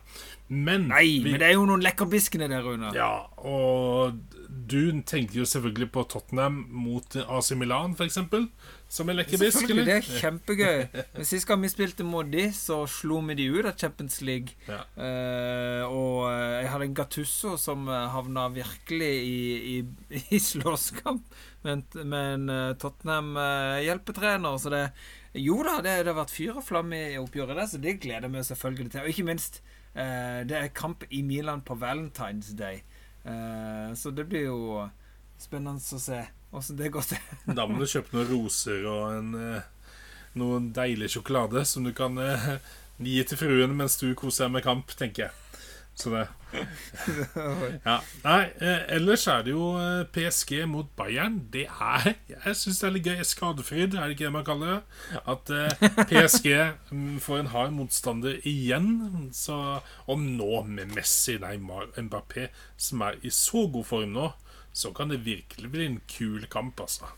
Men 0.49 0.87
Nei, 0.89 1.19
vi, 1.21 1.31
men 1.31 1.41
det 1.41 1.51
er 1.51 1.57
jo 1.59 1.67
noen 1.69 1.83
lekkerbiskene 1.85 2.47
der, 2.49 2.65
Rune. 2.65 2.89
Ja, 2.97 3.29
og 3.45 4.17
du 4.49 5.01
tenker 5.05 5.43
jo 5.43 5.45
selvfølgelig 5.45 5.91
på 5.93 6.03
Tottenham 6.09 6.63
mot 6.73 7.15
AC 7.21 7.51
Milan, 7.57 7.93
eksempel, 8.01 8.49
som 8.89 9.09
en 9.11 9.19
lekkerbisk, 9.19 9.59
Selvfølgelig, 9.59 9.85
det 9.85 9.95
er 9.99 10.19
kjempegøy. 10.19 10.79
Men 11.19 11.27
Sist 11.29 11.45
gang 11.45 11.61
vi 11.61 11.69
spilte 11.69 12.05
mot 12.07 12.25
de, 12.25 12.47
så 12.57 12.79
slo 12.89 13.19
vi 13.27 13.35
de 13.37 13.45
ut 13.53 13.67
av 13.69 13.75
Champions 13.77 14.15
League. 14.25 14.55
Ja. 14.65 14.79
Uh, 14.97 15.83
og 15.93 16.15
eh, 16.31 16.55
jeg 16.63 16.71
hadde 16.73 16.87
en 16.87 16.95
Gattusso 16.97 17.51
som 17.61 17.85
eh, 17.85 18.07
havna 18.15 18.47
virkelig 18.55 19.11
i, 19.27 19.37
i, 19.75 19.75
i 20.35 20.39
slåsskamp 20.41 21.29
med 21.67 21.85
en- 22.01 22.49
Tottenham-hjelpetrener. 22.81 24.57
Så 24.57 24.73
det 24.73 24.83
Jo 25.37 25.59
da, 25.61 25.75
det, 25.85 25.93
det 26.07 26.09
har 26.09 26.17
vært 26.23 26.33
fyr 26.33 26.57
og 26.57 26.65
flamme 26.65 26.97
i 27.11 27.19
oppgjøret 27.21 27.59
der, 27.59 27.69
så 27.69 27.77
det 27.83 27.99
gleder 28.01 28.31
vi 28.33 28.41
oss 28.41 28.49
selvfølgelig 28.49 28.89
til. 28.95 29.03
Og 29.05 29.13
ikke 29.13 29.27
minst, 29.29 29.61
uh, 29.93 30.41
det 30.49 30.57
er 30.57 30.73
kamp 30.73 31.05
i 31.13 31.21
Milan 31.21 31.61
på 31.61 31.77
Valentine's 31.77 32.55
Day. 32.57 32.81
uh, 33.21 33.93
så 33.93 34.09
det 34.09 34.25
blir 34.31 34.49
jo 34.49 34.87
spennende 35.39 35.77
å 35.77 36.01
se 36.01 36.23
åssen 36.51 36.77
det 36.77 36.89
går 36.93 37.05
til. 37.11 37.19
Da 37.45 37.67
må 37.67 37.79
du 37.79 37.89
kjøpe 37.89 38.15
noen 38.15 38.31
roser 38.31 38.85
og 38.89 39.03
en, 39.17 39.33
eh, 39.37 39.67
noen 40.39 40.71
deilig 40.75 41.11
sjokolade 41.15 41.65
som 41.67 41.85
du 41.85 41.93
kan 41.95 42.17
eh, 42.21 42.55
gi 43.01 43.21
til 43.23 43.39
fruen 43.39 43.77
mens 43.77 43.99
du 44.01 44.11
koser 44.17 44.47
deg 44.47 44.57
med 44.57 44.65
kamp, 44.65 44.95
tenker 44.97 45.27
jeg. 45.29 45.35
Så 45.99 46.13
det 46.13 46.27
Ja. 47.85 47.97
Nei, 48.23 48.39
eh, 48.63 48.85
ellers 48.95 49.25
er 49.29 49.43
det 49.45 49.51
jo 49.51 49.65
PSG 50.15 50.63
mot 50.71 50.87
Bayern. 50.97 51.41
Det 51.53 51.65
er 51.67 52.13
Jeg 52.31 52.55
syns 52.57 52.79
det 52.79 52.87
er 52.87 52.93
litt 52.95 53.09
gøy. 53.09 53.23
Skadefryd, 53.27 53.93
er 53.93 54.07
det 54.07 54.15
ikke 54.15 54.29
det 54.29 54.33
man 54.33 54.47
kaller 54.47 54.71
det? 54.71 55.19
At 55.29 55.51
PSG 56.09 56.47
mm, 56.89 57.19
får 57.21 57.43
en 57.43 57.51
hard 57.53 57.75
motstander 57.75 58.39
igjen. 58.47 59.29
Så 59.35 59.59
og 60.07 60.23
nå 60.23 60.63
med 60.71 60.95
Messi, 60.95 61.37
Neymar, 61.41 61.91
Mbappé, 61.99 62.47
som 62.77 63.03
er 63.05 63.19
i 63.21 63.33
så 63.33 63.67
god 63.69 63.85
form 63.91 64.15
nå, 64.15 64.31
så 64.73 64.91
kan 64.95 65.09
det 65.09 65.25
virkelig 65.25 65.71
bli 65.71 65.85
en 65.85 66.01
kul 66.07 66.45
kamp, 66.51 66.79
altså. 66.79 67.09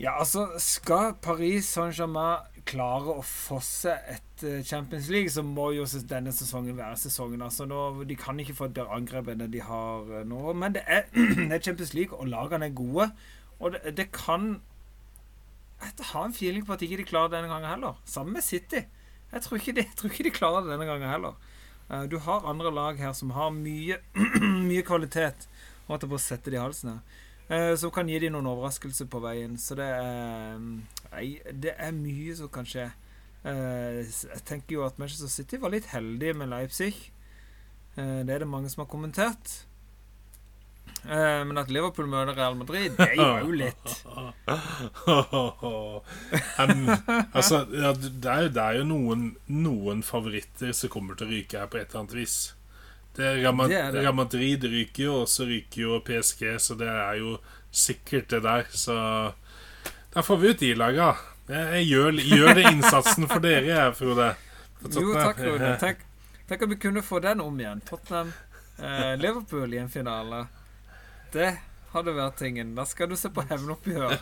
Ja, 0.00 0.14
altså, 0.18 0.46
skal 0.58 1.14
Paris 1.20 1.66
Saint-Germain 1.68 2.48
klare 2.64 3.12
å 3.18 3.24
fosse 3.26 3.92
et 4.08 4.44
eh, 4.46 4.62
Champions 4.64 5.08
League, 5.12 5.28
så 5.30 5.42
må 5.44 5.72
jo 5.76 5.84
denne 6.08 6.32
sesongen 6.32 6.78
være 6.78 6.96
sesongen. 6.96 7.42
Altså, 7.44 7.66
nå, 7.68 8.04
de 8.08 8.16
kan 8.16 8.38
ikke 8.40 8.56
få 8.56 8.70
et 8.70 8.76
bedre 8.78 8.96
angrep 8.96 9.28
enn 9.28 9.42
det 9.42 9.50
de 9.52 9.60
har 9.66 10.08
eh, 10.20 10.24
nå. 10.28 10.40
Men 10.56 10.78
det 10.78 10.84
er, 10.86 11.04
det 11.48 11.50
er 11.58 11.64
Champions 11.66 11.92
League, 11.98 12.16
og 12.16 12.30
lagene 12.32 12.70
er 12.70 12.76
gode. 12.78 13.10
Og 13.60 13.74
det, 13.74 13.96
det 13.98 14.08
kan 14.16 14.60
Jeg 15.82 16.06
har 16.12 16.24
en 16.24 16.34
feeling 16.34 16.64
på 16.66 16.72
at 16.72 16.82
ikke 16.86 17.00
de 17.02 17.08
klarer 17.10 17.28
det 17.28 17.40
denne 17.40 17.52
gangen 17.52 17.68
heller. 17.74 17.98
Sammen 18.06 18.38
med 18.38 18.46
City. 18.46 18.84
Jeg 19.32 19.42
tror 19.42 19.58
ikke 19.58 19.76
de, 19.80 19.84
tror 19.98 20.10
ikke 20.14 20.28
de 20.30 20.36
klarer 20.38 20.64
det 20.64 20.72
denne 20.72 20.88
gangen 20.88 21.10
heller. 21.10 21.36
Eh, 21.90 22.06
Du 22.08 22.18
har 22.22 22.48
andre 22.48 22.72
lag 22.72 22.96
her 23.02 23.12
som 23.12 23.34
har 23.36 23.52
mye, 23.52 24.00
mye 24.70 24.86
kvalitet. 24.86 25.48
Og 25.88 25.94
at 25.96 26.02
jeg 26.06 26.10
bare 26.10 26.22
setter 26.24 26.50
det 26.54 26.58
i 26.58 26.62
halsen 26.62 26.90
her. 26.92 27.00
Eh, 27.52 27.74
Som 27.76 27.90
kan 27.90 28.08
gi 28.08 28.18
dem 28.22 28.32
noen 28.36 28.46
overraskelser 28.52 29.08
på 29.12 29.20
veien. 29.24 29.56
Så 29.58 29.74
det 29.76 29.88
er 29.88 30.58
Nei, 31.12 31.40
det 31.52 31.74
er 31.78 31.92
mye 31.92 32.36
som 32.38 32.48
kan 32.48 32.64
skje. 32.68 32.86
Eh, 33.44 34.02
Jeg 34.06 34.44
tenker 34.48 34.78
jo 34.78 34.86
at 34.86 34.98
Manchester 35.02 35.28
City 35.28 35.56
var 35.60 35.70
litt 35.74 35.90
heldige 35.92 36.34
med 36.38 36.48
Leipzig. 36.54 36.94
Eh, 37.96 38.22
Det 38.24 38.30
er 38.30 38.38
det 38.46 38.48
mange 38.48 38.70
som 38.70 38.84
har 38.86 38.90
kommentert. 38.92 39.64
Eh, 41.04 41.42
Men 41.44 41.58
at 41.58 41.68
Liverpool 41.70 42.06
møter 42.06 42.36
Real 42.38 42.54
Madrid, 42.54 42.94
det 42.96 43.10
gjør 43.18 43.40
jo 43.42 43.50
litt. 43.58 44.04
um, 46.62 46.88
altså, 47.34 47.66
ja, 47.74 47.92
det, 47.92 48.30
er, 48.30 48.48
det 48.54 48.62
er 48.62 48.78
jo 48.80 48.84
noen, 48.88 49.24
noen 49.50 50.02
favoritter 50.06 50.72
som 50.76 50.88
kommer 50.92 51.18
til 51.18 51.26
å 51.28 51.32
ryke 51.34 51.58
her 51.62 51.70
på 51.72 51.80
et 51.80 51.88
eller 51.90 52.04
annet 52.04 52.16
vis. 52.22 52.36
Det 53.16 53.34
Real, 53.42 54.14
Madrid 54.16 54.64
ryker 54.64 55.04
jo, 55.04 55.16
og 55.22 55.28
så 55.28 55.44
ryker 55.44 55.82
jo 55.82 55.98
PSG, 56.04 56.46
så 56.62 56.76
det 56.80 56.88
er 56.88 57.18
jo 57.20 57.36
sikkert 57.72 58.30
det 58.32 58.40
der. 58.46 58.64
Så 58.72 58.94
da 60.14 60.24
får 60.24 60.40
vi 60.40 60.52
ut 60.52 60.62
de 60.62 60.72
laga. 60.74 61.10
Jeg, 61.48 61.84
gjør, 61.90 62.16
gjør 62.22 62.54
det 62.56 62.64
innsatsen 62.70 63.28
for 63.28 63.44
dere, 63.44 63.66
jeg, 63.68 63.96
Frode. 63.98 64.30
Jo, 64.88 65.12
takk, 65.18 65.42
Frode. 65.42 65.74
Tenk, 65.82 66.06
tenk 66.48 66.64
om 66.64 66.72
vi 66.72 66.80
kunne 66.86 67.04
få 67.04 67.20
den 67.24 67.42
om 67.44 67.60
igjen. 67.60 67.82
Tottenham, 67.88 68.32
eh, 68.78 69.12
i 69.20 69.82
en 69.82 69.92
finale. 69.92 70.46
Det 71.32 71.50
hadde 71.92 72.14
vært 72.16 72.38
tingen. 72.40 72.74
Da 72.76 72.84
skal 72.88 73.10
du 73.10 73.16
se 73.20 73.28
på 73.32 73.44
hevnoppgjør. 73.48 74.16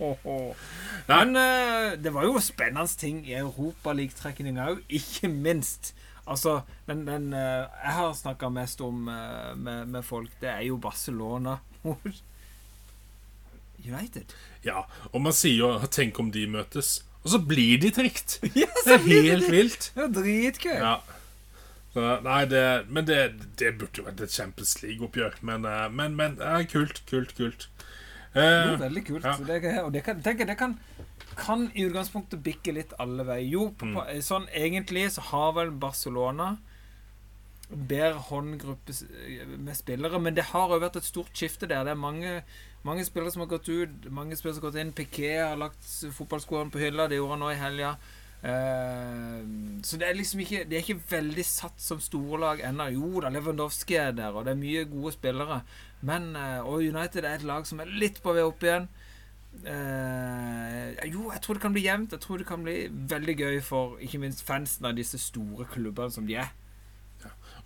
Men 1.10 1.36
eh, 1.36 1.96
det 2.00 2.12
var 2.14 2.28
jo 2.28 2.40
spennende 2.44 2.88
ting 3.00 3.22
i 3.28 3.36
Europaligatrekninga 3.40 4.70
òg. 4.72 4.84
Ikke 4.88 5.28
minst 5.28 5.92
Altså, 6.30 6.60
men, 6.86 7.04
den 7.08 7.32
eh, 7.34 7.66
jeg 7.66 7.94
har 7.96 8.12
snakka 8.14 8.50
mest 8.54 8.80
om 8.86 9.08
eh, 9.10 9.52
med, 9.58 9.88
med 9.90 10.06
folk, 10.06 10.30
det 10.40 10.50
er 10.52 10.60
jo 10.68 10.76
Barcelona 10.78 11.56
United. 13.80 14.34
Ja, 14.64 14.84
og 15.10 15.22
man 15.24 15.34
sier 15.34 15.56
jo 15.58 15.70
'tenk 15.88 16.20
om 16.20 16.30
de 16.30 16.46
møtes', 16.46 17.00
og 17.24 17.32
så 17.34 17.40
blir 17.42 17.80
de 17.80 17.90
trukket. 17.90 18.38
Ja, 18.62 18.68
Det 18.84 18.94
er 18.94 19.06
helt 19.08 19.50
vilt. 19.50 19.90
Det 19.94 20.04
er 20.04 20.12
dritgøy. 20.20 20.78
Ja. 20.78 20.96
Så, 21.90 22.04
nei, 22.22 22.44
det, 22.46 22.86
men 22.88 23.06
det, 23.08 23.18
det 23.58 23.72
burde 23.80 23.98
jo 23.98 24.06
vært 24.06 24.20
et 24.22 24.32
Champions 24.32 24.76
League-oppgjør. 24.84 25.40
Men, 25.42 25.64
eh, 25.66 25.88
men, 25.90 26.14
men 26.16 26.38
ja, 26.38 26.60
kult, 26.70 27.02
kult, 27.10 27.34
kult. 27.34 27.66
Eh, 28.34 28.76
veldig 28.78 29.02
kult. 29.08 29.24
ja. 29.26 29.34
Det, 29.42 29.72
og 29.82 29.90
det 29.92 30.04
kan, 30.06 30.20
tenker 30.22 30.46
det 30.46 30.54
kan, 30.60 30.76
kan 31.40 31.68
i 31.74 31.86
utgangspunktet 31.88 32.42
bikke 32.44 32.74
litt 32.76 32.92
alle 33.02 33.26
veier. 33.28 33.48
Jo, 33.48 33.68
på, 33.76 33.88
på, 33.94 34.04
sånn 34.24 34.48
egentlig 34.56 35.08
så 35.16 35.24
har 35.32 35.54
vel 35.58 35.72
Barcelona 35.82 36.54
bedre 37.70 38.18
håndgruppe 38.26 38.94
med 39.58 39.76
spillere, 39.78 40.18
men 40.18 40.34
det 40.34 40.48
har 40.50 40.72
jo 40.72 40.80
vært 40.82 40.98
et 40.98 41.06
stort 41.06 41.36
skifte 41.38 41.68
der. 41.70 41.84
Det 41.86 41.92
er 41.94 42.00
mange, 42.00 42.32
mange 42.86 43.04
spillere 43.06 43.30
som 43.30 43.44
har 43.44 43.52
gått 43.52 43.68
ut, 43.70 44.08
mange 44.10 44.38
spillere 44.38 44.58
som 44.58 44.64
har 44.64 44.70
gått 44.70 44.80
inn. 44.82 44.96
Piquet 44.96 45.38
har 45.44 45.60
lagt 45.60 45.86
fotballskoene 46.16 46.74
på 46.74 46.82
hylla, 46.82 47.06
det 47.08 47.20
gjorde 47.20 47.36
han 47.36 47.44
nå 47.44 47.52
i 47.54 47.60
helga. 47.60 47.92
Eh, 48.40 49.40
så 49.84 49.98
det 50.00 50.06
er 50.08 50.14
liksom 50.16 50.40
ikke 50.40 50.62
Det 50.64 50.78
er 50.78 50.84
ikke 50.86 51.10
veldig 51.10 51.42
satt 51.44 51.82
som 51.82 52.00
storlag 52.00 52.62
ennå. 52.64 52.88
Jo 52.96 53.20
da, 53.20 53.28
Lewandowski 53.32 53.98
er 54.00 54.14
der, 54.16 54.32
og 54.32 54.46
det 54.46 54.54
er 54.54 54.62
mye 54.62 54.86
gode 54.88 55.12
spillere. 55.14 55.60
Men 56.00 56.34
eh, 56.36 56.58
Og 56.64 56.80
United 56.86 57.24
er 57.24 57.36
et 57.36 57.46
lag 57.46 57.68
som 57.68 57.80
er 57.80 57.92
litt 58.00 58.22
på 58.24 58.34
vei 58.34 58.46
opp 58.46 58.64
igjen. 58.64 58.88
Eh, 59.60 61.06
jo, 61.10 61.28
jeg 61.34 61.42
tror 61.44 61.58
det 61.58 61.62
kan 61.64 61.74
bli 61.74 61.84
jevnt. 61.84 62.14
Jeg 62.14 62.22
tror 62.24 62.40
det 62.40 62.46
kan 62.48 62.62
bli 62.64 62.76
veldig 62.90 63.36
gøy 63.40 63.60
for 63.64 63.98
ikke 64.02 64.20
minst 64.22 64.44
fansen 64.46 64.86
av 64.88 64.96
disse 64.98 65.18
store 65.20 65.66
klubbene 65.72 66.12
som 66.14 66.26
de 66.28 66.38
er. 66.40 66.50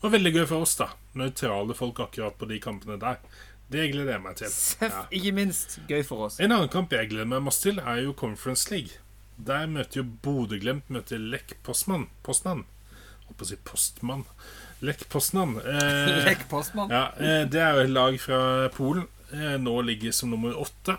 og 0.03 0.11
veldig 0.13 0.33
gøy 0.35 0.47
for 0.51 0.65
oss, 0.67 0.75
da. 0.77 0.89
Nøytrale 1.17 1.75
folk 1.79 2.01
akkurat 2.03 2.35
på 2.37 2.49
de 2.51 2.59
kampene 2.61 2.99
der. 3.01 3.21
Det 3.73 3.87
gleder 3.93 4.17
jeg 4.19 4.23
meg 4.25 4.37
til. 4.37 4.51
Ja. 4.83 5.05
Ikke 5.15 5.33
minst 5.33 5.79
gøy 5.89 6.03
for 6.05 6.27
oss. 6.27 6.41
En 6.41 6.53
annen 6.53 6.69
kamp 6.73 6.93
jeg 6.93 7.09
gleder 7.13 7.29
meg 7.31 7.45
masse 7.47 7.63
til, 7.65 7.79
er 7.81 8.03
jo 8.05 8.13
Conference 8.13 8.69
League. 8.73 8.99
Der 9.39 9.67
møter 9.67 10.03
jo 10.03 10.05
Bodø-Glimt 10.23 10.91
møter 10.93 11.19
Lech 11.19 11.55
Postmann. 11.67 12.09
Postmann. 12.27 12.67
Holdt 13.25 13.39
på 13.41 13.47
å 13.47 13.49
si 13.49 13.57
Postmann. 13.67 14.27
Lech 14.85 15.07
Postmann. 15.09 15.57
Eh, 15.65 16.21
Lekk 16.29 16.45
postmann. 16.51 16.93
ja, 16.93 17.07
eh, 17.17 17.47
det 17.49 17.61
er 17.63 17.79
jo 17.79 17.87
et 17.87 17.95
lag 17.95 18.19
fra 18.21 18.39
Polen. 18.77 19.07
Eh, 19.33 19.57
nå 19.63 19.79
ligger 19.87 20.13
som 20.13 20.31
nummer 20.35 20.55
åtte. 20.61 20.99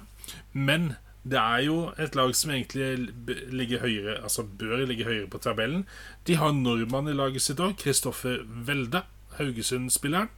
Men 0.54 0.96
det 1.26 1.40
er 1.42 1.64
jo 1.66 1.78
et 1.98 2.16
lag 2.16 2.36
som 2.38 2.52
egentlig 2.54 3.10
ligger 3.50 3.80
høyere 3.82 4.20
Altså 4.24 4.44
bør 4.46 4.84
ligge 4.86 5.08
høyere 5.08 5.28
på 5.34 5.40
tabellen. 5.42 5.88
De 6.28 6.36
har 6.38 6.52
nordmann 6.54 7.08
i 7.10 7.16
laget 7.18 7.42
sitt 7.42 7.58
òg. 7.60 7.74
Kristoffer 7.82 8.44
Welde. 8.68 9.02
Haugesund-spilleren. 9.40 10.30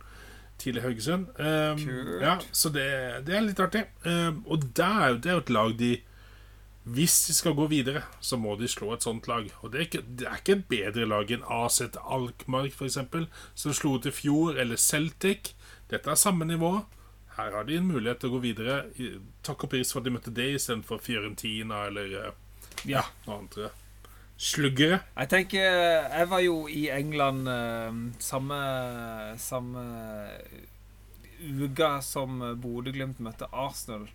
Tidlig 0.58 0.82
Haugesund. 0.82 1.28
Um, 1.38 1.82
ja, 2.24 2.38
så 2.52 2.72
det, 2.74 2.88
det 3.28 3.36
er 3.38 3.44
litt 3.46 3.60
artig. 3.62 3.84
Um, 4.08 4.40
og 4.48 4.64
det 4.74 4.86
er, 4.86 5.10
jo- 5.12 5.20
det 5.22 5.30
er 5.30 5.36
jo 5.36 5.44
et 5.44 5.52
lag 5.54 5.76
de 5.78 5.92
Hvis 6.88 7.18
de 7.28 7.34
skal 7.36 7.54
gå 7.54 7.68
videre, 7.68 8.02
så 8.24 8.38
må 8.40 8.56
de 8.58 8.68
slå 8.72 8.94
et 8.96 9.04
sånt 9.04 9.28
lag. 9.28 9.50
Og 9.62 9.74
det 9.74 9.80
er 9.80 9.86
ikke, 9.90 10.02
det 10.08 10.28
er 10.30 10.38
ikke 10.40 10.54
et 10.56 10.68
bedre 10.72 11.06
lag 11.06 11.32
enn 11.36 11.44
AZ 11.52 11.82
Alkmark, 12.00 12.72
f.eks., 12.72 12.98
som 13.60 13.74
slo 13.76 13.98
i 14.00 14.12
fjor, 14.16 14.56
eller 14.56 14.80
Celtic. 14.80 15.52
Dette 15.92 16.10
er 16.10 16.16
samme 16.16 16.48
nivå. 16.48 16.86
Her 17.38 17.54
har 17.54 17.68
de 17.68 17.78
en 17.78 17.90
mulighet 17.90 18.22
til 18.22 18.32
å 18.32 18.38
gå 18.38 18.44
videre. 18.48 18.78
Takk 19.46 19.68
og 19.68 19.74
pris 19.74 19.92
for 19.94 20.02
at 20.02 20.08
de 20.08 20.16
møtte 20.16 20.34
det 20.34 20.48
istedenfor 20.58 21.02
Fiorentina 21.06 21.84
eller 21.90 22.16
eh, 22.22 22.40
ja, 22.90 23.04
noe 23.28 23.44
andre 23.44 23.70
sluggere. 24.38 25.00
Jeg 25.18 25.30
tenker 25.32 25.64
Jeg 25.66 26.30
var 26.30 26.42
jo 26.46 26.58
i 26.70 26.88
England 26.94 27.50
eh, 27.50 28.02
samme 28.22 28.60
Samme 29.42 29.86
uka 31.38 32.00
som 32.02 32.42
Bodø-Glimt 32.62 33.20
møtte 33.22 33.50
Arsenal. 33.54 34.08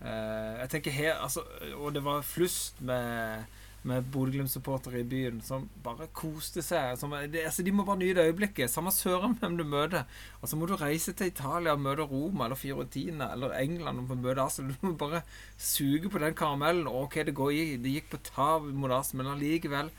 Eh, 0.00 0.52
jeg 0.60 0.72
tenker 0.74 0.92
her 0.92 1.22
altså, 1.24 1.44
Og 1.80 1.94
det 1.94 2.04
var 2.04 2.24
flust 2.26 2.80
med, 2.84 3.46
med 3.86 4.06
Bodø-Glimt-supportere 4.12 5.00
i 5.00 5.06
byen 5.06 5.40
som 5.44 5.68
bare 5.84 6.08
koste 6.16 6.62
seg. 6.64 6.96
Som, 6.98 7.14
det, 7.30 7.44
altså, 7.46 7.64
de 7.66 7.74
må 7.74 7.84
bare 7.86 8.00
nyte 8.00 8.24
øyeblikket. 8.26 8.70
Samme 8.72 8.92
søren 8.94 9.36
hvem 9.40 9.56
du 9.58 9.64
møter. 9.64 10.06
Og 10.40 10.50
så 10.50 10.58
Må 10.58 10.66
du 10.66 10.74
reise 10.80 11.12
til 11.12 11.30
Italia 11.30 11.76
og 11.76 11.82
møte 11.84 12.06
Roma 12.10 12.46
eller 12.46 12.58
Fiorentina 12.58 13.30
eller 13.34 13.54
England 13.60 14.02
og 14.02 14.16
møte 14.16 14.42
Arsenal. 14.42 14.74
Du 14.74 14.88
må 14.88 14.94
bare 15.00 15.22
suge 15.58 16.10
på 16.10 16.22
den 16.22 16.34
karamellen. 16.34 16.90
Ok, 16.90 17.20
det, 17.26 17.34
går, 17.34 17.52
det 17.82 17.94
gikk 17.94 18.10
på 18.10 18.22
tav 18.32 18.66
mot 18.66 18.90
Arsenal, 18.90 19.24
men 19.24 19.34
allikevel 19.36 19.90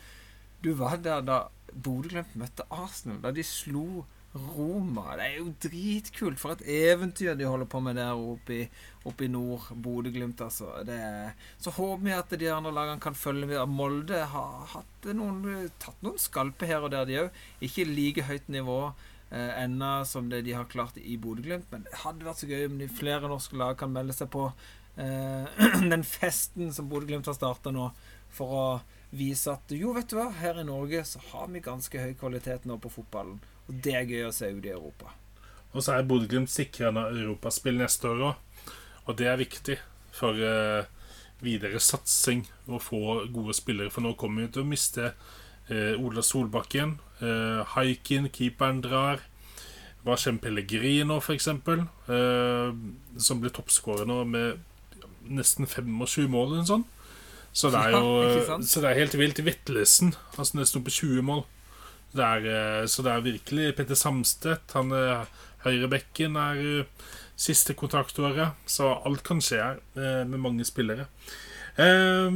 Du 0.63 0.73
var 0.73 0.97
der 0.97 1.21
da 1.21 1.39
Bodø-Glimt 1.71 2.35
møtte 2.35 2.67
Arsenal. 2.73 3.21
Da 3.23 3.31
de 3.31 3.43
slo 3.45 4.03
Roma. 4.36 5.15
Det 5.17 5.25
er 5.25 5.36
jo 5.39 5.51
dritkult. 5.63 6.39
For 6.41 6.55
et 6.55 6.65
eventyr 6.91 7.36
de 7.38 7.47
holder 7.47 7.69
på 7.69 7.82
med 7.84 7.97
der 7.99 8.13
oppe 8.13 8.55
i, 8.55 8.61
oppe 9.07 9.25
i 9.25 9.32
nord. 9.32 9.69
Bodø-Glimt, 9.71 10.41
altså. 10.43 10.69
Er, 10.84 11.34
så 11.61 11.73
håper 11.73 12.03
vi 12.03 12.15
at 12.15 12.38
de 12.39 12.49
andre 12.53 12.73
lagene 12.75 13.03
kan 13.03 13.17
følge 13.17 13.49
med. 13.49 13.61
Molde 13.71 14.23
har 14.34 14.80
noen, 15.07 15.69
tatt 15.82 16.01
noen 16.05 16.21
skalper 16.21 16.69
her 16.69 16.86
og 16.86 16.93
der, 16.93 17.07
de 17.09 17.21
òg. 17.25 17.45
Ikke 17.65 17.88
like 17.88 18.28
høyt 18.28 18.51
nivå 18.53 18.80
eh, 19.32 19.63
ennå 19.63 19.93
som 20.05 20.30
det 20.32 20.43
de 20.47 20.57
har 20.57 20.69
klart 20.71 20.99
i 21.01 21.17
Bodø-Glimt. 21.21 21.71
Men 21.71 21.88
det 21.88 22.03
hadde 22.03 22.28
vært 22.28 22.43
så 22.43 22.51
gøy 22.51 22.67
om 22.69 22.78
de 22.82 22.91
flere 22.91 23.32
norske 23.32 23.57
lag 23.57 23.80
kan 23.80 23.93
melde 23.93 24.15
seg 24.17 24.32
på 24.34 24.49
eh, 25.01 25.65
den 25.93 26.05
festen 26.07 26.73
som 26.75 26.91
Bodø-Glimt 26.91 27.30
har 27.30 27.38
starta 27.38 27.73
nå, 27.73 27.89
for 28.38 28.53
å 28.53 28.65
vise 29.17 29.53
at 29.53 29.71
jo, 29.71 29.93
vet 29.95 30.09
du 30.11 30.17
hva, 30.17 30.28
her 30.36 30.59
i 30.59 30.65
Norge 30.67 30.99
så 31.07 31.21
har 31.30 31.47
vi 31.51 31.63
ganske 31.63 32.01
høy 32.01 32.11
kvalitet 32.19 32.67
nå 32.67 32.75
på 32.84 32.91
fotballen. 32.91 33.39
Og 33.68 33.80
det 33.84 33.95
er 33.95 34.09
gøy 34.09 34.28
å 34.28 34.34
se 34.36 34.49
ut 34.51 34.65
i 34.65 34.74
Europa. 34.74 35.13
Og 35.76 35.84
så 35.84 35.97
er 35.97 36.07
Bodø-Glimt 36.07 36.51
sikra 36.51 36.91
europaspill 37.09 37.78
neste 37.80 38.09
år 38.09 38.24
òg. 38.32 38.70
Og 39.07 39.18
det 39.20 39.28
er 39.30 39.39
viktig 39.39 39.78
for 40.15 40.39
eh, 40.41 40.88
videre 41.43 41.80
satsing 41.84 42.45
å 42.68 42.80
få 42.82 43.01
gode 43.34 43.55
spillere. 43.55 43.91
For 43.93 44.03
nå 44.03 44.15
kommer 44.20 44.45
vi 44.45 44.53
til 44.55 44.65
å 44.65 44.70
miste 44.70 45.11
eh, 45.11 45.93
Ola 45.99 46.24
Solbakken. 46.26 46.97
Eh, 47.22 47.61
Haikin, 47.76 48.32
keeperen, 48.34 48.82
drar. 48.86 49.24
Med 50.07 50.39
Pellegrino, 50.41 51.18
f.eks.? 51.20 51.49
Eh, 51.51 52.76
som 53.20 53.41
ble 53.43 53.51
toppskårer 53.51 54.07
nå 54.07 54.22
med 54.30 54.63
nesten 55.28 55.68
25 55.68 56.32
mål 56.32 56.53
eller 56.53 56.61
noe 56.61 56.70
sånt. 56.70 56.93
Så 57.51 57.72
det 57.74 57.82
er 57.82 57.95
jo 57.97 58.11
ja. 58.24 58.59
Så 58.63 58.84
det 58.84 58.91
er 58.91 59.01
helt 59.01 59.18
vilt. 59.20 59.43
Vetlesen, 59.43 60.15
altså 60.38 60.59
nesten 60.59 60.82
oppe 60.82 60.93
i 60.93 60.97
20 60.99 61.28
mål. 61.28 61.43
Det 62.16 62.24
er, 62.24 62.45
eh, 62.51 62.86
så 62.89 63.03
det 63.05 63.12
er 63.14 63.26
virkelig 63.26 63.76
Petter 63.78 63.95
Samstedt. 63.99 64.72
Han 64.78 64.91
er 64.95 65.26
Høyrebekken 65.66 66.38
er 66.39 66.62
eh, 66.62 67.10
siste 67.38 67.74
kontraktåret, 67.78 68.55
så 68.66 68.93
alt 69.05 69.24
kan 69.28 69.41
skje 69.43 69.60
her 69.62 69.82
eh, 69.97 70.24
med 70.30 70.39
mange 70.41 70.66
spillere. 70.66 71.08
Eh, 71.78 72.32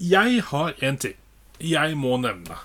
Jeg 0.00 0.42
har 0.50 0.74
en 0.80 0.96
ting 1.00 1.16
jeg 1.60 1.96
må 1.96 2.14
nevne. 2.16 2.56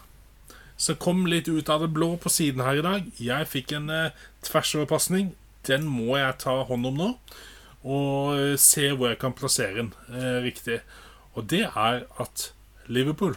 Som 0.78 0.96
kom 1.00 1.26
litt 1.28 1.48
ut 1.48 1.68
av 1.72 1.82
det 1.84 1.90
blå 1.96 2.14
på 2.20 2.30
siden 2.32 2.62
her 2.64 2.78
i 2.80 2.84
dag. 2.86 3.08
Jeg 3.20 3.48
fikk 3.52 3.74
en 3.76 3.90
eh, 3.92 4.12
tversoverpasning. 4.44 5.34
Den 5.68 5.88
må 5.88 6.16
jeg 6.20 6.38
ta 6.44 6.54
hånd 6.68 6.86
om 6.92 7.00
nå. 7.00 7.10
Og 7.84 8.36
eh, 8.38 8.56
se 8.60 8.90
hvor 8.94 9.12
jeg 9.12 9.20
kan 9.24 9.36
plassere 9.36 9.76
den 9.82 9.92
eh, 10.12 10.40
riktig. 10.46 10.80
Og 11.36 11.48
det 11.52 11.66
er 11.68 12.06
at 12.24 12.50
Liverpool, 12.88 13.36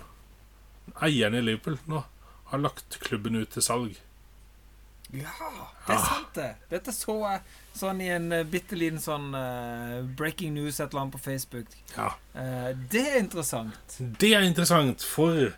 eierne 1.02 1.40
i 1.40 1.46
Liverpool 1.46 1.78
nå, 1.90 2.04
har 2.50 2.62
lagt 2.62 2.98
klubben 3.04 3.36
ut 3.36 3.50
til 3.54 3.64
salg. 3.64 3.96
Ja, 5.08 5.32
det 5.86 5.94
er 5.94 6.02
sant, 6.04 6.34
det. 6.36 6.48
Dette 6.68 6.92
så 6.92 7.14
jeg 7.22 7.40
sånn 7.78 8.02
i 8.04 8.10
en 8.12 8.28
uh, 8.34 8.42
bitte 8.44 8.76
liten 8.76 9.00
sånn 9.00 9.30
uh, 9.32 10.04
breaking 10.18 10.52
news 10.58 10.80
et 10.80 10.90
eller 10.90 11.06
annet 11.06 11.16
på 11.16 11.22
Facebook. 11.24 11.72
Ja. 11.94 12.10
Uh, 12.34 12.74
det 12.92 13.04
er 13.14 13.18
interessant. 13.22 13.96
Det 13.96 14.34
er 14.36 14.44
interessant, 14.44 15.04
for 15.04 15.54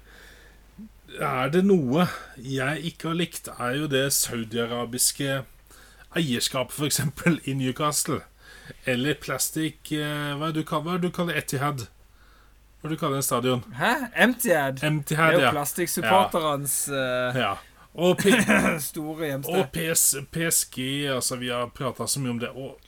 er 1.18 1.50
det 1.50 1.64
noe 1.66 2.06
jeg 2.38 2.92
ikke 2.92 3.10
har 3.10 3.18
likt, 3.18 3.50
er 3.58 3.80
jo 3.80 3.90
det 3.90 4.06
saudiarabiske 4.14 5.40
eierskapet, 6.14 6.76
f.eks. 6.78 7.02
i 7.50 7.56
Newcastle. 7.58 8.20
Eller 8.86 9.18
plastikk 9.18 9.90
uh, 9.98 10.38
Hva 10.38 10.52
er 10.52 10.54
det 10.54 10.62
du 10.62 11.10
kaller, 11.10 11.90
hva 12.80 12.88
du 12.88 12.96
kaller 12.96 13.18
er 13.18 13.20
du 13.20 13.20
en 13.20 13.26
stadion? 13.26 13.64
Hæ? 13.76 13.90
Emtiad? 14.24 14.78
Det 14.80 15.16
er 15.18 15.34
jo 15.36 15.42
ja. 15.42 15.50
plastikksupporterens 15.52 16.76
eh, 16.88 17.40
ja. 17.42 17.50
Og, 17.92 18.16
P 18.22 18.30
store 18.90 19.16
og 19.18 19.26
hjemsted. 19.26 19.66
PS, 19.74 20.04
PSG, 20.32 20.78
altså 21.12 21.36
vi 21.36 21.50
har 21.52 21.68
prata 21.76 22.06
så 22.08 22.22
mye 22.22 22.36
om 22.36 22.40
det. 22.40 22.52
Og 22.54 22.78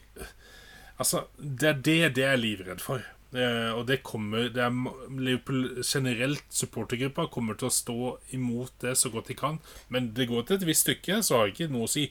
altså, 0.97 1.27
det 1.37 1.69
er 1.69 1.83
det 1.89 1.99
det 2.17 2.25
er 2.31 2.41
livredd 2.41 2.81
for. 2.81 3.05
Uh, 3.33 3.73
og 3.79 3.87
det 3.89 4.03
kommer 4.05 4.51
det 4.53 4.61
er 4.61 4.75
Liverpool 5.17 5.81
generelt, 5.81 6.45
supportergruppa, 6.53 7.31
kommer 7.33 7.57
til 7.57 7.71
å 7.71 7.73
stå 7.73 8.01
imot 8.37 8.75
det 8.85 8.95
så 9.01 9.13
godt 9.13 9.29
de 9.33 9.37
kan. 9.37 9.61
Men 9.89 10.13
det 10.17 10.29
går 10.31 10.49
til 10.49 10.61
et 10.61 10.67
visst 10.69 10.87
stykke, 10.89 11.21
så 11.25 11.39
har 11.39 11.49
jeg 11.49 11.57
ikke 11.57 11.73
noe 11.73 11.89
å 11.89 11.93
si. 11.93 12.11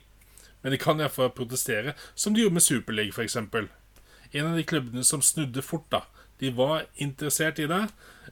Men 0.61 0.73
de 0.73 0.81
kan 0.81 1.01
iallfall 1.01 1.33
protestere, 1.33 1.95
som 2.13 2.33
de 2.33 2.43
gjorde 2.43 2.57
med 2.59 2.65
Superliga, 2.65 3.13
f.eks. 3.13 3.37
En 3.41 4.49
av 4.49 4.57
de 4.57 4.65
klubbene 4.65 5.05
som 5.05 5.21
snudde 5.25 5.63
fort, 5.65 5.87
da. 5.93 6.05
De 6.41 6.51
var 6.57 6.87
interessert 7.01 7.61
i 7.61 7.69
det, 7.69 7.83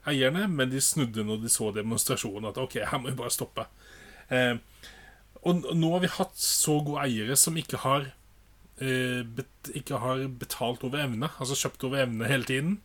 eierne, 0.10 0.48
men 0.50 0.72
de 0.72 0.82
snudde 0.82 1.26
når 1.26 1.44
de 1.44 1.52
så 1.54 1.70
demonstrasjonen. 1.76 2.50
At 2.50 2.60
OK, 2.62 2.80
her 2.82 3.02
må 3.02 3.12
vi 3.12 3.20
bare 3.20 3.34
stoppe. 3.34 3.68
Eh, 4.34 4.56
og 5.48 5.68
nå 5.78 5.92
har 5.94 6.04
vi 6.04 6.16
hatt 6.18 6.40
så 6.42 6.80
gode 6.84 7.06
eiere 7.06 7.38
som 7.40 7.58
ikke 7.58 7.80
har 7.86 8.10
eh, 8.82 9.22
bet, 9.24 9.72
ikke 9.76 10.02
har 10.04 10.26
betalt 10.42 10.84
over 10.84 11.06
evne, 11.06 11.30
altså 11.40 11.58
kjøpt 11.58 11.86
over 11.88 12.04
evne 12.04 12.28
hele 12.28 12.50
tiden. 12.50 12.80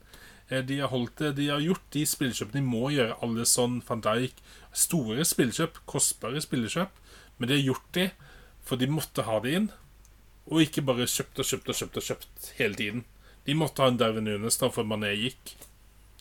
Eh, 0.51 0.62
de 0.66 0.79
har 0.83 0.93
holdt 0.93 1.18
det, 1.22 1.35
de 1.41 1.49
har 1.51 1.64
gjort 1.64 1.89
de 1.97 2.05
spillekjøpene 2.07 2.61
de 2.61 2.66
må 2.68 2.91
gjøre, 2.95 3.18
alle 3.25 3.49
sånn 3.49 3.81
van 3.89 4.05
Dijk. 4.05 4.39
Store 4.75 5.25
spillekjøp, 5.27 5.83
kostbare 5.91 6.43
spillekjøp, 6.45 7.03
men 7.39 7.51
de 7.51 7.59
har 7.59 7.68
gjort 7.72 7.91
de 7.97 8.09
for 8.64 8.81
de 8.81 8.89
måtte 8.89 9.27
ha 9.27 9.41
det 9.45 9.57
inn. 9.59 9.72
Og 10.51 10.64
ikke 10.64 10.85
bare 10.85 11.09
kjøpt 11.09 11.41
og 11.41 11.49
kjøpt 11.49 11.70
og 11.70 11.79
kjøpt 11.79 11.99
og 12.01 12.07
kjøpt 12.09 12.49
hele 12.59 12.79
tiden. 12.81 13.05
De 13.45 13.55
måtte 13.55 13.82
ha 13.82 13.90
en 13.92 13.99
Darwin 14.01 14.24
Nunes 14.24 14.57
da 14.61 14.70
for 14.72 14.88
Mané 14.88 15.12
gikk. 15.16 15.57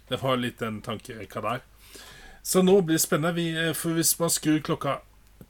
Det 0.09 0.19
var 0.21 0.39
litt 0.41 0.59
den 0.59 0.81
tankerekka 0.83 1.43
der. 1.43 1.61
Så 2.43 2.61
nå 2.61 2.81
blir 2.81 2.99
det 2.99 3.05
spennende. 3.05 3.37
Vi, 3.37 3.47
eh, 3.55 3.73
for 3.73 3.95
hvis 3.95 4.17
man 4.19 4.29
skrur 4.33 4.59
klokka 4.59 4.99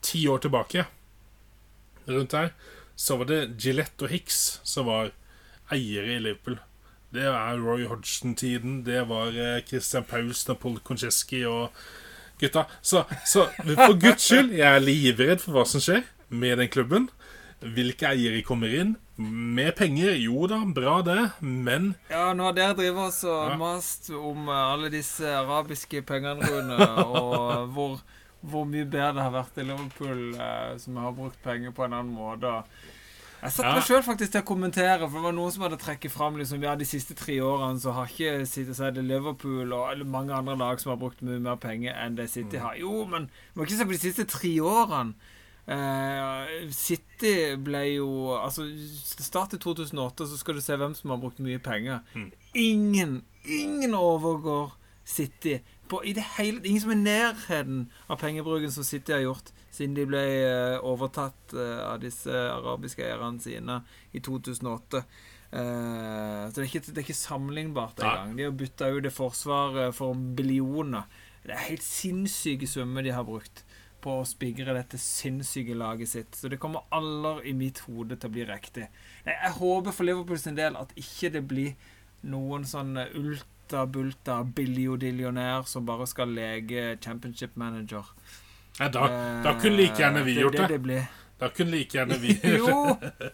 ti 0.02 0.28
år 0.28 0.44
tilbake 0.44 0.86
rundt 2.08 2.36
her, 2.38 2.54
så 2.96 3.18
var 3.18 3.26
det 3.26 3.58
Gillette 3.58 4.06
og 4.06 4.14
Hicks 4.14 4.60
som 4.64 4.86
var 4.86 5.12
eiere 5.74 6.18
i 6.18 6.22
Liverpool. 6.22 6.60
Det 7.14 7.26
er 7.30 7.62
Roy 7.62 7.88
Hodgson-tiden. 7.90 8.84
Det 8.86 9.08
var 9.10 9.34
eh, 9.34 9.62
Christian 9.66 10.06
Paulsen 10.06 10.54
og 10.54 10.60
Paul 10.60 10.80
Koncheski 10.80 11.44
og 11.46 11.74
gutta. 12.42 12.66
Så, 12.82 13.04
så 13.26 13.48
for 13.58 13.98
guds 13.98 14.26
skyld, 14.30 14.54
jeg 14.58 14.70
er 14.70 14.82
livredd 14.82 15.42
for 15.42 15.58
hva 15.58 15.66
som 15.70 15.82
skjer 15.84 16.06
med 16.30 16.58
den 16.62 16.72
klubben. 16.74 17.10
Hvilke 17.64 18.10
eiere 18.12 18.42
kommer 18.46 18.74
inn? 18.74 18.96
Med 19.18 19.76
penger, 19.78 20.16
jo 20.18 20.48
da, 20.50 20.58
bra 20.66 21.02
det, 21.06 21.20
men 21.42 21.92
Ja, 22.10 22.32
nå 22.34 22.48
har 22.50 22.54
dere 22.58 22.74
drevet 22.78 22.98
oss 23.12 23.22
og 23.30 23.52
Ja. 23.52 23.58
mast 23.62 24.10
om 24.10 24.48
eh, 24.50 24.64
alle 24.74 24.90
disse 24.90 25.22
arabiske 25.38 26.02
pengene, 26.06 26.42
Rune, 26.50 26.80
og 27.20 27.70
hvor, 27.76 28.00
hvor 28.42 28.66
mye 28.66 28.86
bedre 28.90 29.14
det 29.20 29.28
har 29.28 29.36
vært 29.38 29.62
i 29.62 29.68
Liverpool, 29.70 30.34
eh, 30.36 30.74
som 30.82 30.98
har 30.98 31.14
brukt 31.14 31.38
penger 31.46 31.72
på 31.78 31.86
en 31.86 31.94
annen 31.94 32.14
måte. 32.18 32.64
Jeg 33.44 33.52
satte 33.52 33.68
Ja. 33.68 33.76
meg 33.76 33.84
sjøl 33.84 34.04
faktisk 34.08 34.32
til 34.32 34.42
å 34.42 34.48
kommentere, 34.48 35.00
for 35.04 35.20
det 35.20 35.24
var 35.28 35.34
noen 35.36 35.52
som 35.52 35.64
hadde 35.68 35.78
trekket 35.78 36.12
fram 36.16 36.38
liksom, 36.40 36.62
ja, 36.64 36.74
de 36.80 36.86
siste 36.88 37.14
tre 37.14 37.36
årene 37.44 37.78
så 37.84 37.92
har 37.94 38.08
ikke 38.08 38.46
City 38.48 38.72
så 38.74 38.86
er 38.88 38.92
det 38.96 39.04
Liverpool 39.04 39.74
og 39.76 39.92
eller 39.92 40.06
mange 40.08 40.32
andre 40.34 40.56
lag 40.58 40.80
som 40.80 40.94
har 40.96 40.98
brukt 41.02 41.22
mye 41.22 41.42
mer 41.44 41.58
penger 41.60 41.94
enn 42.06 42.16
det 42.16 42.30
City 42.32 42.58
har. 42.58 42.78
Jo, 42.80 43.04
men 43.06 43.28
vi 43.54 43.60
må 43.60 43.66
ikke 43.68 43.78
se 43.78 43.86
på 43.86 43.92
de 43.98 44.00
siste 44.00 44.26
tre 44.32 44.54
årene. 44.64 45.14
Eh, 45.64 46.72
City 46.76 47.56
ble 47.64 47.84
jo 47.94 48.08
Altså, 48.36 48.66
start 49.24 49.56
i 49.56 49.60
2008, 49.64 50.28
så 50.28 50.40
skal 50.40 50.58
du 50.58 50.64
se 50.64 50.76
hvem 50.76 50.96
som 50.98 51.14
har 51.14 51.22
brukt 51.22 51.40
mye 51.44 51.62
penger. 51.64 52.02
Ingen, 52.54 53.22
ingen 53.48 53.96
overgår 53.96 54.74
City 55.06 55.62
på, 55.88 56.02
i 56.04 56.14
det 56.16 56.24
hele 56.38 56.62
Ingen 56.64 56.82
som 56.82 56.94
er 56.94 57.02
nærheten 57.04 57.84
av 58.08 58.20
pengebruken 58.22 58.72
som 58.72 58.86
City 58.88 59.16
har 59.16 59.24
gjort 59.24 59.52
siden 59.74 59.96
de 59.98 60.06
ble 60.06 60.22
eh, 60.22 60.78
overtatt 60.86 61.56
eh, 61.58 61.80
av 61.82 62.02
disse 62.04 62.30
arabiske 62.30 63.02
eierne 63.02 63.42
sine 63.42 63.80
i 64.14 64.22
2008. 64.22 65.02
Eh, 65.50 66.44
så 66.46 66.54
det 66.54 66.62
er 66.62 66.68
ikke, 66.70 66.84
det 66.86 67.00
er 67.00 67.06
ikke 67.08 67.18
sammenlignbart 67.18 68.04
engang. 68.04 68.36
De 68.38 68.46
har 68.46 68.54
bytta 68.58 68.92
ut 68.94 69.02
det 69.08 69.14
forsvaret 69.16 69.96
for 69.98 70.14
billioner. 70.38 71.10
Det 71.42 71.56
er 71.56 71.66
helt 71.72 71.86
sinnssyke 71.86 72.70
summer 72.70 73.04
de 73.04 73.16
har 73.18 73.26
brukt 73.28 73.64
på 74.04 74.18
å 74.20 74.26
spigre 74.28 74.74
dette 74.76 75.00
sinnssyke 75.00 75.76
laget 75.80 76.10
sitt. 76.12 76.36
Så 76.36 76.50
det 76.52 76.60
kommer 76.62 76.84
aldri 76.94 77.50
i 77.50 77.54
mitt 77.58 77.80
hode 77.88 78.18
til 78.20 78.30
å 78.30 78.34
bli 78.36 78.46
riktig. 78.50 78.90
Nei, 79.26 79.36
Jeg 79.44 79.56
håper 79.58 79.92
for 79.96 80.04
Liverpool 80.08 80.40
sin 80.44 80.56
del 80.60 80.76
at 80.80 80.92
ikke 81.00 81.32
det 81.38 81.44
blir 81.48 81.74
noen 82.28 82.64
sånn 82.68 82.94
ulta-bulta 83.00 84.42
billiodillionær 84.56 85.66
som 85.68 85.86
bare 85.88 86.08
skal 86.08 86.32
lege 86.36 86.98
championship 87.04 87.56
manager. 87.60 88.04
Ja, 88.80 88.88
da, 88.90 89.08
da 89.46 89.54
kunne 89.62 89.78
like 89.78 90.00
gjerne 90.02 90.24
vi 90.26 90.36
Eh, 90.38 90.42
gjort 90.44 90.56
det. 90.58 90.68
det. 90.68 90.78
det 90.82 90.94
det. 90.96 91.08
Da 91.40 91.50
kunne 91.50 91.72
like 91.78 91.98
gjerne 91.98 92.18
vi 92.22 92.36
gjort 92.40 92.70
Jo! 92.70 93.32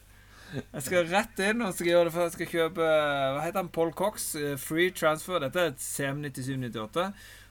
Jeg 0.73 0.81
skal 0.81 1.05
rett 1.11 1.39
inn 1.45 1.61
og 1.61 1.75
skal 1.77 1.87
gjøre 1.91 2.05
det 2.07 2.13
før 2.15 2.23
jeg 2.25 2.31
skal 2.33 2.47
kjøpe 2.49 2.85
Hva 3.35 3.41
heter 3.43 3.59
han? 3.61 3.67
Paul 3.69 3.91
Cox. 3.93 4.31
eh, 4.35 4.55
Free 4.57 4.89
transfer. 4.91 5.37
Dette 5.43 5.61
er 5.61 5.67
et 5.75 5.83
CM9798. 5.83 7.03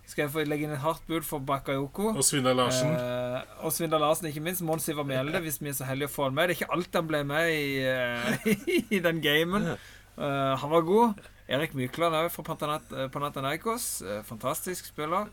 Skal 0.09 0.25
jeg 0.25 0.33
få 0.33 0.43
legge 0.49 0.65
inn 0.65 0.73
et 0.73 0.81
hardt 0.81 1.03
bud 1.07 1.25
for 1.29 1.43
Bakayoko. 1.45 2.15
Og 2.17 2.25
Svindal 2.25 2.57
Larsen. 2.57 2.95
Eh, 2.97 3.43
og 3.61 3.73
Svindal 3.77 4.01
Larsen, 4.01 4.31
ikke 4.31 4.41
minst. 4.41 4.63
Mons 4.65 4.87
Ivar 4.89 5.05
Mjelde, 5.05 5.43
hvis 5.45 5.59
vi 5.61 5.69
er 5.69 5.77
så 5.77 5.85
heldige 5.85 6.09
å 6.09 6.15
få 6.15 6.25
han 6.31 6.37
med. 6.39 6.49
Det 6.49 6.55
er 6.57 6.61
ikke 6.63 6.75
alt 6.79 6.97
han 6.97 7.11
ble 7.11 7.21
med 7.29 7.51
i, 7.53 7.67
eh, 7.85 8.55
i 8.97 9.03
den 9.05 9.21
gamen. 9.25 9.75
Eh, 9.75 10.55
han 10.63 10.73
var 10.73 10.87
god. 10.89 11.21
Erik 11.49 11.73
Mykland 11.77 12.17
òg 12.17 12.27
fra 12.33 12.43
Pantanat- 12.45 12.91
eh, 12.97 13.07
Panathinaikos. 13.13 13.91
Eh, 14.05 14.23
fantastisk 14.29 14.89
spiller. 14.91 15.29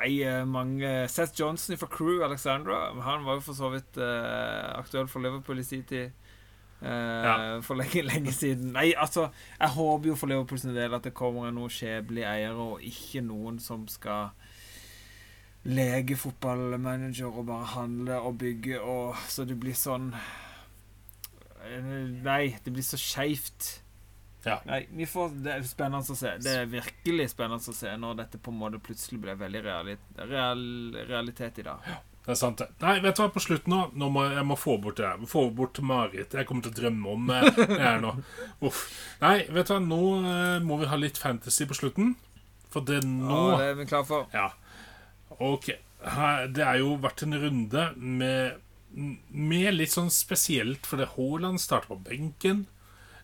Nei, 0.00 0.12
mange 0.46 0.90
Seth 1.10 1.34
Johnson 1.38 1.78
fra 1.78 1.88
Crew 1.90 2.24
Alexandra. 2.26 2.88
Han 3.06 3.24
var 3.26 3.38
jo 3.38 3.46
for 3.46 3.58
så 3.58 3.70
vidt 3.72 3.98
eh, 3.98 4.66
aktuell 4.78 5.06
for 5.10 5.22
Liverpool 5.22 5.62
i 5.62 5.66
sin 5.66 5.86
tid. 5.86 6.10
Eh, 6.82 7.24
Ja. 7.26 7.60
For 7.62 7.74
lenge, 7.76 8.02
lenge 8.02 8.32
siden. 8.32 8.72
Nei, 8.72 8.92
altså 8.96 9.30
Jeg 9.60 9.68
håper 9.76 10.08
jo 10.08 10.16
for 10.16 10.26
Liverpools 10.32 10.62
del 10.62 10.94
at 10.94 11.02
det 11.04 11.14
kommer 11.14 11.50
noen 11.52 11.70
skjebnelige 11.72 12.28
eiere, 12.30 12.56
og 12.56 12.82
ikke 12.82 13.22
noen 13.26 13.58
som 13.60 13.86
skal 13.88 14.30
lege 15.68 16.16
fotballmanager 16.16 17.28
og 17.28 17.46
bare 17.50 17.66
handle 17.74 18.16
og 18.24 18.38
bygge 18.40 18.78
og 18.80 19.16
Så 19.28 19.44
det 19.44 19.58
blir 19.60 19.76
sånn 19.76 20.14
eh, 20.14 21.92
Nei, 22.24 22.56
det 22.64 22.72
blir 22.72 22.86
så 22.86 22.96
skeivt. 22.96 23.82
Ja. 24.46 24.56
Nei, 24.64 24.86
vi 24.96 25.04
får, 25.04 25.34
Det 25.44 25.52
er 25.52 25.66
spennende 25.68 26.00
å 26.00 26.16
se. 26.16 26.32
Det 26.40 26.54
er 26.62 26.70
virkelig 26.70 27.26
spennende 27.34 27.60
å 27.60 27.76
se 27.76 27.92
når 28.00 28.22
dette 28.22 28.40
på 28.40 28.52
en 28.54 28.60
måte 28.62 28.80
plutselig 28.80 29.20
blir 29.20 29.36
veldig 29.40 29.62
reali 29.66 29.96
real, 30.30 30.62
realitet 31.10 31.60
i 31.60 31.66
dag. 31.66 31.90
Det 32.24 32.34
er 32.34 32.38
sant, 32.38 32.60
det. 32.60 32.68
Nei, 32.82 32.98
vet 33.00 33.16
du 33.16 33.22
hva, 33.22 33.30
på 33.32 33.40
slutten 33.42 33.72
nå, 33.72 33.80
nå 33.96 34.08
må 34.12 34.26
jeg 34.28 34.44
må 34.46 34.56
få 34.60 34.76
bort 34.82 34.98
det. 35.00 35.08
her. 35.08 35.22
Få 35.30 35.46
bort 35.56 35.80
Marit. 35.82 36.34
Jeg 36.36 36.46
kommer 36.48 36.66
til 36.66 36.74
å 36.74 36.78
drømme 36.82 37.14
om 37.14 37.30
det 37.30 37.78
her 37.80 38.00
nå. 38.02 38.12
Uff. 38.68 38.82
Nei, 39.22 39.38
vet 39.48 39.70
du 39.70 39.72
hva, 39.72 39.78
nå 39.82 40.00
eh, 40.20 40.56
må 40.64 40.76
vi 40.82 40.90
ha 40.90 40.98
litt 41.00 41.20
fantasy 41.20 41.66
på 41.70 41.78
slutten. 41.78 42.12
For 42.70 42.84
det 42.86 43.00
nå 43.08 43.30
Og 43.34 43.54
det 43.58 43.70
er 43.70 43.78
vi 43.80 43.86
klar 43.90 44.04
for. 44.06 44.28
Ja. 44.36 44.50
Ok. 45.40 45.72
Her, 46.04 46.46
det 46.52 46.64
er 46.64 46.82
jo 46.82 46.92
vært 47.00 47.24
en 47.24 47.36
runde 47.40 47.86
med, 47.96 48.60
med 48.92 49.72
litt 49.74 49.92
sånn 49.96 50.12
spesielt, 50.12 50.86
fordi 50.88 51.08
Haaland 51.16 51.60
starta 51.60 51.90
på 51.94 51.98
benken. 52.04 52.66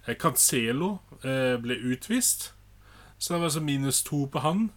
Eh, 0.06 0.16
Cancelo 0.18 0.96
eh, 1.22 1.54
ble 1.60 1.76
utvist, 1.92 2.50
så 3.18 3.34
det 3.34 3.38
var 3.38 3.48
altså 3.50 3.64
minus 3.64 4.02
to 4.06 4.24
på 4.32 4.42
han. 4.44 4.68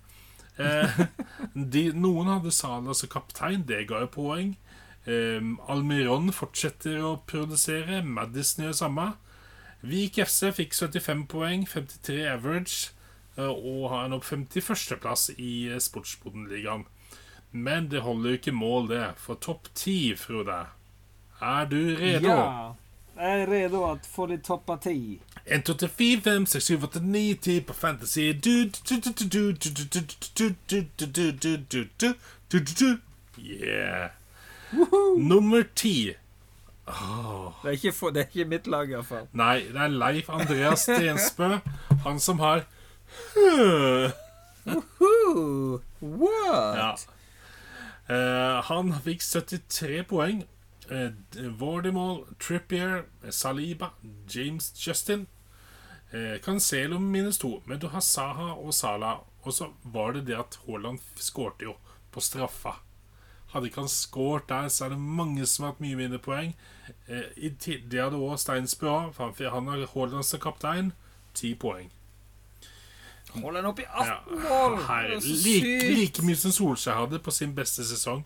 Eh, 0.60 1.00
de, 1.54 1.86
noen 1.96 2.34
hadde 2.34 2.52
Salah 2.52 2.96
som 2.98 3.12
kaptein, 3.12 3.64
det 3.68 3.86
ga 3.90 4.04
jo 4.04 4.12
poeng. 4.20 4.54
Eh, 5.08 5.42
Almiron 5.72 6.34
fortsetter 6.36 7.00
å 7.06 7.18
produsere, 7.30 8.04
Madison 8.04 8.66
gjør 8.68 8.80
samme. 8.84 9.10
Vik 9.80 10.20
FC 10.26 10.50
fikk 10.58 10.76
75 10.76 11.26
poeng, 11.32 11.64
53 11.68 12.26
average, 12.34 12.92
eh, 13.38 13.48
og 13.48 13.90
har 13.94 14.10
nå 14.12 14.20
51.-plass 14.20 15.30
i 15.38 15.70
eh, 15.72 15.80
Sportsbodenligaen. 15.80 16.86
Men 17.52 17.88
det 17.90 18.04
holder 18.06 18.36
jo 18.36 18.42
ikke 18.42 18.54
mål, 18.54 18.92
det, 18.92 19.06
for 19.18 19.40
topp 19.42 19.72
ti, 19.74 20.14
Frode. 20.20 20.66
Er 21.40 21.72
du 21.72 21.80
redo? 21.98 22.36
Ja. 22.36 22.76
Jeg 23.20 23.42
er 23.42 23.50
redo 23.52 23.82
å 23.84 23.98
få 24.08 24.30
litt 24.32 24.46
topp 24.48 24.70
av 24.72 24.78
ti. 24.86 25.20
1, 25.44 25.66
2, 25.68 25.74
3, 25.82 25.88
4, 25.92 26.22
5, 26.24 26.46
6, 26.54 26.68
7, 26.72 26.76
8, 26.88 27.00
9, 27.04 27.34
10 27.44 27.66
på 27.68 27.74
Fantasy. 27.76 28.30
Yeah. 33.40 34.10
Nummer 35.18 35.64
ti. 35.76 36.16
Oh. 36.88 37.52
Det, 37.64 37.74
er 37.76 37.92
for, 37.92 38.10
det, 38.16 38.22
er 38.24 38.28
ikke 38.32 38.46
mitt 38.50 38.68
lag, 38.72 38.88
iallfall. 38.92 39.28
Nei, 39.36 39.68
det 39.68 39.82
er 39.84 39.92
Leif 39.94 40.30
Andreas 40.32 40.88
Stensbø. 40.88 41.58
han 42.06 42.20
som 42.24 42.40
har 42.40 42.64
What? 46.00 46.80
Ja. 46.80 46.96
Uh, 48.10 48.64
han 48.70 48.96
fikk 49.04 49.22
73 49.22 50.08
poeng 50.08 50.40
Uh, 50.90 51.12
Vordimol, 51.60 52.26
Trippier, 52.40 53.04
Saliba, 53.30 53.92
James 54.28 54.74
Justin. 54.88 55.28
Uh, 56.14 56.40
Cancelo 56.42 57.00
minus 57.00 57.38
to. 57.38 57.62
Men 57.66 57.80
du 57.80 57.88
har 57.88 58.02
Saha 58.02 58.54
og 58.54 58.74
Salah. 58.74 59.20
Og 59.42 59.54
så 59.54 59.72
var 59.84 60.12
det 60.14 60.28
det 60.28 60.38
at 60.38 60.60
Haaland 60.66 61.00
skårte 61.16 61.64
jo 61.64 61.76
på 62.12 62.22
straffa. 62.22 62.80
Hadde 63.54 63.70
ikke 63.70 63.82
han 63.82 63.90
skåret 63.90 64.50
der, 64.50 64.68
så 64.68 64.86
er 64.86 64.90
det 64.90 65.00
mange 65.00 65.46
som 65.46 65.64
har 65.64 65.72
hatt 65.72 65.82
mye 65.82 65.98
mindre 65.98 66.20
poeng. 66.22 66.52
Eh, 67.08 67.30
i 67.38 67.50
det 67.50 68.02
hadde 68.02 68.18
òg 68.18 68.38
Steinsbø 68.38 68.90
Han 69.18 69.68
har 69.68 69.88
Haaland 69.94 70.24
som 70.24 70.40
kaptein. 70.40 70.92
Ti 71.34 71.56
poeng. 71.56 71.90
Haaland 73.34 73.68
opp 73.68 73.80
i 73.80 73.86
18 73.86 74.40
mål! 74.44 74.78
Så 75.22 75.34
like, 75.46 75.90
like 75.94 76.26
mye 76.26 76.36
som 76.36 76.52
Solskjær 76.52 77.02
hadde 77.04 77.20
på 77.20 77.32
sin 77.32 77.56
beste 77.56 77.86
sesong. 77.86 78.26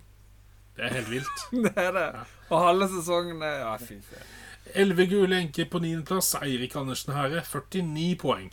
Det 0.78 0.86
er 0.88 0.94
helt 0.98 1.12
vilt. 1.12 1.44
Det 1.68 1.74
er 1.78 1.92
det. 1.96 2.08
Og 2.50 2.60
halve 2.66 2.88
sesongen 2.90 3.42
er 3.46 3.60
Ja, 3.64 3.76
fy 3.78 4.00
søren. 4.10 4.32
Elleve 4.80 5.06
gule 5.12 5.38
enker 5.44 5.68
på 5.70 5.80
niendeplass. 5.84 6.34
Eirik 6.40 6.76
Andersen 6.80 7.14
Herre, 7.14 7.42
49 7.46 8.16
poeng. 8.22 8.52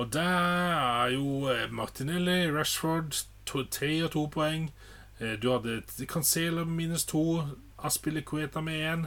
Og 0.00 0.12
der 0.14 0.76
er 0.80 1.10
jo 1.12 1.48
eh, 1.50 1.66
Martinelli, 1.72 2.46
Rashford, 2.54 3.24
to, 3.46 3.64
tre 3.68 3.90
og 4.06 4.12
to 4.14 4.26
poeng. 4.32 4.70
Eh, 5.20 5.34
Du 5.42 5.50
hadde 5.52 5.82
Cancelo 6.08 6.64
med 6.64 6.76
minus 6.86 7.04
to, 7.04 7.42
Aspilicueta 7.84 8.60
med 8.60 8.80
én. 8.92 9.02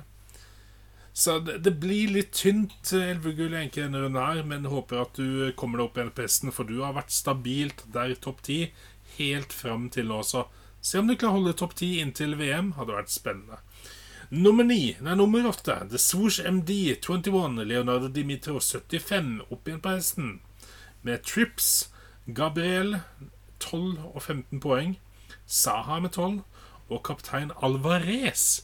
Så 1.14 1.40
det, 1.40 1.60
det 1.66 1.76
blir 1.80 2.10
litt 2.14 2.32
tynt 2.34 2.92
eh, 2.94 3.10
elvegull 3.16 3.54
egentlig 3.54 3.86
denne 3.88 4.04
runden 4.04 4.22
her, 4.22 4.44
men 4.50 4.66
håper 4.70 5.02
at 5.06 5.18
du 5.18 5.52
kommer 5.58 5.80
deg 5.82 5.88
opp 5.90 6.16
på 6.18 6.26
hesten, 6.28 6.52
for 6.54 6.66
du 6.70 6.80
har 6.84 6.94
vært 6.98 7.14
stabilt 7.14 7.86
der 7.94 8.14
i 8.14 8.20
topp 8.22 8.44
ti 8.46 8.60
helt 9.18 9.54
fram 9.54 9.88
til 9.94 10.10
nå. 10.12 10.20
Så 10.26 10.46
se 10.84 11.00
om 11.00 11.08
du 11.08 11.16
klarer 11.16 11.38
å 11.38 11.40
holde 11.40 11.56
topp 11.58 11.78
ti 11.80 11.96
inntil 12.04 12.36
VM, 12.40 12.74
hadde 12.78 12.98
vært 12.98 13.14
spennende. 13.14 13.62
Nummer 14.34 14.66
ni, 14.66 14.96
nei, 15.06 15.14
nummer 15.16 15.46
åtte, 15.48 15.76
The 15.92 16.00
Swoosh 16.02 16.42
MD 16.44 16.96
21, 17.00 17.62
Leonardo 17.70 18.10
Dimitro 18.12 18.60
75, 18.60 19.36
opp 19.54 19.70
igjen 19.70 19.82
på 19.84 19.94
hesten. 19.94 20.32
Med 21.06 21.24
Trips, 21.28 21.90
Gabriel 22.26 22.98
12 23.62 24.10
og 24.10 24.20
15 24.22 24.64
poeng, 24.64 24.96
Saha 25.46 26.00
med 26.02 26.16
12, 26.18 26.42
og 26.90 27.04
kaptein 27.06 27.54
Alvarez, 27.64 28.64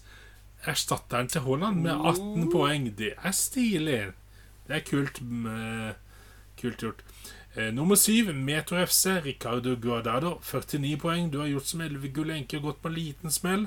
erstatteren 0.68 1.30
til 1.32 1.46
Haaland, 1.46 1.84
med 1.86 1.94
18 1.96 2.50
poeng. 2.52 2.90
Det 2.98 3.14
er 3.16 3.36
stilig. 3.36 4.02
Det 4.68 4.80
er 4.80 4.86
kult, 4.90 5.22
med, 5.22 6.02
kult 6.60 6.84
gjort. 6.84 7.06
Eh, 7.60 7.74
nummer 7.74 7.96
syv, 7.96 8.36
Metro 8.36 8.78
FC, 8.86 9.06
Ricardo 9.26 9.76
Guardado, 9.76 10.40
49 10.42 10.98
poeng. 10.98 11.32
Du 11.34 11.40
har 11.40 11.48
gjort 11.48 11.68
som 11.68 11.82
elvegull 11.82 12.32
enke 12.32 12.56
og 12.58 12.64
gått 12.70 12.78
på 12.82 12.88
en 12.88 12.96
liten 12.96 13.34
smell. 13.36 13.66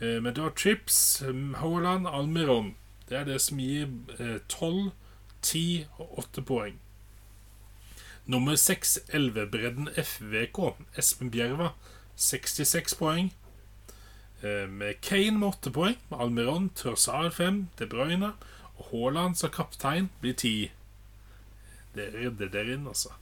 Eh, 0.00 0.16
men 0.22 0.34
du 0.34 0.40
har 0.42 0.50
Trips, 0.50 1.22
mm, 1.22 1.54
Haaland, 1.60 2.08
Almiron. 2.08 2.74
Det 3.08 3.18
er 3.18 3.24
det 3.24 3.40
som 3.40 3.60
gir 3.62 3.86
eh, 4.18 4.40
12, 4.48 4.90
10 5.42 5.86
og 5.98 6.18
8 6.18 6.42
poeng. 6.42 6.80
Nummer 8.26 8.56
6, 8.56 8.98
Elvebredden 9.14 9.88
FVK, 9.94 10.74
Espen 10.98 11.30
Bjerva, 11.30 11.70
66 12.16 12.98
poeng. 12.98 13.30
Eh, 14.42 14.66
Med 14.66 15.00
Kane 15.02 15.38
med 15.38 15.48
8 15.48 15.70
poeng, 15.70 15.96
Almiron, 16.10 16.70
Trossard 16.74 17.32
5, 17.32 17.68
De 17.78 17.86
Bruyne 17.86 18.32
og 18.76 18.90
Haaland 18.90 19.36
som 19.36 19.50
kaptein 19.50 20.10
blir 20.20 20.34
10. 20.34 20.70
Det 21.94 22.10
rydder 22.14 22.50
dere 22.52 22.76
inn, 22.76 22.86
altså. 22.86 23.14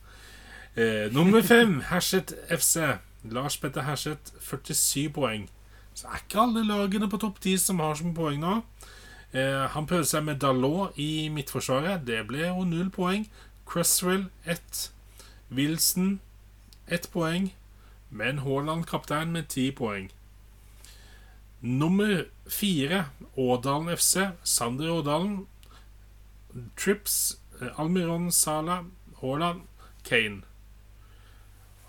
Eh, 0.76 1.12
nummer 1.12 1.42
5, 1.42 1.80
Herset 1.90 2.34
FC, 2.50 2.76
Lars 3.24 3.56
Petter 3.56 3.86
Herset, 3.86 4.32
47 4.40 5.08
poeng. 5.12 5.48
Så 5.94 6.06
er 6.08 6.20
ikke 6.20 6.40
alle 6.42 6.64
lagene 6.66 7.08
på 7.08 7.16
topp 7.16 7.40
10 7.40 7.56
som 7.58 7.80
har 7.80 7.94
som 7.96 8.12
poeng 8.14 8.40
nå. 8.42 8.58
Eh, 9.32 9.64
han 9.72 9.86
prøvde 9.88 10.08
seg 10.10 10.26
med 10.26 10.42
Dalot 10.42 10.98
i 11.00 11.28
midtforsvaret. 11.32 12.04
Det 12.06 12.20
ble 12.28 12.44
jo 12.46 12.66
null 12.68 12.90
poeng. 12.92 13.24
Cresswell 13.66 14.28
1. 14.44 14.90
Wilson 15.48 16.20
1 16.92 17.08
poeng. 17.14 17.50
Men 18.10 18.44
Haaland 18.44 18.84
kaptein 18.86 19.32
med 19.32 19.48
10 19.48 19.72
poeng. 19.80 20.10
Nummer 21.60 22.26
4, 22.48 23.04
Ådalen 23.36 23.96
FC. 23.96 24.28
Sander 24.44 24.92
Ådalen. 24.92 25.46
Trips, 26.76 27.38
Almiron 27.76 28.32
Sala, 28.32 28.84
Haaland, 29.20 29.62
Kane. 30.02 30.42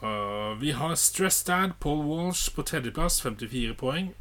Uh, 0.03 0.59
vi 0.59 0.71
har 0.71 0.95
Stressdad, 0.95 1.71
Paul 1.79 2.05
Walsh 2.05 2.55
på 2.55 2.63
tredjeplass, 2.63 3.21
54 3.21 3.73
poeng. 3.73 4.13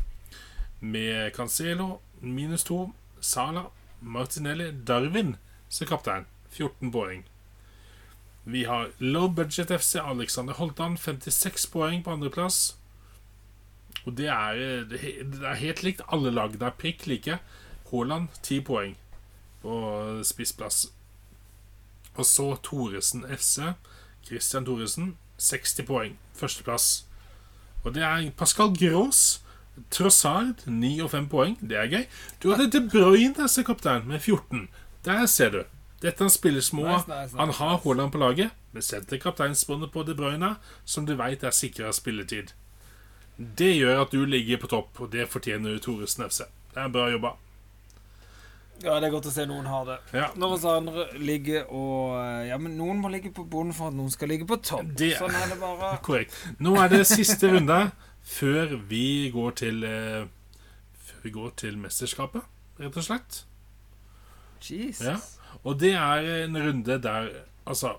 Med 0.81 1.33
Cancelo, 1.37 2.01
minus 2.21 2.65
2. 2.65 2.93
Sala, 3.21 3.63
Martinelli, 4.01 4.73
Darwin 4.73 5.37
som 5.69 5.87
kaptein, 5.87 6.27
14 6.51 6.93
poeng. 6.93 7.25
Vi 8.45 8.65
har 8.65 8.91
Low 8.99 9.29
Budget 9.29 9.71
FC, 9.81 9.97
Alexander 9.97 10.55
Holtan, 10.55 10.97
56 10.97 11.67
poeng 11.67 12.05
på 12.05 12.11
andreplass. 12.11 12.77
Og 14.07 14.17
det 14.17 14.29
er, 14.31 14.85
det 14.87 15.01
er 15.43 15.59
helt 15.59 15.83
likt. 15.83 16.05
Alle 16.13 16.31
lagene 16.31 16.69
er 16.69 16.77
prikk 16.79 17.07
like. 17.11 17.41
Haaland 17.91 18.29
10 18.43 18.61
poeng 18.69 18.95
på 19.63 19.81
spissplass. 20.25 20.87
Og 22.17 22.27
så 22.27 22.57
Thoresen 22.65 23.25
FC. 23.29 23.73
Christian 24.27 24.65
Thoresen 24.65 25.17
60 25.39 25.87
poeng. 25.87 26.19
Førsteplass. 26.35 27.05
Og 27.85 27.95
det 27.95 28.03
er 28.03 28.31
Pascal 28.37 28.73
Gros. 28.75 29.43
Trossard 29.93 30.65
9 30.67 31.01
og 31.05 31.11
5 31.13 31.29
poeng. 31.29 31.57
Det 31.61 31.77
er 31.77 31.91
gøy. 31.93 32.05
Du 32.43 32.51
hadde 32.53 32.71
De 32.73 32.89
Bruyne 32.89 33.49
som 33.49 33.65
kaptein 33.65 34.09
med 34.09 34.21
14. 34.21 34.69
Der 35.05 35.27
ser 35.27 35.51
du. 35.51 35.63
Dette 36.03 36.25
er 36.25 36.29
en 36.29 36.33
spiller 36.33 36.61
små. 36.61 36.85
Nice, 36.87 37.09
nice, 37.09 37.23
nice, 37.23 37.37
Han 37.37 37.51
har 37.51 37.81
Haaland 37.85 38.13
på 38.13 38.19
laget, 38.19 38.51
men 38.73 38.83
setter 38.83 39.21
kapteinsbåndet 39.21 39.93
på 39.93 40.03
De 40.03 40.15
Bruyne, 40.15 40.57
som 40.85 41.07
du 41.07 41.15
vet 41.17 41.45
er 41.45 41.51
sikra 41.51 41.93
spilletid. 41.93 42.53
Det 43.37 43.73
gjør 43.77 44.03
at 44.03 44.13
du 44.13 44.25
ligger 44.25 44.61
på 44.61 44.67
topp, 44.73 45.01
og 45.01 45.13
det 45.13 45.29
fortjener 45.29 45.79
Thoresen 45.79 46.25
FC. 46.29 46.45
Det 46.75 46.83
er 46.83 46.93
bra 46.93 47.09
jobba. 47.13 47.37
Ja, 48.85 48.99
det 49.01 49.07
er 49.09 49.13
godt 49.15 49.27
å 49.31 49.33
se 49.33 49.47
noen 49.49 49.67
har 49.67 49.85
det. 49.89 49.95
Ja. 50.13 50.27
Når 50.37 50.53
oss 50.59 50.65
andre 50.69 51.07
ligger 51.19 51.65
og 51.73 52.17
Ja, 52.47 52.59
men 52.61 52.77
noen 52.77 52.99
må 53.01 53.09
ligge 53.11 53.31
på 53.35 53.45
bunnen 53.49 53.73
for 53.75 53.89
at 53.89 53.95
noen 53.97 54.11
skal 54.13 54.29
ligge 54.29 54.47
på 54.47 54.59
topp. 54.63 54.91
Det- 54.97 55.17
Sånn 55.19 55.35
er 55.35 55.49
det 55.49 55.59
bare. 55.61 55.97
Korrekt. 56.07 56.37
Nå 56.61 56.75
er 56.83 56.89
det 56.93 57.07
siste 57.09 57.49
runde 57.55 57.79
før 58.27 58.77
vi 58.91 59.31
går 59.33 59.55
til 59.63 59.85
eh, 59.87 60.27
Før 61.07 61.23
vi 61.23 61.31
går 61.31 61.51
til 61.57 61.77
mesterskapet, 61.79 62.43
rett 62.79 62.97
og 63.01 63.05
slett. 63.07 63.45
Jesus. 64.67 65.05
Ja. 65.07 65.17
Og 65.65 65.79
det 65.81 65.95
er 65.95 66.27
en 66.45 66.57
runde 66.59 66.99
der 67.03 67.31
Altså 67.67 67.97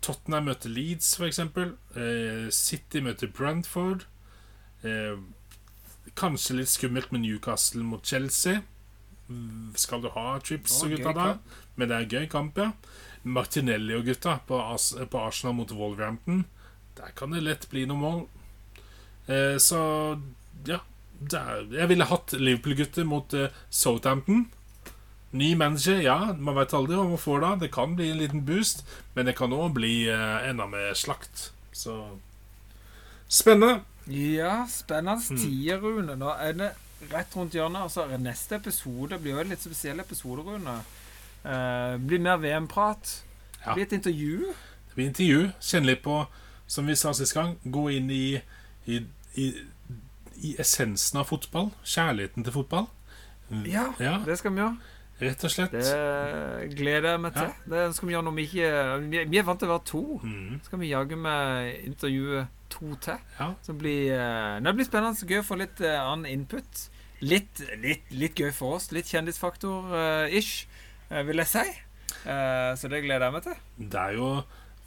Tottenham 0.00 0.46
møter 0.48 0.70
Leeds, 0.72 1.10
for 1.18 1.26
eksempel. 1.28 1.74
Eh, 1.96 2.48
City 2.54 3.00
møter 3.04 3.28
Brantford. 3.28 4.06
Eh, 4.86 5.18
kanskje 6.16 6.56
litt 6.60 6.70
skummelt 6.72 7.10
med 7.12 7.20
Newcastle 7.26 7.82
mot 7.84 8.06
Chelsea. 8.06 8.62
Skal 9.78 10.00
du 10.02 10.08
ha 10.14 10.38
trips 10.40 10.78
og 10.82 10.90
gutta 10.94 11.12
der. 11.16 11.38
Men 11.76 11.88
det 11.90 11.96
er 11.98 12.08
gøy 12.16 12.28
kamp, 12.32 12.58
ja. 12.58 12.70
Martinelli 13.28 13.94
og 13.98 14.04
gutta 14.08 14.38
på, 14.48 14.58
As 14.72 14.92
på 15.10 15.20
Arsenal 15.20 15.54
mot 15.58 15.70
Wolverhampton. 15.72 16.44
Der 16.96 17.10
kan 17.16 17.30
det 17.34 17.42
lett 17.44 17.66
bli 17.70 17.84
noe 17.86 17.98
mål. 18.00 18.22
Eh, 19.28 19.56
så 19.60 19.80
ja. 20.66 20.80
Der. 21.18 21.64
Jeg 21.74 21.88
ville 21.90 22.06
hatt 22.06 22.32
Liverpool-gutter 22.38 23.04
mot 23.04 23.32
eh, 23.34 23.48
Southampton. 23.74 24.44
Ny 25.34 25.48
manager, 25.58 25.98
ja. 26.00 26.32
Man 26.38 26.54
vet 26.56 26.72
aldri 26.78 26.94
hva 26.96 27.08
man 27.10 27.18
får 27.20 27.40
da. 27.42 27.50
Det 27.58 27.72
kan 27.74 27.96
bli 27.98 28.06
en 28.12 28.20
liten 28.22 28.44
boost, 28.46 28.84
men 29.16 29.26
det 29.26 29.34
kan 29.36 29.52
òg 29.52 29.74
bli 29.76 30.06
eh, 30.08 30.46
enda 30.48 30.66
mer 30.70 30.94
slakt. 30.94 31.48
Så 31.74 31.98
Spennende. 33.28 33.80
Ja, 34.08 34.62
spennende 34.70 35.20
Mm. 35.28 35.36
tider, 35.42 35.78
Rune. 35.82 36.14
Nå 36.16 36.30
er 36.40 36.52
det 36.56 36.70
rett 37.12 37.36
rundt 37.36 37.54
hjørnet. 37.54 37.82
Altså, 37.86 38.06
neste 38.18 38.56
episode 38.58 39.18
blir 39.22 39.36
jo 39.36 39.40
en 39.44 39.52
litt 39.52 39.62
spesiell 39.64 40.00
episode, 40.02 40.42
Rune. 40.46 40.78
Eh, 41.44 41.96
blir 42.02 42.18
mer 42.24 42.36
VM-prat. 42.42 43.12
Ja. 43.64 43.74
Blir 43.74 43.86
et 43.86 43.92
intervju. 43.98 44.52
Det 44.88 44.94
blir 44.98 45.06
intervju. 45.12 45.40
Kjenn 45.60 45.86
litt 45.86 46.02
på, 46.04 46.20
som 46.66 46.86
vi 46.90 46.96
sa 46.98 47.12
sist 47.16 47.34
gang, 47.36 47.56
gå 47.64 47.86
inn 47.96 48.10
i, 48.10 48.40
i, 48.90 49.00
i, 49.38 49.48
i 50.42 50.54
essensen 50.58 51.20
av 51.22 51.28
fotball. 51.30 51.70
Kjærligheten 51.84 52.44
til 52.46 52.52
fotball. 52.58 52.86
Ja, 53.64 53.86
Ja, 54.02 54.18
det 54.26 54.36
skal 54.38 54.52
vi 54.52 54.60
gjøre. 54.60 54.76
rett 55.22 55.44
og 55.44 55.50
slett. 55.50 55.72
Det 55.72 56.74
gleder 56.76 57.14
jeg 57.14 57.20
meg 57.24 57.32
til. 57.38 57.48
Det 57.72 57.86
skal 57.96 58.08
vi 58.08 58.12
gjøre 58.12 58.26
når 58.28 58.34
vi 58.36 58.44
ikke 58.50 59.24
Vi 59.32 59.38
er 59.40 59.46
vant 59.48 59.58
til 59.62 59.70
å 59.70 59.72
være 59.78 59.86
to. 59.88 60.02
Mm, 60.22 60.60
skal 60.66 60.78
vi 60.82 60.90
jaggu 60.92 61.16
med 61.16 61.72
intervjue 61.88 62.42
to 62.70 62.94
til. 63.04 63.18
ja. 63.38 63.50
Så 63.62 63.74
blir, 63.78 64.12
eh, 64.14 64.60
det 64.64 64.74
blir 64.74 64.88
spennende 64.88 65.16
og 65.16 65.34
gøy 65.34 65.42
å 65.42 65.48
få 65.48 65.58
litt 65.60 65.80
eh, 65.80 65.98
annen 65.98 66.26
input. 66.26 66.88
Litt, 67.20 67.60
litt, 67.82 68.06
litt 68.14 68.38
gøy 68.38 68.52
for 68.54 68.78
oss. 68.78 68.92
Litt 68.94 69.10
kjendisfaktor-ish, 69.10 70.66
vil 71.26 71.42
jeg 71.42 71.50
si. 71.50 71.66
Eh, 72.28 72.72
så 72.78 72.90
det 72.90 73.02
gleder 73.02 73.26
jeg 73.26 73.34
meg 73.34 73.46
til. 73.48 73.62
Det 73.76 74.02
er 74.04 74.18
jo 74.18 74.28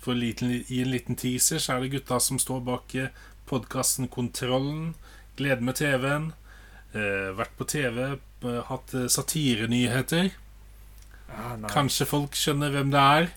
for 0.02 0.18
liten, 0.18 0.54
I 0.70 0.82
en 0.82 0.94
liten 0.94 1.20
teaser 1.20 1.60
så 1.62 1.76
er 1.76 1.84
det 1.84 1.92
gutta 1.98 2.20
som 2.24 2.40
står 2.42 2.64
bak 2.66 2.96
podkasten 3.52 4.08
Kontrollen. 4.08 4.94
Gleder 5.36 5.66
med 5.66 5.76
TV-en. 5.76 6.32
Eh, 6.92 7.32
vært 7.38 7.54
på 7.56 7.68
TV, 7.72 8.18
eh, 8.44 8.62
hatt 8.68 8.94
eh, 8.94 9.08
satirenyheter. 9.08 10.32
Ah. 11.32 11.56
Kanskje 11.72 12.08
folk 12.08 12.36
skjønner 12.36 12.74
hvem 12.74 12.92
det 12.92 13.00
er. 13.00 13.30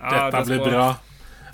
Dette 0.00 0.18
Dette 0.26 0.42
det 0.44 0.48
blir 0.50 0.66
bra. 0.66 0.88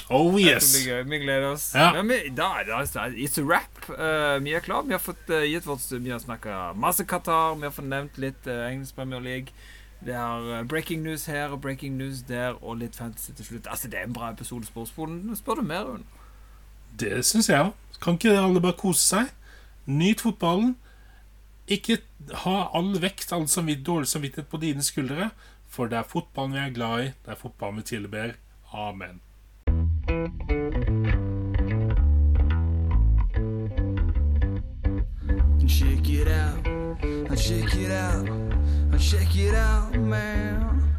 Oh 0.09 0.37
yes! 0.39 0.71
blir 0.77 0.93
gøy. 0.93 1.05
Vi 1.11 1.19
gleder 1.25 1.49
oss. 1.51 1.71
Ja. 1.75 1.91
Men 1.97 2.09
vi, 2.09 2.19
da, 2.31 2.63
da, 2.67 2.83
da, 2.95 3.07
it's 3.11 3.41
a 3.41 3.45
wrap. 3.45 3.81
Uh, 3.91 4.39
vi 4.45 4.55
er 4.55 4.63
klar. 4.63 4.85
Vi 4.87 4.95
har 4.95 5.03
fått 5.03 5.31
uh, 5.31 5.43
gitt 5.43 5.67
vårt 5.67 5.91
Vi 5.91 6.11
har 6.11 6.21
snakka 6.23 6.73
masse 6.79 7.05
Qatar. 7.05 7.57
Vi 7.59 7.67
har 7.67 7.75
fått 7.75 7.91
nevnt 7.91 8.21
litt 8.23 8.47
uh, 8.47 8.69
engelsk 8.69 8.95
Premier 8.95 9.21
League. 9.21 9.51
Det 10.07 10.15
er 10.15 10.65
breaking 10.69 11.03
news 11.03 11.25
her 11.27 11.49
og 11.49 11.61
breaking 11.61 11.97
news 11.97 12.21
der, 12.29 12.55
og 12.63 12.77
litt 12.79 12.97
fantasy 12.97 13.33
til 13.33 13.45
slutt. 13.45 13.67
Altså, 13.67 13.89
Det 13.89 13.99
er 13.99 14.07
en 14.07 14.13
bra 14.13 14.31
episode 14.31 14.67
Sportsboden. 14.67 15.37
Spør 15.37 15.55
du 15.55 15.63
mer, 15.63 15.89
Rune? 15.89 16.05
Det 17.01 17.25
syns 17.27 17.49
jeg 17.49 17.61
òg. 17.61 17.73
Kan 18.01 18.15
ikke 18.15 18.39
alle 18.39 18.61
bare 18.61 18.79
kose 18.79 19.03
seg? 19.03 19.33
Nyt 19.87 20.23
fotballen. 20.23 20.77
Ikke 21.67 21.99
ha 22.45 22.57
all 22.77 22.95
vekt, 23.03 23.33
all 23.33 23.49
samvitt, 23.51 23.83
dårlig 23.87 24.07
samvittighet 24.07 24.51
på 24.53 24.61
dine 24.63 24.85
skuldre. 24.87 25.31
For 25.69 25.91
det 25.91 25.99
er 25.99 26.09
fotballen 26.09 26.55
vi 26.55 26.63
er 26.63 26.75
glad 26.77 27.07
i. 27.09 27.13
Det 27.25 27.35
er 27.35 27.41
fotballen 27.41 27.83
vi 27.83 27.89
tilber. 27.97 28.37
Amen. 28.73 29.26
Check 30.07 30.15
it 36.09 36.29
out, 36.29 36.65
check 37.37 37.75
it 37.75 37.91
out, 37.91 38.29
check 39.01 39.37
it 39.37 39.55
out, 39.57 39.95
man. 39.97 40.96